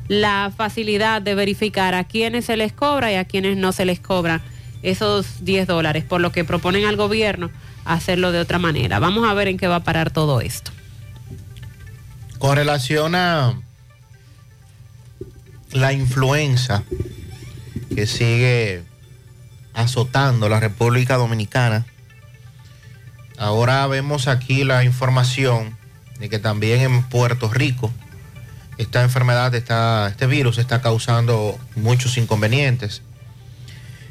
la 0.10 0.52
facilidad 0.56 1.22
de 1.22 1.36
verificar 1.36 1.94
a 1.94 2.04
quienes 2.04 2.46
se 2.46 2.58
les 2.58 2.74
cobra 2.74 3.12
y 3.12 3.16
a 3.16 3.26
quienes 3.26 3.56
no 3.56 3.72
se 3.72 3.86
les 3.86 4.00
cobra 4.00 4.42
esos 4.82 5.46
10 5.46 5.68
dólares, 5.68 6.04
por 6.04 6.20
lo 6.20 6.32
que 6.32 6.44
proponen 6.44 6.86
al 6.86 6.96
gobierno 6.96 7.52
hacerlo 7.86 8.32
de 8.32 8.40
otra 8.40 8.58
manera. 8.58 9.00
Vamos 9.00 9.30
a 9.30 9.34
ver 9.34 9.48
en 9.48 9.58
qué 9.58 9.68
va 9.68 9.78
a 9.78 9.84
parar 9.84 10.12
todo 10.12 10.42
esto. 10.42 10.72
Con 12.40 12.56
relación 12.56 13.14
a 13.16 13.62
la 15.72 15.94
influenza 15.94 16.84
que 17.96 18.08
sigue 18.08 18.84
azotando 19.74 20.50
la 20.50 20.60
República 20.60 21.18
Dominicana, 21.18 21.86
ahora 23.38 23.86
vemos 23.86 24.28
aquí 24.28 24.64
la 24.64 24.84
información 24.84 25.78
de 26.20 26.30
que 26.30 26.40
también 26.40 26.82
en 26.82 27.04
Puerto 27.04 27.50
Rico 27.50 27.92
esta 28.80 29.04
enfermedad, 29.04 29.54
este 29.54 30.26
virus 30.26 30.58
está 30.58 30.82
causando 30.82 31.60
muchos 31.76 32.18
inconvenientes. 32.18 33.02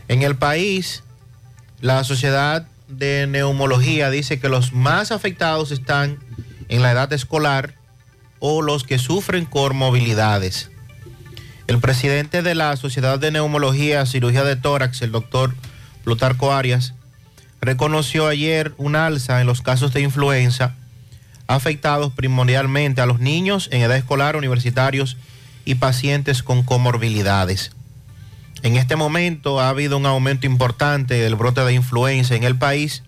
En 0.08 0.22
el 0.22 0.36
país, 0.36 1.02
la 1.80 2.04
Sociedad 2.04 2.66
de 2.86 3.26
Neumología 3.26 4.10
dice 4.10 4.38
que 4.38 4.50
los 4.50 4.74
más 4.74 5.10
afectados 5.10 5.70
están 5.70 6.18
en 6.68 6.82
la 6.82 6.92
edad 6.92 7.10
escolar 7.14 7.76
o 8.40 8.60
los 8.60 8.84
que 8.84 8.98
sufren 8.98 9.46
comorbilidades. 9.46 10.70
El 11.66 11.80
presidente 11.80 12.42
de 12.42 12.54
la 12.54 12.76
Sociedad 12.76 13.18
de 13.18 13.30
Neumología, 13.30 14.04
Cirugía 14.04 14.44
de 14.44 14.56
Tórax, 14.56 15.00
el 15.00 15.12
doctor 15.12 15.54
Plutarco 16.04 16.52
Arias, 16.52 16.92
reconoció 17.62 18.26
ayer 18.26 18.74
un 18.76 18.96
alza 18.96 19.40
en 19.40 19.46
los 19.46 19.62
casos 19.62 19.94
de 19.94 20.02
influenza 20.02 20.74
afectados 21.48 22.12
primordialmente 22.12 23.00
a 23.00 23.06
los 23.06 23.18
niños 23.18 23.68
en 23.72 23.82
edad 23.82 23.96
escolar, 23.96 24.36
universitarios 24.36 25.16
y 25.64 25.74
pacientes 25.76 26.42
con 26.42 26.62
comorbilidades. 26.62 27.72
En 28.62 28.76
este 28.76 28.96
momento 28.96 29.60
ha 29.60 29.68
habido 29.68 29.96
un 29.96 30.06
aumento 30.06 30.46
importante 30.46 31.14
del 31.14 31.36
brote 31.36 31.62
de 31.62 31.72
influenza 31.72 32.34
en 32.34 32.44
el 32.44 32.56
país, 32.56 33.02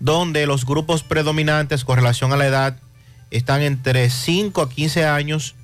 donde 0.00 0.46
los 0.46 0.64
grupos 0.64 1.02
predominantes 1.02 1.84
con 1.84 1.96
relación 1.96 2.32
a 2.32 2.36
la 2.36 2.46
edad 2.46 2.76
están 3.30 3.62
entre 3.62 4.10
5 4.10 4.62
a 4.62 4.68
15 4.70 5.06
años 5.06 5.54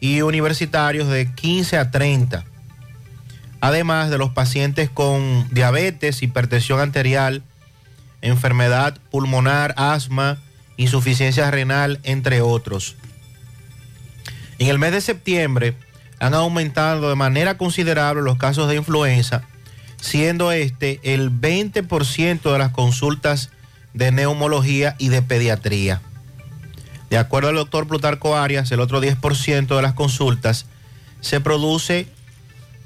y 0.00 0.22
universitarios 0.22 1.08
de 1.08 1.32
15 1.32 1.78
a 1.78 1.90
30. 1.90 2.44
Además 3.60 4.10
de 4.10 4.18
los 4.18 4.30
pacientes 4.30 4.90
con 4.90 5.48
diabetes, 5.50 6.22
hipertensión 6.22 6.80
arterial, 6.80 7.42
enfermedad 8.22 8.98
pulmonar, 9.10 9.74
asma, 9.76 10.38
insuficiencia 10.76 11.50
renal, 11.50 12.00
entre 12.02 12.40
otros. 12.40 12.96
En 14.58 14.68
el 14.68 14.78
mes 14.78 14.92
de 14.92 15.00
septiembre 15.00 15.74
han 16.18 16.34
aumentado 16.34 17.08
de 17.08 17.14
manera 17.14 17.58
considerable 17.58 18.22
los 18.22 18.38
casos 18.38 18.68
de 18.68 18.76
influenza, 18.76 19.42
siendo 20.00 20.52
este 20.52 21.00
el 21.02 21.30
20% 21.30 22.52
de 22.52 22.58
las 22.58 22.70
consultas 22.72 23.50
de 23.92 24.12
neumología 24.12 24.94
y 24.98 25.08
de 25.08 25.22
pediatría. 25.22 26.00
De 27.10 27.18
acuerdo 27.18 27.50
al 27.50 27.56
doctor 27.56 27.86
Plutarco 27.86 28.36
Arias, 28.36 28.70
el 28.72 28.80
otro 28.80 29.00
10% 29.00 29.76
de 29.76 29.82
las 29.82 29.94
consultas 29.94 30.66
se 31.20 31.40
produce, 31.40 32.08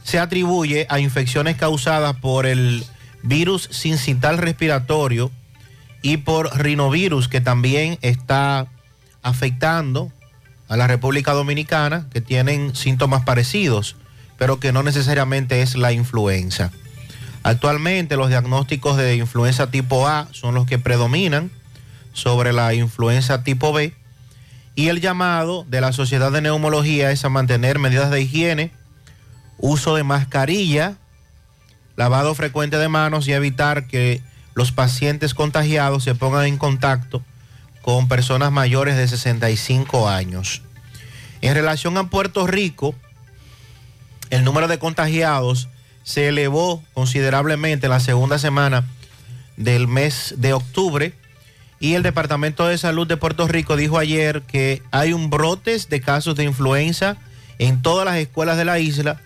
se 0.02 0.18
atribuye 0.18 0.86
a 0.88 1.00
infecciones 1.00 1.56
causadas 1.56 2.16
por 2.16 2.46
el 2.46 2.84
virus 3.22 3.68
sincital 3.70 4.38
respiratorio 4.38 5.30
y 6.02 6.18
por 6.18 6.56
rinovirus 6.56 7.28
que 7.28 7.40
también 7.40 7.98
está 8.02 8.66
afectando 9.22 10.10
a 10.68 10.76
la 10.76 10.86
República 10.86 11.32
Dominicana, 11.32 12.06
que 12.12 12.20
tienen 12.20 12.74
síntomas 12.74 13.24
parecidos, 13.24 13.96
pero 14.38 14.60
que 14.60 14.72
no 14.72 14.82
necesariamente 14.82 15.62
es 15.62 15.76
la 15.76 15.92
influenza. 15.92 16.70
Actualmente 17.42 18.16
los 18.16 18.28
diagnósticos 18.28 18.96
de 18.96 19.16
influenza 19.16 19.70
tipo 19.70 20.06
A 20.06 20.28
son 20.32 20.54
los 20.54 20.66
que 20.66 20.78
predominan 20.78 21.50
sobre 22.12 22.52
la 22.52 22.74
influenza 22.74 23.42
tipo 23.42 23.72
B 23.72 23.94
y 24.74 24.88
el 24.88 25.00
llamado 25.00 25.64
de 25.68 25.80
la 25.80 25.92
Sociedad 25.92 26.32
de 26.32 26.40
Neumología 26.40 27.10
es 27.10 27.24
a 27.24 27.28
mantener 27.28 27.78
medidas 27.78 28.10
de 28.10 28.22
higiene, 28.22 28.72
uso 29.58 29.94
de 29.94 30.04
mascarilla, 30.04 30.96
lavado 31.96 32.34
frecuente 32.34 32.78
de 32.78 32.88
manos 32.88 33.28
y 33.28 33.32
evitar 33.32 33.86
que 33.86 34.22
los 34.60 34.72
pacientes 34.72 35.32
contagiados 35.32 36.04
se 36.04 36.14
pongan 36.14 36.44
en 36.44 36.58
contacto 36.58 37.22
con 37.80 38.08
personas 38.08 38.52
mayores 38.52 38.94
de 38.94 39.08
65 39.08 40.06
años. 40.06 40.60
En 41.40 41.54
relación 41.54 41.96
a 41.96 42.10
Puerto 42.10 42.46
Rico, 42.46 42.94
el 44.28 44.44
número 44.44 44.68
de 44.68 44.78
contagiados 44.78 45.70
se 46.04 46.28
elevó 46.28 46.84
considerablemente 46.92 47.88
la 47.88 48.00
segunda 48.00 48.38
semana 48.38 48.84
del 49.56 49.88
mes 49.88 50.34
de 50.36 50.52
octubre 50.52 51.14
y 51.78 51.94
el 51.94 52.02
Departamento 52.02 52.66
de 52.66 52.76
Salud 52.76 53.06
de 53.06 53.16
Puerto 53.16 53.48
Rico 53.48 53.76
dijo 53.76 53.96
ayer 53.96 54.42
que 54.42 54.82
hay 54.90 55.14
un 55.14 55.30
brotes 55.30 55.88
de 55.88 56.02
casos 56.02 56.36
de 56.36 56.44
influenza 56.44 57.16
en 57.58 57.80
todas 57.80 58.04
las 58.04 58.16
escuelas 58.16 58.58
de 58.58 58.66
la 58.66 58.78
isla, 58.78 59.22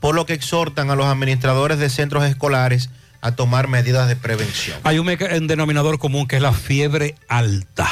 por 0.00 0.14
lo 0.14 0.26
que 0.26 0.34
exhortan 0.34 0.90
a 0.90 0.94
los 0.94 1.06
administradores 1.06 1.78
de 1.78 1.88
centros 1.88 2.26
escolares 2.26 2.90
a 3.24 3.34
tomar 3.34 3.68
medidas 3.68 4.06
de 4.06 4.16
prevención. 4.16 4.78
Hay 4.84 4.98
un, 4.98 5.08
un 5.08 5.46
denominador 5.46 5.98
común 5.98 6.26
que 6.28 6.36
es 6.36 6.42
la 6.42 6.52
fiebre 6.52 7.14
alta, 7.26 7.88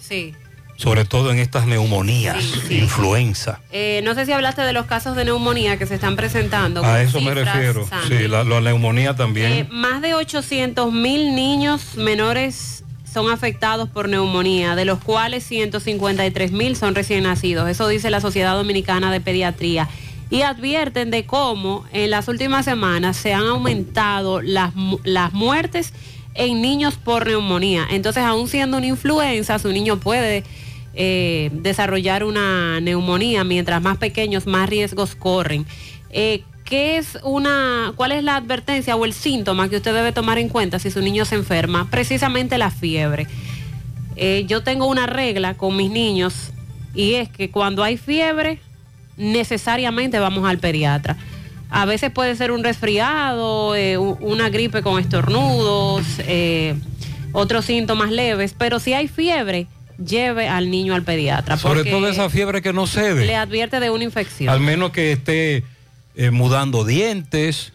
Sí. 0.00 0.34
sobre 0.76 1.04
todo 1.04 1.30
en 1.30 1.38
estas 1.38 1.66
neumonías, 1.66 2.42
influenza. 2.70 3.60
Eh, 3.72 4.00
no 4.04 4.14
sé 4.14 4.24
si 4.24 4.32
hablaste 4.32 4.62
de 4.62 4.72
los 4.72 4.86
casos 4.86 5.16
de 5.16 5.26
neumonía 5.26 5.76
que 5.76 5.86
se 5.86 5.94
están 5.94 6.16
presentando. 6.16 6.82
A 6.82 7.02
eso 7.02 7.20
me 7.20 7.34
refiero. 7.34 7.86
Sí, 8.08 8.26
la, 8.26 8.42
la 8.42 8.60
neumonía 8.62 9.14
también. 9.14 9.52
Eh, 9.52 9.68
más 9.70 10.00
de 10.00 10.14
800 10.14 10.90
mil 10.92 11.34
niños 11.34 11.96
menores 11.96 12.84
son 13.12 13.30
afectados 13.30 13.88
por 13.90 14.08
neumonía, 14.08 14.74
de 14.76 14.86
los 14.86 14.98
cuales 14.98 15.44
153 15.44 16.52
mil 16.52 16.74
son 16.74 16.94
recién 16.94 17.24
nacidos. 17.24 17.68
Eso 17.68 17.86
dice 17.86 18.08
la 18.10 18.20
Sociedad 18.22 18.54
Dominicana 18.54 19.12
de 19.12 19.20
Pediatría. 19.20 19.88
Y 20.30 20.42
advierten 20.42 21.10
de 21.10 21.26
cómo 21.26 21.84
en 21.92 22.10
las 22.10 22.28
últimas 22.28 22.64
semanas 22.64 23.16
se 23.16 23.32
han 23.32 23.46
aumentado 23.46 24.40
las, 24.40 24.72
las 25.04 25.32
muertes 25.32 25.92
en 26.34 26.60
niños 26.60 26.96
por 26.96 27.26
neumonía. 27.26 27.86
Entonces, 27.90 28.22
aún 28.24 28.48
siendo 28.48 28.78
una 28.78 28.86
influenza, 28.86 29.58
su 29.58 29.68
niño 29.68 29.98
puede 29.98 30.42
eh, 30.94 31.50
desarrollar 31.52 32.24
una 32.24 32.80
neumonía. 32.80 33.44
Mientras 33.44 33.82
más 33.82 33.98
pequeños, 33.98 34.46
más 34.46 34.68
riesgos 34.68 35.14
corren. 35.14 35.66
Eh, 36.10 36.42
¿Qué 36.64 36.96
es 36.96 37.18
una, 37.22 37.92
cuál 37.94 38.12
es 38.12 38.24
la 38.24 38.36
advertencia 38.36 38.96
o 38.96 39.04
el 39.04 39.12
síntoma 39.12 39.68
que 39.68 39.76
usted 39.76 39.94
debe 39.94 40.12
tomar 40.12 40.38
en 40.38 40.48
cuenta 40.48 40.78
si 40.78 40.90
su 40.90 41.02
niño 41.02 41.26
se 41.26 41.34
enferma? 41.34 41.90
Precisamente 41.90 42.56
la 42.56 42.70
fiebre. 42.70 43.26
Eh, 44.16 44.44
yo 44.48 44.62
tengo 44.62 44.86
una 44.86 45.06
regla 45.06 45.54
con 45.54 45.76
mis 45.76 45.90
niños 45.90 46.52
y 46.94 47.14
es 47.14 47.28
que 47.28 47.50
cuando 47.50 47.82
hay 47.82 47.98
fiebre, 47.98 48.60
necesariamente 49.16 50.18
vamos 50.18 50.48
al 50.48 50.58
pediatra. 50.58 51.16
A 51.70 51.86
veces 51.86 52.10
puede 52.10 52.36
ser 52.36 52.52
un 52.52 52.62
resfriado, 52.62 53.74
eh, 53.74 53.98
una 53.98 54.48
gripe 54.48 54.82
con 54.82 55.00
estornudos, 55.00 56.04
eh, 56.20 56.76
otros 57.32 57.64
síntomas 57.64 58.10
leves, 58.10 58.54
pero 58.56 58.78
si 58.78 58.92
hay 58.92 59.08
fiebre, 59.08 59.66
lleve 60.04 60.48
al 60.48 60.70
niño 60.70 60.94
al 60.94 61.02
pediatra. 61.02 61.56
Sobre 61.56 61.84
todo 61.84 62.08
esa 62.08 62.30
fiebre 62.30 62.62
que 62.62 62.72
no 62.72 62.86
cede. 62.86 63.26
Le 63.26 63.36
advierte 63.36 63.80
de 63.80 63.90
una 63.90 64.04
infección. 64.04 64.50
Al 64.50 64.60
menos 64.60 64.92
que 64.92 65.12
esté 65.12 65.64
eh, 66.14 66.30
mudando 66.30 66.84
dientes, 66.84 67.72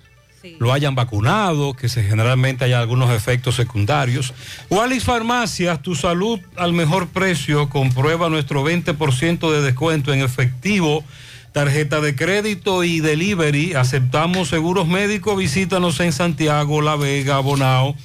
lo 0.60 0.72
hayan 0.72 0.95
vacunado, 0.95 1.74
que 1.74 1.90
se, 1.90 2.03
generalmente 2.03 2.64
haya 2.66 2.80
algunos 2.80 3.11
efectos 3.11 3.56
secundarios. 3.56 4.34
Wallis 4.70 5.03
Farmacias, 5.03 5.82
tu 5.82 5.95
salud 5.95 6.40
al 6.56 6.74
mejor 6.74 7.10
precio. 7.10 7.70
Comprueba 7.70 8.30
nuestro 8.30 8.66
20% 8.66 9.52
de 9.52 9.61
descuento 9.61 10.14
en 10.14 10.22
efectivo, 10.22 11.03
tarjeta 11.51 11.99
de 12.01 12.15
crédito 12.15 12.84
y 12.84 12.99
delivery. 12.99 13.73
Aceptamos 13.73 14.49
seguros 14.49 14.88
médicos. 14.88 15.35
Visítanos 15.38 15.99
en 15.99 16.11
Santiago, 16.11 16.81
La 16.81 16.95
Vega, 16.95 17.39
Bonao. 17.39 17.95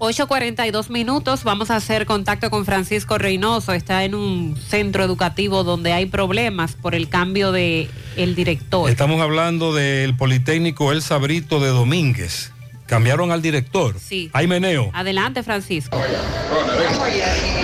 8.42 0.00 0.88
minutos, 0.88 1.44
vamos 1.44 1.70
a 1.70 1.76
hacer 1.76 2.06
contacto 2.06 2.48
con 2.48 2.64
Francisco 2.64 3.18
Reynoso, 3.18 3.74
está 3.74 4.02
en 4.02 4.14
un 4.14 4.56
centro 4.56 5.04
educativo 5.04 5.62
donde 5.62 5.92
hay 5.92 6.06
problemas 6.06 6.72
por 6.72 6.94
el 6.94 7.10
cambio 7.10 7.52
de 7.52 7.90
el 8.16 8.34
director. 8.34 8.88
Estamos 8.88 9.20
hablando 9.20 9.74
del 9.74 10.16
Politécnico 10.16 10.90
El 10.90 11.02
Sabrito 11.02 11.60
de 11.60 11.68
Domínguez. 11.68 12.50
Cambiaron 12.86 13.30
al 13.30 13.42
director. 13.42 14.00
Sí. 14.00 14.30
Hay 14.32 14.46
meneo. 14.46 14.90
Adelante, 14.94 15.42
Francisco. 15.42 16.00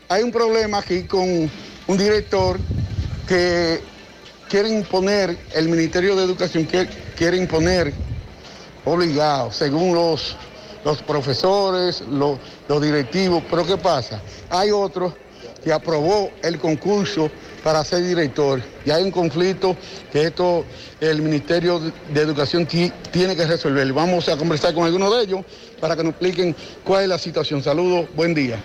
Hay 0.07 0.23
un 0.23 0.31
problema 0.31 0.77
aquí 0.77 1.03
con 1.03 1.51
un 1.87 1.97
director 1.97 2.57
que 3.27 3.81
quiere 4.49 4.69
imponer, 4.69 5.37
el 5.53 5.69
Ministerio 5.69 6.15
de 6.15 6.23
Educación 6.23 6.65
quiere, 7.15 7.37
imponer 7.37 7.93
obligado, 8.85 9.51
según 9.51 9.93
los, 9.95 10.35
los 10.85 11.01
profesores, 11.03 12.01
los, 12.01 12.39
los 12.67 12.81
directivos. 12.81 13.43
Pero 13.49 13.65
¿qué 13.65 13.77
pasa? 13.77 14.21
Hay 14.49 14.71
otro 14.71 15.13
que 15.63 15.73
aprobó 15.73 16.31
el 16.41 16.57
concurso 16.59 17.29
para 17.63 17.83
ser 17.83 18.03
director 18.03 18.61
y 18.85 18.91
hay 18.91 19.03
un 19.03 19.11
conflicto 19.11 19.75
que 20.11 20.23
esto 20.27 20.63
el 21.01 21.21
Ministerio 21.21 21.79
de 22.13 22.21
Educación 22.21 22.65
ti- 22.65 22.91
tiene 23.11 23.35
que 23.35 23.45
resolver. 23.45 23.91
Vamos 23.91 24.29
a 24.29 24.37
conversar 24.37 24.73
con 24.73 24.85
algunos 24.85 25.13
de 25.17 25.23
ellos 25.23 25.41
para 25.81 25.95
que 25.95 26.03
nos 26.03 26.11
expliquen 26.11 26.55
cuál 26.83 27.03
es 27.03 27.09
la 27.09 27.17
situación. 27.17 27.61
Saludos, 27.61 28.07
buen 28.15 28.33
día. 28.33 28.57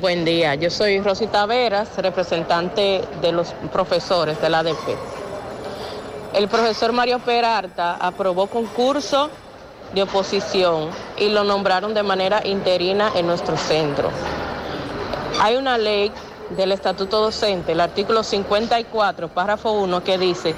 Buen 0.00 0.24
día, 0.24 0.54
yo 0.54 0.70
soy 0.70 1.00
Rosita 1.00 1.44
Veras, 1.46 1.96
representante 1.96 3.02
de 3.20 3.32
los 3.32 3.48
profesores 3.72 4.40
de 4.40 4.48
la 4.48 4.60
ADP. 4.60 4.96
El 6.34 6.46
profesor 6.46 6.92
Mario 6.92 7.18
Peralta 7.18 7.96
aprobó 7.96 8.46
concurso 8.46 9.28
de 9.92 10.04
oposición 10.04 10.90
y 11.16 11.30
lo 11.30 11.42
nombraron 11.42 11.94
de 11.94 12.04
manera 12.04 12.46
interina 12.46 13.10
en 13.16 13.26
nuestro 13.26 13.56
centro. 13.56 14.10
Hay 15.40 15.56
una 15.56 15.76
ley 15.78 16.12
del 16.50 16.70
Estatuto 16.70 17.20
Docente, 17.20 17.72
el 17.72 17.80
artículo 17.80 18.22
54, 18.22 19.26
párrafo 19.26 19.72
1, 19.72 20.04
que 20.04 20.16
dice 20.16 20.54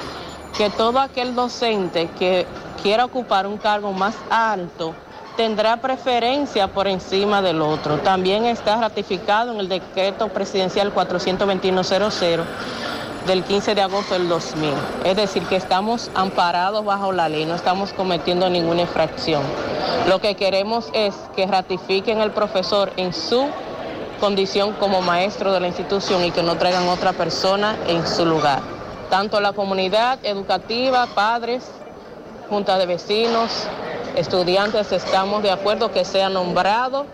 que 0.59 0.69
todo 0.69 0.99
aquel 0.99 1.35
docente 1.35 2.11
que 2.19 2.47
quiera 2.83 3.07
ocupar 3.07 3.47
un 3.47 3.57
cargo 3.57 3.93
más 3.93 4.15
alto 4.29 4.95
tendrá 5.41 5.79
preferencia 5.79 6.69
por 6.69 6.87
encima 6.87 7.41
del 7.41 7.63
otro. 7.63 7.97
También 8.01 8.45
está 8.45 8.77
ratificado 8.77 9.55
en 9.55 9.61
el 9.61 9.71
decreto 9.71 10.29
presidencial 10.29 10.93
42100 10.93 12.45
del 13.27 13.43
15 13.45 13.75
de 13.75 13.81
agosto 13.81 14.13
del 14.13 14.29
2000. 14.29 14.75
Es 15.03 15.17
decir, 15.17 15.43
que 15.45 15.57
estamos 15.57 16.11
amparados 16.15 16.85
bajo 16.85 17.13
la 17.13 17.31
ley, 17.31 17.47
no 17.47 17.55
estamos 17.55 17.95
cometiendo 17.95 18.51
ninguna 18.51 18.83
infracción. 18.83 19.43
Lo 20.11 20.21
que 20.21 20.35
queremos 20.35 20.91
es 20.93 21.15
que 21.35 21.47
ratifiquen 21.47 22.21
el 22.21 22.33
profesor 22.33 22.93
en 22.99 23.15
su 23.15 23.47
condición 24.21 24.75
como 24.75 25.01
maestro 25.01 25.55
de 25.55 25.61
la 25.61 25.69
institución 25.69 26.23
y 26.23 26.33
que 26.33 26.43
no 26.43 26.57
traigan 26.57 26.87
otra 26.87 27.15
persona 27.15 27.79
en 27.87 28.07
su 28.07 28.27
lugar. 28.27 28.61
Tanto 29.09 29.41
la 29.41 29.55
comunidad 29.55 30.19
educativa, 30.23 31.07
padres, 31.15 31.80
junta 32.51 32.77
de 32.77 32.85
vecinos, 32.87 33.67
estudiantes, 34.17 34.91
estamos 34.93 35.43
de 35.43 35.53
acuerdo 35.53 35.91
que 35.93 36.05
sea 36.05 36.29
nombrado 36.29 37.07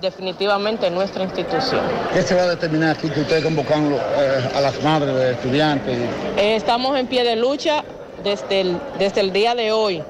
definitivamente 0.00 0.86
en 0.88 0.94
nuestra 0.94 1.22
institución. 1.22 1.80
¿Qué 2.12 2.22
se 2.22 2.34
va 2.34 2.42
a 2.42 2.48
determinar 2.48 2.96
aquí 2.96 3.08
que 3.08 3.20
ustedes 3.20 3.44
convocan 3.44 3.92
eh, 3.92 4.50
a 4.54 4.60
las 4.60 4.82
madres 4.82 5.14
de 5.14 5.32
estudiantes? 5.32 5.96
Eh, 6.36 6.56
estamos 6.56 6.98
en 6.98 7.06
pie 7.06 7.22
de 7.22 7.36
lucha 7.36 7.84
desde 8.24 8.62
el, 8.62 8.80
desde 8.98 9.20
el 9.20 9.32
día 9.32 9.54
de 9.54 9.70
hoy. 9.72 10.02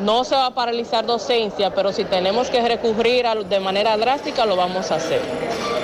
No 0.00 0.24
se 0.24 0.34
va 0.34 0.46
a 0.46 0.50
paralizar 0.54 1.04
docencia, 1.06 1.70
pero 1.74 1.92
si 1.92 2.04
tenemos 2.04 2.48
que 2.48 2.66
recurrir 2.66 3.26
a- 3.26 3.34
de 3.36 3.60
manera 3.60 3.96
drástica, 3.98 4.46
lo 4.46 4.56
vamos 4.56 4.90
a 4.90 4.96
hacer. 4.96 5.20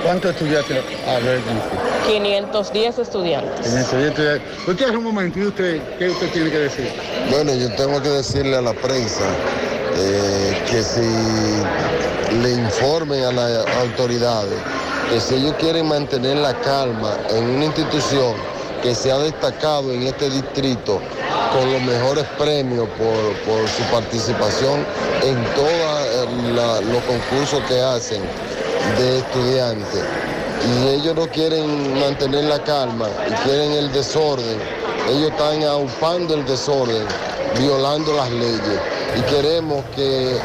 ¿Cuántos 0.03 0.33
estudiantes 0.33 0.79
albergan? 1.07 1.61
510 2.07 2.99
estudiantes. 2.99 3.73
En 3.73 3.79
este 3.79 3.99
día 3.99 4.09
estudiantes. 4.09 4.69
Usted 4.69 4.95
un 4.95 5.05
momento, 5.05 5.39
¿y 5.39 5.47
usted 5.47 5.83
qué 5.99 6.09
usted 6.09 6.31
tiene 6.33 6.51
que 6.51 6.59
decir? 6.59 6.91
Bueno, 7.31 7.55
yo 7.55 7.71
tengo 7.75 8.01
que 8.03 8.09
decirle 8.09 8.57
a 8.57 8.63
la 8.63 8.73
prensa 8.73 9.25
eh, 9.97 10.63
que 10.71 10.83
si 10.83 11.01
le 12.43 12.53
informen 12.53 13.25
a 13.25 13.33
las 13.33 13.67
autoridades 13.77 14.59
que 15.11 15.21
si 15.21 15.37
ellos 15.37 15.55
quieren 15.59 15.89
mantener 15.89 16.37
la 16.37 16.53
calma 16.61 17.17
en 17.31 17.45
una 17.45 17.65
institución 17.65 18.35
que 18.83 18.95
se 18.95 19.11
ha 19.11 19.19
destacado 19.19 19.93
en 19.93 20.03
este 20.03 20.29
distrito 20.29 21.01
con 21.53 21.73
los 21.73 21.81
mejores 21.83 22.25
premios 22.39 22.87
por, 22.91 23.33
por 23.47 23.67
su 23.69 23.83
participación 23.91 24.85
en 25.23 25.43
todos 25.55 26.85
los 26.85 27.03
concursos 27.05 27.61
que 27.67 27.81
hacen 27.81 28.23
de 28.99 29.19
estudiantes. 29.19 30.05
Y 30.67 30.89
ellos 30.89 31.15
no 31.15 31.27
quieren 31.29 31.99
mantener 32.01 32.45
la 32.45 32.63
calma 32.65 33.09
y 33.29 33.33
quieren 33.49 33.73
el 33.73 33.93
desorden, 33.93 34.59
ellos 35.09 35.31
están 35.31 35.63
aupando 35.65 36.35
el 36.35 36.45
desorden, 36.45 37.07
violando 37.59 38.13
las 38.15 38.31
leyes. 38.31 38.81
Y 39.17 39.21
queremos 39.23 39.85
que 39.95 40.37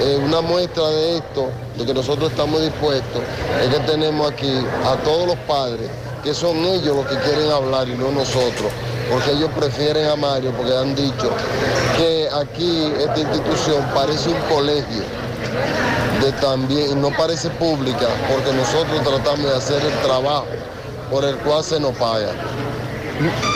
eh, 0.00 0.20
una 0.24 0.40
muestra 0.40 0.88
de 0.88 1.18
esto, 1.18 1.50
de 1.76 1.86
que 1.86 1.94
nosotros 1.94 2.30
estamos 2.30 2.62
dispuestos, 2.62 3.22
es 3.62 3.68
que 3.68 3.80
tenemos 3.80 4.30
aquí 4.30 4.52
a 4.84 4.96
todos 5.04 5.28
los 5.28 5.36
padres, 5.46 5.88
que 6.24 6.34
son 6.34 6.56
ellos 6.64 6.96
los 6.96 7.06
que 7.06 7.16
quieren 7.18 7.50
hablar 7.50 7.88
y 7.88 7.92
no 7.92 8.10
nosotros, 8.10 8.72
porque 9.10 9.32
ellos 9.32 9.50
prefieren 9.56 10.08
a 10.08 10.16
Mario, 10.16 10.52
porque 10.56 10.74
han 10.76 10.94
dicho 10.94 11.30
que 11.96 12.28
aquí 12.34 12.92
esta 12.98 13.20
institución 13.20 13.84
parece 13.94 14.30
un 14.30 14.40
colegio 14.54 15.02
de 16.22 16.32
también, 16.32 17.00
no 17.00 17.10
parece 17.10 17.50
pública, 17.50 18.06
porque 18.28 18.52
nosotros 18.52 19.02
tratamos 19.02 19.50
de 19.50 19.56
hacer 19.56 19.82
el 19.82 19.98
trabajo 20.00 20.46
por 21.10 21.24
el 21.24 21.36
cual 21.36 21.64
se 21.64 21.80
nos 21.80 21.96
paga. 21.96 22.32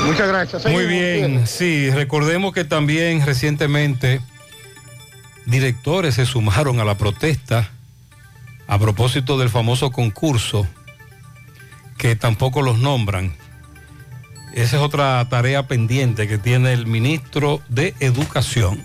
Muchas 0.07 0.29
gracias. 0.29 0.67
Muy 0.67 0.87
bien, 0.87 1.47
sí, 1.47 1.91
recordemos 1.91 2.53
que 2.53 2.65
también 2.65 3.25
recientemente 3.25 4.21
directores 5.47 6.17
se 6.17 6.27
sumaron 6.27 6.81
a 6.81 6.85
la 6.85 6.97
protesta 6.97 7.71
a 8.67 8.79
propósito 8.79 9.39
del 9.39 9.51
famoso 9.51 9.91
concurso 9.91 10.67
que 11.99 12.17
tampoco 12.17 12.63
los 12.63 12.79
nombran. 12.79 13.35
Esa 14.55 14.77
es 14.77 14.83
otra 14.83 15.27
tarea 15.29 15.67
pendiente 15.67 16.29
que 16.29 16.39
tiene 16.39 16.73
el 16.73 16.87
ministro 16.87 17.63
de 17.69 17.95
Educación. 18.01 18.85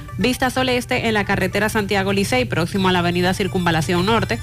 Vista 0.17 0.49
Sol 0.49 0.69
Este 0.69 1.07
en 1.07 1.13
la 1.13 1.25
carretera 1.25 1.69
Santiago 1.69 2.11
Licey, 2.13 2.45
próximo 2.45 2.87
a 2.89 2.91
la 2.91 2.99
avenida 2.99 3.33
Circunvalación 3.33 4.05
Norte. 4.05 4.39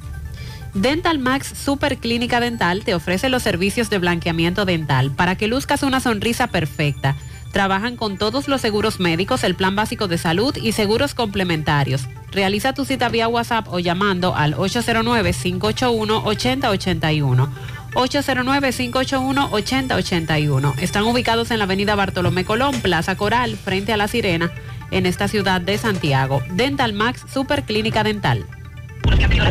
Dental 0.76 1.18
Max 1.18 1.54
Super 1.56 1.98
Clínica 1.98 2.40
Dental 2.40 2.84
te 2.84 2.94
ofrece 2.94 3.30
los 3.30 3.42
servicios 3.42 3.90
de 3.90 3.98
blanqueamiento 3.98 4.66
dental 4.66 5.10
para 5.12 5.36
que 5.36 5.48
luzcas 5.48 5.82
una 5.82 6.00
sonrisa 6.00 6.46
perfecta 6.48 7.16
Trabajan 7.58 7.98
con 7.98 8.20
todos 8.20 8.48
los 8.48 8.62
seguros 8.62 9.00
médicos, 9.00 9.44
el 9.44 9.56
plan 9.56 9.76
básico 9.76 10.08
de 10.08 10.20
salud 10.20 10.56
y 10.56 10.74
seguros 10.74 11.16
complementarios. 11.16 12.04
Realiza 12.32 12.76
tu 12.76 12.86
cita 12.86 13.10
vía 13.10 13.28
WhatsApp 13.28 13.66
o 13.70 13.80
llamando 13.80 14.36
al 14.36 14.54
809-581-8081. 14.58 17.50
809-581-8081. 17.96 20.78
Están 20.78 21.06
ubicados 21.06 21.50
en 21.50 21.58
la 21.58 21.64
avenida 21.64 21.96
Bartolomé 21.96 22.46
Colón, 22.46 22.80
Plaza 22.82 23.16
Coral, 23.16 23.58
frente 23.58 23.92
a 23.92 23.98
La 23.98 24.08
Sirena, 24.08 24.52
en 24.92 25.08
esta 25.08 25.28
ciudad 25.28 25.60
de 25.60 25.80
Santiago. 25.80 26.44
Dental 26.52 26.94
Max 26.94 27.26
Super 27.34 27.64
Clínica 27.64 28.04
Dental. 28.04 28.46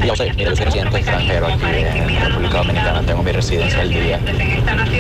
Yo 0.06 0.14
soy, 0.14 0.30
mira, 0.36 0.50
yo 0.50 0.56
soy 0.56 0.64
residente 0.66 0.96
extranjero 0.98 1.46
aquí 1.46 1.64
en 1.64 2.20
República 2.20 2.58
Dominicana, 2.58 3.02
tengo 3.02 3.22
mi 3.22 3.32
residencia 3.32 3.80
al 3.80 3.90
día. 3.90 4.20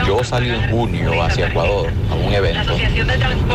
Yo 0.06 0.24
salí 0.24 0.50
en 0.50 0.70
junio 0.70 1.22
hacia 1.22 1.48
Ecuador 1.48 1.90
a 2.10 2.14
un 2.14 2.32
evento 2.32 2.76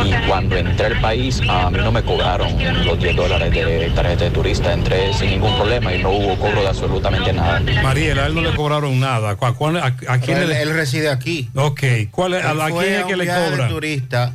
y 0.06 0.28
cuando 0.28 0.56
entré 0.58 0.86
al 0.88 1.02
país 1.02 1.42
a 1.50 1.70
mí 1.70 1.78
no 1.80 1.92
me 1.92 2.04
cobraron 2.04 2.54
los 2.86 3.00
10 3.00 3.16
dólares 3.16 3.52
de 3.52 3.92
tarjeta 3.96 4.26
de 4.26 4.32
turista, 4.32 4.74
entré 4.74 5.14
sin 5.14 5.32
ningún 5.32 5.56
problema 5.56 5.94
y 5.94 6.02
no 6.02 6.12
hubo 6.12 6.36
cobro 6.38 6.62
de 6.62 6.68
absolutamente 6.68 7.34
nada. 7.34 7.62
Mariela, 7.84 8.24
a 8.24 8.28
él 8.28 8.36
no 8.36 8.42
le 8.42 8.56
cobraron 8.56 9.00
nada. 9.00 9.32
¿A, 9.32 9.36
cuál- 9.54 9.78
a- 9.78 9.96
a 10.08 10.20
quién 10.20 10.38
él, 10.38 10.50
le- 10.50 10.62
él 10.62 10.74
reside 10.74 11.10
aquí. 11.10 11.50
Ok, 11.56 11.82
¿cuál 12.12 12.36
es, 12.36 12.46
a, 12.46 12.52
Él 12.52 12.62
a 12.62 12.68
quién 12.72 12.94
es 12.94 13.04
que 13.06 13.18
le 13.18 13.26
cobran? 13.28 13.70
turista 13.70 14.34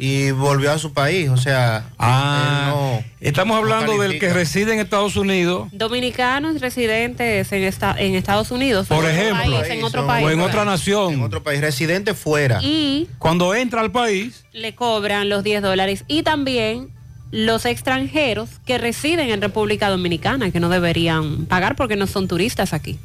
y 0.00 0.30
volvió 0.30 0.70
a 0.72 0.78
su 0.78 0.92
país, 0.92 1.28
o 1.28 1.36
sea, 1.36 1.90
Ah, 1.98 2.68
no- 2.70 3.04
estamos 3.20 3.56
hablando 3.58 3.96
no 3.96 4.02
del 4.02 4.18
que 4.20 4.32
reside 4.32 4.72
en 4.72 4.78
Estados 4.80 5.16
Unidos, 5.16 5.68
Dominicanos 5.72 6.60
residentes 6.60 7.50
en, 7.52 7.64
esta- 7.64 7.96
en 7.98 8.14
Estados 8.14 8.50
Unidos. 8.52 8.86
por 8.86 8.98
en 9.04 9.10
otro 9.10 9.20
ejemplo, 9.22 9.58
país, 9.60 9.70
en 9.72 9.84
otro 9.84 10.06
país. 10.06 10.26
o 10.26 10.30
en 10.30 10.40
otra 10.40 10.62
en 10.62 10.66
nación. 10.68 11.22
otro 11.22 11.42
país, 11.42 11.60
residente 11.60 12.14
fuera. 12.14 12.60
Y 12.62 13.08
Cuando 13.18 13.54
entra 13.54 13.80
al 13.80 13.90
país, 13.90 14.44
le 14.52 14.74
cobran 14.74 15.28
los 15.28 15.42
10 15.42 15.62
dólares. 15.62 16.04
Y 16.06 16.22
también 16.22 16.90
los 17.32 17.66
extranjeros 17.66 18.48
que 18.64 18.78
residen 18.78 19.30
en 19.30 19.42
República 19.42 19.90
Dominicana, 19.90 20.50
que 20.50 20.60
no 20.60 20.68
deberían 20.68 21.46
pagar 21.46 21.74
porque 21.76 21.96
no 21.96 22.06
son 22.06 22.28
turistas 22.28 22.72
aquí. 22.72 22.98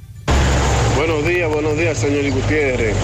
Buenos 0.95 1.25
días, 1.25 1.49
buenos 1.51 1.75
días, 1.75 1.97
señor 1.97 2.29
Gutiérrez. 2.31 2.95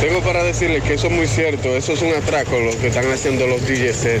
Tengo 0.00 0.22
para 0.22 0.42
decirle 0.42 0.80
que 0.80 0.94
eso 0.94 1.08
es 1.08 1.12
muy 1.12 1.26
cierto, 1.26 1.76
eso 1.76 1.92
es 1.92 2.00
un 2.00 2.14
atraco 2.14 2.58
lo 2.58 2.70
que 2.78 2.86
están 2.86 3.04
haciendo 3.12 3.46
los 3.46 3.60
DJC. 3.60 4.18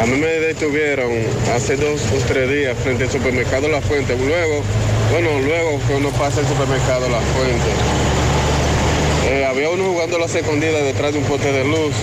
A 0.00 0.06
mí 0.06 0.16
me 0.16 0.26
detuvieron 0.26 1.10
hace 1.52 1.74
dos 1.74 2.00
o 2.12 2.26
tres 2.28 2.48
días 2.48 2.76
frente 2.78 3.02
al 3.04 3.10
supermercado 3.10 3.66
La 3.68 3.80
Fuente. 3.80 4.16
Luego, 4.16 4.62
bueno, 5.10 5.30
luego 5.40 5.80
que 5.88 5.94
uno 5.94 6.10
pasa 6.10 6.40
el 6.40 6.46
supermercado 6.46 7.08
La 7.08 7.20
Fuente. 7.20 7.70
Eh, 9.30 9.44
había 9.44 9.68
uno 9.70 9.84
jugando 9.84 10.16
las 10.16 10.32
escondidas 10.32 10.84
detrás 10.84 11.12
de 11.12 11.18
un 11.18 11.24
poste 11.24 11.50
de 11.50 11.64
luz 11.64 11.94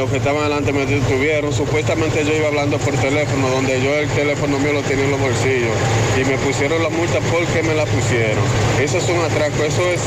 los 0.00 0.10
que 0.10 0.16
estaban 0.16 0.40
adelante 0.40 0.72
me 0.72 0.86
detuvieron. 0.86 1.52
Supuestamente 1.52 2.24
yo 2.24 2.34
iba 2.34 2.48
hablando 2.48 2.78
por 2.78 2.94
teléfono, 2.94 3.50
donde 3.50 3.82
yo 3.82 3.94
el 3.94 4.08
teléfono 4.08 4.58
mío 4.58 4.72
lo 4.72 4.82
tenía 4.82 5.04
en 5.04 5.10
los 5.10 5.20
bolsillos 5.20 5.76
y 6.16 6.24
me 6.24 6.38
pusieron 6.38 6.82
la 6.82 6.88
multa 6.88 7.18
porque 7.30 7.62
me 7.62 7.74
la 7.74 7.84
pusieron. 7.84 8.42
Eso 8.80 8.96
es 8.96 9.08
un 9.10 9.20
atraco, 9.20 9.62
eso 9.62 9.82
es 9.92 10.00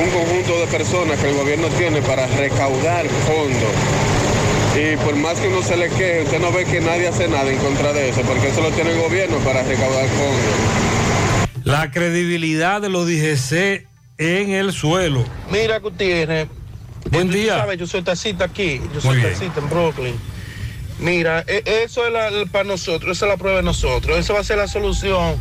un 0.00 0.10
conjunto 0.10 0.60
de 0.60 0.66
personas 0.68 1.18
que 1.18 1.28
el 1.28 1.34
gobierno 1.34 1.66
tiene 1.76 2.00
para 2.02 2.24
recaudar 2.28 3.04
fondos. 3.26 3.74
Y 4.78 4.96
por 5.04 5.16
más 5.16 5.38
que 5.40 5.48
uno 5.48 5.60
se 5.62 5.76
le 5.76 5.88
queje, 5.88 6.22
usted 6.22 6.40
no 6.40 6.52
ve 6.52 6.64
que 6.64 6.80
nadie 6.80 7.08
hace 7.08 7.26
nada 7.26 7.50
en 7.50 7.58
contra 7.58 7.92
de 7.92 8.10
eso, 8.10 8.20
porque 8.22 8.46
eso 8.46 8.62
lo 8.62 8.70
tiene 8.70 8.92
el 8.92 9.00
gobierno 9.00 9.38
para 9.38 9.64
recaudar 9.64 10.06
fondos. 10.06 11.64
la 11.64 11.90
credibilidad 11.90 12.80
de 12.80 12.88
los 12.90 13.08
DGC 13.08 13.86
en 14.18 14.50
el 14.50 14.72
suelo. 14.72 15.24
Mira, 15.50 15.80
Gutiérrez. 15.80 16.46
Buen 17.10 17.30
día. 17.30 17.58
sabes, 17.58 17.78
yo 17.78 17.86
soy 17.86 18.02
taxista 18.02 18.44
aquí. 18.44 18.80
Yo 18.94 19.00
soy 19.00 19.20
taxista 19.22 19.60
en 19.60 19.68
Brooklyn. 19.68 20.14
Mira, 20.98 21.44
e- 21.46 21.62
eso 21.84 22.06
es 22.06 22.12
la- 22.12 22.30
para 22.50 22.64
nosotros, 22.64 23.16
esa 23.16 23.26
es 23.26 23.30
la 23.32 23.36
prueba 23.36 23.58
de 23.58 23.62
nosotros. 23.64 24.16
Eso 24.18 24.34
va 24.34 24.40
a 24.40 24.44
ser 24.44 24.58
la 24.58 24.68
solución 24.68 25.36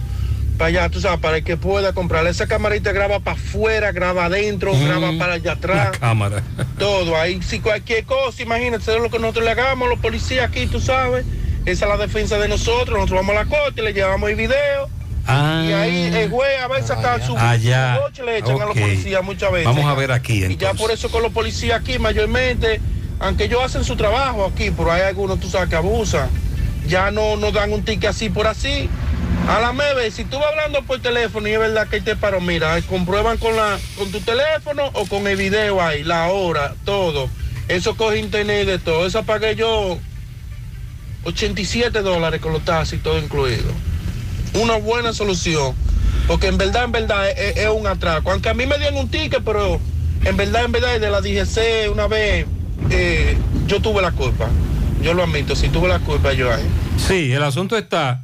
para 0.58 0.68
allá, 0.70 0.90
tú 0.90 1.00
sabes, 1.00 1.20
para 1.20 1.38
el 1.38 1.44
que 1.44 1.56
pueda 1.58 1.94
comprar. 1.94 2.26
Esa 2.28 2.48
camarita 2.48 2.92
graba 2.92 3.20
para 3.20 3.38
afuera, 3.38 3.92
graba 3.92 4.26
adentro, 4.26 4.74
Mm. 4.74 4.86
graba 4.86 5.12
para 5.18 5.34
allá 5.34 5.54
atrás. 5.54 5.98
Cámara. 6.00 6.42
Todo. 6.78 7.16
Ahí, 7.16 7.42
si 7.44 7.60
cualquier 7.60 8.06
cosa, 8.06 8.42
imagínate, 8.42 8.94
es 8.96 9.02
lo 9.02 9.10
que 9.10 9.20
nosotros 9.20 9.46
le 9.46 9.52
hagamos, 9.52 9.88
los 9.88 10.00
policías 10.00 10.48
aquí, 10.50 10.66
tú 10.68 10.80
sabes. 10.80 11.26
Esa 11.66 11.86
es 11.86 11.90
la 11.92 11.98
defensa 11.98 12.38
de 12.40 12.48
nosotros. 12.48 12.90
Nosotros 12.98 13.20
vamos 13.20 13.36
a 13.36 13.44
la 13.44 13.46
corte, 13.46 13.82
le 13.84 13.94
llevamos 13.94 14.30
el 14.30 14.36
video. 14.36 14.90
Ah. 15.28 15.64
Y 15.66 15.74
ahí 15.74 16.04
el 16.16 16.30
juez 16.30 16.60
a 16.62 16.68
veces 16.68 16.92
hasta 16.92 17.26
su, 17.26 17.38
Allá. 17.38 18.00
boche 18.00 18.24
le 18.24 18.40
echan 18.40 18.62
a 18.62 18.66
los 18.66 18.78
policías 18.78 19.24
muchas 19.24 19.52
veces. 19.52 19.66
Vamos 19.66 19.86
a 19.86 19.94
ver 19.94 20.12
aquí 20.12 20.44
Y 20.46 20.58
ya 20.58 20.74
por 20.74 20.92
eso 20.92 21.10
con 21.10 21.22
los 21.22 21.32
policías 21.32 21.80
aquí 21.80 22.00
mayormente, 22.00 22.82
aunque 23.20 23.46
ellos 23.46 23.62
hacen 23.64 23.84
su 23.84 23.96
trabajo 23.96 24.46
aquí, 24.46 24.72
pero 24.72 24.92
hay 24.92 25.02
algunos, 25.02 25.40
tú 25.40 25.50
sabes, 25.50 25.70
que 25.70 25.76
abusan. 25.76 26.30
Ya 26.88 27.12
no 27.12 27.36
nos 27.38 27.54
dan 27.54 27.72
un 27.72 27.84
ticket 27.84 28.10
así 28.10 28.30
por 28.30 28.48
así. 28.48 28.90
A 29.48 29.60
la 29.60 29.74
meve, 29.74 30.12
si 30.12 30.24
tú 30.24 30.38
vas 30.38 30.50
hablando 30.50 30.84
por 30.84 31.02
teléfono 31.02 31.48
y 31.48 31.54
es 31.54 31.60
verdad 31.60 31.88
que 31.88 32.02
te 32.02 32.16
paró, 32.16 32.42
mira, 32.42 32.80
comprueban 32.84 33.38
con 33.38 33.56
la 33.56 33.80
con 33.98 34.12
tu 34.12 34.20
teléfono 34.22 34.90
o 34.94 35.06
con 35.06 35.28
el 35.28 35.36
video 35.36 35.82
ahí, 35.82 36.04
la 36.04 36.28
hora, 36.28 36.76
todo. 36.86 37.30
Eso 37.68 37.96
coge 37.96 38.20
internet 38.20 38.68
de 38.68 38.80
todo. 38.80 39.06
Eso 39.06 39.24
pagué 39.24 39.56
yo 39.56 39.98
87 41.24 42.02
dólares 42.02 42.42
con 42.42 42.54
los 42.54 42.64
taxis, 42.64 43.02
todo 43.02 43.18
incluido. 43.18 43.72
Una 44.54 44.78
buena 44.78 45.14
solución. 45.14 45.74
Porque 46.28 46.48
en 46.48 46.58
verdad, 46.58 46.86
en 46.86 46.92
verdad, 46.92 47.30
es, 47.30 47.38
es- 47.38 47.58
es 47.58 47.70
un 47.70 47.88
atraco. 47.88 48.32
Aunque 48.32 48.50
a 48.50 48.54
mí 48.54 48.66
me 48.66 48.78
dieron 48.78 48.98
un 48.98 49.10
ticket, 49.10 49.42
pero 49.44 49.80
en 50.24 50.38
verdad, 50.38 50.66
en 50.66 50.72
verdad, 50.72 51.00
de 51.00 51.10
la 51.10 51.22
DGC, 51.22 51.90
una 51.92 52.08
vez, 52.08 52.46
eh, 52.90 53.38
yo 53.68 53.82
tuve 53.82 54.02
la 54.02 54.12
culpa. 54.12 54.48
Yo 55.02 55.14
lo 55.14 55.24
admito, 55.24 55.56
si 55.56 55.70
tuve 55.70 55.88
la 55.88 56.00
culpa 56.00 56.32
yo 56.34 56.54
ahí. 56.54 56.64
Sí, 56.98 57.32
el 57.32 57.42
asunto 57.44 57.76
está 57.78 58.24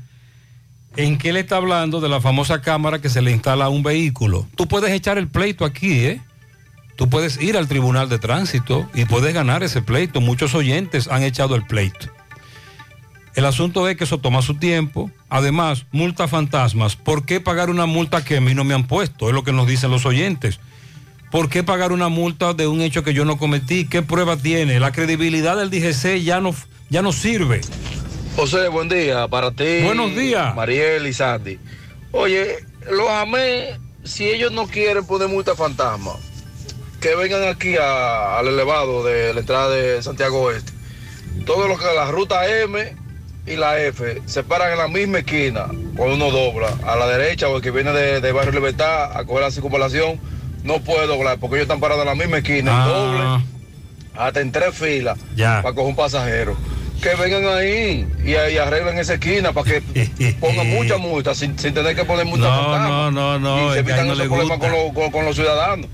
en 0.96 1.18
que 1.18 1.30
él 1.30 1.38
está 1.38 1.58
hablando 1.58 2.00
de 2.02 2.10
la 2.10 2.22
famosa 2.22 2.62
cámara 2.62 3.00
que 3.00 3.10
se 3.10 3.22
le 3.22 3.32
instala 3.32 3.66
a 3.66 3.70
un 3.70 3.82
vehículo. 3.84 4.48
Tú 4.56 4.68
puedes 4.68 4.92
echar 4.92 5.18
el 5.18 5.28
pleito 5.28 5.66
aquí, 5.66 6.06
¿eh? 6.06 6.22
Tú 6.96 7.10
puedes 7.10 7.40
ir 7.42 7.58
al 7.58 7.68
tribunal 7.68 8.10
de 8.10 8.18
tránsito 8.20 8.90
y 8.96 9.06
puedes 9.06 9.34
ganar 9.34 9.62
ese 9.64 9.82
pleito. 9.84 10.22
Muchos 10.22 10.56
oyentes 10.56 11.08
han 11.08 11.22
echado 11.24 11.56
el 11.56 11.64
pleito. 11.66 12.08
El 13.38 13.46
asunto 13.46 13.88
es 13.88 13.96
que 13.96 14.06
eso 14.06 14.18
toma 14.18 14.42
su 14.42 14.56
tiempo. 14.56 15.12
Además, 15.30 15.86
multa 15.92 16.28
fantasmas. 16.28 16.96
¿Por 16.96 17.24
qué 17.24 17.40
pagar 17.40 17.70
una 17.70 17.86
multa 17.86 18.26
que 18.26 18.38
a 18.38 18.42
mí 18.42 18.56
no 18.56 18.64
me 18.64 18.74
han 18.74 18.88
puesto? 18.88 19.28
Es 19.30 19.36
lo 19.36 19.44
que 19.44 19.52
nos 19.52 19.68
dicen 19.68 19.92
los 19.92 20.08
oyentes. 20.08 20.60
¿Por 21.30 21.48
qué 21.48 21.62
pagar 21.62 21.92
una 21.92 22.10
multa 22.10 22.56
de 22.56 22.66
un 22.66 22.82
hecho 22.82 23.04
que 23.04 23.14
yo 23.14 23.26
no 23.26 23.38
cometí? 23.38 23.86
¿Qué 23.88 24.02
prueba 24.02 24.38
tiene? 24.38 24.80
La 24.80 24.92
credibilidad 24.92 25.56
del 25.56 25.70
DGC 25.70 26.24
ya 26.24 26.42
no, 26.42 26.56
ya 26.90 27.04
no 27.04 27.12
sirve. 27.12 27.62
José, 28.36 28.70
buen 28.70 28.90
día 28.90 29.28
para 29.28 29.52
ti. 29.52 29.82
Buenos 29.84 30.16
días. 30.16 30.56
Mariel 30.56 31.06
y 31.06 31.14
Sandy. 31.14 31.60
Oye, 32.14 32.56
los 32.90 33.08
amé, 33.08 33.80
si 34.04 34.28
ellos 34.28 34.52
no 34.52 34.66
quieren 34.66 35.06
poner 35.06 35.28
multa 35.28 35.54
fantasma, 35.54 36.14
que 37.00 37.14
vengan 37.16 37.44
aquí 37.50 37.76
a- 37.78 38.40
al 38.40 38.48
elevado 38.48 39.04
de 39.04 39.32
la 39.36 39.42
entrada 39.42 39.70
de 39.70 40.02
Santiago 40.02 40.42
Oeste. 40.42 40.72
Todo 41.46 41.68
lo 41.68 41.78
que 41.78 41.86
la 41.86 42.10
ruta 42.10 42.48
M 42.64 42.96
y 43.48 43.56
la 43.56 43.80
F 43.82 44.22
se 44.26 44.44
paran 44.44 44.72
en 44.74 44.78
la 44.78 44.88
misma 44.88 45.20
esquina 45.20 45.68
cuando 45.96 46.16
uno 46.16 46.32
dobla 46.32 46.68
a 46.86 46.96
la 46.98 47.08
derecha 47.08 47.48
o 47.48 47.56
el 47.58 47.62
que 47.62 47.72
viene 47.72 47.92
de, 47.94 48.20
de 48.22 48.32
Barrio 48.32 48.52
Libertad 48.52 49.18
a 49.18 49.24
coger 49.26 49.44
la 49.44 49.52
circunvalación 49.52 50.20
no 50.64 50.80
puede 50.82 51.08
doblar 51.08 51.38
porque 51.40 51.56
ellos 51.56 51.64
están 51.66 51.80
parados 51.80 52.02
en 52.04 52.08
la 52.10 52.16
misma 52.16 52.40
esquina, 52.40 52.72
Ah. 52.84 52.88
doble, 52.88 53.46
hasta 54.16 54.42
en 54.42 54.52
tres 54.52 54.76
filas 54.76 55.18
Ya. 55.36 55.62
para 55.62 55.74
coger 55.74 55.90
un 55.90 55.96
pasajero. 55.96 56.58
Que 57.02 57.14
vengan 57.14 57.46
ahí 57.56 58.08
y, 58.26 58.32
y 58.32 58.58
arreglen 58.58 58.98
esa 58.98 59.14
esquina 59.14 59.54
para 59.54 59.72
que 59.72 59.82
pongan 60.42 60.68
mucha 60.68 60.98
multa 60.98 61.34
sin, 61.36 61.58
sin 61.60 61.74
tener 61.74 61.96
que 61.96 62.04
poner 62.04 62.26
multa 62.26 62.48
No, 62.50 63.12
no, 63.12 63.12
no, 63.12 63.40
no, 63.40 63.70
Y 63.70 63.74
se 63.74 63.80
evitan 63.80 64.08
no 64.08 64.14
esos 64.14 64.18
le 64.18 64.26
problemas 64.30 64.58
con, 64.58 64.72
los- 64.72 64.94
con- 64.94 65.12
con 65.12 65.24
los 65.26 65.36
ciudadanos. 65.36 65.88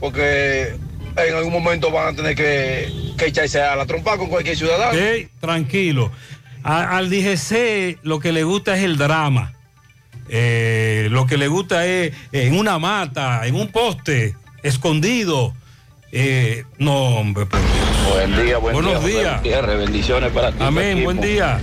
Porque 0.00 0.74
en 1.16 1.34
algún 1.34 1.52
momento 1.52 1.90
van 1.90 2.08
a 2.14 2.16
tener 2.16 2.34
que, 2.34 2.88
que 3.16 3.26
echarse 3.26 3.60
a 3.60 3.76
la 3.76 3.86
trompa 3.86 4.16
con 4.18 4.28
cualquier 4.28 4.56
ciudadano. 4.56 4.98
Ok, 4.98 5.28
tranquilo. 5.40 6.10
A- 6.66 6.96
al 6.96 7.08
DGC 7.10 7.98
lo 8.02 8.18
que 8.18 8.32
le 8.32 8.42
gusta 8.44 8.76
es 8.76 8.82
el 8.84 8.96
drama. 8.98 9.52
Eh, 10.28 11.06
lo 11.12 11.26
que 11.26 11.36
le 11.36 11.46
gusta 11.46 11.86
es 11.86 12.12
en 12.32 12.58
una 12.58 12.78
mata, 12.80 13.46
en 13.46 13.54
un 13.54 13.68
poste, 13.68 14.34
escondido. 14.62 15.54
Eh, 16.10 16.64
no, 16.78 16.92
hombre, 17.18 17.46
por 17.46 17.60
Dios. 17.60 18.12
Buen 18.12 18.44
día, 18.46 18.58
buen 18.58 18.74
Buenos 18.74 19.04
día. 19.04 19.40
días. 19.42 19.66
Bendiciones 19.78 20.32
para 20.32 20.50
ti. 20.50 20.58
Amén, 20.60 21.04
buen 21.04 21.20
día. 21.20 21.60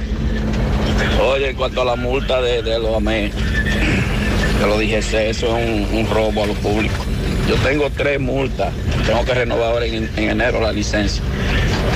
Oye, 1.22 1.50
en 1.50 1.56
cuanto 1.56 1.82
a 1.82 1.86
la 1.86 1.96
multa 1.96 2.42
de, 2.42 2.62
de 2.64 2.80
los 2.80 2.96
AME, 2.96 3.32
te 4.60 4.66
lo 4.68 4.78
dije, 4.78 4.98
eso 5.00 5.18
es 5.18 5.38
un, 5.44 5.88
un 5.98 6.10
robo 6.10 6.44
a 6.44 6.48
lo 6.48 6.54
público. 6.54 6.96
Yo 7.50 7.56
tengo 7.58 7.90
tres 7.90 8.20
multas, 8.22 8.72
tengo 9.06 9.26
que 9.26 9.34
renovar 9.34 9.74
ahora 9.74 9.86
en, 9.86 10.10
en 10.16 10.30
enero 10.30 10.62
la 10.62 10.72
licencia. 10.72 11.22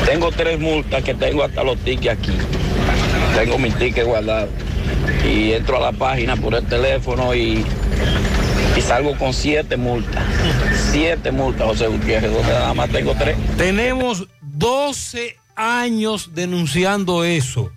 Tengo 0.06 0.32
tres 0.32 0.60
multas 0.60 1.04
que 1.04 1.14
tengo 1.14 1.44
hasta 1.44 1.64
los 1.64 1.78
tickets 1.80 2.20
aquí. 2.20 2.34
Tengo 3.38 3.58
mi 3.60 3.70
ticket 3.70 4.04
guardado. 4.04 4.50
Y 5.24 5.52
entro 5.52 5.78
a 5.78 5.80
la 5.80 5.92
página 5.92 6.36
por 6.36 6.56
el 6.56 6.66
teléfono 6.66 7.36
y, 7.36 7.64
y 8.76 8.82
salgo 8.82 9.16
con 9.16 9.32
siete 9.32 9.78
multas. 9.78 10.26
siete 10.92 11.32
multas, 11.32 11.68
José 11.68 11.86
Gutiérrez, 11.86 12.34
donde 12.34 12.52
nada 12.52 12.74
más 12.74 12.90
tengo 12.90 13.14
tres. 13.14 13.38
Tenemos 13.56 14.28
12 14.42 15.38
años 15.56 16.32
denunciando 16.34 17.24
eso. 17.24 17.72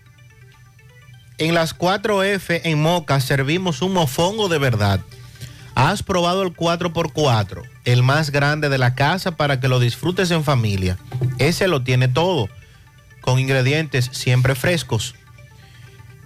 En 1.43 1.53
las 1.53 1.77
4F 1.77 2.61
en 2.63 2.81
Moca 2.81 3.19
servimos 3.19 3.81
un 3.81 3.91
mofongo 3.91 4.47
de 4.47 4.59
verdad. 4.59 5.01
Has 5.75 6.01
probado 6.01 6.41
el 6.41 6.53
4x4, 6.53 7.63
el 7.83 8.01
más 8.01 8.31
grande 8.31 8.69
de 8.69 8.77
la 8.77 8.95
casa 8.95 9.35
para 9.35 9.59
que 9.59 9.67
lo 9.67 9.81
disfrutes 9.81 10.31
en 10.31 10.45
familia. 10.45 10.97
Ese 11.39 11.67
lo 11.67 11.83
tiene 11.83 12.07
todo, 12.07 12.47
con 13.19 13.39
ingredientes 13.39 14.09
siempre 14.13 14.55
frescos. 14.55 15.15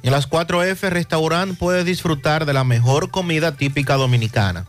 En 0.03 0.11
las 0.11 0.29
4F 0.29 0.87
Restaurant 0.87 1.57
puedes 1.57 1.83
disfrutar 1.83 2.45
de 2.45 2.53
la 2.53 2.63
mejor 2.63 3.09
comida 3.09 3.55
típica 3.55 3.95
dominicana. 3.95 4.67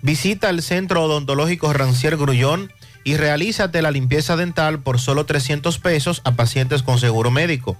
Visita 0.01 0.49
el 0.49 0.61
Centro 0.61 1.03
Odontológico 1.03 1.73
Rancier 1.73 2.15
Grullón 2.15 2.71
y 3.05 3.15
realízate 3.15 3.81
la 3.81 3.91
limpieza 3.91 4.35
dental 4.35 4.79
por 4.79 4.99
solo 4.99 5.25
300 5.25 5.79
pesos 5.79 6.21
a 6.25 6.31
pacientes 6.31 6.83
con 6.83 6.99
seguro 6.99 7.31
médico 7.31 7.77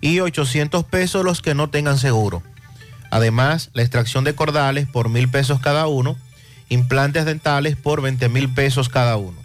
y 0.00 0.18
800 0.20 0.82
pesos 0.84 1.24
los 1.24 1.42
que 1.42 1.54
no 1.54 1.70
tengan 1.70 1.98
seguro. 1.98 2.42
Además, 3.10 3.68
la 3.74 3.82
extracción 3.82 4.24
de 4.24 4.34
cordales 4.34 4.88
por 4.88 5.10
mil 5.10 5.28
pesos 5.28 5.60
cada 5.60 5.86
uno, 5.86 6.16
implantes 6.70 7.26
dentales 7.26 7.76
por 7.76 8.00
20 8.00 8.30
mil 8.30 8.48
pesos 8.52 8.88
cada 8.88 9.18
uno. 9.18 9.36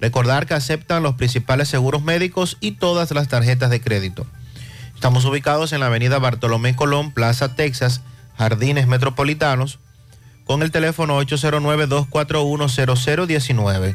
Recordar 0.00 0.46
que 0.46 0.54
aceptan 0.54 1.04
los 1.04 1.14
principales 1.14 1.68
seguros 1.68 2.02
médicos 2.02 2.56
y 2.60 2.72
todas 2.72 3.12
las 3.12 3.28
tarjetas 3.28 3.70
de 3.70 3.80
crédito. 3.80 4.26
Estamos 4.96 5.24
ubicados 5.24 5.72
en 5.72 5.78
la 5.78 5.86
avenida 5.86 6.18
Bartolomé 6.18 6.74
Colón, 6.74 7.12
Plaza 7.12 7.54
Texas, 7.54 8.00
Jardines 8.36 8.88
Metropolitanos, 8.88 9.78
con 10.44 10.62
el 10.62 10.72
teléfono 10.72 11.22
809-241-0019. 11.22 13.94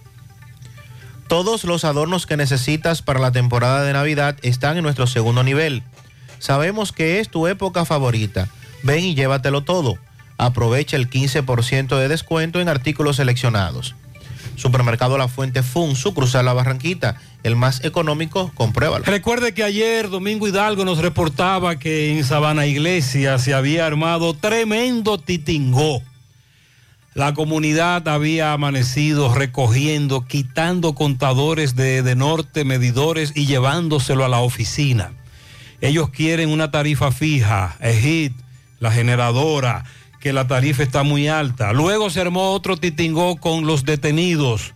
Todos 1.31 1.63
los 1.63 1.85
adornos 1.85 2.25
que 2.25 2.35
necesitas 2.35 3.01
para 3.01 3.21
la 3.21 3.31
temporada 3.31 3.85
de 3.85 3.93
Navidad 3.93 4.35
están 4.41 4.75
en 4.75 4.83
nuestro 4.83 5.07
segundo 5.07 5.45
nivel. 5.45 5.81
Sabemos 6.39 6.91
que 6.91 7.21
es 7.21 7.29
tu 7.29 7.47
época 7.47 7.85
favorita. 7.85 8.49
Ven 8.83 9.05
y 9.05 9.15
llévatelo 9.15 9.61
todo. 9.63 9.97
Aprovecha 10.37 10.97
el 10.97 11.09
15% 11.09 11.97
de 11.97 12.09
descuento 12.09 12.59
en 12.59 12.67
artículos 12.67 13.15
seleccionados. 13.15 13.95
Supermercado 14.57 15.17
La 15.17 15.29
Fuente 15.29 15.63
Fun, 15.63 15.95
su 15.95 16.13
cruzar 16.13 16.43
la 16.43 16.51
Barranquita, 16.51 17.15
el 17.43 17.55
más 17.55 17.81
económico, 17.85 18.51
compruébalo. 18.53 19.05
Recuerde 19.05 19.53
que 19.53 19.63
ayer 19.63 20.09
Domingo 20.09 20.49
Hidalgo 20.49 20.83
nos 20.83 20.97
reportaba 20.97 21.77
que 21.77 22.11
en 22.11 22.25
Sabana 22.25 22.65
Iglesia 22.65 23.37
se 23.37 23.53
había 23.53 23.85
armado 23.85 24.33
tremendo 24.33 25.17
titingó. 25.17 26.01
La 27.13 27.33
comunidad 27.33 28.07
había 28.07 28.53
amanecido 28.53 29.33
recogiendo, 29.33 30.25
quitando 30.25 30.95
contadores 30.95 31.75
de, 31.75 32.03
de 32.03 32.15
norte, 32.15 32.63
medidores 32.63 33.33
y 33.35 33.47
llevándoselo 33.47 34.23
a 34.23 34.29
la 34.29 34.39
oficina. 34.39 35.11
Ellos 35.81 36.09
quieren 36.09 36.49
una 36.49 36.71
tarifa 36.71 37.11
fija, 37.11 37.75
EGIT, 37.81 38.33
la 38.79 38.91
generadora, 38.91 39.83
que 40.21 40.31
la 40.31 40.47
tarifa 40.47 40.83
está 40.83 41.03
muy 41.03 41.27
alta. 41.27 41.73
Luego 41.73 42.09
se 42.09 42.21
armó 42.21 42.51
otro 42.51 42.77
titingó 42.77 43.37
con 43.37 43.65
los 43.65 43.83
detenidos. 43.83 44.73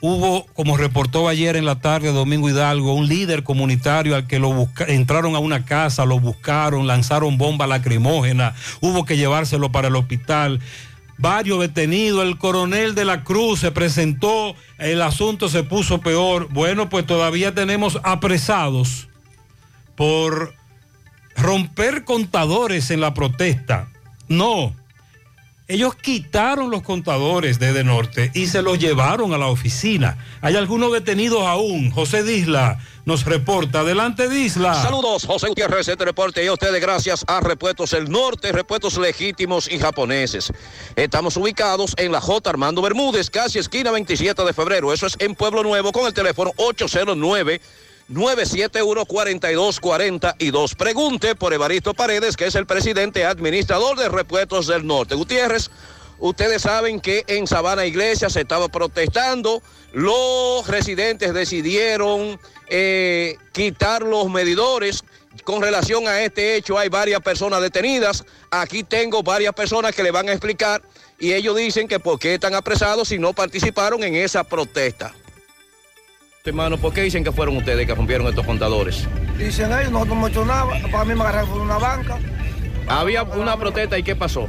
Hubo, 0.00 0.44
como 0.52 0.76
reportó 0.76 1.28
ayer 1.28 1.56
en 1.56 1.64
la 1.64 1.80
tarde 1.80 2.12
Domingo 2.12 2.50
Hidalgo, 2.50 2.92
un 2.92 3.08
líder 3.08 3.42
comunitario 3.42 4.14
al 4.14 4.26
que 4.26 4.38
lo 4.38 4.68
entraron 4.86 5.34
a 5.34 5.38
una 5.38 5.64
casa, 5.64 6.04
lo 6.04 6.20
buscaron, 6.20 6.86
lanzaron 6.86 7.38
bomba 7.38 7.66
lacrimógena, 7.66 8.54
hubo 8.82 9.06
que 9.06 9.16
llevárselo 9.16 9.72
para 9.72 9.88
el 9.88 9.96
hospital. 9.96 10.60
Varios 11.18 11.60
detenidos, 11.60 12.24
el 12.24 12.38
coronel 12.38 12.94
de 12.94 13.04
la 13.04 13.22
Cruz 13.24 13.60
se 13.60 13.70
presentó, 13.70 14.56
el 14.78 15.00
asunto 15.00 15.48
se 15.48 15.62
puso 15.62 16.00
peor. 16.00 16.48
Bueno, 16.50 16.88
pues 16.88 17.06
todavía 17.06 17.54
tenemos 17.54 18.00
apresados 18.02 19.08
por 19.94 20.54
romper 21.36 22.04
contadores 22.04 22.90
en 22.90 23.00
la 23.00 23.14
protesta. 23.14 23.88
No, 24.28 24.74
ellos 25.66 25.94
quitaron 25.94 26.70
los 26.70 26.82
contadores 26.82 27.58
desde 27.58 27.84
Norte 27.84 28.30
y 28.34 28.48
se 28.48 28.60
los 28.60 28.78
llevaron 28.78 29.32
a 29.32 29.38
la 29.38 29.46
oficina. 29.46 30.18
Hay 30.42 30.56
algunos 30.56 30.92
detenidos 30.92 31.42
aún. 31.42 31.90
José 31.90 32.22
Disla 32.22 32.78
nos 33.06 33.24
reporta. 33.24 33.80
Adelante, 33.80 34.28
Disla. 34.28 34.74
Saludos, 34.74 35.24
José 35.24 35.48
Gutiérrez, 35.48 35.88
este 35.88 36.04
reporte 36.04 36.44
y 36.44 36.48
a 36.48 36.52
ustedes 36.52 36.82
gracias 36.82 37.24
a 37.26 37.40
Repuestos 37.40 37.94
El 37.94 38.10
Norte, 38.10 38.52
repuestos 38.52 38.98
legítimos 38.98 39.70
y 39.70 39.78
japoneses. 39.78 40.52
Estamos 40.96 41.36
ubicados 41.38 41.94
en 41.96 42.12
la 42.12 42.20
J. 42.20 42.50
Armando 42.50 42.82
Bermúdez, 42.82 43.30
casi 43.30 43.58
esquina 43.58 43.90
27 43.90 44.44
de 44.44 44.52
febrero. 44.52 44.92
Eso 44.92 45.06
es 45.06 45.16
en 45.18 45.34
Pueblo 45.34 45.62
Nuevo 45.62 45.92
con 45.92 46.06
el 46.06 46.12
teléfono 46.12 46.50
809. 46.56 47.62
971-4242. 48.10 50.76
Pregunte 50.76 51.34
por 51.34 51.54
Evaristo 51.54 51.94
Paredes, 51.94 52.36
que 52.36 52.46
es 52.46 52.54
el 52.54 52.66
presidente 52.66 53.24
administrador 53.24 53.98
de 53.98 54.08
Repuestos 54.08 54.66
del 54.66 54.86
Norte. 54.86 55.14
Gutiérrez, 55.14 55.70
ustedes 56.18 56.62
saben 56.62 57.00
que 57.00 57.24
en 57.26 57.46
Sabana 57.46 57.86
Iglesia 57.86 58.28
se 58.28 58.42
estaba 58.42 58.68
protestando. 58.68 59.62
Los 59.92 60.66
residentes 60.66 61.32
decidieron 61.32 62.38
eh, 62.68 63.38
quitar 63.52 64.02
los 64.02 64.28
medidores. 64.28 65.02
Con 65.44 65.62
relación 65.62 66.06
a 66.06 66.22
este 66.22 66.56
hecho 66.56 66.78
hay 66.78 66.90
varias 66.90 67.20
personas 67.20 67.60
detenidas. 67.60 68.24
Aquí 68.50 68.84
tengo 68.84 69.22
varias 69.22 69.54
personas 69.54 69.94
que 69.94 70.02
le 70.02 70.10
van 70.10 70.28
a 70.28 70.32
explicar 70.32 70.82
y 71.18 71.32
ellos 71.32 71.56
dicen 71.56 71.88
que 71.88 72.00
por 72.00 72.18
qué 72.18 72.34
están 72.34 72.54
apresados 72.54 73.08
si 73.08 73.18
no 73.18 73.32
participaron 73.32 74.04
en 74.04 74.14
esa 74.14 74.44
protesta. 74.44 75.14
Hermano, 76.46 76.76
¿por 76.76 76.92
qué 76.92 77.00
dicen 77.00 77.24
que 77.24 77.32
fueron 77.32 77.56
ustedes 77.56 77.86
que 77.86 77.94
rompieron 77.94 78.26
estos 78.26 78.44
contadores? 78.44 79.08
Dicen 79.38 79.72
ellos, 79.72 79.90
nosotros 79.90 80.08
no 80.08 80.12
hemos 80.26 80.30
hecho 80.30 80.44
nada, 80.44 80.66
para 80.92 81.04
mí 81.06 81.14
me 81.14 81.22
agarraron 81.22 81.48
por 81.48 81.60
una 81.62 81.78
banca. 81.78 82.18
Había 82.86 83.22
una 83.22 83.56
protesta 83.56 83.98
y 83.98 84.02
¿qué 84.02 84.14
pasó? 84.14 84.46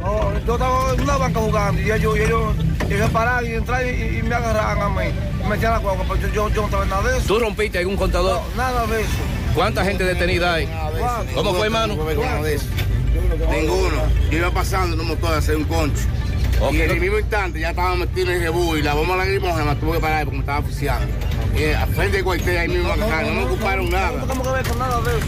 No, 0.00 0.32
yo 0.46 0.54
estaba 0.54 0.94
en 0.94 1.00
una 1.02 1.16
banca 1.18 1.40
jugando 1.40 1.82
y 1.82 1.90
ellos, 1.90 2.16
y 2.16 2.22
ellos 2.22 2.54
se 2.88 3.08
pararon 3.10 3.50
y 3.50 3.52
entraron 3.52 3.86
y, 3.86 4.18
y 4.18 4.22
me 4.22 4.34
agarraron 4.34 4.82
a 4.82 4.88
mí. 4.88 5.08
Me 5.42 5.48
metían 5.50 5.72
a 5.72 5.74
la 5.74 5.80
guagua, 5.80 6.06
pero 6.08 6.20
yo, 6.22 6.28
yo, 6.28 6.48
yo 6.54 6.62
no 6.62 6.70
sabía 6.70 6.86
nada 6.86 7.10
de 7.10 7.18
eso. 7.18 7.26
¿Tú 7.26 7.38
rompiste 7.38 7.78
algún 7.80 7.96
contador? 7.98 8.40
No, 8.40 8.56
nada 8.56 8.86
de 8.86 9.02
eso. 9.02 9.10
¿Cuánta 9.54 9.84
gente 9.84 10.04
detenida 10.04 10.54
hay? 10.54 10.70
¿Cómo 11.34 11.52
fue, 11.52 11.66
hermano? 11.66 11.96
Ninguno. 13.50 14.02
Yo 14.30 14.38
iba 14.38 14.50
pasando 14.52 14.94
en 14.94 15.00
un 15.00 15.08
motor 15.08 15.34
a 15.34 15.36
hacer 15.36 15.56
un 15.56 15.64
concho. 15.64 16.00
Y 16.72 16.80
en 16.80 16.90
el 16.90 17.00
mismo 17.00 17.18
instante 17.18 17.58
ya 17.58 17.70
estaba 17.70 17.96
metido 17.96 18.30
en 18.30 18.36
el 18.36 18.42
rebú 18.42 18.76
y 18.76 18.82
la 18.82 18.94
bomba 18.94 19.16
lacrimógena 19.16 19.74
tuve 19.80 19.94
que 19.94 20.00
parar 20.00 20.24
porque 20.24 20.36
me 20.36 20.42
estaba 20.42 20.58
oficiando. 20.58 21.06
Y 21.58 21.72
a 21.72 21.86
frente 21.86 22.16
del 22.18 22.24
cuartel 22.24 22.58
ahí 22.58 22.68
mismo 22.68 22.92
acá, 22.92 23.22
no 23.22 23.32
me 23.32 23.42
ocuparon 23.44 23.90
nada. 23.90 24.12
No 24.12 24.26
tenemos 24.26 24.46
que 24.46 24.52
ver 24.52 24.68
con 24.68 24.78
nada 24.78 25.00
de 25.00 25.18
eso. 25.18 25.26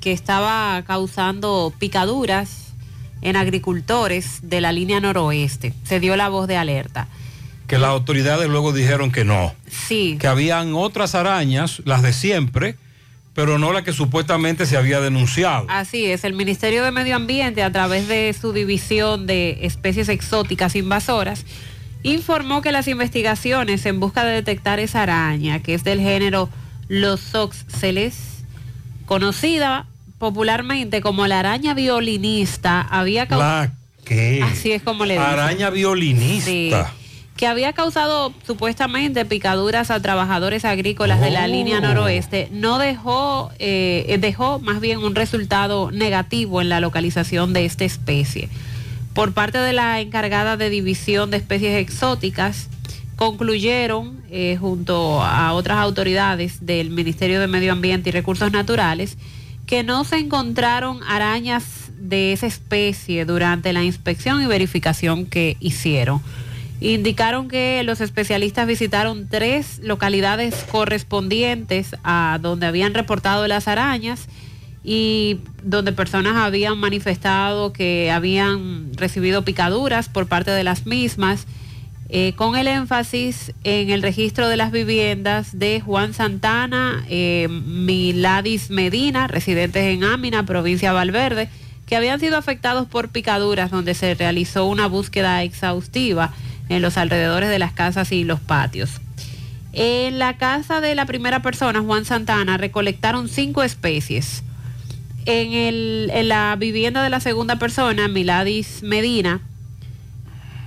que 0.01 0.11
estaba 0.11 0.83
causando 0.85 1.73
picaduras 1.79 2.73
en 3.21 3.37
agricultores 3.37 4.39
de 4.41 4.59
la 4.59 4.73
línea 4.73 4.99
noroeste. 4.99 5.73
Se 5.85 6.01
dio 6.01 6.17
la 6.17 6.27
voz 6.27 6.49
de 6.49 6.57
alerta. 6.57 7.07
Que 7.68 7.77
las 7.77 7.90
autoridades 7.90 8.49
luego 8.49 8.73
dijeron 8.73 9.11
que 9.11 9.23
no. 9.23 9.53
Sí. 9.69 10.18
que 10.19 10.27
habían 10.27 10.76
otras 10.76 11.15
arañas, 11.15 11.81
las 11.85 12.02
de 12.02 12.14
siempre, 12.14 12.76
pero 13.34 13.57
no 13.57 13.73
la 13.73 13.84
que 13.84 13.94
supuestamente 13.94 14.65
se 14.65 14.77
había 14.77 14.99
denunciado. 15.02 15.65
Así 15.69 16.06
es, 16.06 16.23
el 16.23 16.34
Ministerio 16.34 16.84
de 16.84 16.91
Medio 16.91 17.15
Ambiente, 17.15 17.64
a 17.64 17.72
través 17.72 18.07
de 18.07 18.34
su 18.40 18.53
división 18.53 19.26
de 19.26 19.60
especies 19.65 20.10
exóticas 20.10 20.76
invasoras, 20.76 21.45
informó 22.03 22.61
que 22.61 22.72
las 22.72 22.88
investigaciones 22.88 23.85
en 23.85 23.99
busca 23.99 24.23
de 24.23 24.34
detectar 24.34 24.80
esa 24.80 25.03
araña, 25.03 25.64
que 25.64 25.73
es 25.73 25.84
del 25.84 25.99
género 25.99 26.49
Losoxceles, 26.90 28.44
conocida 29.06 29.88
popularmente 30.19 31.02
como 31.02 31.26
la 31.27 31.40
araña 31.40 31.73
violinista, 31.73 32.81
había 32.81 33.27
causado... 33.27 33.64
La 33.64 33.73
que 34.06 34.41
Así 34.44 34.73
es 34.73 34.84
como 34.84 35.06
le 35.06 35.14
dicen. 35.14 35.30
araña 35.30 35.69
violinista. 35.69 36.45
Sí. 36.45 36.72
Que 37.35 37.47
había 37.47 37.73
causado 37.73 38.31
supuestamente 38.45 39.26
picaduras 39.26 39.89
a 39.89 39.99
trabajadores 40.01 40.65
agrícolas 40.65 41.19
de 41.19 41.31
la 41.31 41.45
Oh. 41.45 41.47
línea 41.47 41.81
noroeste, 41.81 42.47
no 42.51 42.77
dejó, 42.77 43.51
eh, 43.60 44.18
dejó 44.19 44.60
más 44.60 44.80
bien 44.80 44.99
un 44.99 45.15
resultado 45.15 45.89
negativo 45.91 46.61
en 46.61 46.69
la 46.69 46.80
localización 46.80 47.53
de 47.53 47.65
esta 47.65 47.85
especie. 47.85 48.49
Por 49.14 49.34
parte 49.34 49.57
de 49.57 49.73
la 49.73 49.99
encargada 49.99 50.57
de 50.57 50.69
división 50.69 51.31
de 51.31 51.38
especies 51.38 51.80
exóticas, 51.80 52.69
concluyeron, 53.15 54.22
eh, 54.31 54.57
junto 54.60 55.22
a 55.22 55.53
otras 55.53 55.77
autoridades 55.77 56.65
del 56.65 56.89
Ministerio 56.89 57.39
de 57.39 57.47
Medio 57.47 57.72
Ambiente 57.72 58.10
y 58.10 58.11
Recursos 58.11 58.51
Naturales, 58.51 59.18
que 59.65 59.84
no 59.84 60.03
se 60.03 60.18
encontraron 60.18 60.99
arañas 61.07 61.64
de 61.97 62.34
esa 62.34 62.47
especie 62.47 63.26
durante 63.26 63.72
la 63.72 63.84
inspección 63.84 64.41
y 64.41 64.45
verificación 64.45 65.26
que 65.26 65.57
hicieron. 65.60 66.22
Indicaron 66.84 67.47
que 67.47 67.81
los 67.84 68.01
especialistas 68.01 68.68
visitaron 68.68 69.30
tres 69.30 69.80
localidades 69.81 70.65
correspondientes 70.69 71.95
a 72.03 72.39
donde 72.41 72.65
habían 72.65 72.93
reportado 72.93 73.47
las 73.47 73.69
arañas 73.69 74.27
y 74.84 75.39
donde 75.64 75.93
personas 75.93 76.35
habían 76.35 76.77
manifestado 76.77 77.72
que 77.72 78.11
habían 78.11 78.91
recibido 78.97 79.45
picaduras 79.45 80.10
por 80.10 80.27
parte 80.27 80.51
de 80.51 80.65
las 80.65 80.85
mismas, 80.85 81.47
eh, 82.10 82.34
con 82.35 82.57
el 82.57 82.68
énfasis 82.68 83.53
en 83.64 83.89
el 83.89 84.01
registro 84.01 84.49
de 84.49 84.57
las 84.57 84.73
viviendas 84.73 85.57
de 85.57 85.80
Juan 85.80 86.14
Santana, 86.14 87.05
eh, 87.07 87.47
Miladis 87.47 88.72
Medina, 88.72 89.27
residentes 89.27 89.85
en 89.85 90.03
Ámina, 90.03 90.45
provincia 90.45 90.89
de 90.89 90.95
Valverde, 90.95 91.49
que 91.85 91.95
habían 91.95 92.19
sido 92.19 92.35
afectados 92.35 92.89
por 92.89 93.07
picaduras 93.07 93.72
donde 93.72 93.93
se 93.93 94.15
realizó 94.15 94.65
una 94.65 94.88
búsqueda 94.88 95.43
exhaustiva 95.43 96.34
en 96.69 96.81
los 96.81 96.98
alrededores 96.98 97.49
de 97.49 97.60
las 97.60 97.73
casas 97.73 98.11
y 98.11 98.23
los 98.23 98.40
patios. 98.40 99.02
En 99.73 100.19
la 100.19 100.38
casa 100.38 100.81
de 100.81 100.94
la 100.95 101.06
primera 101.06 101.41
persona, 101.41 101.81
Juan 101.81 102.06
Santana, 102.06 102.57
recolectaron 102.57 103.27
cinco 103.30 103.64
especies. 103.64 104.44
En, 105.26 105.53
el- 105.53 106.11
en 106.14 106.27
la 106.27 106.56
vivienda 106.57 107.02
de 107.03 107.10
la 107.10 107.19
segunda 107.19 107.56
persona, 107.57 108.07
Miladis 108.07 108.84
Medina, 108.84 109.41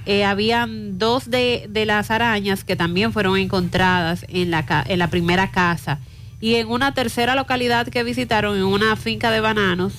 eh, 0.06 0.24
habían 0.24 0.98
dos 0.98 1.30
de, 1.30 1.66
de 1.68 1.84
las 1.84 2.10
arañas 2.10 2.62
que 2.64 2.76
también 2.76 3.12
fueron 3.12 3.36
encontradas 3.38 4.24
en 4.28 4.50
la, 4.50 4.64
en 4.88 4.98
la 4.98 5.08
primera 5.08 5.50
casa. 5.50 5.98
Y 6.40 6.56
en 6.56 6.68
una 6.68 6.92
tercera 6.94 7.34
localidad 7.34 7.88
que 7.88 8.02
visitaron, 8.04 8.56
en 8.56 8.64
una 8.64 8.94
finca 8.96 9.30
de 9.30 9.40
bananos, 9.40 9.92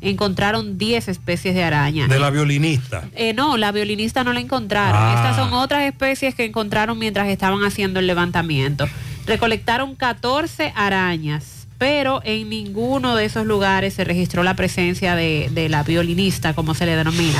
encontraron 0.00 0.78
10 0.78 1.08
especies 1.08 1.54
de 1.54 1.62
araña. 1.62 2.08
De 2.08 2.18
la 2.18 2.30
violinista. 2.30 3.08
Eh, 3.14 3.34
no, 3.34 3.56
la 3.56 3.72
violinista 3.72 4.24
no 4.24 4.32
la 4.32 4.40
encontraron. 4.40 5.00
Ah. 5.00 5.14
Estas 5.16 5.36
son 5.36 5.52
otras 5.52 5.82
especies 5.84 6.34
que 6.34 6.44
encontraron 6.44 6.98
mientras 6.98 7.28
estaban 7.28 7.62
haciendo 7.64 8.00
el 8.00 8.06
levantamiento. 8.06 8.86
Recolectaron 9.26 9.94
14 9.94 10.72
arañas, 10.74 11.68
pero 11.78 12.20
en 12.24 12.48
ninguno 12.48 13.14
de 13.14 13.26
esos 13.26 13.46
lugares 13.46 13.94
se 13.94 14.04
registró 14.04 14.42
la 14.42 14.56
presencia 14.56 15.14
de, 15.14 15.48
de 15.52 15.68
la 15.68 15.82
violinista, 15.82 16.54
como 16.54 16.74
se 16.74 16.86
le 16.86 16.96
denomina. 16.96 17.38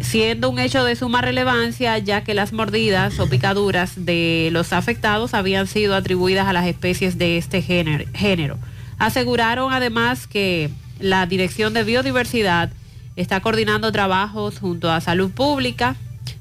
Siendo 0.00 0.48
un 0.48 0.60
hecho 0.60 0.84
de 0.84 0.94
suma 0.94 1.22
relevancia, 1.22 1.98
ya 1.98 2.22
que 2.22 2.34
las 2.34 2.52
mordidas 2.52 3.18
o 3.18 3.28
picaduras 3.28 4.04
de 4.04 4.48
los 4.52 4.72
afectados 4.72 5.34
habían 5.34 5.66
sido 5.66 5.96
atribuidas 5.96 6.46
a 6.46 6.52
las 6.52 6.66
especies 6.66 7.18
de 7.18 7.36
este 7.36 7.62
género. 7.62 8.04
género. 8.14 8.58
Aseguraron 8.98 9.72
además 9.72 10.26
que 10.26 10.70
la 11.00 11.26
Dirección 11.26 11.74
de 11.74 11.84
Biodiversidad 11.84 12.70
está 13.16 13.40
coordinando 13.40 13.90
trabajos 13.92 14.58
junto 14.58 14.90
a 14.90 15.00
Salud 15.00 15.30
Pública 15.30 15.96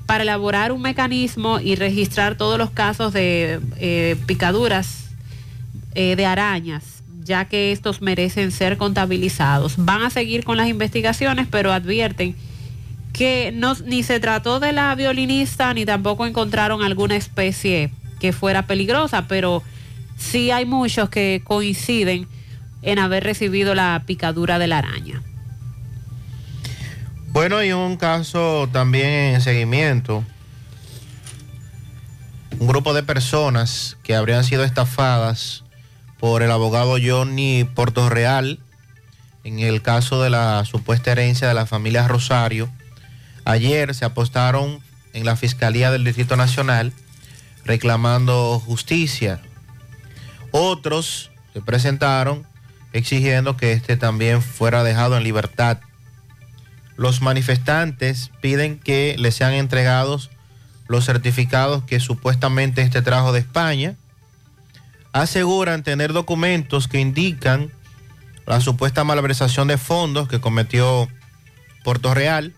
para 0.06 0.24
elaborar 0.24 0.72
un 0.72 0.82
mecanismo 0.82 1.60
y 1.60 1.76
registrar 1.76 2.36
todos 2.36 2.58
los 2.58 2.72
casos 2.72 3.14
de 3.14 3.60
eh, 3.78 4.16
picaduras 4.26 5.10
eh, 5.96 6.16
de 6.16 6.26
arañas, 6.26 7.04
ya 7.24 7.46
que 7.46 7.72
estos 7.72 8.02
merecen 8.02 8.52
ser 8.52 8.78
contabilizados. 8.78 9.74
Van 9.78 10.04
a 10.04 10.10
seguir 10.10 10.44
con 10.44 10.58
las 10.58 10.70
investigaciones, 10.70 11.48
pero 11.50 11.74
advierten 11.74 12.36
que 13.12 13.52
no, 13.54 13.74
ni 13.86 14.04
se 14.04 14.20
trató 14.20 14.60
de 14.60 14.72
la 14.72 14.94
violinista 14.94 15.74
ni 15.74 15.86
tampoco 15.86 16.26
encontraron 16.26 16.84
alguna 16.84 17.16
especie 17.16 17.92
que 18.20 18.32
fuera 18.32 18.68
peligrosa, 18.68 19.28
pero 19.28 19.64
sí 20.18 20.52
hay 20.52 20.66
muchos 20.66 21.10
que 21.10 21.42
coinciden 21.44 22.28
en 22.82 23.00
haber 23.00 23.24
recibido 23.24 23.76
la 23.76 24.04
picadura 24.06 24.60
de 24.60 24.68
la 24.68 24.80
araña. 24.80 25.22
Bueno, 27.30 27.64
y 27.64 27.72
un 27.72 27.98
caso 27.98 28.68
también 28.72 29.36
en 29.36 29.42
seguimiento. 29.42 30.24
Un 32.60 32.68
grupo 32.68 32.94
de 32.94 33.04
personas 33.04 33.98
que 34.04 34.16
habrían 34.16 34.44
sido 34.44 34.64
estafadas 34.64 35.64
por 36.20 36.42
el 36.42 36.50
abogado 36.50 36.98
Johnny 37.02 37.64
Portorreal 37.64 38.60
en 39.44 39.60
el 39.60 39.82
caso 39.82 40.22
de 40.22 40.30
la 40.30 40.66
supuesta 40.66 41.12
herencia 41.12 41.48
de 41.48 41.54
la 41.54 41.66
familia 41.66 42.08
Rosario. 42.08 42.70
Ayer 43.46 43.94
se 43.96 44.04
apostaron 44.04 44.80
en 45.14 45.26
la 45.26 45.36
Fiscalía 45.36 45.92
del 45.92 46.04
Distrito 46.04 46.36
Nacional 46.36 46.92
reclamando 47.64 48.60
justicia. 48.60 49.40
Otros 50.52 51.32
se 51.54 51.62
presentaron 51.62 52.46
exigiendo 52.94 53.58
que 53.58 53.74
este 53.74 53.98
también 53.98 54.42
fuera 54.42 54.84
dejado 54.84 55.18
en 55.18 55.24
libertad. 55.24 55.80
Los 56.96 57.22
manifestantes 57.22 58.32
piden 58.42 58.80
que 58.80 59.16
les 59.18 59.36
sean 59.36 59.54
entregados 59.54 60.30
los 60.88 61.06
certificados 61.06 61.84
que 61.84 62.00
supuestamente 62.00 62.82
este 62.82 63.02
trajo 63.02 63.34
de 63.34 63.40
España. 63.40 63.96
Aseguran 65.14 65.84
tener 65.84 66.14
documentos 66.14 66.88
que 66.88 67.00
indican 67.00 67.72
la 68.46 68.62
supuesta 68.62 69.04
malversación 69.04 69.68
de 69.68 69.78
fondos 69.78 70.28
que 70.28 70.40
cometió 70.40 71.08
Puerto 71.84 72.14
Real, 72.14 72.54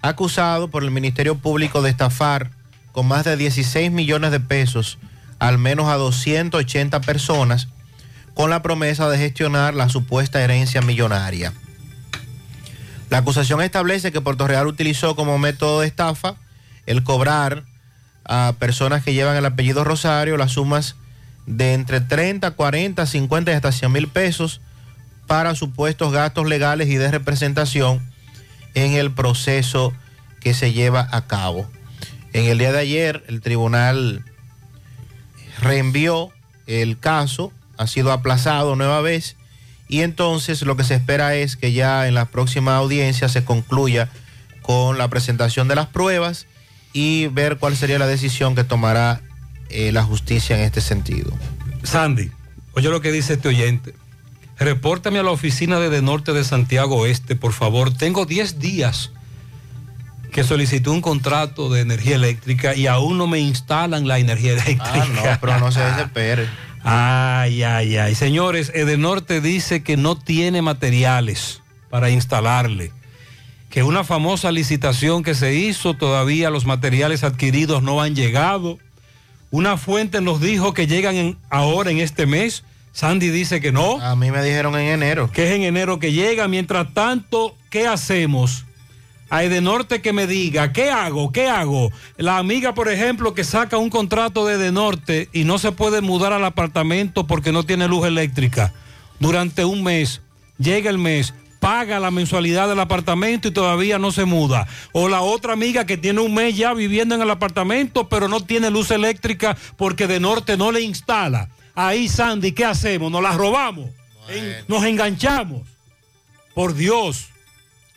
acusado 0.00 0.68
por 0.68 0.82
el 0.82 0.90
Ministerio 0.90 1.36
Público 1.36 1.82
de 1.82 1.90
estafar 1.90 2.50
con 2.92 3.06
más 3.06 3.24
de 3.24 3.36
16 3.36 3.90
millones 3.90 4.30
de 4.30 4.40
pesos 4.40 4.98
al 5.38 5.58
menos 5.58 5.88
a 5.88 5.96
280 5.96 7.00
personas 7.02 7.68
con 8.36 8.50
la 8.50 8.60
promesa 8.60 9.08
de 9.08 9.16
gestionar 9.16 9.72
la 9.72 9.88
supuesta 9.88 10.42
herencia 10.42 10.82
millonaria. 10.82 11.54
La 13.08 13.18
acusación 13.18 13.62
establece 13.62 14.12
que 14.12 14.20
Puerto 14.20 14.46
Real 14.46 14.66
utilizó 14.66 15.16
como 15.16 15.38
método 15.38 15.80
de 15.80 15.86
estafa 15.86 16.36
el 16.84 17.02
cobrar 17.02 17.64
a 18.26 18.54
personas 18.58 19.02
que 19.02 19.14
llevan 19.14 19.36
el 19.36 19.46
apellido 19.46 19.84
Rosario 19.84 20.36
las 20.36 20.52
sumas 20.52 20.96
de 21.46 21.72
entre 21.72 22.02
30, 22.02 22.50
40, 22.50 23.06
50 23.06 23.50
y 23.50 23.54
hasta 23.54 23.72
100 23.72 23.90
mil 23.90 24.08
pesos 24.08 24.60
para 25.26 25.54
supuestos 25.54 26.12
gastos 26.12 26.46
legales 26.46 26.88
y 26.88 26.96
de 26.96 27.10
representación 27.10 28.02
en 28.74 28.92
el 28.92 29.12
proceso 29.12 29.94
que 30.40 30.52
se 30.52 30.74
lleva 30.74 31.08
a 31.10 31.26
cabo. 31.26 31.66
En 32.34 32.44
el 32.44 32.58
día 32.58 32.72
de 32.72 32.80
ayer 32.80 33.24
el 33.28 33.40
tribunal 33.40 34.22
reenvió 35.62 36.32
el 36.66 36.98
caso, 36.98 37.50
ha 37.76 37.86
sido 37.86 38.12
aplazado 38.12 38.76
nueva 38.76 39.00
vez 39.00 39.36
y 39.88 40.00
entonces 40.02 40.62
lo 40.62 40.76
que 40.76 40.84
se 40.84 40.94
espera 40.94 41.34
es 41.34 41.56
que 41.56 41.72
ya 41.72 42.08
en 42.08 42.14
la 42.14 42.26
próxima 42.26 42.76
audiencia 42.76 43.28
se 43.28 43.44
concluya 43.44 44.08
con 44.62 44.98
la 44.98 45.08
presentación 45.08 45.68
de 45.68 45.76
las 45.76 45.86
pruebas 45.86 46.46
y 46.92 47.28
ver 47.28 47.58
cuál 47.58 47.76
sería 47.76 47.98
la 47.98 48.06
decisión 48.06 48.54
que 48.54 48.64
tomará 48.64 49.20
eh, 49.68 49.92
la 49.92 50.02
justicia 50.02 50.56
en 50.56 50.64
este 50.64 50.80
sentido. 50.80 51.32
Sandy, 51.84 52.30
oye 52.72 52.88
lo 52.88 53.00
que 53.00 53.12
dice 53.12 53.34
este 53.34 53.48
oyente. 53.48 53.94
Repórtame 54.58 55.18
a 55.18 55.22
la 55.22 55.30
oficina 55.30 55.78
de, 55.78 55.90
de 55.90 56.02
Norte 56.02 56.32
de 56.32 56.42
Santiago 56.42 56.96
Oeste, 56.96 57.36
por 57.36 57.52
favor. 57.52 57.92
Tengo 57.92 58.24
10 58.24 58.58
días 58.58 59.12
que 60.32 60.44
solicité 60.44 60.90
un 60.90 61.00
contrato 61.00 61.70
de 61.70 61.80
energía 61.80 62.16
eléctrica 62.16 62.74
y 62.74 62.86
aún 62.86 63.18
no 63.18 63.26
me 63.26 63.38
instalan 63.38 64.08
la 64.08 64.18
energía 64.18 64.52
eléctrica. 64.52 64.84
Ah, 64.84 65.06
no, 65.14 65.22
pero 65.40 65.60
no 65.60 65.72
se 65.72 65.80
desespere. 65.80 66.48
Ay, 66.88 67.64
ay, 67.64 67.96
ay. 67.96 68.14
Señores, 68.14 68.70
Edenorte 68.74 69.40
dice 69.40 69.82
que 69.82 69.96
no 69.96 70.16
tiene 70.16 70.62
materiales 70.62 71.62
para 71.90 72.10
instalarle. 72.10 72.92
Que 73.70 73.82
una 73.82 74.04
famosa 74.04 74.52
licitación 74.52 75.24
que 75.24 75.34
se 75.34 75.54
hizo, 75.54 75.94
todavía 75.94 76.48
los 76.50 76.64
materiales 76.64 77.24
adquiridos 77.24 77.82
no 77.82 78.00
han 78.00 78.14
llegado. 78.14 78.78
Una 79.50 79.76
fuente 79.76 80.20
nos 80.20 80.40
dijo 80.40 80.74
que 80.74 80.86
llegan 80.86 81.16
en- 81.16 81.38
ahora 81.50 81.90
en 81.90 81.98
este 81.98 82.26
mes. 82.26 82.62
Sandy 82.92 83.30
dice 83.30 83.60
que 83.60 83.72
no. 83.72 84.00
A 84.00 84.14
mí 84.14 84.30
me 84.30 84.42
dijeron 84.44 84.74
en 84.76 84.86
enero. 84.86 85.30
Que 85.32 85.48
es 85.48 85.50
en 85.56 85.62
enero 85.64 85.98
que 85.98 86.12
llega. 86.12 86.46
Mientras 86.46 86.94
tanto, 86.94 87.56
¿qué 87.68 87.88
hacemos? 87.88 88.64
A 89.28 89.42
Edenorte 89.42 90.00
que 90.02 90.12
me 90.12 90.26
diga, 90.26 90.72
¿qué 90.72 90.90
hago? 90.90 91.32
¿Qué 91.32 91.48
hago? 91.48 91.90
La 92.16 92.38
amiga, 92.38 92.74
por 92.74 92.88
ejemplo, 92.88 93.34
que 93.34 93.42
saca 93.44 93.76
un 93.76 93.90
contrato 93.90 94.46
de 94.46 94.54
Edenorte 94.54 95.28
y 95.32 95.44
no 95.44 95.58
se 95.58 95.72
puede 95.72 96.00
mudar 96.00 96.32
al 96.32 96.44
apartamento 96.44 97.26
porque 97.26 97.50
no 97.52 97.64
tiene 97.64 97.88
luz 97.88 98.06
eléctrica 98.06 98.72
durante 99.18 99.64
un 99.64 99.82
mes. 99.82 100.20
Llega 100.58 100.90
el 100.90 100.98
mes, 100.98 101.34
paga 101.58 101.98
la 101.98 102.12
mensualidad 102.12 102.68
del 102.68 102.78
apartamento 102.78 103.48
y 103.48 103.50
todavía 103.50 103.98
no 103.98 104.12
se 104.12 104.24
muda. 104.26 104.68
O 104.92 105.08
la 105.08 105.22
otra 105.22 105.54
amiga 105.54 105.84
que 105.86 105.96
tiene 105.96 106.20
un 106.20 106.32
mes 106.32 106.56
ya 106.56 106.72
viviendo 106.72 107.16
en 107.16 107.22
el 107.22 107.30
apartamento 107.30 108.08
pero 108.08 108.28
no 108.28 108.40
tiene 108.44 108.70
luz 108.70 108.90
eléctrica 108.92 109.56
porque 109.76 110.06
de 110.06 110.20
norte 110.20 110.56
no 110.56 110.70
le 110.70 110.82
instala. 110.82 111.48
Ahí, 111.74 112.08
Sandy, 112.08 112.52
¿qué 112.52 112.64
hacemos? 112.64 113.10
¿Nos 113.10 113.22
la 113.22 113.32
robamos? 113.32 113.90
En- 114.28 114.64
¿Nos 114.68 114.84
enganchamos? 114.84 115.62
Por 116.54 116.74
Dios. 116.74 117.26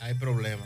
Hay 0.01 0.15
problema. 0.15 0.65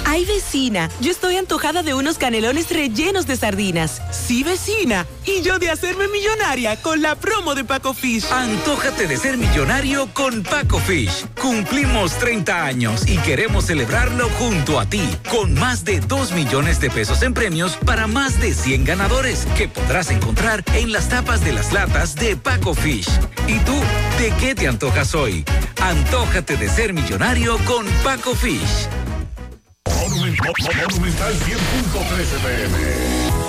Ay, 0.05 0.25
vecina, 0.25 0.89
yo 1.01 1.11
estoy 1.11 1.37
antojada 1.37 1.83
de 1.83 1.93
unos 1.93 2.17
canelones 2.17 2.71
rellenos 2.71 3.27
de 3.27 3.37
sardinas. 3.37 4.01
Sí, 4.29 4.43
vecina. 4.43 5.07
Y 5.25 5.41
yo 5.41 5.57
de 5.57 5.71
hacerme 5.71 6.07
millonaria 6.07 6.79
con 6.83 7.01
la 7.01 7.15
promo 7.15 7.55
de 7.55 7.63
Paco 7.63 7.95
Fish. 7.95 8.25
Antójate 8.31 9.07
de 9.07 9.17
ser 9.17 9.37
millonario 9.37 10.07
con 10.13 10.43
Paco 10.43 10.77
Fish. 10.77 11.25
Cumplimos 11.41 12.15
30 12.19 12.63
años 12.63 13.07
y 13.07 13.17
queremos 13.17 13.65
celebrarlo 13.65 14.29
junto 14.37 14.79
a 14.79 14.85
ti, 14.85 15.01
con 15.31 15.55
más 15.55 15.83
de 15.83 15.99
2 15.99 16.33
millones 16.33 16.79
de 16.79 16.91
pesos 16.91 17.23
en 17.23 17.33
premios 17.33 17.75
para 17.77 18.05
más 18.05 18.39
de 18.39 18.53
100 18.53 18.85
ganadores 18.85 19.47
que 19.57 19.67
podrás 19.67 20.11
encontrar 20.11 20.63
en 20.75 20.91
las 20.91 21.09
tapas 21.09 21.43
de 21.43 21.51
las 21.51 21.73
latas 21.73 22.13
de 22.13 22.37
Paco 22.37 22.75
Fish. 22.75 23.09
¿Y 23.47 23.57
tú, 23.61 23.81
de 24.19 24.31
qué 24.39 24.53
te 24.53 24.67
antojas 24.67 25.15
hoy? 25.15 25.43
Antójate 25.81 26.55
de 26.55 26.69
ser 26.69 26.93
millonario 26.93 27.57
con 27.65 27.83
Paco 28.03 28.35
Fish. 28.35 28.87
Monumental 29.87 30.53
100.13 30.53 31.49
pm. 32.43 33.48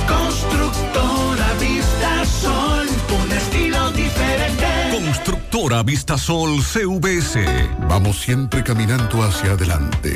constructora 0.07 1.47
Vista 1.59 2.25
Sol, 2.25 2.87
un 3.23 3.31
estilo 3.31 3.89
diferente. 3.91 4.67
Constructora 4.91 5.81
Vistasol 5.81 6.61
CVS. 6.61 7.43
Vamos 7.89 8.21
siempre 8.21 8.63
caminando 8.63 9.23
hacia 9.23 9.53
adelante, 9.53 10.15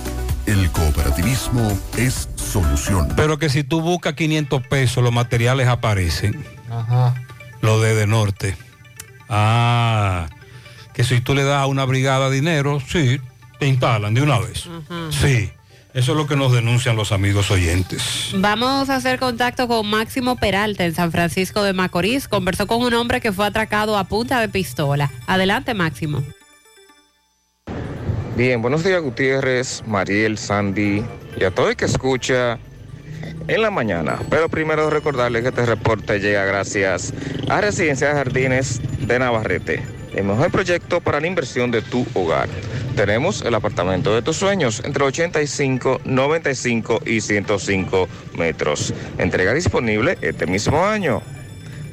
El 0.51 0.69
cooperativismo 0.69 1.79
es 1.97 2.27
solución. 2.35 3.07
Pero 3.15 3.39
que 3.39 3.49
si 3.49 3.63
tú 3.63 3.79
buscas 3.79 4.15
500 4.15 4.67
pesos, 4.67 5.01
los 5.01 5.13
materiales 5.13 5.69
aparecen. 5.69 6.43
Ajá. 6.69 7.15
Lo 7.61 7.79
de 7.79 7.95
de 7.95 8.05
norte. 8.05 8.57
Ah, 9.29 10.27
que 10.93 11.05
si 11.05 11.21
tú 11.21 11.35
le 11.35 11.45
das 11.45 11.63
a 11.63 11.67
una 11.67 11.85
brigada 11.85 12.29
dinero, 12.29 12.81
sí, 12.85 13.21
te 13.59 13.67
instalan 13.67 14.13
de 14.13 14.23
una 14.23 14.39
vez. 14.39 14.67
Sí, 15.11 15.51
eso 15.93 16.11
es 16.11 16.17
lo 16.17 16.27
que 16.27 16.35
nos 16.35 16.51
denuncian 16.51 16.97
los 16.97 17.13
amigos 17.13 17.49
oyentes. 17.49 18.31
Vamos 18.35 18.89
a 18.89 18.97
hacer 18.97 19.19
contacto 19.19 19.69
con 19.69 19.89
Máximo 19.89 20.35
Peralta 20.35 20.83
en 20.83 20.93
San 20.93 21.13
Francisco 21.13 21.63
de 21.63 21.71
Macorís. 21.71 22.27
Conversó 22.27 22.67
con 22.67 22.81
un 22.81 22.93
hombre 22.93 23.21
que 23.21 23.31
fue 23.31 23.45
atracado 23.45 23.97
a 23.97 24.03
punta 24.03 24.41
de 24.41 24.49
pistola. 24.49 25.13
Adelante, 25.27 25.73
Máximo. 25.73 26.21
Bien, 28.41 28.59
buenos 28.59 28.83
días 28.83 28.99
Gutiérrez, 29.03 29.83
Mariel, 29.85 30.35
Sandy 30.35 31.05
y 31.39 31.43
a 31.43 31.51
todo 31.51 31.69
el 31.69 31.75
que 31.75 31.85
escucha 31.85 32.57
en 33.47 33.61
la 33.61 33.69
mañana. 33.69 34.17
Pero 34.31 34.49
primero 34.49 34.89
recordarle 34.89 35.43
que 35.43 35.49
este 35.49 35.63
reporte 35.63 36.19
llega 36.19 36.43
gracias 36.45 37.13
a 37.47 37.61
Residencia 37.61 38.13
Jardines 38.13 38.81
de 39.05 39.19
Navarrete, 39.19 39.83
el 40.15 40.23
mejor 40.23 40.49
proyecto 40.49 41.01
para 41.01 41.21
la 41.21 41.27
inversión 41.27 41.69
de 41.69 41.83
tu 41.83 42.03
hogar. 42.15 42.49
Tenemos 42.95 43.43
el 43.43 43.53
apartamento 43.53 44.15
de 44.15 44.23
tus 44.23 44.37
sueños 44.37 44.81
entre 44.85 45.03
85, 45.03 46.01
95 46.03 47.01
y 47.05 47.21
105 47.21 48.07
metros. 48.39 48.91
Entrega 49.19 49.53
disponible 49.53 50.17
este 50.19 50.47
mismo 50.47 50.83
año. 50.83 51.21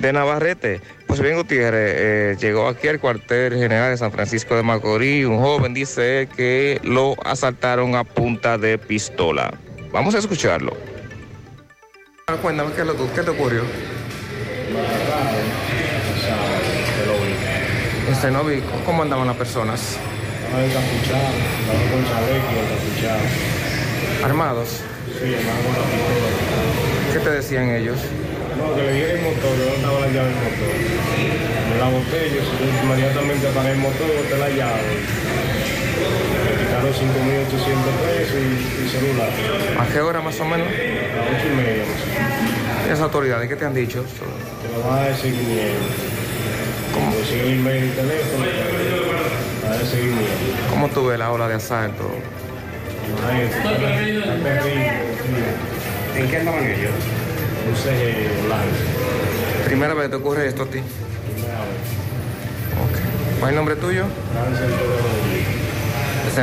de 0.01 0.13
Navarrete. 0.13 0.81
Pues 1.13 1.21
bien, 1.21 1.37
Gutiérrez, 1.37 1.93
eh, 1.95 2.37
llegó 2.39 2.67
aquí 2.67 2.87
al 2.87 2.99
cuartel 2.99 3.53
general 3.53 3.91
de 3.91 3.97
San 3.97 4.11
Francisco 4.11 4.55
de 4.55 4.63
Macorís. 4.63 5.27
Un 5.27 5.37
joven 5.37 5.71
dice 5.71 6.27
que 6.35 6.81
lo 6.83 7.15
asaltaron 7.23 7.93
a 7.93 8.03
punta 8.03 8.57
de 8.57 8.79
pistola. 8.79 9.53
Vamos 9.91 10.15
a 10.15 10.17
escucharlo. 10.17 10.75
Cuéntame, 12.41 12.71
¿qué, 12.73 12.83
lo 12.83 12.95
qué 13.13 13.21
te 13.21 13.29
ocurrió? 13.29 13.61
Este 18.11 18.31
no 18.31 18.43
vi 18.43 18.63
cómo 18.83 19.03
andaban 19.03 19.27
las 19.27 19.37
personas. 19.37 19.97
¿Armados? 24.23 24.81
Sí, 25.21 25.31
estaban 25.31 25.61
con 25.61 25.73
la 25.73 25.83
pistola. 25.91 27.13
¿Qué 27.13 27.19
te 27.19 27.29
decían 27.29 27.69
ellos? 27.69 27.99
No, 28.63 28.75
que 28.75 28.81
le 28.81 28.93
dieron 28.93 29.17
el 29.17 29.23
motor, 29.23 29.51
que 29.59 29.65
no 29.67 29.75
estaba 29.75 29.99
la 29.99 30.07
llave 30.07 30.29
del 30.29 30.39
motor. 30.47 30.73
Me 31.69 31.75
la 31.79 31.89
boté, 31.89 32.31
yo 32.31 32.41
inmediatamente 32.83 33.47
apagué 33.47 33.71
el 33.71 33.77
motor, 33.77 34.07
boté 34.07 34.37
la 34.37 34.49
llave. 34.49 34.93
Me 36.43 36.51
quitaron 36.63 36.93
5.800 36.93 36.95
pesos 38.07 38.39
y, 38.39 38.85
y 38.85 38.89
celular. 38.89 39.29
¿A 39.79 39.85
qué 39.91 39.99
hora 39.99 40.21
más 40.21 40.39
o 40.39 40.45
menos? 40.45 40.67
A 40.67 40.71
las 40.71 40.79
ocho 41.35 41.47
y 41.51 41.55
media 41.57 41.83
más 41.83 42.01
o 42.01 42.05
menos. 42.07 42.85
¿Esas 42.87 43.01
autoridades 43.01 43.49
qué 43.49 43.55
te 43.55 43.65
han 43.65 43.73
dicho? 43.73 44.03
Que 44.03 44.67
lo 44.73 44.87
van 44.87 44.99
a 44.99 45.01
dar 45.03 45.15
seguimiento. 45.15 45.83
Como 46.93 47.15
decía 47.15 47.43
el 47.43 47.53
email 47.59 47.83
y 47.83 47.87
el 47.87 47.95
teléfono, 47.95 48.45
va 49.65 49.75
a 49.75 49.79
seguimiento. 49.79 50.69
¿Cómo 50.69 50.87
tú 50.89 51.07
ves 51.07 51.19
la 51.19 51.31
ola 51.31 51.47
de 51.47 51.55
asalto? 51.55 52.11
Está 53.41 53.77
terrible. 53.77 54.25
¿En 56.15 56.29
qué 56.29 56.37
andaban 56.37 56.63
ellos? 56.63 56.91
Un 57.67 57.75
CG 57.75 58.45
blanco. 58.45 58.65
¿Primera 59.65 59.93
vez 59.93 60.09
te 60.09 60.15
ocurre 60.15 60.47
esto 60.47 60.63
a 60.63 60.65
ti? 60.65 60.79
¿Cuál 63.39 63.43
es 63.43 63.49
el 63.49 63.55
nombre 63.55 63.75
tuyo? 63.75 64.05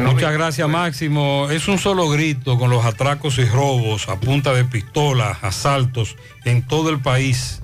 Muchas 0.05 0.33
gracias, 0.33 0.69
Máximo. 0.69 1.49
Es 1.51 1.69
un 1.69 1.79
solo 1.79 2.09
grito 2.09 2.59
con 2.59 2.71
los 2.71 2.85
atracos 2.85 3.39
y 3.39 3.45
robos 3.45 4.09
a 4.09 4.21
punta 4.21 4.55
de 4.55 4.65
pistolas, 4.65 5.39
asaltos 5.43 6.17
en 6.45 6.63
todo 6.67 6.91
el 6.91 7.01
país. 7.01 7.61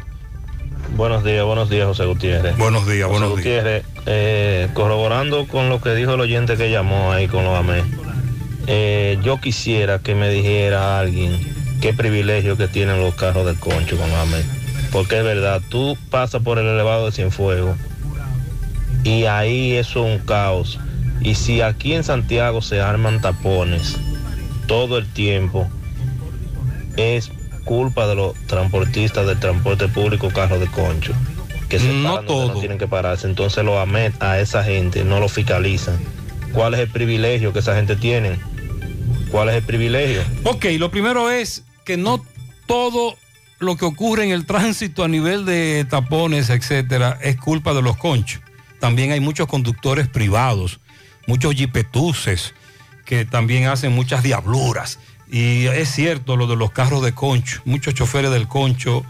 Buenos 0.97 1.25
días, 1.25 1.44
buenos 1.44 1.70
días, 1.70 1.86
José 1.86 2.05
Gutiérrez. 2.05 2.57
Buenos 2.57 2.86
días, 2.86 3.07
José 3.09 3.20
buenos 3.20 3.43
días. 3.43 3.62
Gutiérrez, 3.62 3.85
eh, 4.07 4.68
corroborando 4.75 5.47
con 5.47 5.68
lo 5.68 5.81
que 5.81 5.94
dijo 5.94 6.15
el 6.15 6.20
oyente 6.20 6.57
que 6.57 6.70
llamó 6.70 7.12
ahí 7.12 7.28
con 7.28 7.44
los 7.44 7.59
AME, 7.59 7.83
eh, 8.67 9.18
yo 9.23 9.41
quisiera 9.41 10.01
que 10.01 10.15
me 10.15 10.28
dijera 10.31 10.99
alguien 10.99 11.56
qué 11.81 11.93
privilegio 11.93 12.57
que 12.57 12.69
tienen 12.69 13.01
los 13.01 13.15
carros 13.15 13.47
del 13.47 13.59
concho 13.59 13.97
con. 13.97 14.09
Porque 14.93 15.19
es 15.19 15.25
verdad, 15.25 15.61
tú 15.69 15.97
pasas 16.11 16.43
por 16.43 16.59
el 16.59 16.67
elevado 16.67 17.07
de 17.07 17.13
Cienfuegos 17.13 17.77
y 19.05 19.25
ahí 19.25 19.75
eso 19.75 20.07
es 20.07 20.21
un 20.21 20.27
caos. 20.27 20.79
Y 21.21 21.35
si 21.35 21.61
aquí 21.61 21.95
en 21.95 22.05
Santiago 22.05 22.63
se 22.63 22.81
arman 22.81 23.21
tapones 23.21 23.97
todo 24.67 24.99
el 24.99 25.07
tiempo, 25.07 25.69
es 26.97 27.31
culpa 27.65 28.07
de 28.07 28.15
los 28.15 28.35
transportistas 28.47 29.27
del 29.27 29.39
transporte 29.39 29.89
público 29.89 30.31
carro 30.31 30.59
de 30.59 30.67
concho 30.69 31.13
que 31.69 31.81
se 31.81 31.93
No 31.93 32.15
paran 32.15 32.27
donde 32.27 32.55
no 32.55 32.61
tienen 32.61 32.79
que 32.79 32.87
pararse 32.87 33.27
entonces 33.27 33.65
los 33.65 33.77
AMET 33.77 34.15
a 34.23 34.39
esa 34.39 34.63
gente 34.63 35.05
no 35.05 35.19
lo 35.19 35.29
fiscalizan 35.29 35.99
¿cuál 36.53 36.75
es 36.75 36.81
el 36.81 36.89
privilegio 36.89 37.53
que 37.53 37.59
esa 37.59 37.75
gente 37.75 37.97
tiene? 37.97 38.39
¿cuál 39.33 39.49
es 39.49 39.57
el 39.57 39.63
privilegio? 39.63 40.23
Ok, 40.45 40.67
lo 40.79 40.91
primero 40.91 41.29
es 41.29 41.65
que 41.87 41.97
no 41.97 42.23
todo 42.67 43.17
lo 43.59 43.77
que 43.77 43.87
ocurre 43.87 44.25
en 44.25 44.31
el 44.31 44.45
tránsito 44.45 45.05
a 45.05 45.09
nivel 45.09 45.47
de 45.47 45.87
tapones, 45.89 46.51
etcétera, 46.51 47.19
es 47.23 47.37
culpa 47.37 47.73
de 47.73 47.81
los 47.81 47.97
conchos. 47.97 48.43
También 48.79 49.13
hay 49.13 49.21
muchos 49.21 49.47
conductores 49.47 50.09
privados, 50.09 50.81
muchos 51.27 51.55
jipetuses 51.55 52.55
que 53.07 53.25
también 53.25 53.67
hacen 53.69 53.93
muchas 53.93 54.23
diabluras. 54.23 54.99
Y 55.31 55.67
es 55.67 55.89
cierto 55.91 56.37
lo 56.37 56.47
de 56.47 56.57
los 56.57 56.73
carros 56.73 57.03
de 57.03 57.13
concho, 57.13 57.63
muchos 57.65 57.95
choferes 57.95 58.31
del 58.31 58.47
concho, 58.47 59.05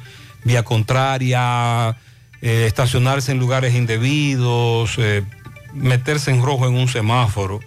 vía 0.45 0.63
contraria, 0.63 1.97
eh, 2.43 2.65
estacionarse 2.67 3.33
en 3.33 3.39
lugares 3.39 3.75
indebidos, 3.75 4.95
eh, 4.99 5.25
meterse 5.75 6.31
en 6.31 6.43
rojo 6.43 6.69
en 6.69 6.75
un 6.75 6.89
semáforo. 6.89 7.61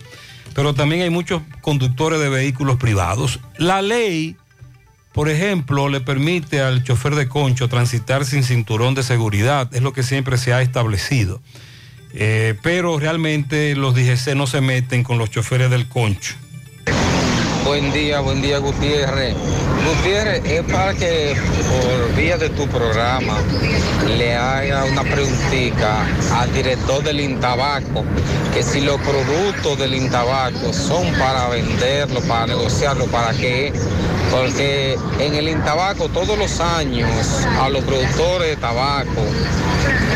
Pero 0.53 0.73
también 0.73 1.01
hay 1.01 1.09
muchos 1.09 1.41
conductores 1.61 2.19
de 2.19 2.29
vehículos 2.29 2.77
privados. 2.77 3.39
La 3.57 3.81
ley, 3.81 4.35
por 5.19 5.27
ejemplo, 5.27 5.89
le 5.89 5.99
permite 5.99 6.61
al 6.61 6.81
chofer 6.81 7.13
de 7.13 7.27
concho 7.27 7.67
transitar 7.67 8.23
sin 8.23 8.41
cinturón 8.41 8.95
de 8.95 9.03
seguridad, 9.03 9.67
es 9.75 9.81
lo 9.81 9.91
que 9.91 10.01
siempre 10.01 10.37
se 10.37 10.53
ha 10.53 10.61
establecido. 10.61 11.41
Eh, 12.13 12.55
pero 12.63 12.97
realmente 12.97 13.75
los 13.75 13.95
DGC 13.95 14.33
no 14.37 14.47
se 14.47 14.61
meten 14.61 15.03
con 15.03 15.17
los 15.17 15.29
choferes 15.29 15.69
del 15.71 15.89
concho. 15.89 16.35
Buen 17.65 17.91
día, 17.91 18.21
buen 18.21 18.41
día 18.41 18.59
Gutiérrez. 18.59 19.35
Gutiérrez, 19.85 20.41
es 20.45 20.63
para 20.71 20.93
que 20.93 21.35
por 21.67 22.15
vía 22.15 22.37
de 22.37 22.49
tu 22.51 22.65
programa 22.69 23.37
le 24.17 24.35
haga 24.35 24.85
una 24.85 25.03
preguntita 25.03 26.07
al 26.39 26.53
director 26.53 27.03
del 27.03 27.19
Intabaco, 27.19 28.05
que 28.53 28.63
si 28.63 28.79
los 28.79 29.01
productos 29.01 29.77
del 29.77 29.95
Intabaco 29.95 30.71
son 30.71 31.11
para 31.15 31.49
venderlo, 31.49 32.21
para 32.21 32.47
negociarlo, 32.47 33.05
para 33.07 33.33
qué, 33.33 33.73
porque 34.31 34.97
en 35.19 35.35
el 35.35 35.49
Intabaco 35.49 36.09
todos 36.09 36.37
los 36.37 36.59
años 36.59 37.09
a 37.59 37.69
los 37.69 37.83
productores 37.83 38.49
de 38.49 38.57
tabaco, 38.57 39.21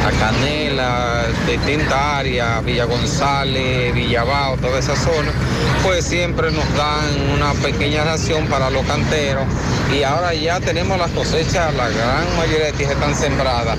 a 0.06 0.12
Canela, 0.12 1.24
de 1.46 1.54
distintas 1.54 1.94
áreas, 1.94 2.64
Villa 2.66 2.84
González, 2.86 3.94
Villabao, 3.94 4.58
toda 4.58 4.80
esa 4.80 4.96
zona, 4.96 5.32
pues 5.82 6.04
siempre 6.04 6.52
nos 6.52 6.66
dan 6.76 7.32
una 7.34 7.54
pequeña 7.54 8.04
ración 8.04 8.48
para 8.48 8.70
los 8.70 8.86
canteros. 8.86 9.46
Y 9.94 10.04
ahora 10.04 10.34
ya 10.34 10.60
tenemos 10.60 10.98
las 10.98 11.12
cosechas, 11.12 11.74
la 11.76 11.88
gran 11.90 12.38
mayoría 12.38 12.66
de 12.68 12.74
tierras 12.74 12.96
están 12.96 13.16
sembradas. 13.16 13.78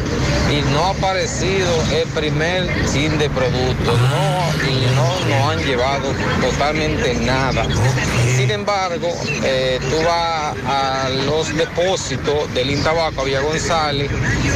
Y 0.51 0.63
no 0.73 0.85
ha 0.85 0.91
aparecido 0.91 1.69
el 1.93 2.09
primer 2.09 2.71
sin 2.87 3.19
de 3.19 3.29
productos, 3.29 3.99
no, 3.99 4.71
y 4.71 4.87
no 4.95 5.29
nos 5.29 5.51
han 5.51 5.65
llevado 5.65 6.13
totalmente 6.41 7.15
nada. 7.17 7.67
Sin 8.37 8.51
embargo, 8.51 9.09
eh, 9.43 9.79
tú 9.91 9.97
vas 10.07 10.55
a 10.67 11.09
los 11.27 11.55
depósitos 11.57 12.53
del 12.55 12.71
Intabaco, 12.71 13.25
Villa 13.25 13.41
González, 13.41 14.11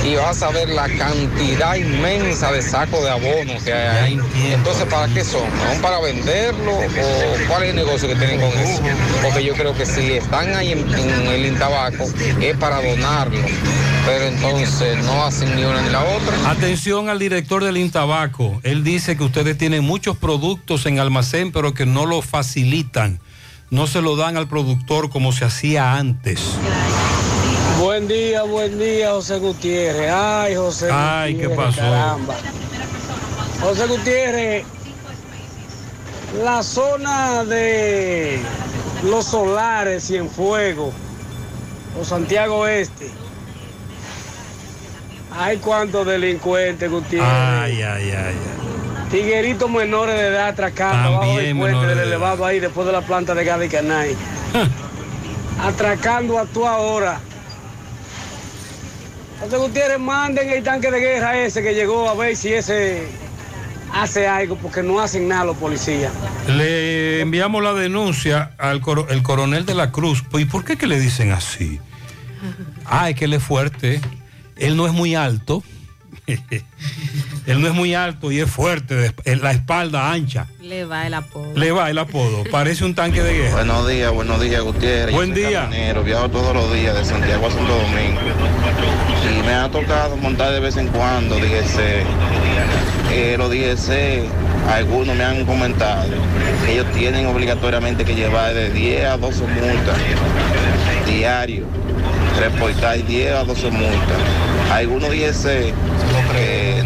y 0.04 0.14
vas 0.14 0.42
a 0.42 0.50
ver 0.50 0.68
la 0.68 0.88
cantidad 0.88 1.57
inmensa 1.76 2.52
de 2.52 2.62
sacos 2.62 3.02
de 3.02 3.10
abono 3.10 3.52
que 3.64 3.72
hay 3.72 4.14
ahí. 4.14 4.20
Entonces, 4.52 4.84
¿para 4.86 5.12
qué 5.12 5.24
son? 5.24 5.42
¿Son 5.42 5.82
para 5.82 6.00
venderlo 6.00 6.72
o 6.72 7.48
cuál 7.48 7.64
es 7.64 7.70
el 7.70 7.76
negocio 7.76 8.08
que 8.08 8.14
tienen 8.14 8.40
con 8.40 8.50
eso? 8.58 8.80
Porque 9.22 9.44
yo 9.44 9.54
creo 9.54 9.74
que 9.74 9.84
si 9.84 10.12
están 10.12 10.54
ahí 10.54 10.72
en 10.72 11.26
el 11.26 11.46
Intabaco 11.46 12.04
es 12.40 12.56
para 12.56 12.80
donarlo, 12.80 13.40
pero 14.06 14.24
entonces 14.24 15.04
no 15.04 15.24
hacen 15.24 15.54
ni 15.56 15.64
una 15.64 15.82
ni 15.82 15.90
la 15.90 16.02
otra. 16.02 16.50
Atención 16.50 17.08
al 17.08 17.18
director 17.18 17.64
del 17.64 17.76
Intabaco. 17.76 18.60
Él 18.62 18.84
dice 18.84 19.16
que 19.16 19.24
ustedes 19.24 19.58
tienen 19.58 19.84
muchos 19.84 20.16
productos 20.16 20.86
en 20.86 20.98
almacén, 20.98 21.52
pero 21.52 21.74
que 21.74 21.86
no 21.86 22.06
lo 22.06 22.22
facilitan. 22.22 23.20
No 23.70 23.86
se 23.86 24.00
lo 24.00 24.16
dan 24.16 24.36
al 24.36 24.48
productor 24.48 25.10
como 25.10 25.32
se 25.32 25.44
hacía 25.44 25.96
antes. 25.96 26.40
Buen 27.98 28.06
día, 28.06 28.42
buen 28.44 28.78
día, 28.78 29.10
José 29.10 29.40
Gutiérrez. 29.40 30.08
Ay, 30.08 30.54
José 30.54 30.88
Ay, 30.88 31.34
¿qué 31.34 31.48
Gutiérrez, 31.48 31.66
pasó? 31.66 31.80
caramba. 31.80 32.34
José 33.60 33.86
Gutiérrez, 33.88 34.64
la 36.44 36.62
zona 36.62 37.42
de 37.42 38.38
los 39.02 39.24
solares 39.24 40.08
y 40.10 40.16
en 40.16 40.30
fuego, 40.30 40.92
o 42.00 42.04
Santiago 42.04 42.68
Este. 42.68 43.10
Hay 45.36 45.56
cuántos 45.56 46.06
delincuentes, 46.06 46.88
Gutiérrez. 46.88 47.28
Ay, 47.28 47.82
ay, 47.82 48.12
ay. 48.12 48.36
Tigueritos 49.10 49.68
menores 49.68 50.14
de 50.14 50.28
edad 50.28 50.50
atracando 50.50 51.16
abajo 51.16 51.36
del 51.36 51.58
puente 51.58 51.84
del 51.84 51.98
de 51.98 52.04
elevado 52.04 52.46
ahí 52.46 52.60
después 52.60 52.86
de 52.86 52.92
la 52.92 53.00
planta 53.00 53.34
de 53.34 53.44
gas 53.44 53.58
de 53.58 53.68
Canay. 53.68 54.14
atracando 55.60 56.38
a 56.38 56.44
tú 56.44 56.64
ahora. 56.64 57.22
José 59.40 59.56
Gutiérrez, 59.56 59.98
manden 59.98 60.48
el 60.50 60.62
tanque 60.64 60.90
de 60.90 61.00
guerra 61.00 61.38
ese 61.38 61.62
que 61.62 61.74
llegó 61.74 62.08
a 62.08 62.14
ver 62.14 62.34
si 62.36 62.52
ese 62.52 63.06
hace 63.92 64.26
algo, 64.26 64.56
porque 64.56 64.82
no 64.82 65.00
hacen 65.00 65.28
nada 65.28 65.44
los 65.46 65.56
policías. 65.56 66.12
Le 66.48 67.20
enviamos 67.20 67.62
la 67.62 67.72
denuncia 67.72 68.50
al 68.58 68.80
coro- 68.80 69.08
el 69.08 69.22
coronel 69.22 69.64
de 69.64 69.74
la 69.74 69.92
Cruz. 69.92 70.24
¿Y 70.34 70.44
por 70.44 70.64
qué 70.64 70.76
que 70.76 70.86
le 70.86 70.98
dicen 71.00 71.32
así? 71.32 71.80
Ah, 72.84 73.10
es 73.10 73.16
que 73.16 73.24
él 73.26 73.34
es 73.34 73.42
fuerte. 73.42 74.00
Él 74.56 74.76
no 74.76 74.86
es 74.86 74.92
muy 74.92 75.14
alto. 75.14 75.62
él 77.46 77.60
no 77.60 77.66
es 77.66 77.74
muy 77.74 77.94
alto 77.94 78.30
y 78.30 78.40
es 78.40 78.50
fuerte. 78.50 79.14
La 79.40 79.52
espalda 79.52 80.12
ancha. 80.12 80.46
Le 80.60 80.84
va 80.84 81.06
el 81.06 81.14
apodo. 81.14 81.52
Le 81.54 81.72
va 81.72 81.90
el 81.90 81.98
apodo. 81.98 82.44
Parece 82.50 82.84
un 82.84 82.94
tanque 82.94 83.22
de 83.22 83.34
guerra. 83.34 83.56
Buenos 83.56 83.88
días, 83.88 84.12
buenos 84.12 84.40
días, 84.40 84.62
Gutiérrez. 84.62 85.14
Buen 85.14 85.34
día. 85.34 85.68
viajo 86.04 86.28
todos 86.28 86.54
los 86.54 86.72
días 86.72 86.94
de 86.94 87.04
Santiago 87.04 87.46
a 87.46 87.50
Santo 87.50 87.72
Domingo. 87.72 88.20
Y 89.24 89.42
me 89.46 89.54
ha 89.54 89.70
tocado 89.70 90.16
montar 90.16 90.52
de 90.52 90.60
vez 90.60 90.76
en 90.76 90.88
cuando, 90.88 91.36
DGC. 91.36 92.04
Eh, 93.10 93.36
los 93.38 93.50
DGC, 93.50 94.28
algunos 94.70 95.16
me 95.16 95.24
han 95.24 95.46
comentado 95.46 96.10
que 96.64 96.72
ellos 96.72 96.86
tienen 96.92 97.26
obligatoriamente 97.26 98.04
que 98.04 98.14
llevar 98.14 98.52
de 98.52 98.70
10 98.70 99.04
a 99.06 99.16
12 99.16 99.44
multas 99.46 99.96
diario, 101.08 101.64
reportar 102.38 103.04
10 103.04 103.32
a 103.32 103.44
12 103.44 103.70
multas. 103.70 104.18
Algunos 104.70 105.14
IEC 105.14 105.74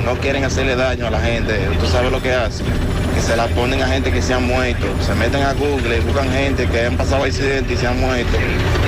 no 0.04 0.14
quieren 0.16 0.44
hacerle 0.44 0.76
daño 0.76 1.06
a 1.06 1.10
la 1.10 1.20
gente, 1.20 1.54
¿tú 1.80 1.86
sabes 1.86 2.10
lo 2.10 2.20
que 2.20 2.32
hacen? 2.32 2.66
Que 3.14 3.20
se 3.20 3.36
la 3.36 3.46
ponen 3.48 3.82
a 3.82 3.88
gente 3.88 4.10
que 4.10 4.22
se 4.22 4.34
han 4.34 4.46
muerto, 4.46 4.86
se 5.04 5.14
meten 5.14 5.42
a 5.42 5.52
Google 5.52 5.98
y 5.98 6.00
buscan 6.00 6.30
gente 6.30 6.66
que 6.66 6.86
han 6.86 6.96
pasado 6.96 7.24
accidentes 7.24 7.78
y 7.78 7.80
se 7.80 7.86
han 7.86 8.00
muerto 8.00 8.38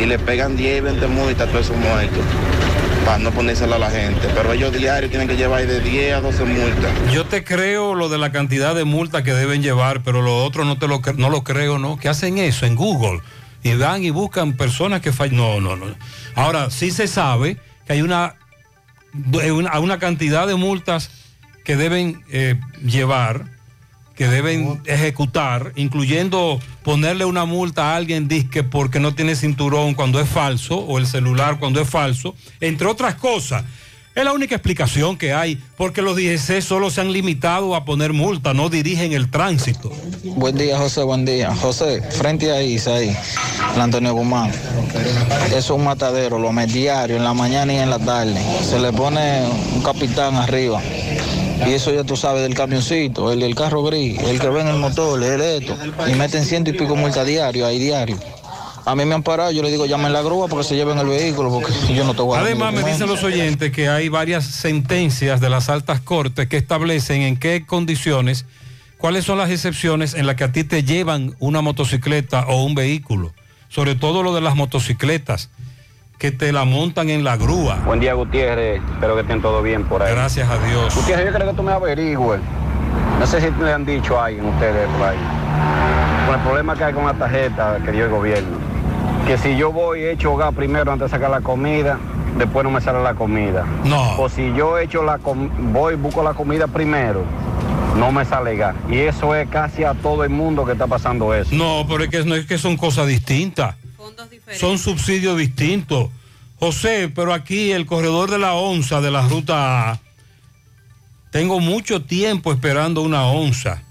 y 0.00 0.06
le 0.06 0.18
pegan 0.18 0.56
10 0.56 0.78
y 0.78 0.81
20 0.81 1.06
multas 1.08 1.48
a 1.48 1.50
todos 1.50 1.66
esos 1.66 1.76
muertos 1.76 2.24
para 3.05 3.18
no 3.18 3.31
ponérselo 3.31 3.74
a 3.74 3.78
la 3.78 3.90
gente. 3.90 4.28
Pero 4.34 4.52
ellos 4.52 4.73
diario 4.73 5.08
tienen 5.08 5.28
que 5.28 5.36
llevar 5.36 5.66
de 5.66 5.81
10 5.81 6.14
a 6.14 6.20
12 6.20 6.44
multas. 6.44 6.90
Yo 7.12 7.24
te 7.26 7.44
creo 7.44 7.94
lo 7.94 8.08
de 8.08 8.18
la 8.18 8.32
cantidad 8.32 8.74
de 8.74 8.84
multas 8.84 9.23
que 9.23 9.34
deben 9.34 9.62
llevar, 9.62 10.02
pero 10.02 10.23
lo 10.23 10.44
otro 10.44 10.64
no 10.64 10.78
te 10.78 10.89
lo, 10.89 11.00
no 11.16 11.31
lo 11.31 11.44
creo, 11.44 11.78
¿no? 11.78 11.98
Que 11.98 12.08
hacen 12.08 12.39
eso 12.39 12.66
en 12.66 12.76
Google 12.76 13.20
y 13.62 13.74
van 13.74 14.05
y 14.05 14.10
buscan 14.10 14.55
personas 14.55 15.00
que 15.00 15.12
fallan. 15.12 15.36
No, 15.36 15.60
no, 15.60 15.76
no. 15.76 15.86
Ahora, 16.34 16.70
sí 16.70 16.90
se 16.90 17.06
sabe 17.06 17.58
que 17.86 17.94
hay 17.94 18.02
una, 18.02 18.36
una, 19.52 19.78
una 19.78 19.99
cantidad 19.99 20.47
de 20.47 20.55
multas 20.57 21.10
que 21.65 21.76
deben 21.76 22.23
eh, 22.31 22.60
llevar, 22.84 23.47
que 24.15 24.28
deben 24.28 24.81
ejecutar, 24.84 25.73
incluyendo 25.76 26.60
ponerle 26.83 27.25
una 27.25 27.47
multa 27.47 27.93
a 27.93 27.97
alguien 27.97 28.28
disque 28.28 28.62
porque 28.62 29.01
no 29.01 29.15
tiene 29.15 29.34
cinturón 29.34 29.94
cuando 29.94 30.20
es 30.20 30.28
falso, 30.28 30.76
o 30.76 30.99
el 30.99 31.07
celular 31.07 31.59
cuando 31.59 31.81
es 31.81 31.89
falso, 31.89 32.36
entre 32.60 32.86
otras 32.86 33.17
cosas. 33.17 33.65
Es 34.15 34.25
la 34.25 34.33
única 34.33 34.55
explicación 34.55 35.17
que 35.17 35.33
hay, 35.33 35.60
porque 35.76 36.01
los 36.01 36.15
DGC 36.15 36.62
solo 36.62 36.89
se 36.89 37.01
han 37.01 37.12
limitado 37.12 37.75
a 37.75 37.84
poner 37.84 38.12
multa, 38.12 38.55
no 38.55 38.68
dirigen 38.68 39.12
el 39.12 39.28
tránsito. 39.28 39.91
Buen 40.36 40.57
día, 40.57 40.78
José, 40.78 41.02
buen 41.02 41.25
día. 41.25 41.52
José, 41.57 42.01
frente 42.01 42.52
a 42.52 42.62
Isa 42.62 42.94
ahí, 42.94 43.17
el 43.75 43.81
Antonio 43.81 44.15
Guzmán. 44.15 44.52
Es 45.52 45.68
un 45.68 45.83
matadero, 45.83 46.39
lo 46.39 46.52
met 46.52 46.70
diario, 46.70 47.17
en 47.17 47.25
la 47.25 47.34
mañana 47.34 47.73
y 47.73 47.78
en 47.78 47.91
la 47.91 47.99
tarde. 47.99 48.41
Se 48.62 48.78
le 48.78 48.93
pone 48.93 49.49
un 49.75 49.83
capitán 49.83 50.36
arriba. 50.36 50.81
Y 51.67 51.73
eso 51.73 51.93
ya 51.93 52.05
tú 52.05 52.17
sabes 52.17 52.43
del 52.43 52.55
camioncito, 52.55 53.33
el 53.33 53.41
del 53.41 53.57
carro 53.57 53.83
gris, 53.83 54.20
el 54.20 54.39
que 54.39 54.49
ve 54.49 54.60
en 54.60 54.68
el 54.68 54.76
motor, 54.76 55.20
el 55.25 55.41
esto. 55.41 55.76
Y 56.07 56.15
meten 56.15 56.44
ciento 56.44 56.70
y 56.70 56.75
pico 56.75 56.94
multa 56.94 57.25
diario, 57.25 57.67
ahí 57.67 57.81
diario. 57.81 58.17
A 58.87 58.95
mí 58.95 59.05
me 59.07 59.15
han 59.15 59.23
parado, 59.23 59.51
yo 59.51 59.63
le 59.63 59.71
digo, 59.71 59.87
llamen 59.87 60.13
la 60.13 60.21
grúa 60.21 60.47
porque 60.47 60.65
se 60.65 60.77
lleven 60.77 60.99
el 60.99 61.07
vehículo, 61.07 61.51
porque 61.51 61.73
yo 61.95 62.05
no 62.05 62.13
te 62.13 62.21
voy 62.21 62.37
a 62.37 62.43
Además, 62.43 62.75
me 62.75 62.83
dicen 62.83 63.09
los 63.09 63.23
oyentes 63.23 63.73
que 63.73 63.89
hay 63.89 64.11
varias 64.11 64.45
sentencias 64.45 65.41
de 65.41 65.49
las 65.49 65.71
altas 65.71 66.01
cortes 66.01 66.49
que 66.49 66.59
establecen 66.59 67.23
en 67.23 67.39
qué 67.39 67.65
condiciones, 67.65 68.45
cuáles 68.99 69.25
son 69.25 69.39
las 69.39 69.51
excepciones 69.51 70.13
en 70.13 70.27
las 70.27 70.37
que 70.37 70.45
a 70.45 70.53
ti 70.53 70.65
te 70.65 70.83
llevan 70.83 71.35
una 71.39 71.63
motocicleta 71.63 72.45
o 72.47 72.63
un 72.63 72.75
vehículo. 72.75 73.33
Sobre 73.71 73.95
todo 73.95 74.23
lo 74.23 74.35
de 74.35 74.43
las 74.43 74.55
motocicletas, 74.55 75.49
que 76.19 76.31
te 76.31 76.53
la 76.53 76.65
montan 76.65 77.09
en 77.09 77.25
la 77.25 77.37
grúa. 77.37 77.77
Buen 77.87 78.01
día, 78.01 78.15
Gutiérrez. 78.15 78.83
Espero 78.93 79.15
que 79.15 79.23
estén 79.23 79.41
todo 79.41 79.63
bien 79.63 79.85
por 79.85 80.03
ahí. 80.03 80.13
Gracias 80.13 80.49
a 80.49 80.59
Dios. 80.59 80.95
Gutiérrez, 80.95 81.27
yo 81.27 81.33
creo 81.33 81.51
que 81.51 81.57
tú 81.57 81.63
me 81.63 81.73
averigües. 81.73 82.41
No 83.19 83.27
sé 83.27 83.41
si 83.41 83.51
le 83.63 83.73
han 83.73 83.85
dicho 83.85 84.21
a 84.21 84.27
alguien 84.27 84.45
ustedes 84.45 84.89
por 84.91 85.09
ahí. 85.09 85.19
Con 86.27 86.35
el 86.35 86.41
problema 86.43 86.77
que 86.77 86.85
hay 86.85 86.93
con 86.93 87.07
la 87.07 87.15
tarjeta 87.15 87.79
que 87.85 87.93
dio 87.93 88.05
el 88.05 88.11
gobierno. 88.11 88.64
Que 89.27 89.39
si 89.39 89.57
yo 89.57 89.73
voy 89.73 90.01
y 90.01 90.05
echo 90.07 90.33
hogar 90.33 90.53
primero 90.55 90.93
antes 90.93 91.11
de 91.11 91.17
sacar 91.17 91.31
la 91.31 91.41
comida, 91.41 91.99
después 92.36 92.62
no 92.65 92.70
me 92.70 92.81
sale 92.81 93.03
la 93.03 93.15
comida. 93.15 93.65
No. 93.85 94.17
O 94.19 94.28
si 94.28 94.53
yo 94.55 94.78
echo 94.78 95.03
la 95.03 95.19
com- 95.19 95.51
voy 95.73 95.94
y 95.94 95.97
busco 95.97 96.23
la 96.23 96.35
comida 96.35 96.67
primero, 96.67 97.25
no 97.97 98.12
me 98.12 98.25
sale 98.27 98.57
gas. 98.57 98.77
Y 98.91 98.99
eso 98.99 99.35
es 99.35 99.49
casi 99.49 99.83
a 99.85 99.94
todo 99.94 100.25
el 100.25 100.31
mundo 100.31 100.67
que 100.67 100.73
está 100.73 100.86
pasando 100.86 101.33
eso. 101.35 101.55
No, 101.55 101.86
pero 101.89 102.05
es 102.05 102.11
que, 102.11 102.25
no 102.25 102.35
es 102.35 102.44
que 102.47 102.59
son 102.59 102.77
cosas 102.77 103.07
distintas. 103.07 103.77
Son 104.59 104.78
subsidios 104.78 105.39
distintos. 105.39 106.11
José, 106.59 107.11
pero 107.15 107.33
aquí 107.33 107.73
el 107.73 107.86
corredor 107.86 108.31
de 108.31 108.39
la 108.39 108.53
onza 108.55 109.01
de 109.01 109.11
la 109.11 109.23
ruta 109.27 109.91
A, 109.93 110.01
tengo 111.31 111.61
mucho 111.61 112.03
tiempo 112.05 112.53
esperando 112.53 113.01
una 113.01 113.25
onza. 113.25 113.83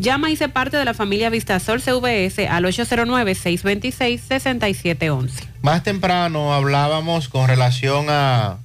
Llama 0.00 0.30
y 0.30 0.36
se 0.36 0.48
parte 0.48 0.78
de 0.78 0.86
la 0.86 0.94
familia 0.94 1.28
Vistasol 1.28 1.82
CVS 1.82 2.48
al 2.48 2.64
809-626-6711. 2.64 5.30
Más 5.60 5.82
temprano 5.82 6.54
hablábamos 6.54 7.28
con 7.28 7.46
relación 7.46 8.06
a 8.08 8.56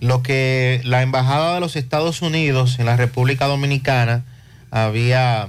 lo 0.00 0.22
que 0.22 0.82
la 0.84 1.00
Embajada 1.00 1.54
de 1.54 1.60
los 1.60 1.76
Estados 1.76 2.20
Unidos 2.20 2.78
en 2.78 2.84
la 2.84 2.98
República 2.98 3.46
Dominicana 3.46 4.22
había 4.70 5.48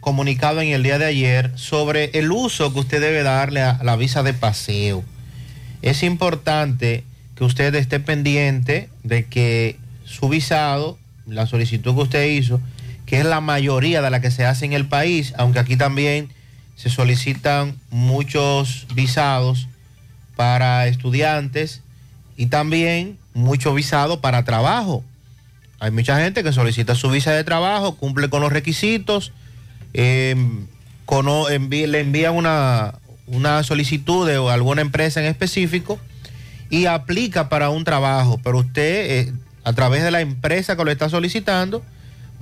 comunicado 0.00 0.62
en 0.62 0.68
el 0.68 0.82
día 0.82 0.98
de 0.98 1.04
ayer 1.04 1.52
sobre 1.56 2.18
el 2.18 2.32
uso 2.32 2.72
que 2.72 2.80
usted 2.80 3.02
debe 3.02 3.22
darle 3.22 3.60
a 3.60 3.78
la 3.82 3.96
visa 3.96 4.22
de 4.22 4.32
paseo. 4.32 5.04
Es 5.82 6.02
importante 6.02 7.04
que 7.34 7.44
usted 7.44 7.74
esté 7.74 8.00
pendiente 8.00 8.88
de 9.02 9.26
que 9.26 9.76
su 10.06 10.30
visado, 10.30 10.96
la 11.26 11.46
solicitud 11.46 11.94
que 11.94 12.00
usted 12.00 12.24
hizo, 12.30 12.58
que 13.06 13.18
es 13.20 13.24
la 13.24 13.40
mayoría 13.40 14.02
de 14.02 14.10
la 14.10 14.20
que 14.20 14.30
se 14.30 14.44
hace 14.44 14.66
en 14.66 14.72
el 14.72 14.86
país, 14.86 15.32
aunque 15.38 15.58
aquí 15.60 15.76
también 15.76 16.28
se 16.74 16.90
solicitan 16.90 17.76
muchos 17.88 18.86
visados 18.94 19.68
para 20.36 20.86
estudiantes 20.88 21.82
y 22.36 22.46
también 22.46 23.16
mucho 23.32 23.72
visado 23.72 24.20
para 24.20 24.44
trabajo. 24.44 25.02
Hay 25.78 25.90
mucha 25.90 26.18
gente 26.18 26.42
que 26.42 26.52
solicita 26.52 26.94
su 26.94 27.08
visa 27.10 27.32
de 27.32 27.44
trabajo, 27.44 27.94
cumple 27.96 28.28
con 28.28 28.42
los 28.42 28.52
requisitos, 28.52 29.32
envi- 29.94 31.86
le 31.86 32.00
envían 32.00 32.34
una, 32.34 32.94
una 33.26 33.62
solicitud 33.62 34.26
de 34.26 34.36
alguna 34.52 34.82
empresa 34.82 35.20
en 35.20 35.26
específico 35.26 35.98
y 36.70 36.86
aplica 36.86 37.48
para 37.48 37.70
un 37.70 37.84
trabajo, 37.84 38.40
pero 38.42 38.58
usted 38.58 39.10
eh, 39.10 39.32
a 39.64 39.72
través 39.72 40.02
de 40.02 40.10
la 40.10 40.20
empresa 40.20 40.76
que 40.76 40.84
lo 40.84 40.90
está 40.90 41.08
solicitando 41.08 41.82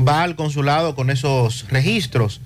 va 0.00 0.22
al 0.22 0.36
consulado 0.36 0.94
con 0.94 1.10
esos 1.10 1.68
registros. 1.68 2.40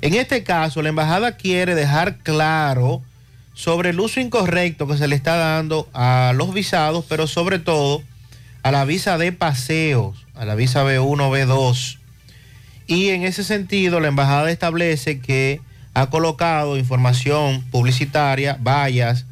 En 0.00 0.14
este 0.14 0.42
caso, 0.42 0.82
la 0.82 0.90
embajada 0.90 1.36
quiere 1.36 1.74
dejar 1.74 2.18
claro 2.18 3.02
sobre 3.54 3.90
el 3.90 4.00
uso 4.00 4.20
incorrecto 4.20 4.86
que 4.86 4.98
se 4.98 5.08
le 5.08 5.16
está 5.16 5.36
dando 5.36 5.88
a 5.94 6.32
los 6.34 6.52
visados, 6.52 7.04
pero 7.08 7.26
sobre 7.26 7.58
todo 7.58 8.02
a 8.62 8.70
la 8.70 8.84
visa 8.84 9.16
de 9.18 9.32
paseos, 9.32 10.26
a 10.34 10.44
la 10.44 10.54
visa 10.54 10.84
B1, 10.84 11.30
B2. 11.30 11.98
Y 12.86 13.10
en 13.10 13.22
ese 13.22 13.44
sentido, 13.44 14.00
la 14.00 14.08
embajada 14.08 14.50
establece 14.50 15.20
que 15.20 15.60
ha 15.94 16.10
colocado 16.10 16.76
información 16.76 17.62
publicitaria, 17.70 18.58
vallas, 18.60 19.26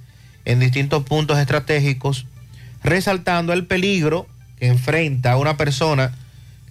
en 0.45 0.61
distintos 0.61 1.05
puntos 1.05 1.39
estratégicos, 1.39 2.27
resaltando 2.83 3.53
el 3.53 3.67
peligro 3.67 4.27
que 4.59 4.69
enfrenta 4.69 5.37
una 5.37 5.57
persona 5.57 6.13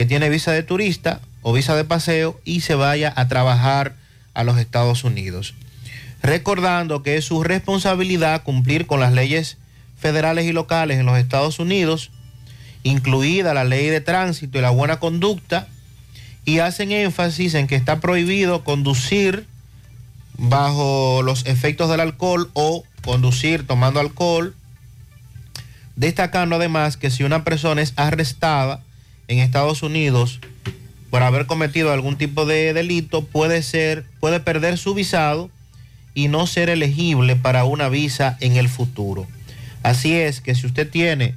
que 0.02 0.08
tiene 0.08 0.32
visa 0.32 0.52
de 0.52 0.64
turista 0.64 1.22
o 1.44 1.54
visa 1.54 1.76
de 1.76 1.84
paseo 1.84 2.42
y 2.44 2.62
se 2.62 2.74
vaya 2.74 3.14
a 3.16 3.28
trabajar 3.28 3.94
a 4.34 4.44
los 4.44 4.58
Estados 4.58 5.04
Unidos. 5.04 5.54
Recordando 6.24 7.04
que 7.04 7.18
es 7.18 7.26
su 7.26 7.44
responsabilidad 7.44 8.42
cumplir 8.42 8.88
con 8.88 9.00
las 9.00 9.14
leyes 9.14 9.60
federales 10.00 10.46
y 10.46 10.54
locales 10.54 10.98
en 10.98 11.06
los 11.06 11.20
Estados 11.20 11.60
Unidos, 11.60 12.10
incluida 12.82 13.54
la 13.54 13.64
ley 13.64 13.90
de 13.90 14.02
tránsito 14.02 14.58
y 14.58 14.62
la 14.62 14.72
buena 14.72 15.00
conducta, 15.00 15.68
y 16.46 16.58
hacen 16.58 16.92
énfasis 16.92 17.54
en 17.54 17.68
que 17.68 17.76
está 17.76 18.00
prohibido 18.00 18.64
conducir 18.64 19.46
bajo 20.36 21.22
los 21.22 21.46
efectos 21.46 21.92
del 21.92 22.00
alcohol 22.00 22.50
o 22.54 22.84
conducir 23.04 23.68
tomando 23.68 24.00
alcohol, 24.00 24.56
destacando 25.96 26.56
además 26.56 26.98
que 26.98 27.12
si 27.12 27.24
una 27.24 27.44
persona 27.44 27.84
es 27.84 27.94
arrestada 27.98 28.82
en 29.32 29.40
Estados 29.40 29.82
Unidos 29.84 30.40
por 31.10 31.24
haber 31.24 31.46
cometido 31.46 31.92
algún 31.92 32.18
tipo 32.18 32.46
de 32.46 32.74
delito, 32.74 33.24
puede 33.26 33.64
ser, 33.64 34.06
puede 34.20 34.40
perder 34.40 34.78
su 34.78 34.94
visado 34.94 35.50
y 36.14 36.28
no 36.28 36.48
ser 36.48 36.70
elegible 36.70 37.36
para 37.36 37.64
una 37.66 37.90
visa 37.90 38.38
en 38.40 38.56
el 38.58 38.70
futuro. 38.70 39.28
Así 39.84 40.14
es 40.16 40.42
que 40.42 40.56
si 40.56 40.66
usted 40.68 40.90
tiene 40.90 41.36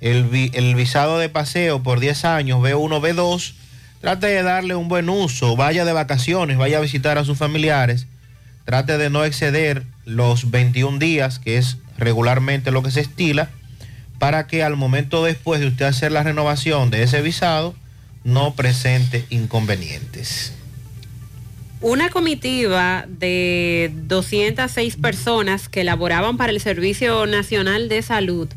el, 0.00 0.24
vi- 0.24 0.50
el 0.54 0.74
visado 0.74 1.18
de 1.18 1.28
paseo 1.28 1.82
por 1.82 2.00
10 2.00 2.24
años, 2.24 2.60
B1, 2.60 3.00
B2, 3.00 3.52
trate 4.00 4.26
de 4.28 4.42
darle 4.42 4.74
un 4.74 4.88
buen 4.88 5.08
uso, 5.08 5.56
vaya 5.56 5.84
de 5.84 5.92
vacaciones, 5.92 6.56
vaya 6.58 6.78
a 6.78 6.82
visitar 6.82 7.18
a 7.18 7.24
sus 7.24 7.38
familiares, 7.38 8.06
trate 8.64 8.96
de 8.98 9.10
no 9.10 9.24
exceder 9.24 9.84
los 10.04 10.50
21 10.50 10.98
días, 10.98 11.38
que 11.38 11.56
es 11.58 11.78
regularmente 11.98 12.70
lo 12.70 12.82
que 12.82 12.90
se 12.90 13.00
estila, 13.00 13.50
para 14.22 14.46
que 14.46 14.62
al 14.62 14.76
momento 14.76 15.24
después 15.24 15.60
de 15.60 15.66
usted 15.66 15.84
hacer 15.84 16.12
la 16.12 16.22
renovación 16.22 16.90
de 16.90 17.02
ese 17.02 17.20
visado, 17.22 17.74
no 18.22 18.54
presente 18.54 19.24
inconvenientes. 19.30 20.52
Una 21.80 22.08
comitiva 22.08 23.04
de 23.08 23.90
206 23.92 24.94
personas 24.94 25.68
que 25.68 25.82
laboraban 25.82 26.36
para 26.36 26.52
el 26.52 26.60
Servicio 26.60 27.26
Nacional 27.26 27.88
de 27.88 28.00
Salud 28.00 28.48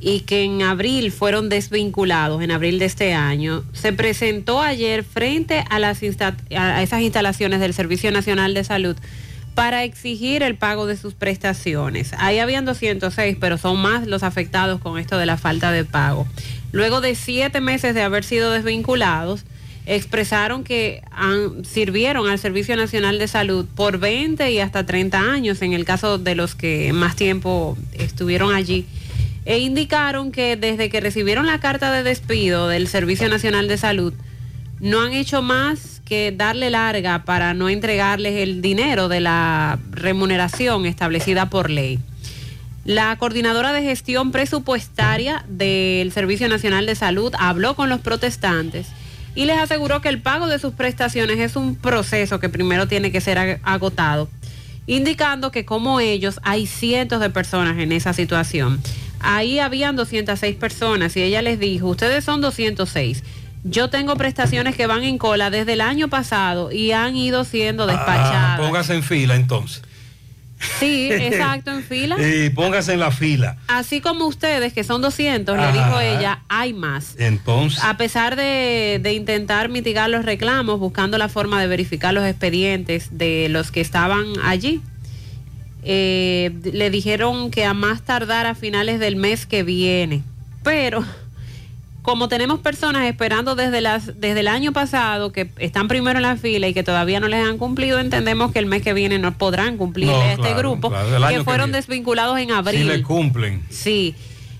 y 0.00 0.20
que 0.20 0.44
en 0.44 0.62
abril 0.62 1.12
fueron 1.12 1.50
desvinculados, 1.50 2.42
en 2.42 2.50
abril 2.50 2.78
de 2.78 2.86
este 2.86 3.12
año, 3.12 3.64
se 3.74 3.92
presentó 3.92 4.62
ayer 4.62 5.04
frente 5.04 5.62
a, 5.68 5.78
las 5.78 6.00
a 6.56 6.82
esas 6.82 7.02
instalaciones 7.02 7.60
del 7.60 7.74
Servicio 7.74 8.10
Nacional 8.12 8.54
de 8.54 8.64
Salud 8.64 8.96
para 9.56 9.84
exigir 9.84 10.42
el 10.42 10.54
pago 10.54 10.86
de 10.86 10.98
sus 10.98 11.14
prestaciones. 11.14 12.12
Ahí 12.18 12.38
habían 12.38 12.66
206, 12.66 13.38
pero 13.40 13.56
son 13.56 13.80
más 13.80 14.06
los 14.06 14.22
afectados 14.22 14.80
con 14.82 14.98
esto 14.98 15.16
de 15.16 15.24
la 15.24 15.38
falta 15.38 15.72
de 15.72 15.84
pago. 15.84 16.28
Luego 16.72 17.00
de 17.00 17.14
siete 17.14 17.62
meses 17.62 17.94
de 17.94 18.02
haber 18.02 18.22
sido 18.22 18.52
desvinculados, 18.52 19.44
expresaron 19.86 20.62
que 20.62 21.02
sirvieron 21.64 22.28
al 22.28 22.38
Servicio 22.38 22.76
Nacional 22.76 23.18
de 23.18 23.28
Salud 23.28 23.64
por 23.74 23.98
20 23.98 24.50
y 24.50 24.60
hasta 24.60 24.84
30 24.84 25.18
años, 25.18 25.62
en 25.62 25.72
el 25.72 25.86
caso 25.86 26.18
de 26.18 26.34
los 26.34 26.54
que 26.54 26.92
más 26.92 27.16
tiempo 27.16 27.78
estuvieron 27.94 28.54
allí, 28.54 28.84
e 29.46 29.58
indicaron 29.58 30.32
que 30.32 30.56
desde 30.56 30.90
que 30.90 31.00
recibieron 31.00 31.46
la 31.46 31.60
carta 31.60 31.90
de 31.92 32.02
despido 32.02 32.68
del 32.68 32.88
Servicio 32.88 33.30
Nacional 33.30 33.68
de 33.68 33.78
Salud, 33.78 34.12
no 34.80 35.00
han 35.00 35.14
hecho 35.14 35.40
más 35.40 35.95
que 36.06 36.32
darle 36.34 36.70
larga 36.70 37.24
para 37.24 37.52
no 37.52 37.68
entregarles 37.68 38.36
el 38.36 38.62
dinero 38.62 39.08
de 39.08 39.20
la 39.20 39.78
remuneración 39.90 40.86
establecida 40.86 41.50
por 41.50 41.68
ley. 41.68 41.98
La 42.84 43.16
coordinadora 43.16 43.72
de 43.72 43.82
gestión 43.82 44.30
presupuestaria 44.30 45.44
del 45.48 46.12
Servicio 46.12 46.48
Nacional 46.48 46.86
de 46.86 46.94
Salud 46.94 47.34
habló 47.38 47.74
con 47.74 47.88
los 47.88 48.00
protestantes 48.00 48.86
y 49.34 49.44
les 49.46 49.58
aseguró 49.58 50.00
que 50.00 50.08
el 50.08 50.22
pago 50.22 50.46
de 50.46 50.60
sus 50.60 50.72
prestaciones 50.72 51.40
es 51.40 51.56
un 51.56 51.74
proceso 51.74 52.38
que 52.38 52.48
primero 52.48 52.86
tiene 52.86 53.10
que 53.10 53.20
ser 53.20 53.36
ag- 53.38 53.58
agotado, 53.64 54.30
indicando 54.86 55.50
que 55.50 55.64
como 55.64 55.98
ellos 55.98 56.38
hay 56.44 56.66
cientos 56.66 57.20
de 57.20 57.28
personas 57.30 57.76
en 57.78 57.90
esa 57.90 58.12
situación. 58.12 58.80
Ahí 59.18 59.58
habían 59.58 59.96
206 59.96 60.54
personas 60.54 61.16
y 61.16 61.22
ella 61.22 61.42
les 61.42 61.58
dijo, 61.58 61.88
ustedes 61.88 62.24
son 62.24 62.40
206. 62.40 63.24
Yo 63.68 63.90
tengo 63.90 64.16
prestaciones 64.16 64.76
que 64.76 64.86
van 64.86 65.02
en 65.02 65.18
cola 65.18 65.50
desde 65.50 65.72
el 65.72 65.80
año 65.80 66.08
pasado 66.08 66.70
y 66.70 66.92
han 66.92 67.16
ido 67.16 67.44
siendo 67.44 67.86
despachadas. 67.86 68.32
Ah, 68.32 68.56
póngase 68.58 68.94
en 68.94 69.02
fila 69.02 69.34
entonces. 69.34 69.82
Sí, 70.78 71.10
exacto, 71.12 71.70
en 71.70 71.82
fila. 71.82 72.16
Y 72.20 72.50
póngase 72.50 72.94
en 72.94 73.00
la 73.00 73.10
fila. 73.10 73.56
Así 73.68 74.00
como 74.00 74.26
ustedes, 74.26 74.72
que 74.72 74.84
son 74.84 75.02
200, 75.02 75.56
le 75.56 75.72
dijo 75.72 76.00
ella, 76.00 76.42
hay 76.48 76.72
más. 76.72 77.16
Entonces. 77.18 77.82
A 77.82 77.96
pesar 77.96 78.36
de, 78.36 79.00
de 79.02 79.12
intentar 79.12 79.68
mitigar 79.68 80.08
los 80.10 80.24
reclamos, 80.24 80.78
buscando 80.78 81.18
la 81.18 81.28
forma 81.28 81.60
de 81.60 81.66
verificar 81.66 82.14
los 82.14 82.24
expedientes 82.24 83.18
de 83.18 83.48
los 83.50 83.70
que 83.70 83.80
estaban 83.80 84.26
allí, 84.44 84.80
eh, 85.82 86.52
le 86.72 86.90
dijeron 86.90 87.50
que 87.50 87.64
a 87.64 87.74
más 87.74 88.02
tardar 88.02 88.46
a 88.46 88.54
finales 88.54 88.98
del 88.98 89.16
mes 89.16 89.46
que 89.46 89.62
viene. 89.62 90.22
Pero 90.62 91.04
como 92.06 92.28
tenemos 92.28 92.60
personas 92.60 93.02
esperando 93.06 93.56
desde, 93.56 93.80
las, 93.80 94.20
desde 94.20 94.38
el 94.38 94.46
año 94.46 94.72
pasado 94.72 95.32
que 95.32 95.50
están 95.58 95.88
primero 95.88 96.20
en 96.20 96.22
la 96.22 96.36
fila 96.36 96.68
y 96.68 96.72
que 96.72 96.84
todavía 96.84 97.18
no 97.18 97.26
les 97.26 97.44
han 97.44 97.58
cumplido, 97.58 97.98
entendemos 97.98 98.52
que 98.52 98.60
el 98.60 98.66
mes 98.66 98.82
que 98.82 98.92
viene 98.92 99.18
no 99.18 99.36
podrán 99.36 99.76
No, 99.76 100.20
a 100.20 100.30
este 100.30 100.42
claro, 100.42 100.56
grupo 100.56 100.90
claro, 100.90 101.28
que 101.36 101.42
fueron 101.42 101.72
desvinculados 101.72 102.38
en 102.38 102.46
Si 102.46 102.52
abril. 102.54 102.86
le 102.86 103.02
cumplen. 103.02 103.60
Sí. 103.70 104.14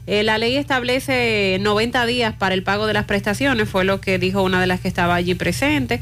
Eh, 0.09 0.25
la 0.25 0.39
ley 0.39 0.57
establece 0.57 1.59
90 1.61 2.05
días 2.07 2.35
para 2.35 2.53
el 2.53 2.65
pago 2.65 2.89
de 2.89 2.95
las 2.95 3.05
prestaciones, 3.05 3.69
fue 3.69 3.85
lo 3.85 4.01
que 4.01 4.19
dijo 4.19 4.43
una 4.43 4.61
de 4.61 4.67
las 4.67 4.81
que 4.81 4.89
estaba 4.89 5.15
allí 5.15 5.37
presente. 5.37 6.01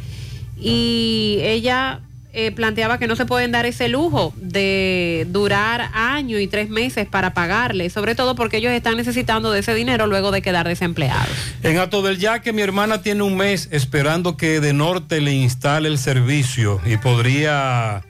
Y 0.59 1.41
ella 1.43 2.01
eh, 2.37 2.51
planteaba 2.51 2.99
que 2.99 3.07
no 3.07 3.15
se 3.15 3.27
pueden 3.27 3.53
dar 3.53 3.65
ese 3.65 3.89
lujo 3.89 4.35
de 4.37 5.27
durar 5.31 5.91
año 5.95 6.39
y 6.41 6.49
tres 6.49 6.69
meses 6.69 7.07
para 7.07 7.33
pagarle, 7.33 7.91
sobre 7.91 8.15
todo 8.15 8.35
porque 8.35 8.57
ellos 8.57 8.73
están 8.73 8.97
necesitando 8.97 9.53
de 9.53 9.61
ese 9.61 9.73
dinero 9.73 10.09
luego 10.09 10.33
de 10.33 10.43
quedar 10.43 10.67
desempleados. 10.67 11.31
En 11.63 11.79
Alto 11.79 12.03
del 12.03 12.19
Yaque 12.19 12.53
mi 12.53 12.63
hermana 12.63 13.03
tiene 13.03 13.23
un 13.23 13.37
mes 13.37 13.69
esperando 13.71 14.37
que 14.37 14.61
de 14.61 14.73
norte 14.73 15.21
le 15.21 15.33
instale 15.33 15.89
el 15.89 15.97
servicio 15.99 16.81
y 16.85 16.97
podría 16.97 18.03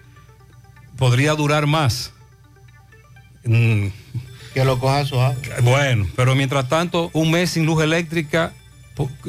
podría 0.97 1.35
durar 1.35 1.67
más. 1.67 2.13
Mm, 3.45 3.89
Que 4.55 4.65
lo 4.65 4.79
coja 4.79 5.05
suave. 5.05 5.37
Bueno, 5.63 6.07
pero 6.17 6.35
mientras 6.35 6.69
tanto, 6.69 7.11
un 7.13 7.31
mes 7.31 7.51
sin 7.51 7.67
luz 7.67 7.83
eléctrica, 7.83 8.53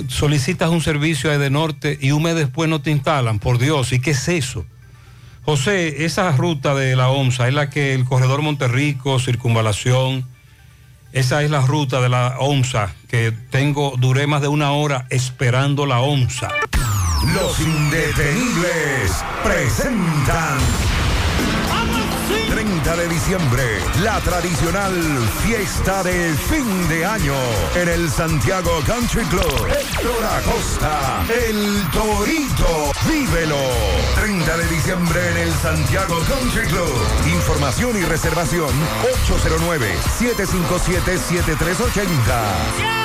solicitas 0.07 0.69
un 0.69 0.82
servicio 0.82 1.32
a 1.32 1.38
de 1.38 1.49
norte 1.49 1.98
y 1.99 2.11
un 2.11 2.24
mes 2.24 2.35
después 2.35 2.69
no 2.69 2.82
te 2.82 2.91
instalan, 2.91 3.40
por 3.40 3.57
Dios, 3.57 3.91
¿y 3.91 3.99
qué 3.99 4.11
es 4.11 4.27
eso? 4.30 4.65
José, 5.45 6.06
esa 6.06 6.32
ruta 6.32 6.74
de 6.74 6.95
la 6.95 7.09
OMSA 7.09 7.48
es 7.48 7.53
la 7.53 7.69
que 7.69 7.93
el 7.93 8.03
corredor 8.03 8.41
Monterrico, 8.41 9.19
circunvalación, 9.19 10.27
esa 11.14 11.43
es 11.43 11.51
la 11.51 11.61
ruta 11.61 12.01
de 12.01 12.09
la 12.09 12.38
OMSA, 12.40 12.95
que 13.07 13.32
tengo, 13.51 13.93
duré 13.98 14.25
más 14.25 14.41
de 14.41 14.48
una 14.48 14.72
hora 14.72 15.06
esperando 15.11 15.85
la 15.85 15.99
OMSA. 15.99 16.49
Los 17.35 17.59
indetenibles 17.59 19.24
presentan 19.43 20.57
30 22.85 23.01
de 23.01 23.09
diciembre, 23.09 23.81
la 24.03 24.19
tradicional 24.19 24.93
fiesta 25.43 26.03
de 26.03 26.35
fin 26.35 26.88
de 26.88 27.03
año 27.03 27.33
en 27.75 27.89
el 27.89 28.11
Santiago 28.11 28.80
Country 28.85 29.25
Club. 29.25 29.67
Héctor 29.67 30.23
Acosta, 30.23 31.25
el 31.47 31.81
Torito, 31.91 32.91
vívelo. 33.09 33.57
30 34.14 34.57
de 34.57 34.67
diciembre 34.67 35.31
en 35.31 35.38
el 35.38 35.51
Santiago 35.53 36.19
Country 36.27 36.67
Club. 36.67 36.93
Información 37.25 37.97
y 37.97 38.03
reservación 38.03 38.69
809-757-7380. 40.19 43.05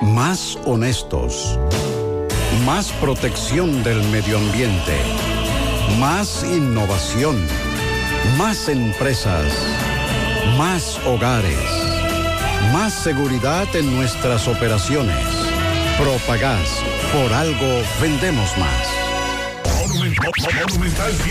Más 0.03 0.57
honestos. 0.65 1.59
Más 2.65 2.93
protección 2.93 3.83
del 3.83 4.03
medio 4.05 4.39
ambiente. 4.39 4.97
Más 5.99 6.45
innovación. 6.45 7.45
Más 8.39 8.69
empresas. 8.69 9.53
Más 10.57 11.01
hogares. 11.05 11.59
Más 12.73 12.93
seguridad 12.93 13.67
en 13.75 13.97
nuestras 13.97 14.47
operaciones. 14.47 15.27
Propagás. 15.99 16.69
Por 17.13 17.33
algo 17.33 17.83
vendemos 18.01 18.57
más. 18.57 19.03
Monumental 20.63 21.13
100.13 21.13 21.27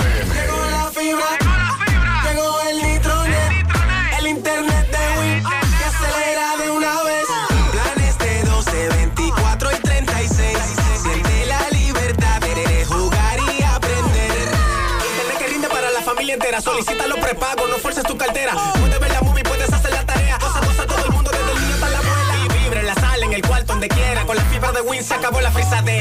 pm. 0.00 0.34
Llegó 0.34 0.70
la 0.70 0.90
fibra. 0.90 1.28
Llegó 2.24 2.60
el 2.62 2.76
nitronet. 2.76 2.89
El 2.89 2.89
internet 4.40 4.86
de 4.90 5.20
Win 5.20 5.44
que 5.44 5.84
acelera 5.84 6.56
de 6.56 6.70
una 6.70 7.02
vez. 7.02 7.26
Planes 7.72 8.18
de 8.18 8.42
12, 8.44 8.88
24 8.88 9.72
y 9.72 9.80
36. 9.80 10.58
Siente 11.02 11.46
la 11.46 11.68
libertad 11.70 12.40
de 12.40 12.84
jugar 12.86 13.38
y 13.38 13.62
aprender. 13.62 14.48
Internet 15.10 15.38
que 15.38 15.46
rinde 15.46 15.68
para 15.68 15.90
la 15.90 16.00
familia 16.00 16.34
entera. 16.34 16.62
Solicita 16.62 17.06
los 17.06 17.18
prepagos, 17.18 17.68
no 17.68 17.76
fuerces 17.76 18.04
tu 18.04 18.16
cartera. 18.16 18.54
Puedes 18.80 18.98
ver 18.98 19.12
la 19.12 19.20
movie, 19.20 19.42
puedes 19.42 19.70
hacer 19.70 19.92
la 19.92 20.06
tarea. 20.06 20.38
Cosa, 20.38 20.60
cosa, 20.60 20.86
todo 20.86 21.04
el 21.04 21.12
mundo, 21.12 21.30
desde 21.30 21.52
el 21.52 21.60
niño 21.60 21.74
hasta 21.74 21.90
la 21.90 21.98
abuela. 21.98 22.34
Y 22.42 22.62
vibre 22.62 22.80
en 22.80 22.86
la 22.86 22.94
sala, 22.94 23.26
en 23.26 23.32
el 23.34 23.42
cuarto, 23.42 23.72
donde 23.74 23.88
quiera. 23.88 24.24
Con 24.24 24.36
la 24.36 24.44
fibra 24.44 24.72
de 24.72 24.80
Win 24.80 25.04
se 25.04 25.14
acabó 25.14 25.42
la 25.42 25.50
frisadera. 25.50 25.99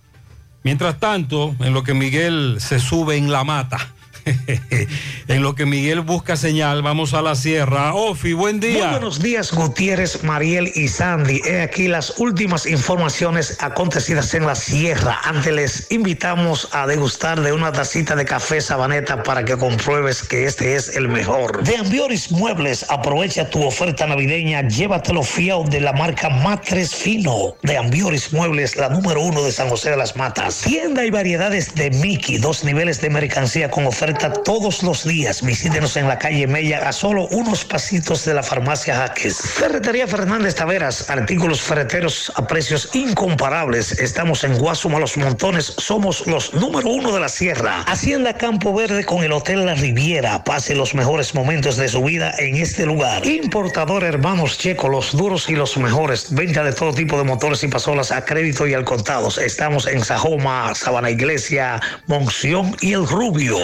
Mientras 0.64 0.98
tanto, 0.98 1.54
en 1.60 1.74
lo 1.74 1.82
que 1.82 1.94
Miguel 1.94 2.56
se 2.60 2.78
sube 2.78 3.16
en 3.16 3.32
la 3.32 3.44
mata, 3.44 3.78
en 5.28 5.42
lo 5.42 5.54
que 5.54 5.66
Miguel 5.66 6.00
busca 6.00 6.36
señal, 6.36 6.82
vamos 6.82 7.14
a 7.14 7.22
la 7.22 7.34
sierra. 7.34 7.94
Ofi, 7.94 8.32
buen 8.32 8.58
Muy 8.58 8.68
día. 8.68 8.90
buenos 8.90 9.20
días, 9.20 9.52
Gutiérrez, 9.52 10.22
Mariel 10.22 10.70
y 10.74 10.88
Sandy. 10.88 11.40
He 11.44 11.62
aquí 11.62 11.88
las 11.88 12.18
últimas 12.18 12.66
informaciones 12.66 13.56
acontecidas 13.60 14.32
en 14.34 14.46
la 14.46 14.54
sierra. 14.54 15.20
Antes 15.24 15.52
les 15.52 15.92
invitamos 15.92 16.68
a 16.72 16.86
degustar 16.86 17.40
de 17.40 17.52
una 17.52 17.72
tacita 17.72 18.14
de 18.14 18.24
café 18.24 18.60
sabaneta 18.60 19.22
para 19.22 19.44
que 19.44 19.56
compruebes 19.56 20.22
que 20.22 20.44
este 20.44 20.76
es 20.76 20.96
el 20.96 21.08
mejor. 21.08 21.64
De 21.64 21.76
Ambioris 21.76 22.30
Muebles, 22.30 22.86
aprovecha 22.88 23.48
tu 23.50 23.62
oferta 23.64 24.06
navideña, 24.06 24.62
llévatelo 24.68 25.22
fiado 25.22 25.64
de 25.64 25.80
la 25.80 25.92
marca 25.92 26.28
Matres 26.28 26.94
Fino. 26.94 27.56
De 27.62 27.76
Ambioris 27.76 28.32
Muebles, 28.32 28.76
la 28.76 28.88
número 28.88 29.20
uno 29.20 29.42
de 29.42 29.52
San 29.52 29.68
José 29.68 29.90
de 29.90 29.96
las 29.96 30.16
Matas. 30.16 30.62
Tienda 30.62 31.04
y 31.04 31.10
variedades 31.10 31.74
de 31.74 31.90
Mickey, 31.90 32.38
dos 32.38 32.64
niveles 32.64 33.00
de 33.00 33.10
mercancía 33.10 33.70
con 33.70 33.86
oferta 33.86 34.11
todos 34.14 34.82
los 34.82 35.04
días. 35.04 35.42
Visítenos 35.42 35.96
en 35.96 36.08
la 36.08 36.18
calle 36.18 36.46
Mella 36.46 36.88
a 36.88 36.92
solo 36.92 37.26
unos 37.30 37.64
pasitos 37.64 38.24
de 38.24 38.34
la 38.34 38.42
farmacia 38.42 38.96
Jaques. 38.96 39.38
Ferretería 39.38 40.06
Fernández 40.06 40.54
Taveras, 40.54 41.08
artículos 41.10 41.60
ferreteros 41.60 42.32
a 42.36 42.46
precios 42.46 42.90
incomparables. 42.94 43.92
Estamos 43.98 44.44
en 44.44 44.58
Guasuma 44.58 44.98
Los 44.98 45.16
Montones, 45.16 45.74
somos 45.78 46.26
los 46.26 46.54
número 46.54 46.88
uno 46.88 47.12
de 47.12 47.20
la 47.20 47.28
sierra. 47.28 47.82
Hacienda 47.86 48.34
Campo 48.34 48.74
Verde 48.74 49.04
con 49.04 49.22
el 49.22 49.32
Hotel 49.32 49.66
La 49.66 49.74
Riviera. 49.74 50.44
Pase 50.44 50.74
los 50.74 50.94
mejores 50.94 51.34
momentos 51.34 51.76
de 51.76 51.88
su 51.88 52.02
vida 52.02 52.34
en 52.38 52.56
este 52.56 52.86
lugar. 52.86 53.26
Importador 53.26 54.04
Hermanos 54.04 54.58
Checo, 54.58 54.88
los 54.88 55.16
duros 55.16 55.48
y 55.48 55.54
los 55.54 55.76
mejores. 55.76 56.34
Venta 56.34 56.64
de 56.64 56.72
todo 56.72 56.92
tipo 56.92 57.16
de 57.18 57.24
motores 57.24 57.62
y 57.64 57.68
pasolas 57.68 58.12
a 58.12 58.24
crédito 58.24 58.66
y 58.66 58.74
al 58.74 58.84
contado. 58.84 59.28
Estamos 59.40 59.86
en 59.86 60.04
Sajoma, 60.04 60.74
Sabana 60.74 61.10
Iglesia, 61.10 61.80
Monción 62.06 62.76
y 62.80 62.92
El 62.92 63.06
Rubio. 63.06 63.56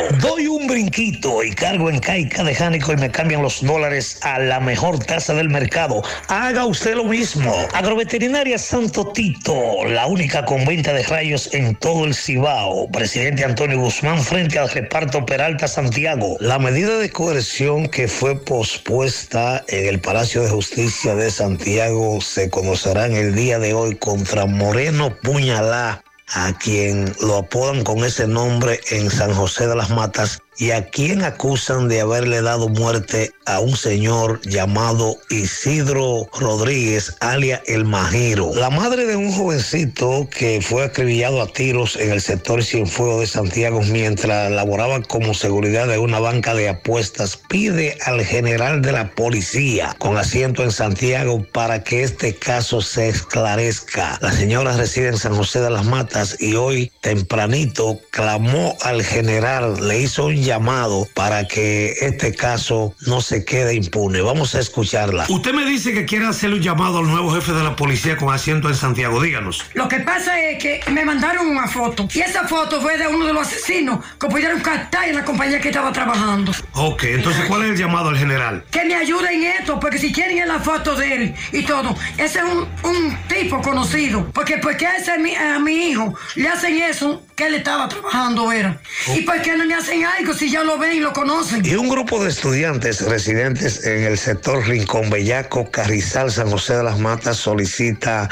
Un 0.47 0.67
brinquito 0.67 1.43
y 1.43 1.53
cargo 1.53 1.91
en 1.91 1.99
Caica 1.99 2.45
de 2.45 2.55
Jánico 2.55 2.93
y 2.93 2.97
me 2.97 3.11
cambian 3.11 3.43
los 3.43 3.65
dólares 3.65 4.19
a 4.23 4.39
la 4.39 4.61
mejor 4.61 4.99
tasa 4.99 5.35
del 5.35 5.49
mercado. 5.49 6.03
Haga 6.29 6.67
usted 6.67 6.95
lo 6.95 7.05
mismo. 7.05 7.55
Agroveterinaria 7.73 8.59
Santo 8.59 9.09
Tito, 9.09 9.85
la 9.87 10.07
única 10.07 10.45
con 10.45 10.65
venta 10.65 10.93
de 10.93 11.03
rayos 11.03 11.53
en 11.53 11.75
todo 11.77 12.05
el 12.05 12.15
Cibao. 12.15 12.89
Presidente 12.91 13.45
Antonio 13.45 13.81
Guzmán 13.81 14.23
frente 14.23 14.59
al 14.59 14.69
reparto 14.71 15.27
Peralta 15.27 15.67
Santiago. 15.67 16.37
La 16.41 16.59
medida 16.59 16.99
de 16.99 17.11
coerción 17.11 17.89
que 17.89 18.07
fue 18.07 18.39
pospuesta 18.39 19.65
en 19.69 19.87
el 19.87 20.01
Palacio 20.01 20.43
de 20.43 20.51
Justicia 20.51 21.15
de 21.15 21.31
Santiago 21.31 22.21
se 22.21 22.51
conocerá 22.51 23.07
en 23.07 23.17
el 23.17 23.35
día 23.35 23.59
de 23.59 23.75
hoy 23.75 23.97
contra 23.97 24.47
Moreno 24.47 25.17
Puñalá 25.23 26.03
a 26.35 26.53
quien 26.53 27.15
lo 27.21 27.37
apodan 27.37 27.85
con 27.85 28.05
ese 28.05 28.27
nombre 28.27 28.81
en 28.91 29.11
San 29.11 29.33
José 29.35 29.67
de 29.67 29.77
las 29.77 29.91
Matas 29.91 30.41
y 30.59 30.73
a 30.73 30.87
quien 30.87 31.23
acusan 31.23 31.89
de 31.89 32.01
haberle 32.01 32.43
dado 32.43 32.69
muerte 32.69 33.31
a 33.47 33.61
un 33.61 33.77
señor 33.77 34.41
llamado 34.43 35.17
Isidro 35.31 36.29
Rodríguez, 36.39 37.17
alia 37.21 37.63
El 37.67 37.85
Majiro. 37.85 38.53
La 38.55 38.69
madre 38.69 39.07
de 39.07 39.17
un 39.17 39.33
jovencito 39.33 40.29
que 40.31 40.61
fue 40.61 40.85
acribillado 40.85 41.41
a 41.41 41.47
tiros 41.47 41.97
en 41.97 42.11
el 42.11 42.21
sector 42.21 42.63
Cienfuegos 42.63 43.21
de 43.21 43.27
Santiago 43.29 43.81
mientras 43.83 44.51
laboraba 44.51 45.01
como 45.03 45.33
seguridad 45.33 45.87
de 45.87 45.99
una 45.99 46.19
banca 46.19 46.55
de 46.55 46.69
apuestas 46.69 47.39
pide 47.49 47.97
al 48.05 48.25
general 48.25 48.83
de 48.83 48.93
la 48.93 49.13
policía 49.13 49.95
con 49.99 50.19
asiento 50.19 50.65
en 50.65 50.73
Santiago 50.73 51.47
para 51.53 51.85
que 51.85 52.03
este 52.03 52.35
caso 52.35 52.83
se 52.83 53.09
esclarezca. 53.09 54.19
La 54.21 54.33
señora 54.33 54.77
reside 54.77 55.09
en 55.09 55.19
San 55.19 55.35
José 55.35 55.61
de 55.61 55.71
las 55.71 55.87
Matas 55.87 56.37
y 56.41 56.57
hoy 56.57 56.91
tempranito 57.01 58.01
clamó 58.11 58.77
al 58.83 59.03
general, 59.03 59.87
le 59.87 60.01
hizo 60.01 60.27
un 60.27 60.48
llamado 60.49 61.07
para 61.13 61.47
que 61.47 61.93
este 62.01 62.35
caso 62.35 62.95
no 63.07 63.21
se 63.21 63.45
quede 63.45 63.75
impune. 63.75 64.23
Vamos 64.23 64.55
a 64.55 64.61
escucharla. 64.61 65.27
Usted 65.29 65.53
me 65.53 65.67
dice 65.67 65.93
que 65.93 66.07
quiere 66.07 66.27
hacer 66.27 66.51
un 66.55 66.63
llamado 66.63 66.99
al 66.99 67.07
nuevo 67.07 67.31
jefe 67.35 67.53
de 67.53 67.63
la 67.63 67.77
policía 67.77 68.17
con 68.17 68.33
asiento 68.33 68.69
en 68.69 68.75
Santiago. 68.75 69.21
Díganos. 69.21 69.67
Lo 69.75 69.89
que 69.89 70.01
pasa 70.01 70.41
es 70.41 70.63
que 70.63 70.81
me 70.91 71.05
mandaron 71.05 71.47
una 71.49 71.69
foto 71.69 72.09
y 72.15 72.21
esa 72.21 72.49
foto 72.49 72.81
fue 72.81 72.97
de 72.97 73.07
uno 73.07 73.27
de 73.27 73.35
los 73.35 73.47
asesinos 73.47 74.03
que 74.19 74.27
pudieron 74.27 74.61
captar 74.61 75.07
en 75.09 75.17
la 75.17 75.25
compañía 75.25 75.61
que 75.61 75.69
estaba 75.69 75.93
trabajando. 75.93 76.53
Ok, 76.73 77.05
entonces, 77.05 77.45
¿cuál 77.47 77.65
es 77.65 77.71
el 77.73 77.77
llamado 77.77 78.09
al 78.09 78.17
general? 78.17 78.65
Que 78.71 78.87
me 78.87 78.95
ayuden 78.95 79.43
en 79.43 79.53
esto, 79.61 79.79
porque 79.79 79.99
si 79.99 80.13
quieren 80.13 80.39
en 80.39 80.49
la 80.49 80.61
foto 80.61 80.97
de 80.97 81.15
él 81.15 81.35
y 81.53 81.63
todo, 81.63 81.95
ese 82.17 82.39
es 82.39 82.45
un, 82.45 82.67
un 82.91 83.19
tipo 83.29 83.61
conocido. 83.61 84.31
Porque 84.33 84.57
porque 84.57 84.87
a, 84.87 84.97
ese, 84.97 85.13
a 85.13 85.59
mi 85.59 85.91
hijo 85.91 86.15
le 86.37 86.49
hacen 86.49 86.81
eso 86.83 87.23
que 87.39 87.47
él 87.47 87.55
estaba 87.55 87.89
trabajando, 87.89 88.51
era. 88.51 88.81
¿Y 89.15 89.21
por 89.21 89.41
qué 89.41 89.57
no 89.57 89.65
le 89.65 89.73
hacen 89.73 90.05
algo 90.05 90.35
si 90.35 90.51
ya 90.51 90.65
lo 90.65 90.77
ven 90.77 90.97
y 90.97 90.99
lo 90.99 91.13
conocen? 91.13 91.65
Y 91.65 91.77
un 91.77 91.89
grupo 91.89 92.23
de 92.23 92.31
estudiantes 92.31 93.01
residentes 93.03 93.87
en 93.87 94.03
el 94.03 94.19
sector 94.19 94.67
Rincón 94.67 95.09
Bellaco, 95.09 95.71
Carrizal, 95.71 96.33
San 96.33 96.51
José 96.51 96.77
de 96.77 96.83
las 96.83 96.99
Matas 96.99 97.37
solicita 97.37 98.29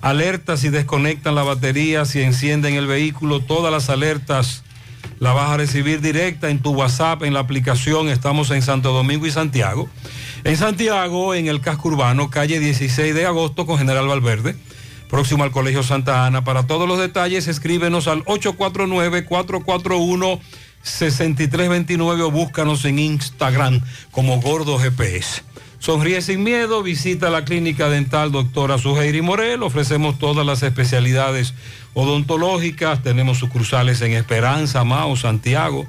alertas 0.00 0.60
si 0.60 0.68
desconectan 0.68 1.34
la 1.34 1.42
batería, 1.42 2.04
si 2.04 2.22
encienden 2.22 2.76
el 2.76 2.86
vehículo, 2.86 3.40
todas 3.40 3.72
las 3.72 3.90
alertas 3.90 4.62
la 5.18 5.32
vas 5.32 5.50
a 5.50 5.56
recibir 5.56 6.00
directa 6.00 6.50
en 6.50 6.60
tu 6.60 6.70
WhatsApp, 6.70 7.24
en 7.24 7.34
la 7.34 7.40
aplicación. 7.40 8.08
Estamos 8.08 8.52
en 8.52 8.62
Santo 8.62 8.92
Domingo 8.92 9.26
y 9.26 9.32
Santiago. 9.32 9.88
En 10.44 10.56
Santiago, 10.56 11.34
en 11.34 11.48
el 11.48 11.60
casco 11.60 11.88
urbano, 11.88 12.30
calle 12.30 12.60
16 12.60 13.12
de 13.12 13.26
agosto 13.26 13.66
con 13.66 13.76
General 13.76 14.06
Valverde, 14.06 14.54
próximo 15.10 15.42
al 15.42 15.50
Colegio 15.50 15.82
Santa 15.82 16.26
Ana. 16.26 16.44
Para 16.44 16.68
todos 16.68 16.86
los 16.86 17.00
detalles, 17.00 17.48
escríbenos 17.48 18.06
al 18.06 18.22
849-441-6329 20.84 22.20
o 22.20 22.30
búscanos 22.30 22.84
en 22.84 22.98
Instagram 22.98 23.80
como 24.10 24.40
Gordo 24.40 24.78
GPS. 24.78 25.42
Sonríe 25.78 26.22
sin 26.22 26.42
miedo, 26.42 26.82
visita 26.82 27.28
la 27.28 27.44
clínica 27.44 27.88
dental 27.88 28.32
doctora 28.32 28.78
Suheiri 28.78 29.20
Morel, 29.20 29.62
ofrecemos 29.62 30.18
todas 30.18 30.46
las 30.46 30.62
especialidades 30.62 31.52
odontológicas, 31.92 33.02
tenemos 33.02 33.38
sucursales 33.38 34.00
en 34.00 34.12
Esperanza, 34.12 34.84
Mao, 34.84 35.16
Santiago. 35.16 35.86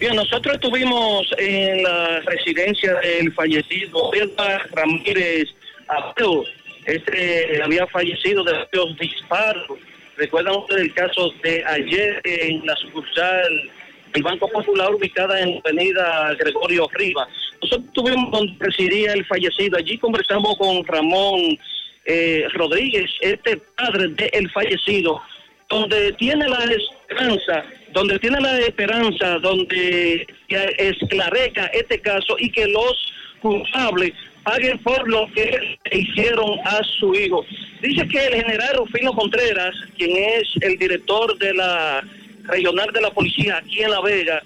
Bien, 0.00 0.16
nosotros 0.16 0.56
estuvimos 0.56 1.24
en 1.38 1.84
la 1.84 2.18
residencia 2.26 2.94
del 2.94 3.32
fallecido 3.32 4.12
Edgar 4.12 4.68
Ramírez 4.72 5.50
Abreu. 5.86 6.42
Este 6.84 7.62
había 7.62 7.86
fallecido 7.86 8.42
de 8.42 8.54
los 8.72 8.98
disparos. 8.98 9.78
Recuerdan 10.18 10.56
ustedes 10.56 10.82
el 10.82 10.94
caso 10.94 11.32
de 11.44 11.64
ayer 11.64 12.20
en 12.24 12.66
la 12.66 12.74
sucursal 12.74 13.70
del 14.12 14.22
Banco 14.24 14.48
Popular 14.48 14.92
ubicada 14.92 15.40
en 15.40 15.60
avenida 15.64 16.34
Gregorio 16.40 16.88
Rivas. 16.92 17.28
Nosotros 17.62 17.86
estuvimos 17.86 18.32
donde 18.32 18.52
residía 18.58 19.12
el 19.12 19.24
fallecido. 19.26 19.78
Allí 19.78 19.96
conversamos 19.96 20.56
con 20.58 20.84
Ramón 20.86 21.56
eh, 22.04 22.48
Rodríguez, 22.54 23.08
este 23.20 23.58
padre 23.76 24.08
del 24.08 24.50
fallecido, 24.50 25.22
donde 25.68 26.12
tiene 26.14 26.48
la 26.48 26.64
esperanza, 26.64 27.64
donde 27.92 28.18
tiene 28.18 28.40
la 28.40 28.58
esperanza, 28.58 29.38
donde 29.38 30.26
esclarezca 30.48 31.66
este 31.66 32.00
caso 32.00 32.34
y 32.40 32.50
que 32.50 32.66
los 32.66 33.12
culpables 33.40 34.14
paguen 34.48 34.78
por 34.78 35.06
lo 35.08 35.26
que 35.34 35.78
hicieron 35.92 36.58
a 36.64 36.80
su 36.98 37.14
hijo. 37.14 37.44
Dice 37.82 38.08
que 38.08 38.26
el 38.26 38.34
general 38.34 38.76
Rufino 38.78 39.12
Contreras, 39.12 39.74
quien 39.96 40.16
es 40.16 40.48
el 40.62 40.78
director 40.78 41.36
de 41.38 41.52
la 41.52 42.02
regional 42.44 42.90
de 42.92 43.02
la 43.02 43.10
policía 43.10 43.58
aquí 43.58 43.82
en 43.82 43.90
La 43.90 44.00
Vega, 44.00 44.42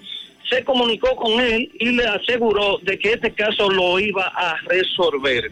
se 0.49 0.63
comunicó 0.65 1.15
con 1.15 1.39
él 1.39 1.71
y 1.79 1.91
le 1.91 2.05
aseguró 2.05 2.79
de 2.83 2.99
que 2.99 3.13
este 3.13 3.31
caso 3.31 3.69
lo 3.69 3.97
iba 3.97 4.25
a 4.35 4.57
resolver. 4.67 5.49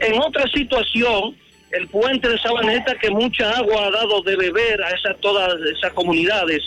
En 0.00 0.20
otra 0.20 0.46
situación, 0.48 1.34
el 1.70 1.88
puente 1.88 2.28
de 2.28 2.38
Sabaneta, 2.38 2.96
que 2.96 3.10
mucha 3.10 3.50
agua 3.52 3.86
ha 3.86 3.90
dado 3.90 4.20
de 4.22 4.36
beber 4.36 4.82
a 4.82 4.90
esas, 4.90 5.18
todas 5.20 5.54
esas 5.74 5.92
comunidades, 5.94 6.62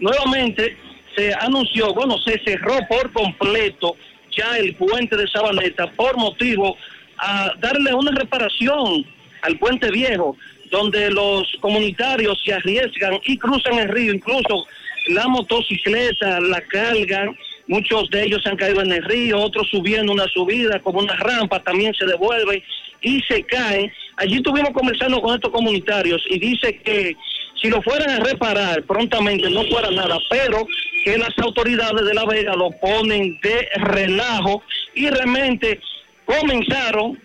nuevamente 0.00 0.76
se 1.16 1.32
anunció, 1.40 1.94
bueno, 1.94 2.18
se 2.18 2.38
cerró 2.44 2.76
por 2.88 3.10
completo 3.12 3.96
ya 4.36 4.58
el 4.58 4.74
puente 4.74 5.16
de 5.16 5.26
Sabaneta 5.28 5.90
por 5.92 6.16
motivo 6.16 6.76
a 7.18 7.52
darle 7.60 7.94
una 7.94 8.12
reparación 8.12 9.04
al 9.42 9.58
puente 9.58 9.90
viejo, 9.90 10.36
donde 10.70 11.10
los 11.10 11.46
comunitarios 11.60 12.40
se 12.44 12.52
arriesgan 12.52 13.20
y 13.24 13.36
cruzan 13.36 13.78
el 13.78 13.88
río, 13.88 14.12
incluso 14.12 14.66
la 15.08 15.28
motocicleta 15.28 16.40
la 16.40 16.60
cargan, 16.62 17.36
muchos 17.66 18.08
de 18.10 18.24
ellos 18.24 18.42
se 18.42 18.48
han 18.48 18.56
caído 18.56 18.80
en 18.80 18.92
el 18.92 19.04
río, 19.04 19.38
otros 19.38 19.68
subiendo 19.70 20.12
una 20.12 20.26
subida 20.28 20.80
como 20.80 21.00
una 21.00 21.14
rampa, 21.16 21.62
también 21.62 21.94
se 21.94 22.06
devuelven 22.06 22.62
y 23.02 23.20
se 23.22 23.42
caen. 23.44 23.92
Allí 24.16 24.36
estuvimos 24.36 24.70
conversando 24.72 25.20
con 25.20 25.34
estos 25.34 25.52
comunitarios 25.52 26.24
y 26.28 26.38
dice 26.38 26.78
que 26.78 27.16
si 27.60 27.68
lo 27.68 27.82
fueran 27.82 28.10
a 28.10 28.24
reparar 28.24 28.82
prontamente 28.84 29.48
no 29.50 29.64
fuera 29.64 29.90
nada, 29.90 30.18
pero 30.28 30.66
que 31.04 31.18
las 31.18 31.36
autoridades 31.38 32.04
de 32.04 32.14
La 32.14 32.24
Vega 32.24 32.54
lo 32.54 32.70
ponen 32.72 33.38
de 33.42 33.68
relajo 33.76 34.62
y 34.94 35.08
realmente 35.08 35.80
comenzaron 36.24 37.18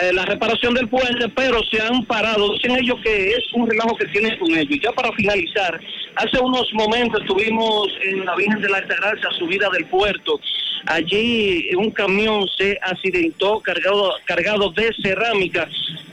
eh, 0.00 0.12
la 0.12 0.26
reparación 0.26 0.74
del 0.74 0.88
puente, 0.88 1.28
pero 1.34 1.62
se 1.64 1.80
han 1.80 2.04
parado. 2.04 2.52
Dicen 2.52 2.76
ellos 2.76 2.98
que 3.02 3.30
es 3.30 3.52
un 3.54 3.68
relajo 3.68 3.96
que 3.96 4.06
tienen 4.06 4.38
con 4.38 4.54
ellos. 4.54 4.78
Ya 4.82 4.92
para 4.92 5.10
finalizar, 5.12 5.80
hace 6.16 6.38
unos 6.38 6.72
momentos 6.74 7.22
estuvimos 7.22 7.88
en 8.02 8.26
la 8.26 8.36
Virgen 8.36 8.60
de 8.60 8.68
la 8.68 8.78
Altagracia, 8.78 9.30
subida 9.38 9.70
del 9.70 9.86
puerto. 9.86 10.38
Allí 10.86 11.70
un 11.76 11.90
camión 11.90 12.46
se 12.56 12.78
accidentó 12.82 13.60
cargado, 13.60 14.12
cargado 14.26 14.70
de 14.70 14.94
cerámica, 15.02 15.66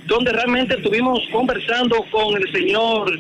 donde 0.06 0.32
realmente 0.32 0.76
estuvimos 0.76 1.20
conversando 1.32 2.06
con 2.10 2.42
el 2.42 2.52
señor 2.54 3.12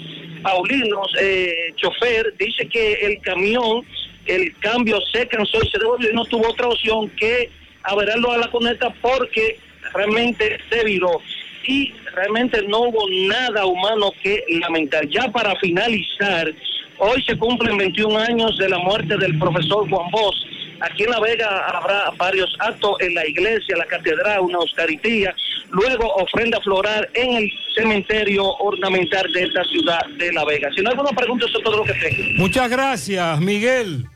Paulino, 0.43 1.01
eh, 1.19 1.73
chofer. 1.77 2.33
Dice 2.37 2.67
que 2.67 2.93
el 2.93 3.19
camión, 3.21 3.83
el 4.25 4.55
cambio 4.59 4.99
se 5.11 5.27
cansó 5.27 5.57
y 5.63 5.69
se 5.69 5.79
devolvió 5.79 6.11
y 6.11 6.13
no 6.13 6.25
tuvo 6.25 6.49
otra 6.49 6.67
opción 6.67 7.09
que 7.11 7.49
averarlo 7.83 8.31
a 8.31 8.37
la 8.37 8.51
conecta 8.51 8.93
porque 9.01 9.57
realmente 9.93 10.59
se 10.69 10.83
viró 10.83 11.21
y 11.65 11.93
realmente 12.13 12.61
no 12.67 12.81
hubo 12.81 13.05
nada 13.27 13.65
humano 13.65 14.11
que 14.21 14.43
lamentar. 14.49 15.07
Ya 15.07 15.31
para 15.31 15.55
finalizar, 15.57 16.53
hoy 16.97 17.23
se 17.23 17.37
cumplen 17.37 17.77
21 17.77 18.17
años 18.17 18.57
de 18.57 18.69
la 18.69 18.77
muerte 18.79 19.17
del 19.17 19.37
profesor 19.39 19.89
Juan 19.89 20.11
Bosch. 20.11 20.45
Aquí 20.81 21.03
en 21.03 21.11
La 21.11 21.19
Vega 21.19 21.59
habrá 21.67 22.11
varios 22.17 22.55
actos 22.59 22.95
en 22.99 23.13
la 23.15 23.25
iglesia, 23.27 23.77
la 23.77 23.85
catedral, 23.85 24.41
una 24.41 24.59
oscaritía, 24.59 25.33
luego 25.69 26.13
ofrenda 26.15 26.59
floral 26.61 27.07
en 27.13 27.37
el 27.37 27.51
cementerio 27.75 28.45
ornamental 28.45 29.31
de 29.31 29.43
esta 29.43 29.63
ciudad 29.65 30.05
de 30.17 30.31
La 30.33 30.45
Vega. 30.45 30.69
Si 30.75 30.81
no 30.81 30.89
hay 30.89 30.95
alguna 30.95 31.15
pregunta, 31.15 31.45
eso 31.45 31.57
es 31.57 31.63
todo 31.63 31.77
lo 31.77 31.83
que 31.83 31.93
tengo. 31.93 32.23
Muchas 32.37 32.69
gracias, 32.69 33.39
Miguel. 33.39 34.07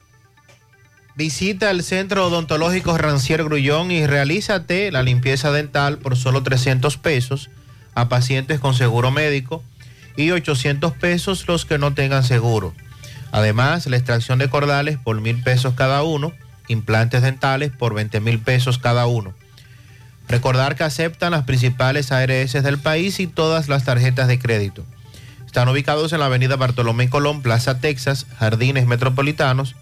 Visita 1.16 1.72
el 1.72 1.82
Centro 1.82 2.28
Odontológico 2.28 2.96
Rancier 2.96 3.44
Grullón 3.44 3.90
y 3.90 4.06
realízate 4.06 4.92
la 4.92 5.02
limpieza 5.02 5.52
dental 5.52 5.98
por 5.98 6.16
solo 6.16 6.44
300 6.44 6.98
pesos 6.98 7.50
a 7.96 8.08
pacientes 8.08 8.60
con 8.60 8.76
seguro 8.76 9.10
médico 9.10 9.64
y 10.16 10.30
800 10.30 10.94
pesos 10.94 11.48
los 11.48 11.66
que 11.66 11.80
no 11.80 11.96
tengan 11.96 12.24
seguro. 12.24 12.76
Además, 13.32 13.88
la 13.88 13.98
extracción 13.98 14.38
de 14.38 14.50
cordales 14.50 15.00
por 15.00 15.20
mil 15.20 15.42
pesos 15.42 15.74
cada 15.74 16.04
uno, 16.04 16.34
implantes 16.68 17.22
dentales 17.22 17.72
por 17.72 17.94
20 17.94 18.20
mil 18.20 18.40
pesos 18.40 18.78
cada 18.78 19.08
uno. 19.08 19.34
Recordar 20.28 20.76
que 20.76 20.84
aceptan 20.84 21.32
las 21.32 21.46
principales 21.46 22.12
ARS 22.12 22.52
del 22.54 22.78
país 22.78 23.20
y 23.20 23.26
todas 23.28 23.70
las 23.70 23.86
tarjetas 23.86 24.28
de 24.28 24.40
crédito. 24.40 24.84
Están 25.46 25.70
ubicados 25.70 26.12
en 26.12 26.20
la 26.20 26.26
avenida 26.26 26.58
Bartolomé 26.58 27.10
Colón, 27.10 27.42
Plaza 27.42 27.80
Texas, 27.80 28.26
Jardines 28.38 28.86
Metropolitanos, 28.86 29.76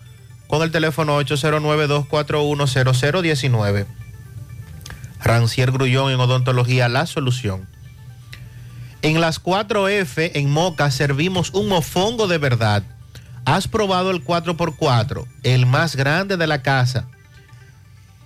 con 0.48 0.62
el 0.62 0.72
teléfono 0.72 1.20
809-241-0019. 1.22 3.88
Rancier 5.22 5.72
Grullón 5.72 6.12
en 6.12 6.20
Odontología 6.20 6.88
La 6.88 7.08
Solución. 7.08 7.68
En 9.02 9.20
las 9.22 9.42
4F 9.42 10.34
en 10.36 10.52
Moca 10.52 10.92
servimos 10.92 11.50
un 11.52 11.68
mofongo 11.68 12.28
de 12.28 12.38
verdad. 12.38 12.84
¿Has 13.46 13.68
probado 13.68 14.12
el 14.12 14.24
4x4, 14.24 15.26
el 15.44 15.66
más 15.66 15.96
grande 15.96 16.38
de 16.38 16.48
la 16.48 16.62
casa? 16.62 17.08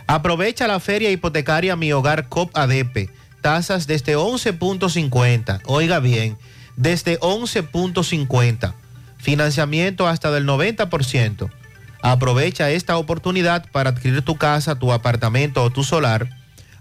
Aprovecha 0.07 0.69
la 0.69 0.81
feria 0.81 1.11
hipotecaria 1.11 1.75
Mi 1.77 1.91
Hogar 1.93 2.29
COP 2.29 2.55
ADP. 2.55 3.09
Tasas 3.45 3.87
desde 3.87 4.17
11.50. 4.17 5.61
Oiga 5.67 6.01
bien, 6.01 6.39
desde 6.79 7.21
11.50. 7.21 8.73
Financiamiento 9.19 10.09
hasta 10.09 10.31
del 10.31 10.47
90%. 10.47 11.51
Aprovecha 12.01 12.71
esta 12.71 12.97
oportunidad 12.97 13.71
para 13.71 13.91
adquirir 13.91 14.23
tu 14.23 14.37
casa, 14.37 14.79
tu 14.79 14.95
apartamento 14.95 15.63
o 15.63 15.69
tu 15.69 15.85
solar. 15.85 16.31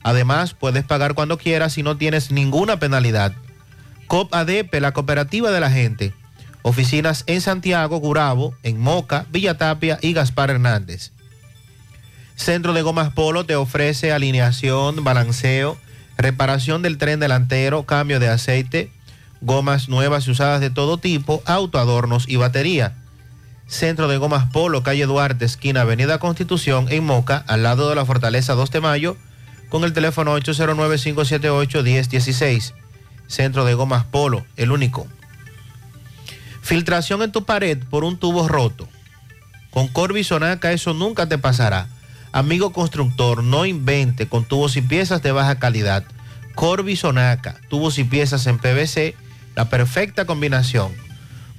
Además, 0.04 0.54
puedes 0.54 0.86
pagar 0.86 1.16
cuando 1.16 1.38
quieras 1.38 1.78
y 1.78 1.84
no 1.84 1.98
tienes 1.98 2.32
ninguna 2.32 2.80
penalidad. 2.80 3.34
COP 4.08 4.34
ADP, 4.34 4.74
la 4.80 4.94
cooperativa 4.94 5.52
de 5.52 5.60
la 5.60 5.70
gente. 5.70 6.14
Oficinas 6.62 7.26
en 7.28 7.42
Santiago, 7.42 7.98
Gurabo, 7.98 8.56
en 8.64 8.80
Moca, 8.80 9.26
Villa 9.32 9.58
Tapia 9.58 10.00
y 10.02 10.14
Gaspar 10.14 10.50
Hernández. 10.50 11.12
Centro 12.38 12.72
de 12.72 12.84
Gomas 12.84 13.12
Polo 13.12 13.46
te 13.46 13.58
ofrece 13.58 14.14
alineación, 14.14 15.04
balanceo, 15.04 15.78
reparación 16.18 16.82
del 16.82 16.98
tren 16.98 17.20
delantero, 17.20 17.84
cambio 17.84 18.20
de 18.20 18.30
aceite, 18.30 18.92
gomas 19.42 19.90
nuevas 19.90 20.28
y 20.28 20.32
usadas 20.32 20.62
de 20.62 20.70
todo 20.70 20.98
tipo, 20.98 21.42
autoadornos 21.46 22.26
y 22.28 22.38
batería. 22.38 22.96
Centro 23.68 24.08
de 24.08 24.18
Gomas 24.18 24.46
Polo, 24.52 24.84
calle 24.84 25.06
Duarte, 25.06 25.46
esquina 25.46 25.82
Avenida 25.82 26.20
Constitución, 26.20 26.88
en 26.90 27.06
Moca, 27.06 27.44
al 27.48 27.64
lado 27.64 27.90
de 27.90 27.96
la 27.96 28.06
Fortaleza 28.06 28.54
2 28.54 28.70
de 28.72 28.82
Mayo, 28.82 29.18
con 29.70 29.84
el 29.84 29.94
teléfono 29.94 30.38
809-578-1016. 30.38 32.74
Centro 33.28 33.66
de 33.66 33.74
Gomas 33.74 34.04
Polo, 34.04 34.46
el 34.58 34.72
único. 34.72 35.08
Filtración 36.62 37.24
en 37.24 37.32
tu 37.32 37.46
pared 37.46 37.80
por 37.90 38.04
un 38.04 38.18
tubo 38.18 38.48
roto. 38.48 38.88
Con 39.72 39.88
Corby 39.88 40.24
Sonaca 40.24 40.72
eso 40.72 40.94
nunca 40.94 41.28
te 41.28 41.40
pasará. 41.40 41.88
Amigo 42.34 42.74
constructor, 42.74 43.44
no 43.44 43.64
invente 43.68 44.28
con 44.28 44.44
tubos 44.44 44.76
y 44.76 44.82
piezas 44.82 45.22
de 45.22 45.32
baja 45.32 45.60
calidad. 45.60 46.04
Corby 46.56 46.96
Sonaca, 46.96 47.62
tubos 47.70 48.00
y 48.00 48.06
piezas 48.06 48.48
en 48.48 48.58
PVC, 48.58 49.16
la 49.56 49.70
perfecta 49.70 50.26
combinación. 50.26 50.92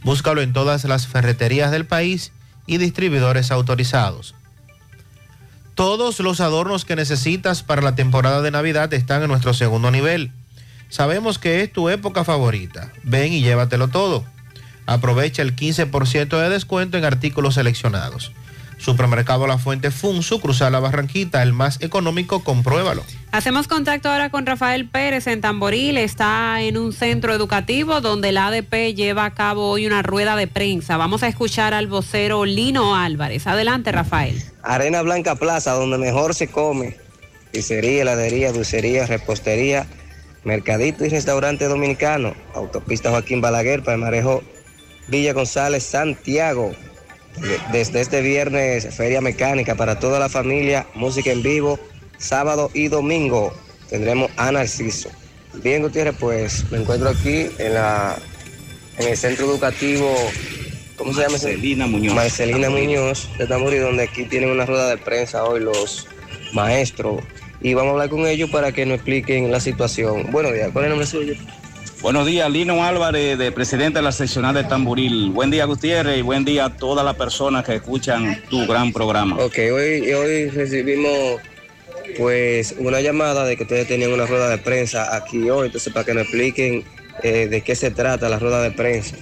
Búscalo 0.02 0.42
en 0.42 0.52
todas 0.52 0.82
las 0.82 1.06
ferreterías 1.06 1.70
del 1.70 1.86
país 1.86 2.32
y 2.66 2.78
distribuidores 2.78 3.52
autorizados. 3.52 4.34
Todos 5.76 6.18
los 6.18 6.40
adornos 6.40 6.84
que 6.84 6.96
necesitas 6.96 7.62
para 7.62 7.80
la 7.80 7.94
temporada 7.94 8.42
de 8.42 8.50
Navidad 8.50 8.92
están 8.94 9.22
en 9.22 9.28
nuestro 9.28 9.54
segundo 9.54 9.92
nivel. 9.92 10.32
Sabemos 10.88 11.38
que 11.38 11.62
es 11.62 11.72
tu 11.72 11.88
época 11.88 12.24
favorita. 12.24 12.92
Ven 13.04 13.32
y 13.32 13.42
llévatelo 13.42 13.86
todo. 13.86 14.24
Aprovecha 14.86 15.42
el 15.42 15.54
15% 15.54 16.36
de 16.36 16.48
descuento 16.48 16.98
en 16.98 17.04
artículos 17.04 17.54
seleccionados. 17.54 18.32
Supermercado 18.78 19.46
La 19.46 19.58
Fuente 19.58 19.90
Funsu, 19.90 20.40
Cruzar 20.40 20.72
la 20.72 20.80
Barranquita, 20.80 21.42
el 21.42 21.52
más 21.52 21.80
económico, 21.80 22.44
compruébalo. 22.44 23.02
Hacemos 23.32 23.66
contacto 23.66 24.08
ahora 24.08 24.30
con 24.30 24.46
Rafael 24.46 24.88
Pérez 24.88 25.26
en 25.26 25.40
Tamboril. 25.40 25.98
Está 25.98 26.60
en 26.60 26.78
un 26.78 26.92
centro 26.92 27.34
educativo 27.34 28.00
donde 28.00 28.32
la 28.32 28.46
ADP 28.46 28.94
lleva 28.94 29.24
a 29.24 29.34
cabo 29.34 29.68
hoy 29.70 29.86
una 29.86 30.02
rueda 30.02 30.36
de 30.36 30.46
prensa. 30.46 30.96
Vamos 30.96 31.22
a 31.22 31.28
escuchar 31.28 31.74
al 31.74 31.86
vocero 31.86 32.44
Lino 32.44 32.94
Álvarez. 32.94 33.46
Adelante, 33.46 33.90
Rafael. 33.90 34.42
Arena 34.62 35.02
Blanca 35.02 35.34
Plaza, 35.34 35.72
donde 35.72 35.98
mejor 35.98 36.34
se 36.34 36.48
come. 36.48 36.96
Pizzería, 37.52 38.02
heladería, 38.02 38.52
dulcería, 38.52 39.06
repostería, 39.06 39.86
mercadito 40.44 41.04
y 41.04 41.08
restaurante 41.08 41.66
dominicano. 41.66 42.34
Autopista 42.54 43.10
Joaquín 43.10 43.40
Balaguer, 43.40 43.82
Palmarejo, 43.82 44.42
Villa 45.08 45.32
González, 45.32 45.84
Santiago. 45.84 46.72
Desde 47.72 48.00
este 48.00 48.20
viernes, 48.20 48.94
feria 48.94 49.20
mecánica 49.20 49.74
para 49.74 49.98
toda 49.98 50.18
la 50.18 50.28
familia, 50.28 50.86
música 50.94 51.30
en 51.30 51.42
vivo, 51.42 51.78
sábado 52.16 52.70
y 52.74 52.88
domingo. 52.88 53.52
Tendremos 53.90 54.30
a 54.36 54.52
Narciso. 54.52 55.10
Bien, 55.62 55.82
Gutiérrez, 55.82 56.16
pues 56.18 56.70
me 56.70 56.78
encuentro 56.78 57.08
aquí 57.08 57.48
en, 57.58 57.74
la, 57.74 58.16
en 58.98 59.08
el 59.08 59.16
centro 59.16 59.46
educativo, 59.46 60.12
¿cómo 60.96 61.12
se 61.12 61.20
llama? 61.20 61.32
Marcelina 61.32 61.86
Muñoz. 61.86 62.14
Marcelina 62.14 62.70
Muñoz 62.70 63.28
de 63.38 63.46
Tamboril, 63.46 63.82
donde 63.82 64.04
aquí 64.04 64.24
tienen 64.24 64.50
una 64.50 64.66
rueda 64.66 64.88
de 64.88 64.98
prensa 64.98 65.44
hoy 65.44 65.60
los 65.60 66.06
maestros. 66.52 67.22
Y 67.60 67.74
vamos 67.74 67.90
a 67.90 67.92
hablar 67.92 68.08
con 68.10 68.26
ellos 68.26 68.50
para 68.50 68.72
que 68.72 68.84
nos 68.84 68.96
expliquen 68.96 69.50
la 69.50 69.60
situación. 69.60 70.30
Buenos 70.30 70.52
días, 70.52 70.70
¿cuál 70.72 70.84
es 70.84 70.86
el 70.86 70.90
nombre 70.90 71.06
suyo? 71.06 71.34
Buenos 72.04 72.26
días, 72.26 72.50
Lino 72.50 72.84
Álvarez, 72.84 73.38
de 73.38 73.50
presidente 73.50 73.98
de 73.98 74.02
la 74.02 74.12
seccional 74.12 74.54
de 74.54 74.64
Tamboril. 74.64 75.30
Buen 75.30 75.50
día, 75.50 75.64
Gutiérrez, 75.64 76.18
y 76.18 76.20
buen 76.20 76.44
día 76.44 76.66
a 76.66 76.76
todas 76.76 77.02
las 77.02 77.14
personas 77.14 77.64
que 77.64 77.76
escuchan 77.76 78.42
tu 78.50 78.66
gran 78.66 78.92
programa. 78.92 79.36
Ok, 79.36 79.56
hoy, 79.72 80.12
hoy 80.12 80.50
recibimos 80.50 81.40
pues 82.18 82.74
una 82.78 83.00
llamada 83.00 83.46
de 83.46 83.56
que 83.56 83.62
ustedes 83.62 83.88
tenían 83.88 84.12
una 84.12 84.26
rueda 84.26 84.50
de 84.50 84.58
prensa 84.58 85.16
aquí 85.16 85.48
hoy, 85.48 85.68
entonces 85.68 85.90
para 85.94 86.04
que 86.04 86.12
nos 86.12 86.24
expliquen 86.24 86.84
eh, 87.22 87.48
de 87.48 87.62
qué 87.62 87.74
se 87.74 87.90
trata 87.90 88.28
la 88.28 88.38
rueda 88.38 88.60
de 88.60 88.72
prensa. 88.72 89.16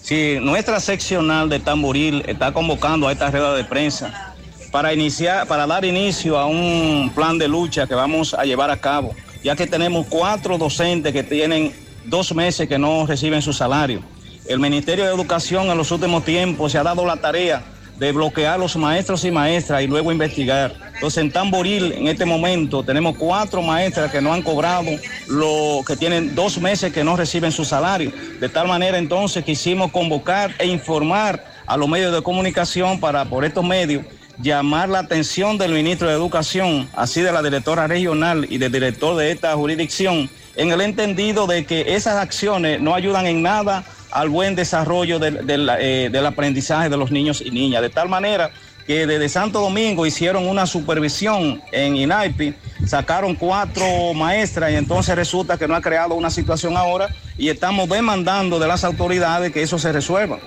Sí, 0.00 0.38
nuestra 0.42 0.80
seccional 0.80 1.48
de 1.48 1.60
Tamboril 1.60 2.24
está 2.26 2.52
convocando 2.52 3.06
a 3.06 3.12
esta 3.12 3.30
rueda 3.30 3.54
de 3.54 3.62
prensa 3.62 4.34
para 4.72 4.92
iniciar, 4.92 5.46
para 5.46 5.68
dar 5.68 5.84
inicio 5.84 6.36
a 6.36 6.46
un 6.46 7.12
plan 7.14 7.38
de 7.38 7.46
lucha 7.46 7.86
que 7.86 7.94
vamos 7.94 8.34
a 8.34 8.42
llevar 8.42 8.72
a 8.72 8.80
cabo, 8.80 9.14
ya 9.44 9.54
que 9.54 9.68
tenemos 9.68 10.04
cuatro 10.08 10.58
docentes 10.58 11.12
que 11.12 11.22
tienen 11.22 11.72
dos 12.04 12.34
meses 12.34 12.68
que 12.68 12.78
no 12.78 13.06
reciben 13.06 13.42
su 13.42 13.52
salario. 13.52 14.02
El 14.46 14.58
Ministerio 14.58 15.04
de 15.04 15.14
Educación 15.14 15.70
en 15.70 15.78
los 15.78 15.90
últimos 15.90 16.24
tiempos 16.24 16.72
se 16.72 16.78
ha 16.78 16.82
dado 16.82 17.06
la 17.06 17.16
tarea 17.16 17.62
de 17.98 18.10
bloquear 18.10 18.54
a 18.54 18.58
los 18.58 18.76
maestros 18.76 19.24
y 19.24 19.30
maestras 19.30 19.82
y 19.82 19.86
luego 19.86 20.10
investigar. 20.10 20.74
Entonces 20.94 21.22
en 21.22 21.30
Tamboril 21.30 21.92
en 21.92 22.08
este 22.08 22.24
momento 22.24 22.82
tenemos 22.82 23.16
cuatro 23.16 23.62
maestras 23.62 24.10
que 24.10 24.20
no 24.20 24.32
han 24.32 24.42
cobrado, 24.42 24.90
lo 25.28 25.80
que 25.86 25.96
tienen 25.96 26.34
dos 26.34 26.58
meses 26.58 26.92
que 26.92 27.04
no 27.04 27.16
reciben 27.16 27.52
su 27.52 27.64
salario. 27.64 28.12
De 28.40 28.48
tal 28.48 28.66
manera 28.66 28.98
entonces 28.98 29.44
quisimos 29.44 29.92
convocar 29.92 30.54
e 30.58 30.66
informar 30.66 31.44
a 31.66 31.76
los 31.76 31.88
medios 31.88 32.12
de 32.12 32.22
comunicación 32.22 32.98
para 32.98 33.24
por 33.24 33.44
estos 33.44 33.64
medios 33.64 34.04
llamar 34.40 34.88
la 34.88 35.00
atención 35.00 35.58
del 35.58 35.72
ministro 35.72 36.08
de 36.08 36.14
Educación, 36.14 36.88
así 36.94 37.20
de 37.20 37.32
la 37.32 37.42
directora 37.42 37.86
regional 37.86 38.46
y 38.50 38.58
del 38.58 38.72
director 38.72 39.16
de 39.16 39.30
esta 39.30 39.54
jurisdicción, 39.54 40.28
en 40.56 40.70
el 40.70 40.80
entendido 40.80 41.46
de 41.46 41.64
que 41.64 41.94
esas 41.94 42.16
acciones 42.16 42.80
no 42.80 42.94
ayudan 42.94 43.26
en 43.26 43.42
nada 43.42 43.84
al 44.10 44.28
buen 44.28 44.54
desarrollo 44.54 45.18
del, 45.18 45.68
eh, 45.80 46.08
del 46.12 46.26
aprendizaje 46.26 46.88
de 46.88 46.96
los 46.96 47.10
niños 47.10 47.42
y 47.44 47.50
niñas. 47.50 47.82
De 47.82 47.90
tal 47.90 48.08
manera 48.08 48.50
que 48.86 49.06
desde 49.06 49.28
Santo 49.28 49.60
Domingo 49.60 50.06
hicieron 50.06 50.46
una 50.46 50.66
supervisión 50.66 51.62
en 51.72 51.96
INAIPI, 51.96 52.54
sacaron 52.86 53.34
cuatro 53.34 54.12
maestras 54.14 54.72
y 54.72 54.76
entonces 54.76 55.14
resulta 55.14 55.56
que 55.56 55.68
no 55.68 55.74
ha 55.74 55.80
creado 55.80 56.14
una 56.14 56.30
situación 56.30 56.76
ahora 56.76 57.08
y 57.38 57.48
estamos 57.48 57.88
demandando 57.88 58.58
de 58.58 58.68
las 58.68 58.84
autoridades 58.84 59.52
que 59.52 59.62
eso 59.62 59.78
se 59.78 59.92
resuelva. 59.92 60.38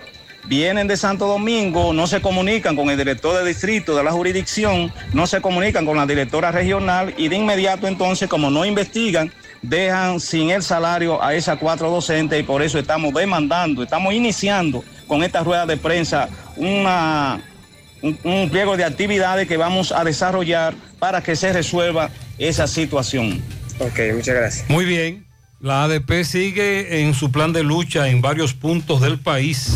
Vienen 0.47 0.87
de 0.87 0.95
Santo 0.95 1.25
Domingo, 1.25 1.91
no 1.91 2.05
se 2.05 2.21
comunican 2.21 2.75
con 2.75 2.91
el 2.91 2.97
director 2.97 3.35
de 3.35 3.47
distrito 3.47 3.95
de 3.95 4.03
la 4.03 4.11
jurisdicción, 4.11 4.93
no 5.11 5.25
se 5.25 5.41
comunican 5.41 5.87
con 5.87 5.97
la 5.97 6.05
directora 6.05 6.51
regional 6.51 7.15
y 7.17 7.29
de 7.29 7.37
inmediato 7.37 7.87
entonces 7.87 8.29
como 8.29 8.51
no 8.51 8.63
investigan, 8.63 9.31
dejan 9.69 10.19
sin 10.19 10.49
el 10.49 10.63
salario 10.63 11.21
a 11.23 11.33
esas 11.33 11.57
cuatro 11.57 11.89
docentes 11.89 12.39
y 12.39 12.43
por 12.43 12.61
eso 12.61 12.79
estamos 12.79 13.13
demandando, 13.13 13.83
estamos 13.83 14.13
iniciando 14.13 14.83
con 15.07 15.23
esta 15.23 15.43
rueda 15.43 15.65
de 15.65 15.77
prensa 15.77 16.29
una, 16.55 17.41
un, 18.01 18.17
un 18.23 18.49
pliego 18.49 18.77
de 18.77 18.83
actividades 18.83 19.47
que 19.47 19.57
vamos 19.57 19.91
a 19.91 20.03
desarrollar 20.03 20.73
para 20.99 21.21
que 21.21 21.35
se 21.35 21.51
resuelva 21.53 22.09
esa 22.37 22.67
situación. 22.67 23.41
Ok, 23.79 23.99
muchas 24.13 24.35
gracias. 24.35 24.69
Muy 24.69 24.85
bien. 24.85 25.25
La 25.59 25.83
ADP 25.83 26.23
sigue 26.23 27.01
en 27.01 27.13
su 27.13 27.31
plan 27.31 27.51
de 27.53 27.63
lucha 27.63 28.07
en 28.07 28.21
varios 28.21 28.53
puntos 28.53 29.01
del 29.01 29.19
país. 29.19 29.71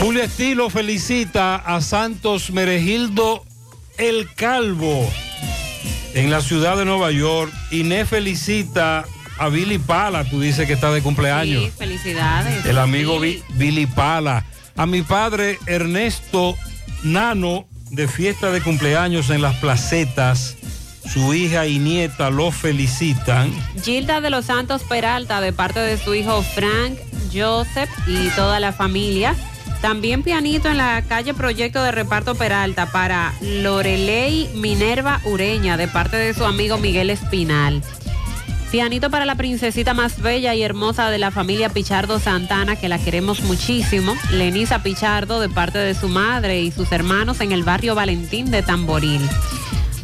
Julio 0.00 0.22
Estilo 0.22 0.70
felicita 0.70 1.56
a 1.56 1.80
Santos 1.80 2.50
Meregildo 2.52 3.44
El 3.98 4.32
Calvo 4.34 5.10
en 6.14 6.30
la 6.30 6.40
ciudad 6.40 6.76
de 6.76 6.84
Nueva 6.84 7.10
York. 7.10 7.52
Inés 7.70 8.08
felicita 8.08 9.04
a 9.38 9.48
Billy 9.48 9.78
Pala, 9.78 10.24
tú 10.24 10.40
dices 10.40 10.66
que 10.66 10.72
está 10.72 10.90
de 10.92 11.00
cumpleaños. 11.02 11.64
Sí, 11.64 11.72
felicidades. 11.78 12.64
El 12.66 12.78
amigo 12.78 13.20
Bi- 13.20 13.42
Billy 13.54 13.86
Pala. 13.86 14.44
A 14.76 14.86
mi 14.86 15.02
padre 15.02 15.58
Ernesto 15.66 16.56
Nano 17.02 17.66
de 17.90 18.06
fiesta 18.08 18.50
de 18.52 18.60
cumpleaños 18.60 19.30
en 19.30 19.42
las 19.42 19.56
placetas. 19.56 20.56
Su 21.12 21.32
hija 21.32 21.66
y 21.66 21.78
nieta 21.78 22.30
lo 22.30 22.50
felicitan. 22.50 23.50
Gilda 23.82 24.20
de 24.20 24.30
los 24.30 24.46
Santos 24.46 24.82
Peralta, 24.82 25.40
de 25.40 25.52
parte 25.52 25.80
de 25.80 25.96
su 25.96 26.14
hijo 26.14 26.42
Frank, 26.42 26.98
Joseph 27.32 27.90
y 28.06 28.28
toda 28.30 28.60
la 28.60 28.72
familia. 28.72 29.34
También 29.80 30.22
pianito 30.22 30.68
en 30.68 30.76
la 30.76 31.02
calle 31.02 31.34
Proyecto 31.34 31.82
de 31.82 31.92
Reparto 31.92 32.34
Peralta 32.34 32.86
para 32.86 33.32
Lorelei 33.40 34.50
Minerva 34.54 35.20
Ureña, 35.24 35.76
de 35.76 35.88
parte 35.88 36.16
de 36.16 36.34
su 36.34 36.44
amigo 36.44 36.78
Miguel 36.78 37.10
Espinal. 37.10 37.82
Pianito 38.70 39.08
para 39.08 39.24
la 39.24 39.34
princesita 39.34 39.94
más 39.94 40.20
bella 40.20 40.54
y 40.54 40.62
hermosa 40.62 41.10
de 41.10 41.18
la 41.18 41.30
familia 41.30 41.70
Pichardo 41.70 42.18
Santana, 42.18 42.76
que 42.76 42.90
la 42.90 42.98
queremos 42.98 43.40
muchísimo. 43.40 44.14
Lenisa 44.30 44.82
Pichardo, 44.82 45.40
de 45.40 45.48
parte 45.48 45.78
de 45.78 45.94
su 45.94 46.08
madre 46.08 46.60
y 46.60 46.70
sus 46.70 46.92
hermanos 46.92 47.40
en 47.40 47.52
el 47.52 47.62
barrio 47.62 47.94
Valentín 47.94 48.50
de 48.50 48.62
Tamboril. 48.62 49.22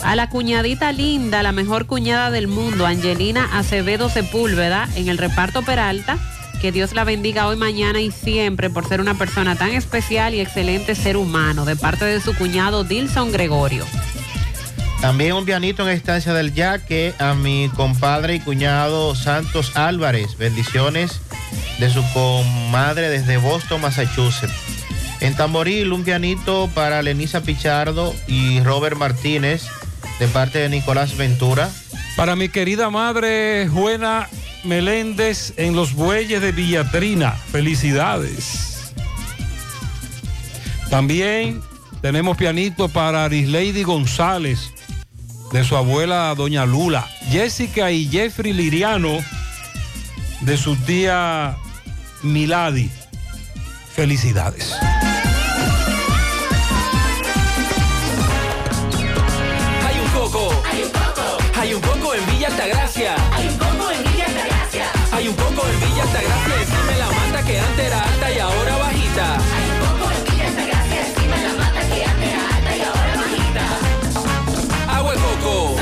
A 0.04 0.16
la 0.16 0.28
cuñadita 0.28 0.92
linda, 0.92 1.42
la 1.42 1.52
mejor 1.52 1.86
cuñada 1.86 2.30
del 2.30 2.46
mundo, 2.46 2.84
Angelina 2.84 3.48
Acevedo 3.58 4.10
Sepúlveda, 4.10 4.86
en 4.96 5.08
el 5.08 5.16
reparto 5.16 5.62
Peralta. 5.62 6.18
Que 6.60 6.72
Dios 6.72 6.92
la 6.94 7.04
bendiga 7.04 7.48
hoy, 7.48 7.56
mañana 7.56 8.02
y 8.02 8.10
siempre 8.10 8.68
por 8.68 8.86
ser 8.86 9.00
una 9.00 9.14
persona 9.14 9.56
tan 9.56 9.70
especial 9.70 10.34
y 10.34 10.40
excelente 10.40 10.94
ser 10.94 11.16
humano, 11.16 11.64
de 11.64 11.74
parte 11.74 12.04
de 12.04 12.20
su 12.20 12.34
cuñado 12.34 12.84
Dilson 12.84 13.32
Gregorio. 13.32 13.86
También 15.00 15.32
un 15.32 15.46
pianito 15.46 15.82
en 15.88 15.96
estancia 15.96 16.34
del 16.34 16.52
Yaque 16.52 17.14
a 17.18 17.32
mi 17.32 17.70
compadre 17.74 18.34
y 18.34 18.40
cuñado 18.40 19.14
Santos 19.14 19.74
Álvarez. 19.74 20.36
Bendiciones 20.36 21.18
de 21.78 21.88
su 21.88 22.04
comadre 22.12 23.08
desde 23.08 23.38
Boston, 23.38 23.80
Massachusetts. 23.80 24.52
En 25.20 25.34
Tamboril, 25.34 25.92
un 25.92 26.04
pianito 26.04 26.68
para 26.74 27.00
Lenisa 27.00 27.40
Pichardo 27.40 28.14
y 28.26 28.60
Robert 28.60 28.98
Martínez, 28.98 29.66
de 30.18 30.28
parte 30.28 30.58
de 30.58 30.68
Nicolás 30.68 31.16
Ventura. 31.16 31.70
Para 32.16 32.36
mi 32.36 32.48
querida 32.48 32.90
madre 32.90 33.68
Juana 33.68 34.28
Meléndez 34.62 35.52
en 35.56 35.74
los 35.74 35.94
bueyes 35.94 36.40
de 36.40 36.52
Villatrina. 36.52 37.32
Felicidades. 37.32 38.92
También 40.90 41.60
tenemos 42.00 42.36
pianito 42.36 42.88
para 42.88 43.24
Arisleidy 43.24 43.82
González, 43.82 44.70
de 45.52 45.64
su 45.64 45.76
abuela 45.76 46.34
Doña 46.36 46.66
Lula. 46.66 47.08
Jessica 47.30 47.90
y 47.90 48.06
Jeffrey 48.08 48.52
Liriano, 48.52 49.18
de 50.42 50.56
su 50.56 50.76
tía 50.76 51.56
Miladi. 52.22 52.90
Felicidades. 53.94 54.74
Hay 63.04 63.48
un 63.48 63.58
coco 63.58 63.90
en 63.90 64.02
Villa 64.02 64.24
Altagracia. 64.24 64.86
Hay 65.12 65.28
un 65.28 65.34
coco 65.34 65.66
en 65.68 65.80
Villa 65.80 66.02
Altagracia. 66.04 66.54
Encima 66.56 66.92
de 66.92 66.98
la 66.98 67.10
mata 67.10 67.44
que 67.44 67.60
antes 67.60 67.86
era 67.86 68.02
alta 68.02 68.32
y 68.32 68.38
ahora 68.38 68.76
bajita. 68.78 69.26
Hay 69.36 69.68
un 69.68 69.78
coco 69.84 70.10
en 70.10 70.24
Villa 70.24 70.46
Altagracia. 70.48 71.06
Encima 71.06 71.36
la 71.36 71.52
mata 71.52 71.80
que 71.84 72.04
antes 72.04 72.28
era 72.32 72.42
alta 72.56 72.76
y 72.76 72.80
ahora 72.80 73.14
bajita. 73.20 74.96
Agua 74.96 75.12
de 75.12 75.18
coco. 75.20 75.76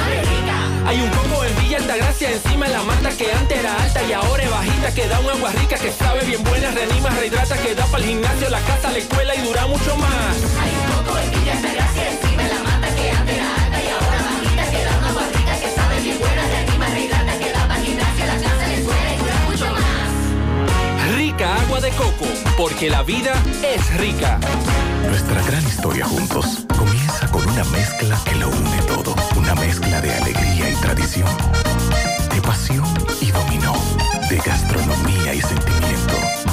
Hay 0.85 1.01
un 1.01 1.11
coco 1.11 1.45
en 1.45 1.55
Villa 1.63 1.77
Altagracia. 1.79 2.31
Encima 2.33 2.67
de 2.67 2.73
la 2.73 2.83
mata 2.83 3.11
que 3.11 3.33
antes 3.33 3.59
era 3.59 3.83
alta 3.83 4.03
y 4.03 4.13
ahora 4.13 4.43
es 4.43 4.51
bajita. 4.51 4.95
Que 4.95 5.07
da 5.07 5.21
un 5.21 5.31
agua 5.31 5.51
rica 5.53 5.77
que 5.77 5.93
sabe 5.93 6.25
bien 6.25 6.43
buena. 6.43 6.73
Reanima, 6.73 7.11
rehidrata. 7.11 7.57
Que 7.57 7.77
da 7.77 7.87
para 7.87 8.03
el 8.03 8.11
gimnasio, 8.11 8.51
la 8.51 8.61
casa, 8.63 8.91
la 8.91 8.99
escuela 8.99 9.33
y 9.37 9.43
dura 9.43 9.69
mucho 9.69 9.97
más. 9.97 10.35
Hay 10.59 10.73
un 10.75 11.05
coco 11.05 11.19
en 11.19 11.31
Villa 11.31 11.53
Altagracia. 11.53 12.32
De 21.81 21.91
coco. 21.91 22.27
Porque 22.57 22.91
la 22.91 23.03
vida 23.03 23.33
es 23.63 23.97
rica. 23.97 24.39
Nuestra 25.09 25.43
gran 25.43 25.63
historia 25.67 26.05
juntos 26.05 26.67
comienza 26.77 27.31
con 27.31 27.49
una 27.49 27.65
mezcla 27.65 28.19
que 28.25 28.35
lo 28.35 28.49
une 28.49 28.83
todo. 28.87 29.15
Una 29.37 29.55
mezcla 29.55 30.01
de 30.01 30.13
alegría 30.13 30.71
y 30.71 30.75
tradición, 30.77 31.29
de 32.35 32.43
pasión 32.43 32.87
y 33.21 33.31
dominó, 33.31 33.75
de 34.29 34.37
gastronomía 34.39 35.35
y 35.35 35.41
sentimiento. 35.41 36.22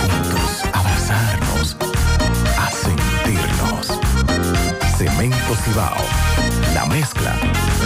juntos, 0.00 0.62
abrazarnos, 0.72 1.76
a 2.58 2.70
sentirnos. 2.70 4.00
Cemento 4.96 5.54
Cibao, 5.64 5.96
la 6.74 6.86
mezcla 6.86 7.36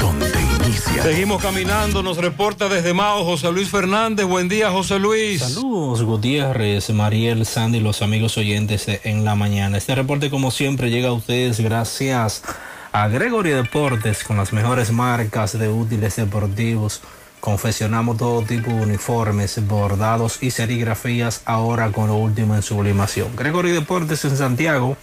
donde 0.01 0.41
inicia. 0.65 1.03
Seguimos 1.03 1.43
caminando, 1.43 2.03
nos 2.03 2.19
reporta 2.19 2.69
desde 2.69 2.95
Mao 2.95 3.25
José 3.25 3.51
Luis 3.53 3.69
Fernández. 3.69 4.27
Buen 4.27 4.49
día, 4.49 4.71
José 4.71 4.99
Luis. 4.99 5.41
Saludos, 5.41 6.03
Gutiérrez, 6.03 6.91
Mariel, 6.91 7.47
Sandy, 7.47 7.81
los 7.81 8.03
amigos 8.03 8.37
oyentes 8.39 8.87
de 8.87 9.01
en 9.05 9.25
la 9.25 9.35
mañana. 9.35 9.79
Este 9.79 9.95
reporte, 9.95 10.31
como 10.31 10.51
siempre, 10.51 10.91
llega 10.91 11.09
a 11.09 11.13
ustedes 11.13 11.61
gracias 11.61 12.43
a 12.93 13.09
Gregory 13.09 13.51
Deportes 13.51 14.23
con 14.23 14.37
las 14.37 14.53
mejores 14.53 14.93
marcas 14.93 15.59
de 15.59 15.69
útiles 15.69 16.17
deportivos. 16.17 17.01
Confeccionamos 17.45 18.17
todo 18.17 18.41
tipo 18.41 18.71
de 18.71 18.81
uniformes, 18.81 19.61
bordados 19.69 20.43
y 20.43 20.51
serigrafías 20.51 21.43
ahora 21.45 21.93
con 21.93 22.07
lo 22.07 22.15
último 22.15 22.55
en 22.55 22.63
sublimación. 22.63 23.37
Gregory 23.37 23.71
Deportes 23.71 24.25
en 24.25 24.35
Santiago. 24.35 24.97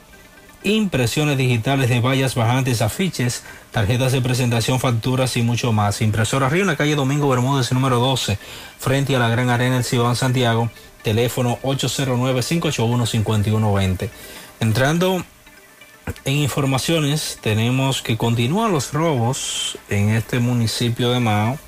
impresiones 0.64 1.38
digitales 1.38 1.90
de 1.90 2.00
vallas 2.00 2.34
bajantes, 2.34 2.82
afiches, 2.82 3.44
tarjetas 3.72 4.14
de 4.14 4.22
presentación, 4.22 4.80
facturas 4.80 5.36
y 5.36 5.42
mucho 5.42 5.74
más. 5.74 6.02
Impresora 6.02 6.48
Río 6.48 6.62
en 6.62 6.68
la 6.68 6.78
calle 6.78 6.96
Domingo 6.96 7.28
Bermúdez, 7.28 7.74
número 7.74 8.00
12, 8.00 8.40
frente 8.80 9.18
a 9.18 9.20
la 9.20 9.28
Gran 9.28 9.50
Arena 9.50 9.76
del 9.76 9.84
Ciudad 9.84 10.16
Santiago, 10.16 10.70
teléfono 11.04 11.60
809-581-5120. 11.62 14.10
Entrando 14.62 15.22
en 16.24 16.38
informaciones, 16.38 17.38
tenemos 17.42 18.02
que 18.02 18.16
continúan 18.16 18.72
los 18.72 18.94
robos 18.94 19.78
en 19.90 20.12
este 20.12 20.40
municipio 20.40 21.12
de 21.12 21.20
Mao 21.20 21.60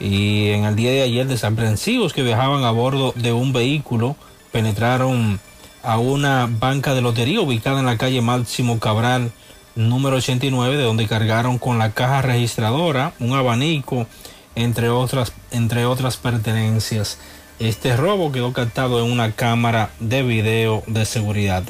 y 0.00 0.48
en 0.48 0.64
el 0.64 0.74
día 0.74 0.90
de 0.90 1.02
ayer 1.02 1.28
desaprensivos 1.28 2.12
que 2.12 2.24
viajaban 2.24 2.64
a 2.64 2.72
bordo 2.72 3.14
de 3.16 3.32
un 3.32 3.52
vehículo 3.52 4.16
penetraron 4.50 5.38
a 5.82 5.98
una 5.98 6.48
banca 6.48 6.94
de 6.94 7.02
lotería 7.02 7.40
ubicada 7.40 7.80
en 7.80 7.86
la 7.86 7.98
calle 7.98 8.22
Máximo 8.22 8.78
Cabral 8.78 9.32
número 9.74 10.16
89 10.16 10.76
de 10.76 10.82
donde 10.82 11.06
cargaron 11.06 11.58
con 11.58 11.78
la 11.78 11.92
caja 11.92 12.22
registradora, 12.22 13.14
un 13.18 13.32
abanico, 13.32 14.06
entre 14.54 14.90
otras, 14.90 15.32
entre 15.50 15.86
otras 15.86 16.16
pertenencias. 16.16 17.18
Este 17.58 17.96
robo 17.96 18.32
quedó 18.32 18.52
captado 18.52 19.04
en 19.04 19.10
una 19.10 19.32
cámara 19.32 19.90
de 20.00 20.22
video 20.22 20.82
de 20.86 21.04
seguridad. 21.04 21.64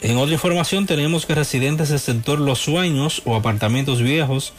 En 0.00 0.16
otra 0.18 0.34
información 0.34 0.86
tenemos 0.86 1.26
que 1.26 1.34
residentes 1.34 1.88
del 1.88 1.98
sector 1.98 2.38
Los 2.38 2.60
Sueños 2.60 3.22
o 3.24 3.34
apartamentos 3.34 4.02
viejos 4.02 4.52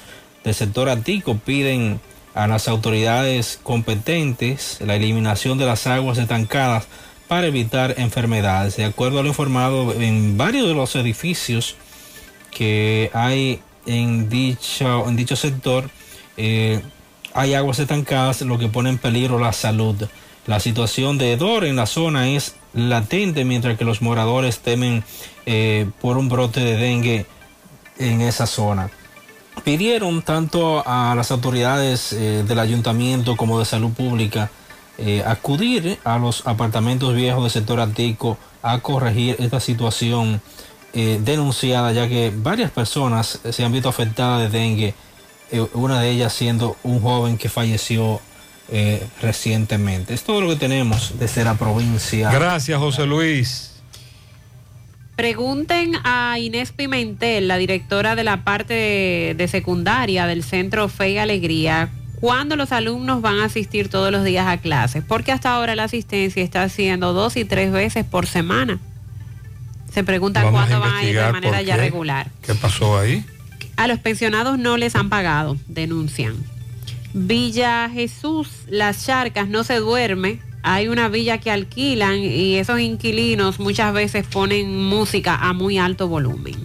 del 0.43 0.53
sector 0.53 0.89
Atico 0.89 1.37
piden 1.37 1.99
a 2.33 2.47
las 2.47 2.67
autoridades 2.67 3.59
competentes 3.63 4.77
la 4.81 4.95
eliminación 4.95 5.57
de 5.57 5.65
las 5.65 5.87
aguas 5.87 6.17
estancadas 6.17 6.87
para 7.27 7.47
evitar 7.47 7.95
enfermedades. 7.97 8.77
De 8.77 8.85
acuerdo 8.85 9.19
a 9.19 9.23
lo 9.23 9.29
informado 9.29 9.93
en 9.93 10.37
varios 10.37 10.67
de 10.67 10.73
los 10.73 10.95
edificios 10.95 11.75
que 12.51 13.11
hay 13.13 13.61
en 13.85 14.29
dicho, 14.29 15.07
en 15.07 15.15
dicho 15.15 15.35
sector, 15.35 15.89
eh, 16.37 16.81
hay 17.33 17.53
aguas 17.53 17.79
estancadas, 17.79 18.41
lo 18.41 18.57
que 18.57 18.67
pone 18.67 18.89
en 18.89 18.97
peligro 18.97 19.39
la 19.39 19.53
salud. 19.53 20.07
La 20.45 20.59
situación 20.59 21.17
de 21.17 21.33
hedor 21.33 21.65
en 21.65 21.75
la 21.75 21.85
zona 21.85 22.29
es 22.29 22.55
latente, 22.73 23.43
mientras 23.43 23.77
que 23.77 23.85
los 23.85 24.01
moradores 24.01 24.59
temen 24.59 25.03
eh, 25.45 25.89
por 26.01 26.17
un 26.17 26.29
brote 26.29 26.61
de 26.61 26.77
dengue 26.77 27.25
en 27.97 28.21
esa 28.21 28.47
zona. 28.47 28.89
Pidieron 29.63 30.21
tanto 30.21 30.83
a 30.85 31.15
las 31.15 31.31
autoridades 31.31 32.13
eh, 32.13 32.43
del 32.47 32.59
ayuntamiento 32.59 33.35
como 33.35 33.59
de 33.59 33.65
salud 33.65 33.91
pública 33.91 34.51
eh, 34.97 35.23
acudir 35.25 35.99
a 36.03 36.17
los 36.17 36.45
apartamentos 36.47 37.15
viejos 37.15 37.43
del 37.43 37.51
sector 37.51 37.79
antico 37.79 38.37
a 38.61 38.79
corregir 38.79 39.35
esta 39.39 39.59
situación 39.59 40.41
eh, 40.93 41.19
denunciada, 41.21 41.91
ya 41.91 42.07
que 42.07 42.31
varias 42.35 42.71
personas 42.71 43.39
se 43.49 43.63
han 43.63 43.71
visto 43.71 43.89
afectadas 43.89 44.51
de 44.51 44.57
dengue, 44.57 44.95
eh, 45.51 45.65
una 45.73 46.01
de 46.01 46.09
ellas 46.09 46.33
siendo 46.33 46.75
un 46.83 47.01
joven 47.01 47.37
que 47.37 47.49
falleció 47.49 48.19
eh, 48.69 49.05
recientemente. 49.21 50.13
Es 50.13 50.23
todo 50.23 50.41
lo 50.41 50.49
que 50.49 50.55
tenemos 50.55 51.19
desde 51.19 51.43
la 51.43 51.55
provincia. 51.55 52.31
Gracias, 52.31 52.79
José 52.79 53.05
Luis. 53.05 53.73
Pregunten 55.15 55.95
a 56.03 56.37
Inés 56.39 56.71
Pimentel, 56.71 57.47
la 57.47 57.57
directora 57.57 58.15
de 58.15 58.23
la 58.23 58.43
parte 58.43 58.73
de, 58.73 59.35
de 59.37 59.47
secundaria 59.47 60.25
del 60.25 60.43
Centro 60.43 60.89
Fe 60.89 61.11
y 61.11 61.17
Alegría, 61.17 61.89
cuándo 62.19 62.55
los 62.55 62.71
alumnos 62.71 63.21
van 63.21 63.39
a 63.39 63.45
asistir 63.45 63.89
todos 63.89 64.11
los 64.11 64.23
días 64.23 64.47
a 64.47 64.57
clases, 64.57 65.03
porque 65.07 65.31
hasta 65.31 65.53
ahora 65.53 65.75
la 65.75 65.83
asistencia 65.83 66.43
está 66.43 66.63
haciendo 66.63 67.13
dos 67.13 67.37
y 67.37 67.45
tres 67.45 67.71
veces 67.71 68.05
por 68.05 68.25
semana. 68.27 68.79
Se 69.93 70.03
preguntan 70.03 70.45
Vamos 70.45 70.61
cuándo 70.61 70.79
van 70.79 70.95
a 70.95 71.03
ir 71.03 71.15
de 71.15 71.31
manera 71.31 71.61
ya 71.61 71.77
regular. 71.77 72.29
¿Qué 72.41 72.53
pasó 72.55 72.97
ahí? 72.97 73.25
A 73.77 73.87
los 73.87 73.99
pensionados 73.99 74.57
no 74.57 74.77
les 74.77 74.95
han 74.95 75.09
pagado, 75.09 75.57
denuncian. 75.67 76.35
Villa 77.13 77.89
Jesús, 77.91 78.49
Las 78.67 79.05
Charcas, 79.05 79.47
no 79.47 79.63
se 79.63 79.75
duerme. 79.75 80.39
Hay 80.63 80.87
una 80.87 81.07
villa 81.07 81.37
que 81.37 81.51
alquilan 81.51 82.19
y 82.19 82.55
esos 82.55 82.79
inquilinos 82.79 83.59
muchas 83.59 83.93
veces 83.93 84.25
ponen 84.27 84.75
música 84.75 85.35
a 85.35 85.53
muy 85.53 85.77
alto 85.77 86.07
volumen. 86.07 86.55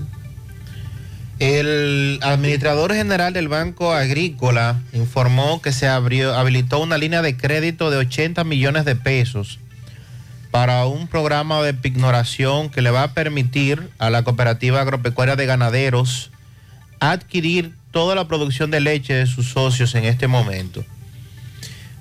El 1.42 2.20
administrador 2.22 2.94
general 2.94 3.32
del 3.32 3.48
Banco 3.48 3.92
Agrícola 3.92 4.80
informó 4.92 5.60
que 5.60 5.72
se 5.72 5.88
abrió, 5.88 6.36
habilitó 6.36 6.78
una 6.78 6.98
línea 6.98 7.20
de 7.20 7.36
crédito 7.36 7.90
de 7.90 7.96
80 7.96 8.44
millones 8.44 8.84
de 8.84 8.94
pesos 8.94 9.58
para 10.52 10.86
un 10.86 11.08
programa 11.08 11.60
de 11.64 11.74
pignoración 11.74 12.70
que 12.70 12.80
le 12.80 12.92
va 12.92 13.02
a 13.02 13.12
permitir 13.14 13.90
a 13.98 14.08
la 14.08 14.22
cooperativa 14.22 14.82
agropecuaria 14.82 15.34
de 15.34 15.46
ganaderos 15.46 16.30
adquirir 17.00 17.74
toda 17.90 18.14
la 18.14 18.28
producción 18.28 18.70
de 18.70 18.78
leche 18.78 19.12
de 19.12 19.26
sus 19.26 19.48
socios 19.50 19.96
en 19.96 20.04
este 20.04 20.28
momento. 20.28 20.84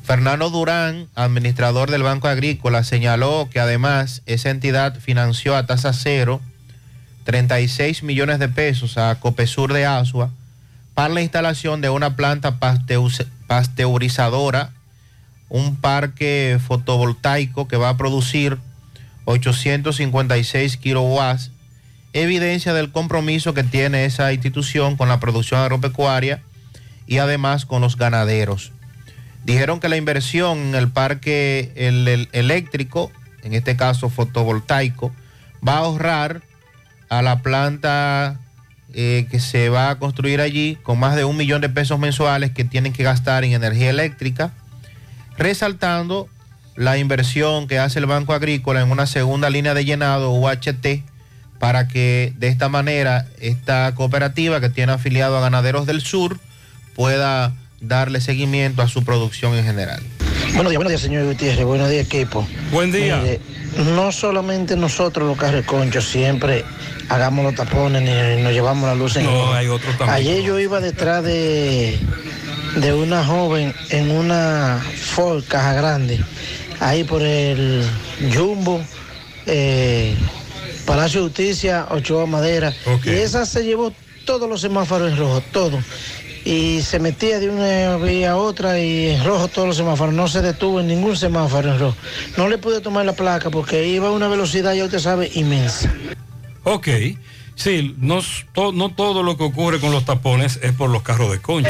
Fernando 0.03 0.51
Durán, 0.51 1.07
administrador 1.15 1.89
del 1.89 2.03
Banco 2.03 2.27
Agrícola, 2.27 2.83
señaló 2.83 3.49
que 3.51 3.59
además 3.59 4.21
esa 4.27 4.51
entidad 4.51 4.99
financió 4.99 5.55
a 5.55 5.65
tasa 5.65 5.93
cero 5.93 6.41
36 7.23 8.03
millones 8.03 8.39
de 8.39 8.49
pesos 8.49 8.97
a 8.97 9.19
Copesur 9.19 9.73
de 9.73 9.85
Asua 9.85 10.29
para 10.93 11.13
la 11.13 11.21
instalación 11.21 11.81
de 11.81 11.89
una 11.89 12.15
planta 12.15 12.59
pasteurizadora, 13.47 14.71
un 15.49 15.75
parque 15.75 16.59
fotovoltaico 16.65 17.67
que 17.67 17.77
va 17.77 17.89
a 17.89 17.97
producir 17.97 18.57
856 19.25 20.77
kilowatts, 20.77 21.51
evidencia 22.13 22.73
del 22.73 22.91
compromiso 22.91 23.53
que 23.53 23.63
tiene 23.63 24.05
esa 24.05 24.33
institución 24.33 24.97
con 24.97 25.07
la 25.09 25.19
producción 25.19 25.59
agropecuaria 25.61 26.41
y 27.07 27.17
además 27.19 27.65
con 27.65 27.81
los 27.81 27.97
ganaderos. 27.97 28.71
Dijeron 29.45 29.79
que 29.79 29.89
la 29.89 29.97
inversión 29.97 30.57
en 30.59 30.75
el 30.75 30.89
parque 30.91 31.71
el- 31.75 32.07
el- 32.07 32.29
eléctrico, 32.31 33.11
en 33.43 33.53
este 33.53 33.75
caso 33.75 34.09
fotovoltaico, 34.09 35.11
va 35.67 35.75
a 35.75 35.79
ahorrar 35.79 36.41
a 37.11 37.21
la 37.21 37.41
planta 37.41 38.39
eh, 38.93 39.27
que 39.29 39.41
se 39.41 39.67
va 39.67 39.89
a 39.89 39.99
construir 39.99 40.39
allí 40.39 40.77
con 40.81 40.97
más 40.97 41.17
de 41.17 41.25
un 41.25 41.35
millón 41.35 41.59
de 41.59 41.67
pesos 41.67 41.99
mensuales 41.99 42.51
que 42.51 42.63
tienen 42.63 42.93
que 42.93 43.03
gastar 43.03 43.43
en 43.43 43.51
energía 43.51 43.89
eléctrica, 43.89 44.53
resaltando 45.37 46.29
la 46.77 46.97
inversión 46.97 47.67
que 47.67 47.79
hace 47.79 47.99
el 47.99 48.05
Banco 48.05 48.33
Agrícola 48.33 48.81
en 48.81 48.91
una 48.91 49.07
segunda 49.07 49.49
línea 49.49 49.73
de 49.73 49.83
llenado 49.83 50.31
UHT 50.31 51.03
para 51.59 51.89
que 51.89 52.33
de 52.37 52.47
esta 52.47 52.69
manera 52.69 53.27
esta 53.41 53.93
cooperativa 53.93 54.61
que 54.61 54.69
tiene 54.69 54.93
afiliado 54.93 55.37
a 55.37 55.41
Ganaderos 55.41 55.85
del 55.85 55.99
Sur 55.99 56.39
pueda 56.95 57.51
darle 57.81 58.21
seguimiento 58.21 58.81
a 58.81 58.87
su 58.87 59.03
producción 59.03 59.53
en 59.55 59.65
general. 59.65 60.01
Buenos 60.53 60.69
días, 60.71 60.77
buenos 60.77 60.89
días, 60.91 61.01
señor 61.01 61.25
Gutiérrez. 61.25 61.65
Buenos 61.65 61.89
días, 61.89 62.05
equipo. 62.05 62.47
Buen 62.71 62.91
día. 62.91 63.17
Mire, 63.17 63.39
no 63.95 64.11
solamente 64.11 64.75
nosotros 64.75 65.27
los 65.27 65.37
carreconchos 65.37 66.05
siempre 66.05 66.65
hagamos 67.09 67.45
los 67.45 67.55
tapones 67.55 68.01
ni 68.01 68.43
nos 68.43 68.51
llevamos 68.51 68.87
la 68.87 68.95
luz 68.95 69.15
en 69.15 69.25
No, 69.25 69.53
hay 69.53 69.67
otro 69.67 69.89
también. 69.91 70.09
Ayer 70.09 70.41
yo 70.43 70.59
iba 70.59 70.79
detrás 70.81 71.23
de, 71.23 71.97
de 72.75 72.93
una 72.93 73.23
joven 73.25 73.73
en 73.89 74.11
una 74.11 74.83
Ford 74.97 75.43
Caja 75.47 75.73
Grande, 75.73 76.19
ahí 76.79 77.03
por 77.05 77.21
el 77.21 77.85
Jumbo, 78.35 78.81
eh, 79.45 80.15
Palacio 80.85 81.21
de 81.21 81.27
Justicia, 81.27 81.87
Ochoa 81.89 82.25
Madera. 82.25 82.73
Y 83.05 83.09
esa 83.09 83.45
se 83.45 83.63
llevó 83.63 83.93
todos 84.25 84.49
los 84.49 84.61
semáforos 84.61 85.11
en 85.11 85.17
rojo, 85.17 85.41
todo. 85.51 85.79
Y 86.43 86.81
se 86.81 86.99
metía 86.99 87.39
de 87.39 87.49
una 87.49 87.97
vía 87.97 88.31
a 88.31 88.35
otra 88.37 88.79
y 88.79 89.09
en 89.09 89.23
rojo 89.23 89.47
todos 89.47 89.67
los 89.67 89.77
semáforos. 89.77 90.13
No 90.13 90.27
se 90.27 90.41
detuvo 90.41 90.79
en 90.79 90.87
ningún 90.87 91.15
semáforo 91.15 91.71
en 91.73 91.79
rojo. 91.79 91.95
No 92.37 92.47
le 92.49 92.57
pude 92.57 92.81
tomar 92.81 93.05
la 93.05 93.13
placa 93.13 93.49
porque 93.49 93.87
iba 93.87 94.07
a 94.07 94.11
una 94.11 94.27
velocidad, 94.27 94.73
ya 94.73 94.85
usted 94.85 94.99
sabe, 94.99 95.29
inmensa. 95.35 95.93
Ok. 96.63 96.87
Sí, 97.53 97.93
no, 97.99 98.21
to- 98.53 98.71
no 98.71 98.89
todo 98.95 99.21
lo 99.21 99.37
que 99.37 99.43
ocurre 99.43 99.79
con 99.79 99.91
los 99.91 100.03
tapones 100.05 100.57
es 100.63 100.71
por 100.71 100.89
los 100.89 101.03
carros 101.03 101.31
de 101.31 101.39
concho. 101.39 101.69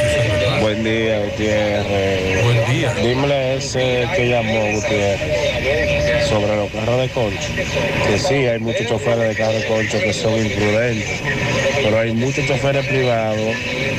Buen 0.62 0.82
día, 0.84 1.20
Gutiérrez. 1.26 2.44
Buen 2.44 2.70
día. 2.72 2.94
Dímele 2.94 3.34
a 3.34 3.54
ese 3.54 4.08
que 4.16 4.28
llamó, 4.28 4.72
Gutiérrez, 4.80 6.28
sobre 6.30 6.56
los 6.56 6.70
carros 6.84 7.00
de 7.00 7.08
concho. 7.10 7.48
Que 8.08 8.18
sí, 8.18 8.34
hay 8.34 8.58
muchos 8.58 8.88
choferes 8.88 9.28
de 9.28 9.34
carros 9.36 9.62
de 9.62 9.66
concho 9.66 9.98
que 10.00 10.12
son 10.12 10.34
imprudentes, 10.34 11.20
pero 11.82 11.98
hay 11.98 12.12
muchos 12.12 12.46
choferes 12.46 12.84
privados 12.86 13.56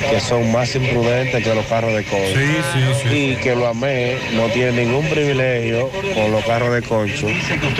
que 0.09 0.19
son 0.19 0.51
más 0.51 0.75
imprudentes 0.75 1.43
que 1.43 1.55
los 1.55 1.65
carros 1.65 1.93
de 1.93 2.03
concho. 2.03 2.33
Sí, 2.33 2.57
sí, 2.73 3.09
sí. 3.09 3.15
Y 3.15 3.35
que 3.37 3.55
lo 3.55 3.67
amé, 3.67 4.17
no 4.33 4.47
tiene 4.47 4.83
ningún 4.83 5.07
privilegio 5.07 5.89
con 6.13 6.31
los 6.31 6.43
carros 6.43 6.73
de 6.73 6.81
concho, 6.81 7.27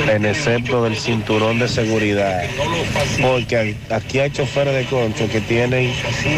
en 0.09 0.25
excepto 0.25 0.83
del 0.83 0.95
cinturón 0.95 1.59
de 1.59 1.67
seguridad. 1.67 2.43
Porque 3.21 3.75
aquí 3.89 4.19
hay 4.19 4.31
choferes 4.31 4.73
de 4.73 4.85
concho 4.85 5.27
que 5.29 5.41
tienen 5.41 5.91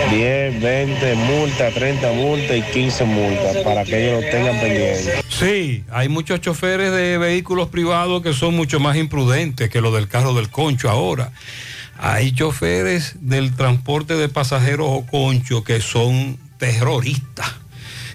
10, 0.10 0.62
20 0.62 1.16
multas, 1.16 1.74
30 1.74 2.12
multas 2.14 2.58
y 2.58 2.62
15 2.62 3.04
multas 3.06 3.58
para 3.58 3.84
que 3.84 4.08
ellos 4.08 4.24
lo 4.24 4.30
tengan 4.32 4.60
pendiente. 4.60 5.24
Sí, 5.30 5.84
hay 5.92 6.10
muchos 6.10 6.42
choferes 6.42 6.92
de 6.92 7.18
vehículos 7.18 7.68
privados 7.68 8.24
que 8.24 8.34
son 8.34 8.55
mucho 8.56 8.80
más 8.80 8.98
imprudentes 8.98 9.70
que 9.70 9.82
los 9.82 9.94
del 9.94 10.08
carro 10.08 10.34
del 10.34 10.50
concho 10.50 10.90
ahora. 10.90 11.32
Hay 11.98 12.34
choferes 12.34 13.16
del 13.22 13.56
transporte 13.56 14.16
de 14.16 14.30
pasajeros 14.30 14.88
o 14.90 15.06
concho 15.06 15.64
que 15.64 15.82
son 15.82 16.38
terroristas. 16.58 17.54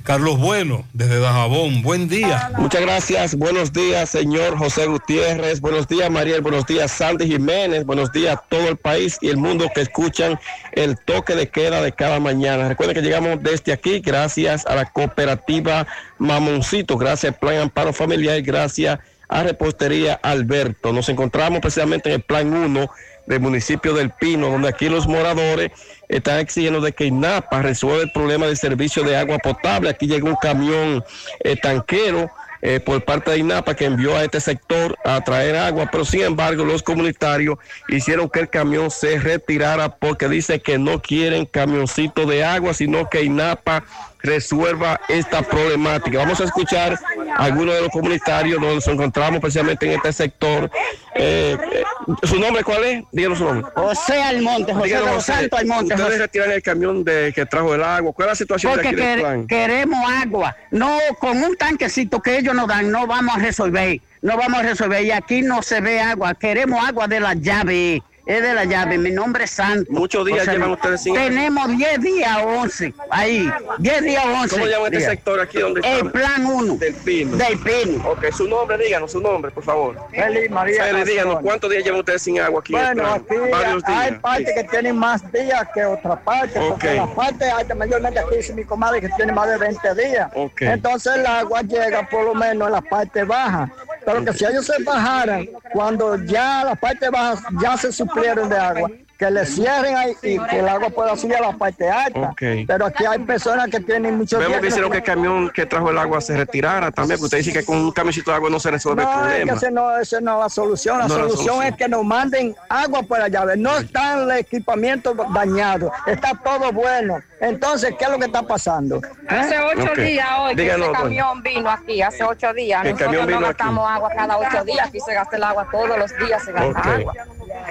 Carlos 0.03 0.39
Bueno, 0.39 0.85
desde 0.93 1.21
Dajabón, 1.21 1.83
buen 1.83 2.09
día. 2.09 2.51
Muchas 2.59 2.81
gracias, 2.81 3.35
buenos 3.37 3.73
días, 3.73 4.09
señor 4.09 4.57
José 4.57 4.87
Gutiérrez, 4.87 5.61
buenos 5.61 5.87
días, 5.87 6.11
Mariel, 6.11 6.41
buenos 6.41 6.67
días, 6.67 6.91
Sandy 6.91 7.27
Jiménez, 7.27 7.85
buenos 7.85 8.11
días 8.11 8.37
a 8.37 8.43
todo 8.49 8.69
el 8.69 8.77
país 8.77 9.19
y 9.21 9.29
el 9.29 9.37
mundo 9.37 9.71
que 9.75 9.83
escuchan 9.83 10.41
el 10.73 10.97
toque 10.99 11.35
de 11.35 11.49
queda 11.49 11.83
de 11.83 11.93
cada 11.93 12.19
mañana. 12.19 12.69
Recuerden 12.69 12.97
que 12.97 13.03
llegamos 13.03 13.43
desde 13.43 13.73
aquí 13.73 14.01
gracias 14.01 14.67
a 14.67 14.75
la 14.75 14.87
cooperativa 14.87 15.87
Mamoncito, 16.19 16.97
gracias 16.97 17.35
al 17.35 17.39
Plan 17.39 17.59
Amparo 17.59 17.93
Familiar 17.93 18.41
gracias 18.41 18.99
a 19.31 19.45
Repostería 19.45 20.19
Alberto. 20.23 20.93
Nos 20.93 21.09
encontramos 21.09 21.61
precisamente 21.61 22.11
en 22.11 22.17
el 22.17 22.23
Plan 22.23 22.53
1 22.53 22.91
del 23.27 23.41
municipio 23.41 23.95
del 23.95 24.11
Pino, 24.11 24.51
donde 24.51 24.69
aquí 24.69 24.89
los 24.89 25.07
moradores 25.07 25.71
están 26.09 26.41
exigiendo 26.41 26.81
de 26.81 26.93
que 26.93 27.07
INAPA 27.07 27.63
resuelva 27.63 28.03
el 28.03 28.13
problema 28.13 28.47
del 28.47 28.57
servicio 28.57 29.05
de 29.05 29.17
agua 29.17 29.39
potable. 29.39 29.89
Aquí 29.89 30.09
llega 30.09 30.29
un 30.29 30.37
camión 30.37 31.05
eh, 31.45 31.57
tanquero 31.57 32.29
eh, 32.63 32.81
por 32.81 33.03
parte 33.05 33.31
de 33.31 33.39
INAPA 33.39 33.75
que 33.75 33.87
envió 33.87 34.17
a 34.17 34.25
este 34.25 34.41
sector 34.41 34.99
a 35.05 35.21
traer 35.23 35.57
agua, 35.57 35.89
pero 35.91 36.05
sin 36.05 36.23
embargo 36.23 36.65
los 36.65 36.83
comunitarios 36.83 37.57
hicieron 37.89 38.29
que 38.29 38.41
el 38.41 38.51
camión 38.51 38.91
se 38.91 39.19
retirara 39.19 39.97
porque 39.97 40.29
dice 40.29 40.61
que 40.61 40.77
no 40.77 41.01
quieren 41.01 41.47
camioncito 41.47 42.27
de 42.27 42.45
agua, 42.45 42.75
sino 42.75 43.09
que 43.09 43.23
INAPA 43.23 43.85
resuelva 44.23 45.01
esta 45.09 45.43
problemática. 45.43 46.19
Vamos 46.19 46.41
a 46.41 46.45
escuchar 46.45 46.99
a 47.37 47.45
algunos 47.45 47.75
de 47.75 47.81
los 47.83 47.91
comunitarios 47.91 48.61
donde 48.61 48.77
nos 48.77 48.87
encontramos 48.89 49.41
precisamente 49.41 49.87
en 49.87 49.93
este 49.93 50.13
sector. 50.13 50.71
Eh, 51.15 51.57
eh, 51.73 51.83
¿Su 52.25 52.39
nombre 52.39 52.63
cuál 52.65 52.85
es? 52.85 53.05
Díganos 53.13 53.39
su 53.39 53.45
nombre. 53.45 53.67
José 53.75 54.23
Almonte, 54.23 54.73
José 54.73 54.87
Díganos, 54.87 55.09
de 55.09 55.15
los 55.15 55.25
Santos 55.25 55.59
Almonte. 55.61 55.95
Ustedes 55.95 56.05
José. 56.11 56.19
retiran 56.19 56.51
el 56.53 56.63
camión 56.63 57.05
de, 57.05 57.33
que 57.35 57.47
trajo 57.47 57.75
el 57.75 57.83
agua. 57.83 58.13
¿Cuál 58.13 58.29
es 58.29 58.33
la 58.33 58.37
situación 58.37 58.73
Porque 58.73 58.89
de 58.89 58.89
aquí 58.89 58.97
del 58.97 59.19
quer- 59.19 59.21
plan? 59.21 59.47
queremos 59.47 60.11
agua. 60.11 60.57
No, 60.71 60.99
con 61.19 61.39
un 61.43 61.57
tanquecito 61.57 62.21
que 62.21 62.39
ellos 62.39 62.55
nos 62.55 62.69
dan, 62.69 62.91
no 62.91 63.07
vamos 63.07 63.37
a 63.37 63.39
resolver. 63.41 64.01
No 64.23 64.37
vamos 64.37 64.61
a 64.61 64.63
resolver. 64.63 65.03
Y 65.05 65.11
aquí 65.13 65.43
no 65.43 65.63
se 65.63 65.81
ve 65.81 66.01
agua. 66.01 66.35
Queremos 66.35 66.85
agua 66.87 67.07
de 67.09 67.21
la 67.21 67.35
llave. 67.35 68.03
Es 68.31 68.41
de 68.43 68.55
la 68.55 68.65
llave. 68.65 68.97
Mi 68.97 69.11
nombre 69.11 69.43
es 69.43 69.51
Santos. 69.51 69.89
Muchos 69.91 70.25
días 70.25 70.39
José 70.41 70.53
llevan 70.53 70.71
ustedes 70.71 71.03
sin 71.03 71.17
agua. 71.17 71.29
Tenemos 71.29 71.77
10 71.77 72.01
días 72.01 72.39
o 72.45 72.47
11. 72.61 72.95
Ahí. 73.11 73.51
10 73.79 74.03
días 74.03 74.25
o 74.25 74.29
11. 74.43 74.55
¿Cómo 74.55 74.67
llama 74.67 74.87
este 74.87 75.01
sector 75.01 75.41
aquí 75.41 75.59
donde 75.59 75.81
El 75.81 75.87
estamos? 75.87 76.13
plan 76.13 76.47
1. 76.47 76.75
Del 76.77 76.95
Pino. 76.95 77.37
Del 77.37 77.59
Pino. 77.59 78.09
Ok, 78.09 78.27
su 78.33 78.47
nombre, 78.47 78.79
díganos 78.79 79.11
su 79.11 79.21
nombre, 79.21 79.51
por 79.51 79.65
favor. 79.65 79.97
Félix 80.13 80.49
María 80.49 80.85
Félix, 80.85 81.07
díganos. 81.07 81.39
¿cuántos 81.43 81.71
días 81.71 81.83
llevan 81.83 81.99
ustedes 81.99 82.23
sin 82.23 82.39
agua 82.39 82.61
aquí? 82.61 82.73
Bueno, 82.73 83.15
aquí 83.15 83.35
Varios 83.51 83.83
días. 83.83 83.99
hay 83.99 84.13
partes 84.13 84.55
que 84.55 84.63
tienen 84.65 84.97
más 84.97 85.33
días 85.33 85.67
que 85.75 85.85
otras 85.85 86.21
partes, 86.21 86.63
porque 86.69 86.89
Ok. 86.91 86.95
las 86.99 87.09
partes 87.09 87.53
hay 87.53 87.77
mayormente 87.77 88.21
aquí 88.21 88.37
dice 88.37 88.53
mi 88.55 88.63
comadre 88.65 89.01
que 89.01 89.09
tiene 89.09 89.33
más 89.33 89.49
de 89.49 89.57
20 89.59 89.95
días. 89.97 90.31
Ok. 90.37 90.63
Entonces 90.63 91.17
el 91.17 91.27
agua 91.27 91.63
llega 91.63 92.09
por 92.09 92.25
lo 92.27 92.35
menos 92.37 92.69
en 92.69 92.75
la 92.75 92.81
parte 92.81 93.25
baja, 93.25 93.69
Pero 94.05 94.25
que 94.25 94.33
si 94.33 94.45
ellos 94.45 94.67
se 94.67 94.83
bajaran 94.83 95.49
cuando 95.73 96.17
ya 96.25 96.65
la 96.65 96.75
parte 96.75 97.11
baja 97.11 97.49
ya 97.63 97.77
se 97.77 97.93
suplieron 97.93 98.49
de 98.49 98.57
agua, 98.57 98.91
que 99.21 99.31
le 99.31 99.45
cierren 99.45 99.95
ahí 99.97 100.17
y 100.23 100.39
que 100.47 100.59
el 100.61 100.67
agua 100.67 100.89
pueda 100.89 101.15
subir 101.15 101.37
a 101.37 101.41
la 101.43 101.53
parte 101.53 101.91
alta. 101.91 102.21
Ok. 102.31 102.41
Pero 102.67 102.87
aquí 102.87 103.05
hay 103.05 103.19
personas 103.19 103.69
que 103.69 103.79
tienen 103.81 104.17
muchos 104.17 104.41
Vemos 104.41 104.61
que 104.61 104.69
hicieron 104.69 104.91
que 104.91 104.97
el 104.97 105.05
camión 105.05 105.51
que 105.51 105.67
trajo 105.67 105.91
el 105.91 105.99
agua 105.99 106.23
se 106.23 106.35
retirara 106.39 106.91
también, 106.91 107.19
porque 107.21 107.37
usted 107.37 107.39
dice 107.39 107.53
que 107.53 107.63
con 107.67 107.77
un 107.77 107.93
camioncito 107.93 108.31
de 108.31 108.37
agua 108.39 108.49
no 108.49 108.59
se 108.59 108.71
resuelve 108.71 109.03
el 109.03 109.09
No, 109.09 109.13
es 109.13 109.21
que 109.21 109.29
problema. 109.37 109.53
ese 109.59 109.71
no, 109.71 109.99
ese 109.99 110.21
no 110.23 110.37
es 110.39 110.43
la 110.45 110.49
solución. 110.49 110.99
La 111.01 111.07
No 111.07 111.15
es 111.17 111.21
la 111.21 111.29
solución, 111.29 111.47
solución. 111.49 111.67
es 111.75 111.77
que 111.77 111.89
nos 111.89 112.03
manden 112.03 112.57
agua 112.71 113.03
por 113.03 113.19
la 113.19 113.29
llave. 113.29 113.59
No 113.59 113.77
está 113.77 114.15
el 114.23 114.31
equipamiento 114.39 115.13
dañado, 115.35 115.93
está 116.07 116.31
todo 116.43 116.73
bueno. 116.73 117.21
Entonces, 117.43 117.95
¿qué 117.99 118.05
es 118.07 118.11
lo 118.11 118.19
que 118.19 118.27
está 118.27 118.43
pasando? 118.43 119.01
Hace 119.29 119.59
ocho 119.59 119.93
Ok. 119.93 119.99
días 119.99 120.29
hoy 120.41 120.55
que 120.57 120.63
Díganos, 120.63 120.89
ese 120.89 120.97
camión 120.99 121.43
vino 121.43 121.71
aquí, 121.71 122.01
hace 122.03 122.25
ocho 122.25 122.53
días. 122.55 122.85
¿El 122.85 122.93
Nosotros 122.93 123.07
camión 123.07 123.23
no 123.31 123.37
vino 123.37 123.47
aquí? 123.49 123.57
gastamos 123.59 123.91
agua 123.91 124.11
cada 124.17 124.39
ocho 124.39 124.65
días, 124.65 124.87
aquí 124.89 125.01
se 125.01 125.13
gasta 125.15 125.37
el 125.37 125.45
agua 125.45 125.67
todos 125.71 125.99
los 125.99 126.11
días, 126.19 126.43
se 126.43 126.53
gasta 126.53 126.69
Ok. 126.81 126.87
agua. 126.87 127.13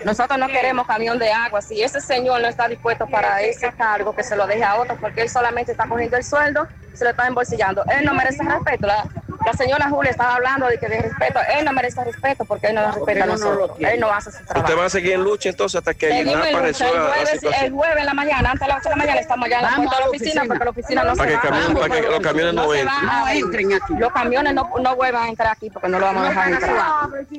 Nosotros 0.06 0.40
no 0.40 0.48
queremos 0.48 0.86
camión 0.88 1.18
de 1.20 1.32
agua. 1.32 1.39
Si 1.62 1.82
ese 1.82 2.02
señor 2.02 2.42
no 2.42 2.48
está 2.48 2.68
dispuesto 2.68 3.08
para 3.08 3.42
ese 3.42 3.72
cargo, 3.74 4.16
que 4.16 4.24
se 4.24 4.36
lo 4.36 4.48
deje 4.48 4.64
a 4.64 4.76
otro, 4.76 4.98
porque 5.00 5.22
él 5.22 5.30
solamente 5.30 5.72
está 5.72 5.88
cogiendo 5.88 6.18
el 6.18 6.24
sueldo, 6.24 6.68
se 6.94 7.04
lo 7.04 7.12
está 7.12 7.28
embolsillando. 7.28 7.84
Él 7.86 8.06
no 8.06 8.14
merece 8.14 8.44
respeto. 8.44 8.88
La, 8.88 9.06
la 9.46 9.54
señora 9.54 9.90
Julia 9.90 10.12
estaba 10.12 10.36
hablando 10.36 10.68
de 10.68 10.78
que 10.78 10.88
de 10.88 11.02
respeto. 11.02 11.40
Él 11.58 11.66
no 11.66 11.74
merece 11.74 12.04
respeto 12.04 12.46
porque 12.46 12.68
él 12.68 12.76
no 12.76 12.82
da 12.82 12.92
respeto 12.92 13.24
a 13.24 13.28
nosotros. 13.28 13.72
Él 13.80 14.00
no 14.00 14.12
hace 14.12 14.32
su 14.32 14.44
trabajo. 14.44 14.66
Usted 14.68 14.80
va 14.82 14.86
a 14.86 14.90
seguir 14.90 15.14
en 15.14 15.24
lucha 15.24 15.50
entonces 15.50 15.78
hasta 15.78 15.94
que 15.94 16.10
en 16.10 16.28
lucha. 16.28 16.60
resuelva 16.62 16.96
el, 16.98 17.04
la 17.04 17.14
jueves, 17.14 17.30
situación. 17.32 17.66
el 17.66 17.72
jueves 17.74 17.98
en 18.00 18.06
la 18.06 18.14
mañana, 18.14 18.52
antes 18.52 18.62
de 18.62 18.68
las 18.68 18.78
8 18.78 18.84
de 18.84 18.90
la 18.90 18.96
mañana, 18.98 19.20
estamos 19.22 19.46
allá 19.46 19.58
en 19.58 19.64
la 19.64 19.76
puerta 19.76 19.96
de 19.96 20.02
la 20.02 20.10
oficina, 20.10 20.44
porque 20.48 20.64
la 20.66 20.70
oficina 20.72 21.04
no 21.04 21.16
Para 21.16 21.32
se 21.32 21.40
que 21.40 21.48
va. 21.48 21.80
para 21.80 21.96
que 21.96 22.02
los 22.08 22.20
camiones 22.20 22.54
no 22.54 22.72
se 22.72 22.80
entren. 22.82 23.74
aquí. 23.74 23.94
Los 23.98 24.12
camiones 24.14 24.54
no, 24.54 24.70
no 24.82 24.96
vuelvan 24.96 25.24
a 25.24 25.30
entrar 25.30 25.52
aquí 25.54 25.70
porque 25.70 25.88
no 25.90 26.00
lo 26.00 26.06
vamos 26.06 26.26
a 26.26 26.30
dejar 26.30 26.52
entrar. 26.52 26.82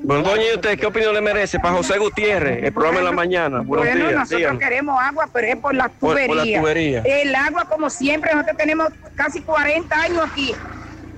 Bueno, 0.03 0.23
doña, 0.23 0.43
¿y 0.51 0.55
usted 0.55 0.79
qué 0.79 0.87
opinión 0.87 1.15
le 1.15 1.21
merece 1.21 1.59
para 1.59 1.75
José 1.75 1.99
Gutiérrez, 1.99 2.65
el 2.65 2.73
programa 2.73 2.99
en 3.01 3.05
la 3.05 3.13
mañana? 3.13 3.61
Buenos 3.65 3.87
Bueno, 3.87 4.09
días, 4.09 4.19
nosotros 4.31 4.59
queremos 4.59 5.01
agua, 5.03 5.29
pero 5.33 5.47
es 5.49 5.57
por 5.57 5.75
la 5.75 5.89
Por- 5.89 5.99
por 6.01 6.11
tubería. 6.27 6.57
la 6.57 6.61
tubería. 6.61 7.03
El 7.05 7.35
agua, 7.35 7.65
como 7.67 7.91
siempre, 7.91 8.33
nosotros 8.33 8.57
tenemos 8.57 8.89
casi 9.15 9.43
40 9.43 9.95
años 10.01 10.25
aquí 10.31 10.55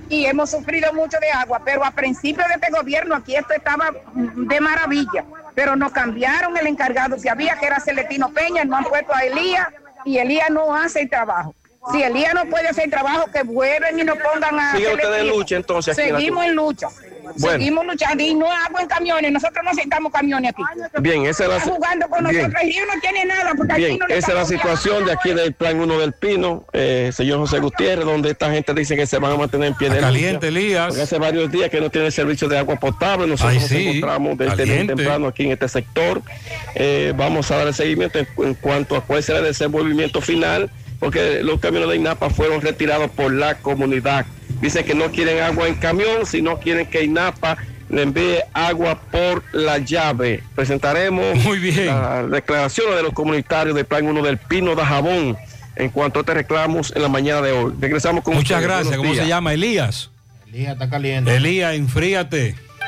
y 0.09 0.25
hemos 0.25 0.51
sufrido 0.51 0.91
mucho 0.93 1.17
de 1.19 1.31
agua, 1.31 1.61
pero 1.63 1.83
a 1.83 1.91
principio 1.91 2.43
de 2.47 2.53
este 2.55 2.69
gobierno 2.71 3.15
aquí 3.15 3.35
esto 3.35 3.53
estaba 3.53 3.91
de 4.13 4.59
maravilla, 4.61 5.23
pero 5.55 5.75
nos 5.75 5.91
cambiaron 5.91 6.55
el 6.57 6.67
encargado, 6.67 7.17
si 7.17 7.29
había 7.29 7.57
que 7.57 7.65
era 7.65 7.79
Celestino 7.79 8.29
Peña, 8.31 8.63
no 8.65 8.77
han 8.77 8.83
puesto 8.85 9.13
a 9.13 9.21
Elías 9.21 9.67
y 10.05 10.17
Elías 10.17 10.49
no 10.49 10.75
hace 10.75 11.01
el 11.01 11.09
trabajo. 11.09 11.55
Si 11.91 12.01
Elías 12.01 12.33
no 12.33 12.45
puede 12.45 12.69
hacer 12.69 12.85
el 12.85 12.91
trabajo, 12.91 13.25
que 13.31 13.43
vuelven 13.43 13.99
y 13.99 14.03
nos 14.03 14.17
pongan 14.17 14.57
a 14.57 14.71
Sigue 14.71 14.87
en 15.19 15.27
lucha, 15.27 15.55
entonces, 15.57 15.97
en 15.97 16.15
Seguimos 16.15 16.43
tu- 16.43 16.49
en 16.49 16.55
lucha. 16.55 16.87
Bueno. 17.23 17.57
Seguimos 17.57 17.85
luchando 17.85 18.23
y 18.23 18.33
no 18.33 18.51
agua 18.51 18.81
en 18.81 18.87
camiones. 18.87 19.31
Nosotros 19.31 19.63
no 19.63 19.71
aceptamos 19.71 20.11
camiones 20.11 20.51
aquí. 20.51 20.63
Bien, 21.01 21.25
esa 21.25 21.43
es 21.45 21.49
la 21.49 21.59
jugando 21.61 22.07
con 22.07 22.23
bien. 22.25 22.37
nosotros. 22.37 22.63
Río 22.63 22.85
no 22.85 23.01
tiene 23.01 23.25
nada 23.25 23.53
porque 23.55 23.73
aquí 23.73 23.97
no 23.97 24.07
esa 24.07 24.31
es 24.31 24.37
la 24.37 24.45
situación 24.45 25.05
de 25.05 25.11
aquí 25.11 25.33
del 25.33 25.53
Plan 25.53 25.79
1 25.79 25.99
del 25.99 26.13
Pino, 26.13 26.65
eh, 26.73 27.11
señor 27.13 27.39
José 27.39 27.59
Gutiérrez, 27.59 28.05
donde 28.05 28.31
esta 28.31 28.51
gente 28.51 28.73
dice 28.73 28.95
que 28.95 29.05
se 29.05 29.17
van 29.19 29.31
a 29.31 29.37
mantener 29.37 29.69
en 29.69 29.75
pie 29.75 29.89
de 29.89 29.99
caliente, 29.99 30.47
Elías. 30.47 30.87
Porque 30.87 31.01
hace 31.01 31.17
varios 31.17 31.51
días 31.51 31.69
que 31.69 31.81
no 31.81 31.89
tiene 31.89 32.11
servicio 32.11 32.47
de 32.47 32.57
agua 32.57 32.75
potable. 32.75 33.27
Nosotros 33.27 33.53
Ay, 33.53 33.59
nos 33.59 33.71
encontramos 33.71 34.37
desde 34.37 34.65
bien 34.65 34.87
temprano 34.87 35.27
aquí 35.27 35.43
en 35.45 35.51
este 35.51 35.67
sector. 35.67 36.21
Eh, 36.75 37.13
vamos 37.15 37.49
a 37.51 37.57
dar 37.57 37.67
el 37.67 37.73
seguimiento 37.73 38.19
en, 38.19 38.27
en 38.37 38.53
cuanto 38.55 38.95
a 38.95 39.01
cuál 39.01 39.23
será 39.23 39.39
el 39.39 39.45
desenvolvimiento 39.45 40.21
final, 40.21 40.69
porque 40.99 41.43
los 41.43 41.59
camiones 41.59 41.89
de 41.89 41.95
INAPA 41.97 42.29
fueron 42.29 42.61
retirados 42.61 43.11
por 43.11 43.31
la 43.33 43.55
comunidad. 43.55 44.25
Dicen 44.63 44.85
que 44.85 44.95
no 44.95 45.11
quieren 45.11 45.43
agua 45.43 45.67
en 45.67 45.75
camión, 45.75 46.25
sino 46.25 46.57
quieren 46.57 46.85
que 46.85 47.03
INAPA 47.03 47.57
le 47.89 48.03
envíe 48.03 48.37
agua 48.53 48.97
por 49.11 49.43
la 49.51 49.77
llave. 49.77 50.41
Presentaremos 50.55 51.37
las 51.85 52.31
declaraciones 52.31 52.95
de 52.95 53.03
los 53.03 53.11
comunitarios 53.11 53.75
del 53.75 53.83
Plan 53.83 54.07
1 54.07 54.21
del 54.23 54.37
Pino 54.37 54.73
de 54.73 54.85
Jabón 54.85 55.37
en 55.75 55.89
cuanto 55.89 56.19
a 56.19 56.21
este 56.21 56.33
reclamos 56.33 56.93
en 56.95 57.01
la 57.01 57.09
mañana 57.09 57.41
de 57.41 57.51
hoy. 57.51 57.73
Regresamos 57.77 58.23
con 58.23 58.35
Muchas 58.35 58.51
ustedes. 58.61 58.63
gracias. 58.63 58.97
Buenos 58.97 59.15
¿Cómo 59.17 59.21
se 59.21 59.27
llama? 59.27 59.53
Elías. 59.53 60.11
Elías 60.47 60.71
está 60.71 60.89
caliente. 60.89 61.35
Elías, 61.35 61.75
enfríate. 61.75 62.55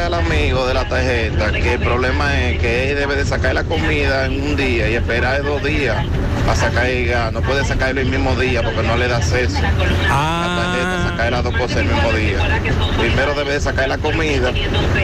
al 0.00 0.14
amigo 0.14 0.66
de 0.66 0.74
la 0.74 0.88
tarjeta 0.88 1.52
que 1.52 1.74
el 1.74 1.80
problema 1.80 2.40
es 2.40 2.58
que 2.60 2.90
él 2.90 2.96
debe 2.96 3.16
de 3.16 3.24
sacar 3.24 3.54
la 3.54 3.64
comida 3.64 4.26
en 4.26 4.40
un 4.42 4.56
día 4.56 4.88
y 4.90 4.94
esperar 4.94 5.42
dos 5.42 5.62
días 5.62 6.04
para 6.46 6.56
sacar 6.56 6.86
el 6.86 7.06
gas. 7.06 7.32
No 7.32 7.40
puede 7.42 7.64
sacarlo 7.64 8.00
el 8.00 8.08
mismo 8.08 8.34
día 8.36 8.62
porque 8.62 8.82
no 8.82 8.96
le 8.96 9.08
da 9.08 9.18
acceso. 9.18 9.60
La 9.60 10.56
tarjeta, 10.56 11.08
sacar 11.10 11.32
las 11.32 11.44
dos 11.44 11.56
cosas 11.56 11.78
el 11.78 11.86
mismo 11.86 12.12
día. 12.12 12.60
Primero 12.98 13.34
debe 13.34 13.52
de 13.52 13.60
sacar 13.60 13.88
la 13.88 13.98
comida 13.98 14.52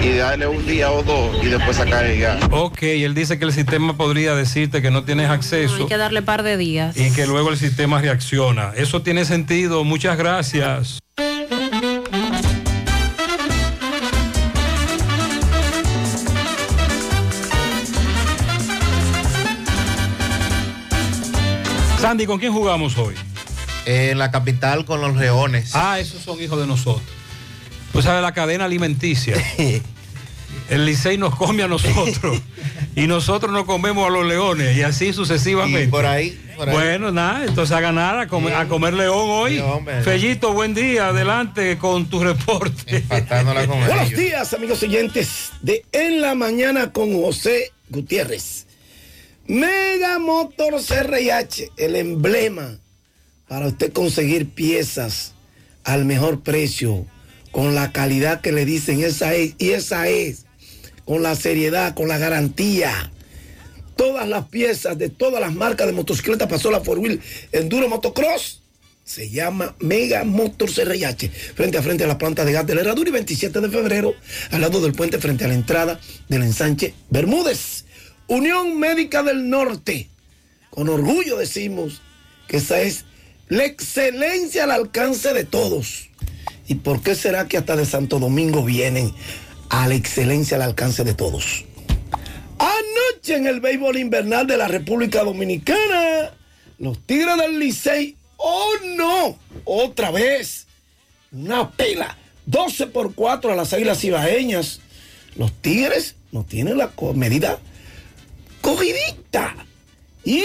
y 0.02 0.17
darle 0.17 0.47
un 0.47 0.67
día 0.67 0.91
o 0.91 1.02
dos 1.02 1.36
y 1.42 1.47
después 1.47 1.76
sacar 1.76 2.05
el 2.05 2.20
gas. 2.20 2.39
Ok, 2.50 2.83
él 2.83 3.15
dice 3.15 3.39
que 3.39 3.44
el 3.44 3.52
sistema 3.52 3.97
podría 3.97 4.34
decirte 4.34 4.83
que 4.83 4.91
no 4.91 5.05
tienes 5.05 5.28
Hay 5.28 5.36
acceso 5.36 5.86
que 5.86 5.97
darle 5.97 6.23
par 6.23 6.42
de 6.42 6.57
días. 6.57 6.97
y 6.97 7.12
que 7.12 7.26
luego 7.26 7.50
el 7.50 7.57
sistema 7.58 8.00
reacciona. 8.00 8.73
Eso 8.76 9.02
tiene 9.02 9.25
sentido. 9.25 9.84
Muchas 9.84 10.17
gracias. 10.17 10.99
Sandy, 22.08 22.24
¿con 22.24 22.38
quién 22.38 22.54
jugamos 22.54 22.96
hoy? 22.96 23.14
En 23.84 24.16
la 24.16 24.30
capital 24.30 24.86
con 24.86 25.02
los 25.02 25.14
leones. 25.16 25.72
Ah, 25.74 26.00
esos 26.00 26.22
son 26.22 26.42
hijos 26.42 26.58
de 26.58 26.66
nosotros. 26.66 27.06
Pues 27.92 28.06
sabe 28.06 28.22
la 28.22 28.32
cadena 28.32 28.64
alimenticia. 28.64 29.36
El 30.70 30.86
Licey 30.86 31.18
nos 31.18 31.34
come 31.34 31.64
a 31.64 31.68
nosotros 31.68 32.40
y 32.96 33.06
nosotros 33.06 33.52
nos 33.52 33.66
comemos 33.66 34.06
a 34.06 34.10
los 34.10 34.26
leones 34.26 34.74
y 34.74 34.84
así 34.84 35.12
sucesivamente. 35.12 35.84
Y 35.84 35.88
por 35.88 36.06
ahí, 36.06 36.40
por 36.56 36.70
ahí. 36.70 36.74
Bueno, 36.74 37.12
nada, 37.12 37.44
entonces 37.44 37.76
a 37.76 37.80
ganar, 37.82 38.18
a 38.18 38.26
comer, 38.26 38.54
a 38.54 38.66
comer 38.68 38.94
león 38.94 39.26
hoy. 39.28 39.56
Sí, 39.56 39.58
hombre. 39.58 40.00
Fellito, 40.00 40.54
buen 40.54 40.72
día, 40.72 41.08
adelante 41.08 41.76
con 41.76 42.06
tu 42.06 42.24
reporte. 42.24 43.04
Buenos 43.28 44.10
días, 44.12 44.54
amigos 44.54 44.82
oyentes 44.82 45.50
de 45.60 45.84
En 45.92 46.22
la 46.22 46.34
Mañana 46.34 46.90
con 46.90 47.12
José 47.20 47.70
Gutiérrez. 47.90 48.67
Mega 49.48 50.18
Motor 50.18 50.74
CRH, 50.74 51.72
el 51.78 51.96
emblema 51.96 52.78
para 53.48 53.68
usted 53.68 53.94
conseguir 53.94 54.50
piezas 54.50 55.32
al 55.84 56.04
mejor 56.04 56.42
precio, 56.42 57.06
con 57.50 57.74
la 57.74 57.90
calidad 57.90 58.42
que 58.42 58.52
le 58.52 58.66
dicen, 58.66 59.02
esa 59.02 59.34
es, 59.34 59.54
y 59.56 59.70
esa 59.70 60.06
es, 60.06 60.44
con 61.06 61.22
la 61.22 61.34
seriedad, 61.34 61.94
con 61.94 62.08
la 62.08 62.18
garantía. 62.18 63.10
Todas 63.96 64.28
las 64.28 64.48
piezas 64.48 64.98
de 64.98 65.08
todas 65.08 65.40
las 65.40 65.54
marcas 65.54 65.86
de 65.86 65.94
motocicleta 65.94 66.46
pasó 66.46 66.70
la 66.70 66.80
Four 66.80 66.98
Wheel 66.98 67.22
Enduro 67.50 67.88
Motocross. 67.88 68.60
Se 69.02 69.30
llama 69.30 69.74
Mega 69.80 70.24
Motor 70.24 70.70
CRH, 70.70 71.30
frente 71.54 71.78
a 71.78 71.82
frente 71.82 72.04
a 72.04 72.06
la 72.06 72.18
planta 72.18 72.44
de 72.44 72.52
gas 72.52 72.66
de 72.66 72.74
la 72.74 72.82
Herradura 72.82 73.08
y 73.08 73.12
27 73.12 73.62
de 73.62 73.70
febrero, 73.70 74.12
al 74.50 74.60
lado 74.60 74.82
del 74.82 74.92
puente 74.92 75.16
frente 75.16 75.46
a 75.46 75.48
la 75.48 75.54
entrada 75.54 75.98
del 76.28 76.42
ensanche 76.42 76.92
Bermúdez. 77.08 77.88
Unión 78.28 78.78
Médica 78.78 79.23
del 79.23 79.48
Norte. 79.48 80.08
Con 80.68 80.90
orgullo 80.90 81.39
decimos 81.39 82.02
que 82.47 82.58
esa 82.58 82.81
es 82.82 83.07
la 83.48 83.65
excelencia 83.65 84.65
al 84.65 84.70
alcance 84.70 85.32
de 85.32 85.44
todos. 85.44 86.10
¿Y 86.68 86.74
por 86.74 87.02
qué 87.02 87.15
será 87.15 87.48
que 87.48 87.57
hasta 87.57 87.74
de 87.74 87.86
Santo 87.86 88.18
Domingo 88.18 88.62
vienen 88.62 89.15
a 89.70 89.89
la 89.89 89.94
excelencia 89.94 90.58
al 90.58 90.62
alcance 90.62 91.05
de 91.05 91.15
todos? 91.15 91.65
Anoche 92.58 93.36
en 93.36 93.47
el 93.47 93.60
béisbol 93.60 93.97
invernal 93.97 94.47
de 94.47 94.58
la 94.58 94.68
República 94.68 95.24
Dominicana, 95.24 96.34
los 96.78 96.98
Tigres 97.07 97.39
del 97.39 97.58
Licey, 97.58 98.15
oh 98.36 98.73
no, 98.94 99.39
otra 99.65 100.10
vez, 100.10 100.66
una 101.32 101.70
pela, 101.70 102.18
12 102.44 102.89
por 102.89 103.15
4 103.15 103.52
a 103.52 103.57
las 103.57 103.73
Águilas 103.73 104.05
Ibaeñas. 104.05 104.81
Los 105.34 105.50
Tigres 105.62 106.15
no 106.31 106.44
tienen 106.44 106.76
la 106.76 106.92
medida 107.15 107.58
cogidita 108.68 109.56
y 110.26 110.42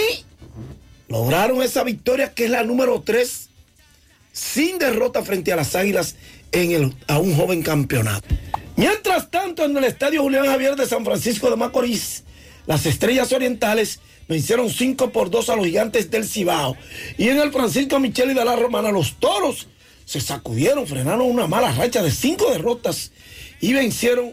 lograron 1.08 1.62
esa 1.62 1.84
victoria 1.84 2.32
que 2.32 2.46
es 2.46 2.50
la 2.50 2.62
número 2.62 3.02
3 3.02 3.50
sin 4.32 4.78
derrota 4.78 5.22
frente 5.22 5.52
a 5.52 5.56
las 5.56 5.74
Águilas 5.74 6.16
en 6.50 6.72
el, 6.72 6.94
a 7.06 7.18
un 7.18 7.36
joven 7.36 7.62
campeonato. 7.62 8.26
Mientras 8.76 9.30
tanto, 9.30 9.64
en 9.64 9.76
el 9.76 9.84
Estadio 9.84 10.22
Julián 10.22 10.46
Javier 10.46 10.74
de 10.74 10.86
San 10.86 11.04
Francisco 11.04 11.50
de 11.50 11.56
Macorís, 11.56 12.24
las 12.66 12.86
Estrellas 12.86 13.30
Orientales 13.32 14.00
vencieron 14.26 14.70
5 14.70 15.10
por 15.10 15.30
2 15.30 15.50
a 15.50 15.56
los 15.56 15.66
gigantes 15.66 16.10
del 16.10 16.26
Cibao. 16.26 16.78
Y 17.18 17.28
en 17.28 17.38
el 17.38 17.52
Francisco 17.52 18.00
Micheli 18.00 18.32
de 18.32 18.44
la 18.44 18.56
Romana, 18.56 18.90
los 18.90 19.16
toros 19.20 19.68
se 20.06 20.22
sacudieron, 20.22 20.86
frenaron 20.86 21.30
una 21.30 21.46
mala 21.46 21.72
racha 21.72 22.02
de 22.02 22.10
5 22.10 22.52
derrotas 22.52 23.12
y 23.60 23.74
vencieron 23.74 24.32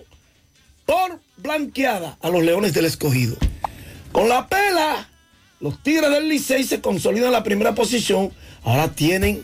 por 0.85 1.19
blanqueada 1.35 2.17
a 2.21 2.29
los 2.29 2.41
Leones 2.41 2.73
del 2.73 2.85
Escogido. 2.85 3.35
Con 4.11 4.27
la 4.27 4.47
pela, 4.47 5.09
los 5.61 5.81
Tigres 5.83 6.09
del 6.09 6.27
Licey 6.27 6.63
se 6.63 6.81
consolidan 6.81 7.27
en 7.27 7.33
la 7.33 7.43
primera 7.43 7.73
posición. 7.73 8.31
Ahora 8.63 8.89
tienen 8.93 9.43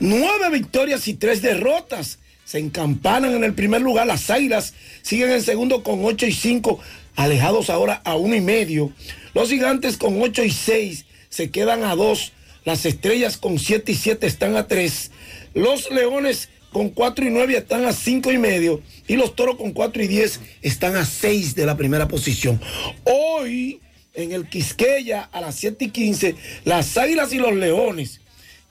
nueve 0.00 0.50
victorias 0.50 1.06
y 1.08 1.14
tres 1.14 1.42
derrotas. 1.42 2.18
Se 2.44 2.58
encampanan 2.58 3.34
en 3.34 3.44
el 3.44 3.52
primer 3.52 3.82
lugar. 3.82 4.06
Las 4.06 4.30
Águilas 4.30 4.72
siguen 5.02 5.30
en 5.30 5.42
segundo 5.42 5.82
con 5.82 6.04
8 6.04 6.26
y 6.26 6.32
5, 6.32 6.78
alejados 7.16 7.70
ahora 7.70 8.00
a 8.04 8.16
uno 8.16 8.34
y 8.34 8.40
medio. 8.40 8.92
Los 9.34 9.50
Gigantes 9.50 9.96
con 9.98 10.22
8 10.22 10.44
y 10.44 10.50
6 10.50 11.04
se 11.28 11.50
quedan 11.50 11.84
a 11.84 11.96
2. 11.96 12.32
Las 12.64 12.86
Estrellas 12.86 13.36
con 13.36 13.58
7 13.58 13.92
y 13.92 13.94
7 13.94 14.26
están 14.26 14.56
a 14.56 14.68
3. 14.68 15.10
Los 15.54 15.90
Leones 15.90 16.48
con 16.76 16.90
4 16.90 17.26
y 17.26 17.30
9 17.30 17.56
están 17.56 17.86
a 17.86 17.92
5 17.94 18.32
y 18.32 18.36
medio. 18.36 18.82
Y 19.08 19.16
los 19.16 19.34
Toros 19.34 19.56
con 19.56 19.72
4 19.72 20.02
y 20.02 20.08
10 20.08 20.40
están 20.60 20.94
a 20.94 21.06
6 21.06 21.54
de 21.54 21.64
la 21.64 21.74
primera 21.74 22.06
posición. 22.06 22.60
Hoy, 23.04 23.80
en 24.12 24.32
el 24.32 24.46
Quisqueya, 24.46 25.22
a 25.22 25.40
las 25.40 25.54
7 25.54 25.86
y 25.86 25.88
15, 25.88 26.34
las 26.66 26.98
Águilas 26.98 27.32
y 27.32 27.38
los 27.38 27.54
Leones. 27.54 28.20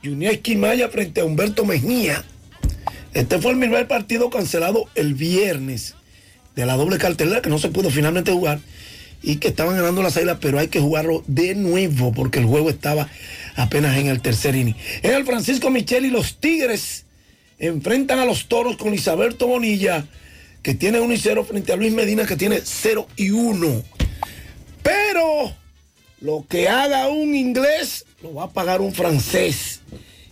Junior 0.03 0.33
Esquimaya 0.33 0.87
frente 0.89 1.21
a 1.21 1.25
Humberto 1.25 1.65
Mejía. 1.65 2.23
Este 3.15 3.41
fue 3.41 3.53
el 3.53 3.57
primer 3.57 3.87
partido 3.87 4.29
cancelado 4.29 4.87
el 4.93 5.15
viernes 5.15 5.95
de 6.55 6.67
la 6.67 6.77
doble 6.77 6.99
cartelera 6.99 7.41
que 7.41 7.49
no 7.49 7.57
se 7.57 7.69
pudo 7.69 7.89
finalmente 7.89 8.31
jugar 8.31 8.59
y 9.23 9.37
que 9.37 9.47
estaban 9.47 9.77
ganando 9.77 10.03
las 10.03 10.15
águilas, 10.15 10.37
pero 10.39 10.59
hay 10.59 10.67
que 10.67 10.79
jugarlo 10.79 11.23
de 11.25 11.55
nuevo 11.55 12.11
porque 12.11 12.37
el 12.37 12.45
juego 12.45 12.69
estaba 12.69 13.09
apenas 13.55 13.97
en 13.97 14.09
el 14.09 14.21
tercer 14.21 14.55
inning. 14.55 14.75
En 15.01 15.15
el 15.15 15.25
Francisco 15.25 15.71
Michel 15.71 16.05
y 16.05 16.11
los 16.11 16.39
Tigres 16.39 17.05
enfrentan 17.59 18.19
a 18.19 18.25
los 18.25 18.47
toros 18.47 18.77
con 18.77 18.93
Isabelto 18.93 19.47
Bonilla, 19.47 20.05
que 20.61 20.73
tiene 20.73 20.99
1 20.99 21.13
y 21.13 21.17
0 21.17 21.45
frente 21.45 21.73
a 21.73 21.75
Luis 21.75 21.93
Medina, 21.93 22.25
que 22.25 22.35
tiene 22.35 22.59
0 22.63 23.07
y 23.15 23.31
1. 23.31 23.83
Pero 24.81 25.55
lo 26.21 26.45
que 26.47 26.67
haga 26.69 27.07
un 27.07 27.35
inglés 27.35 28.05
lo 28.21 28.33
va 28.33 28.45
a 28.45 28.51
pagar 28.51 28.81
un 28.81 28.93
francés. 28.93 29.81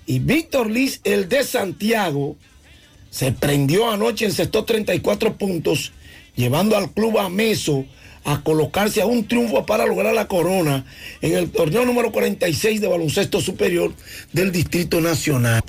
Y 0.06 0.20
Víctor 0.20 0.70
Liz, 0.70 1.02
el 1.04 1.30
de 1.30 1.44
Santiago, 1.44 2.36
se 3.10 3.32
prendió 3.32 3.90
anoche, 3.90 4.26
encestó 4.26 4.66
34 4.66 5.38
puntos, 5.38 5.92
llevando 6.36 6.76
al 6.76 6.92
club 6.92 7.20
a 7.20 7.30
Meso 7.30 7.86
a 8.26 8.42
colocarse 8.42 9.02
a 9.02 9.06
un 9.06 9.28
triunfo 9.28 9.66
para 9.66 9.86
lograr 9.86 10.14
la 10.14 10.28
corona 10.28 10.86
en 11.22 11.36
el 11.36 11.52
torneo 11.52 11.86
número 11.86 12.12
46 12.12 12.82
de 12.82 12.88
baloncesto 12.88 13.42
superior 13.42 13.94
del 14.32 14.52
Distrito 14.52 15.02
Nacional. 15.02 15.62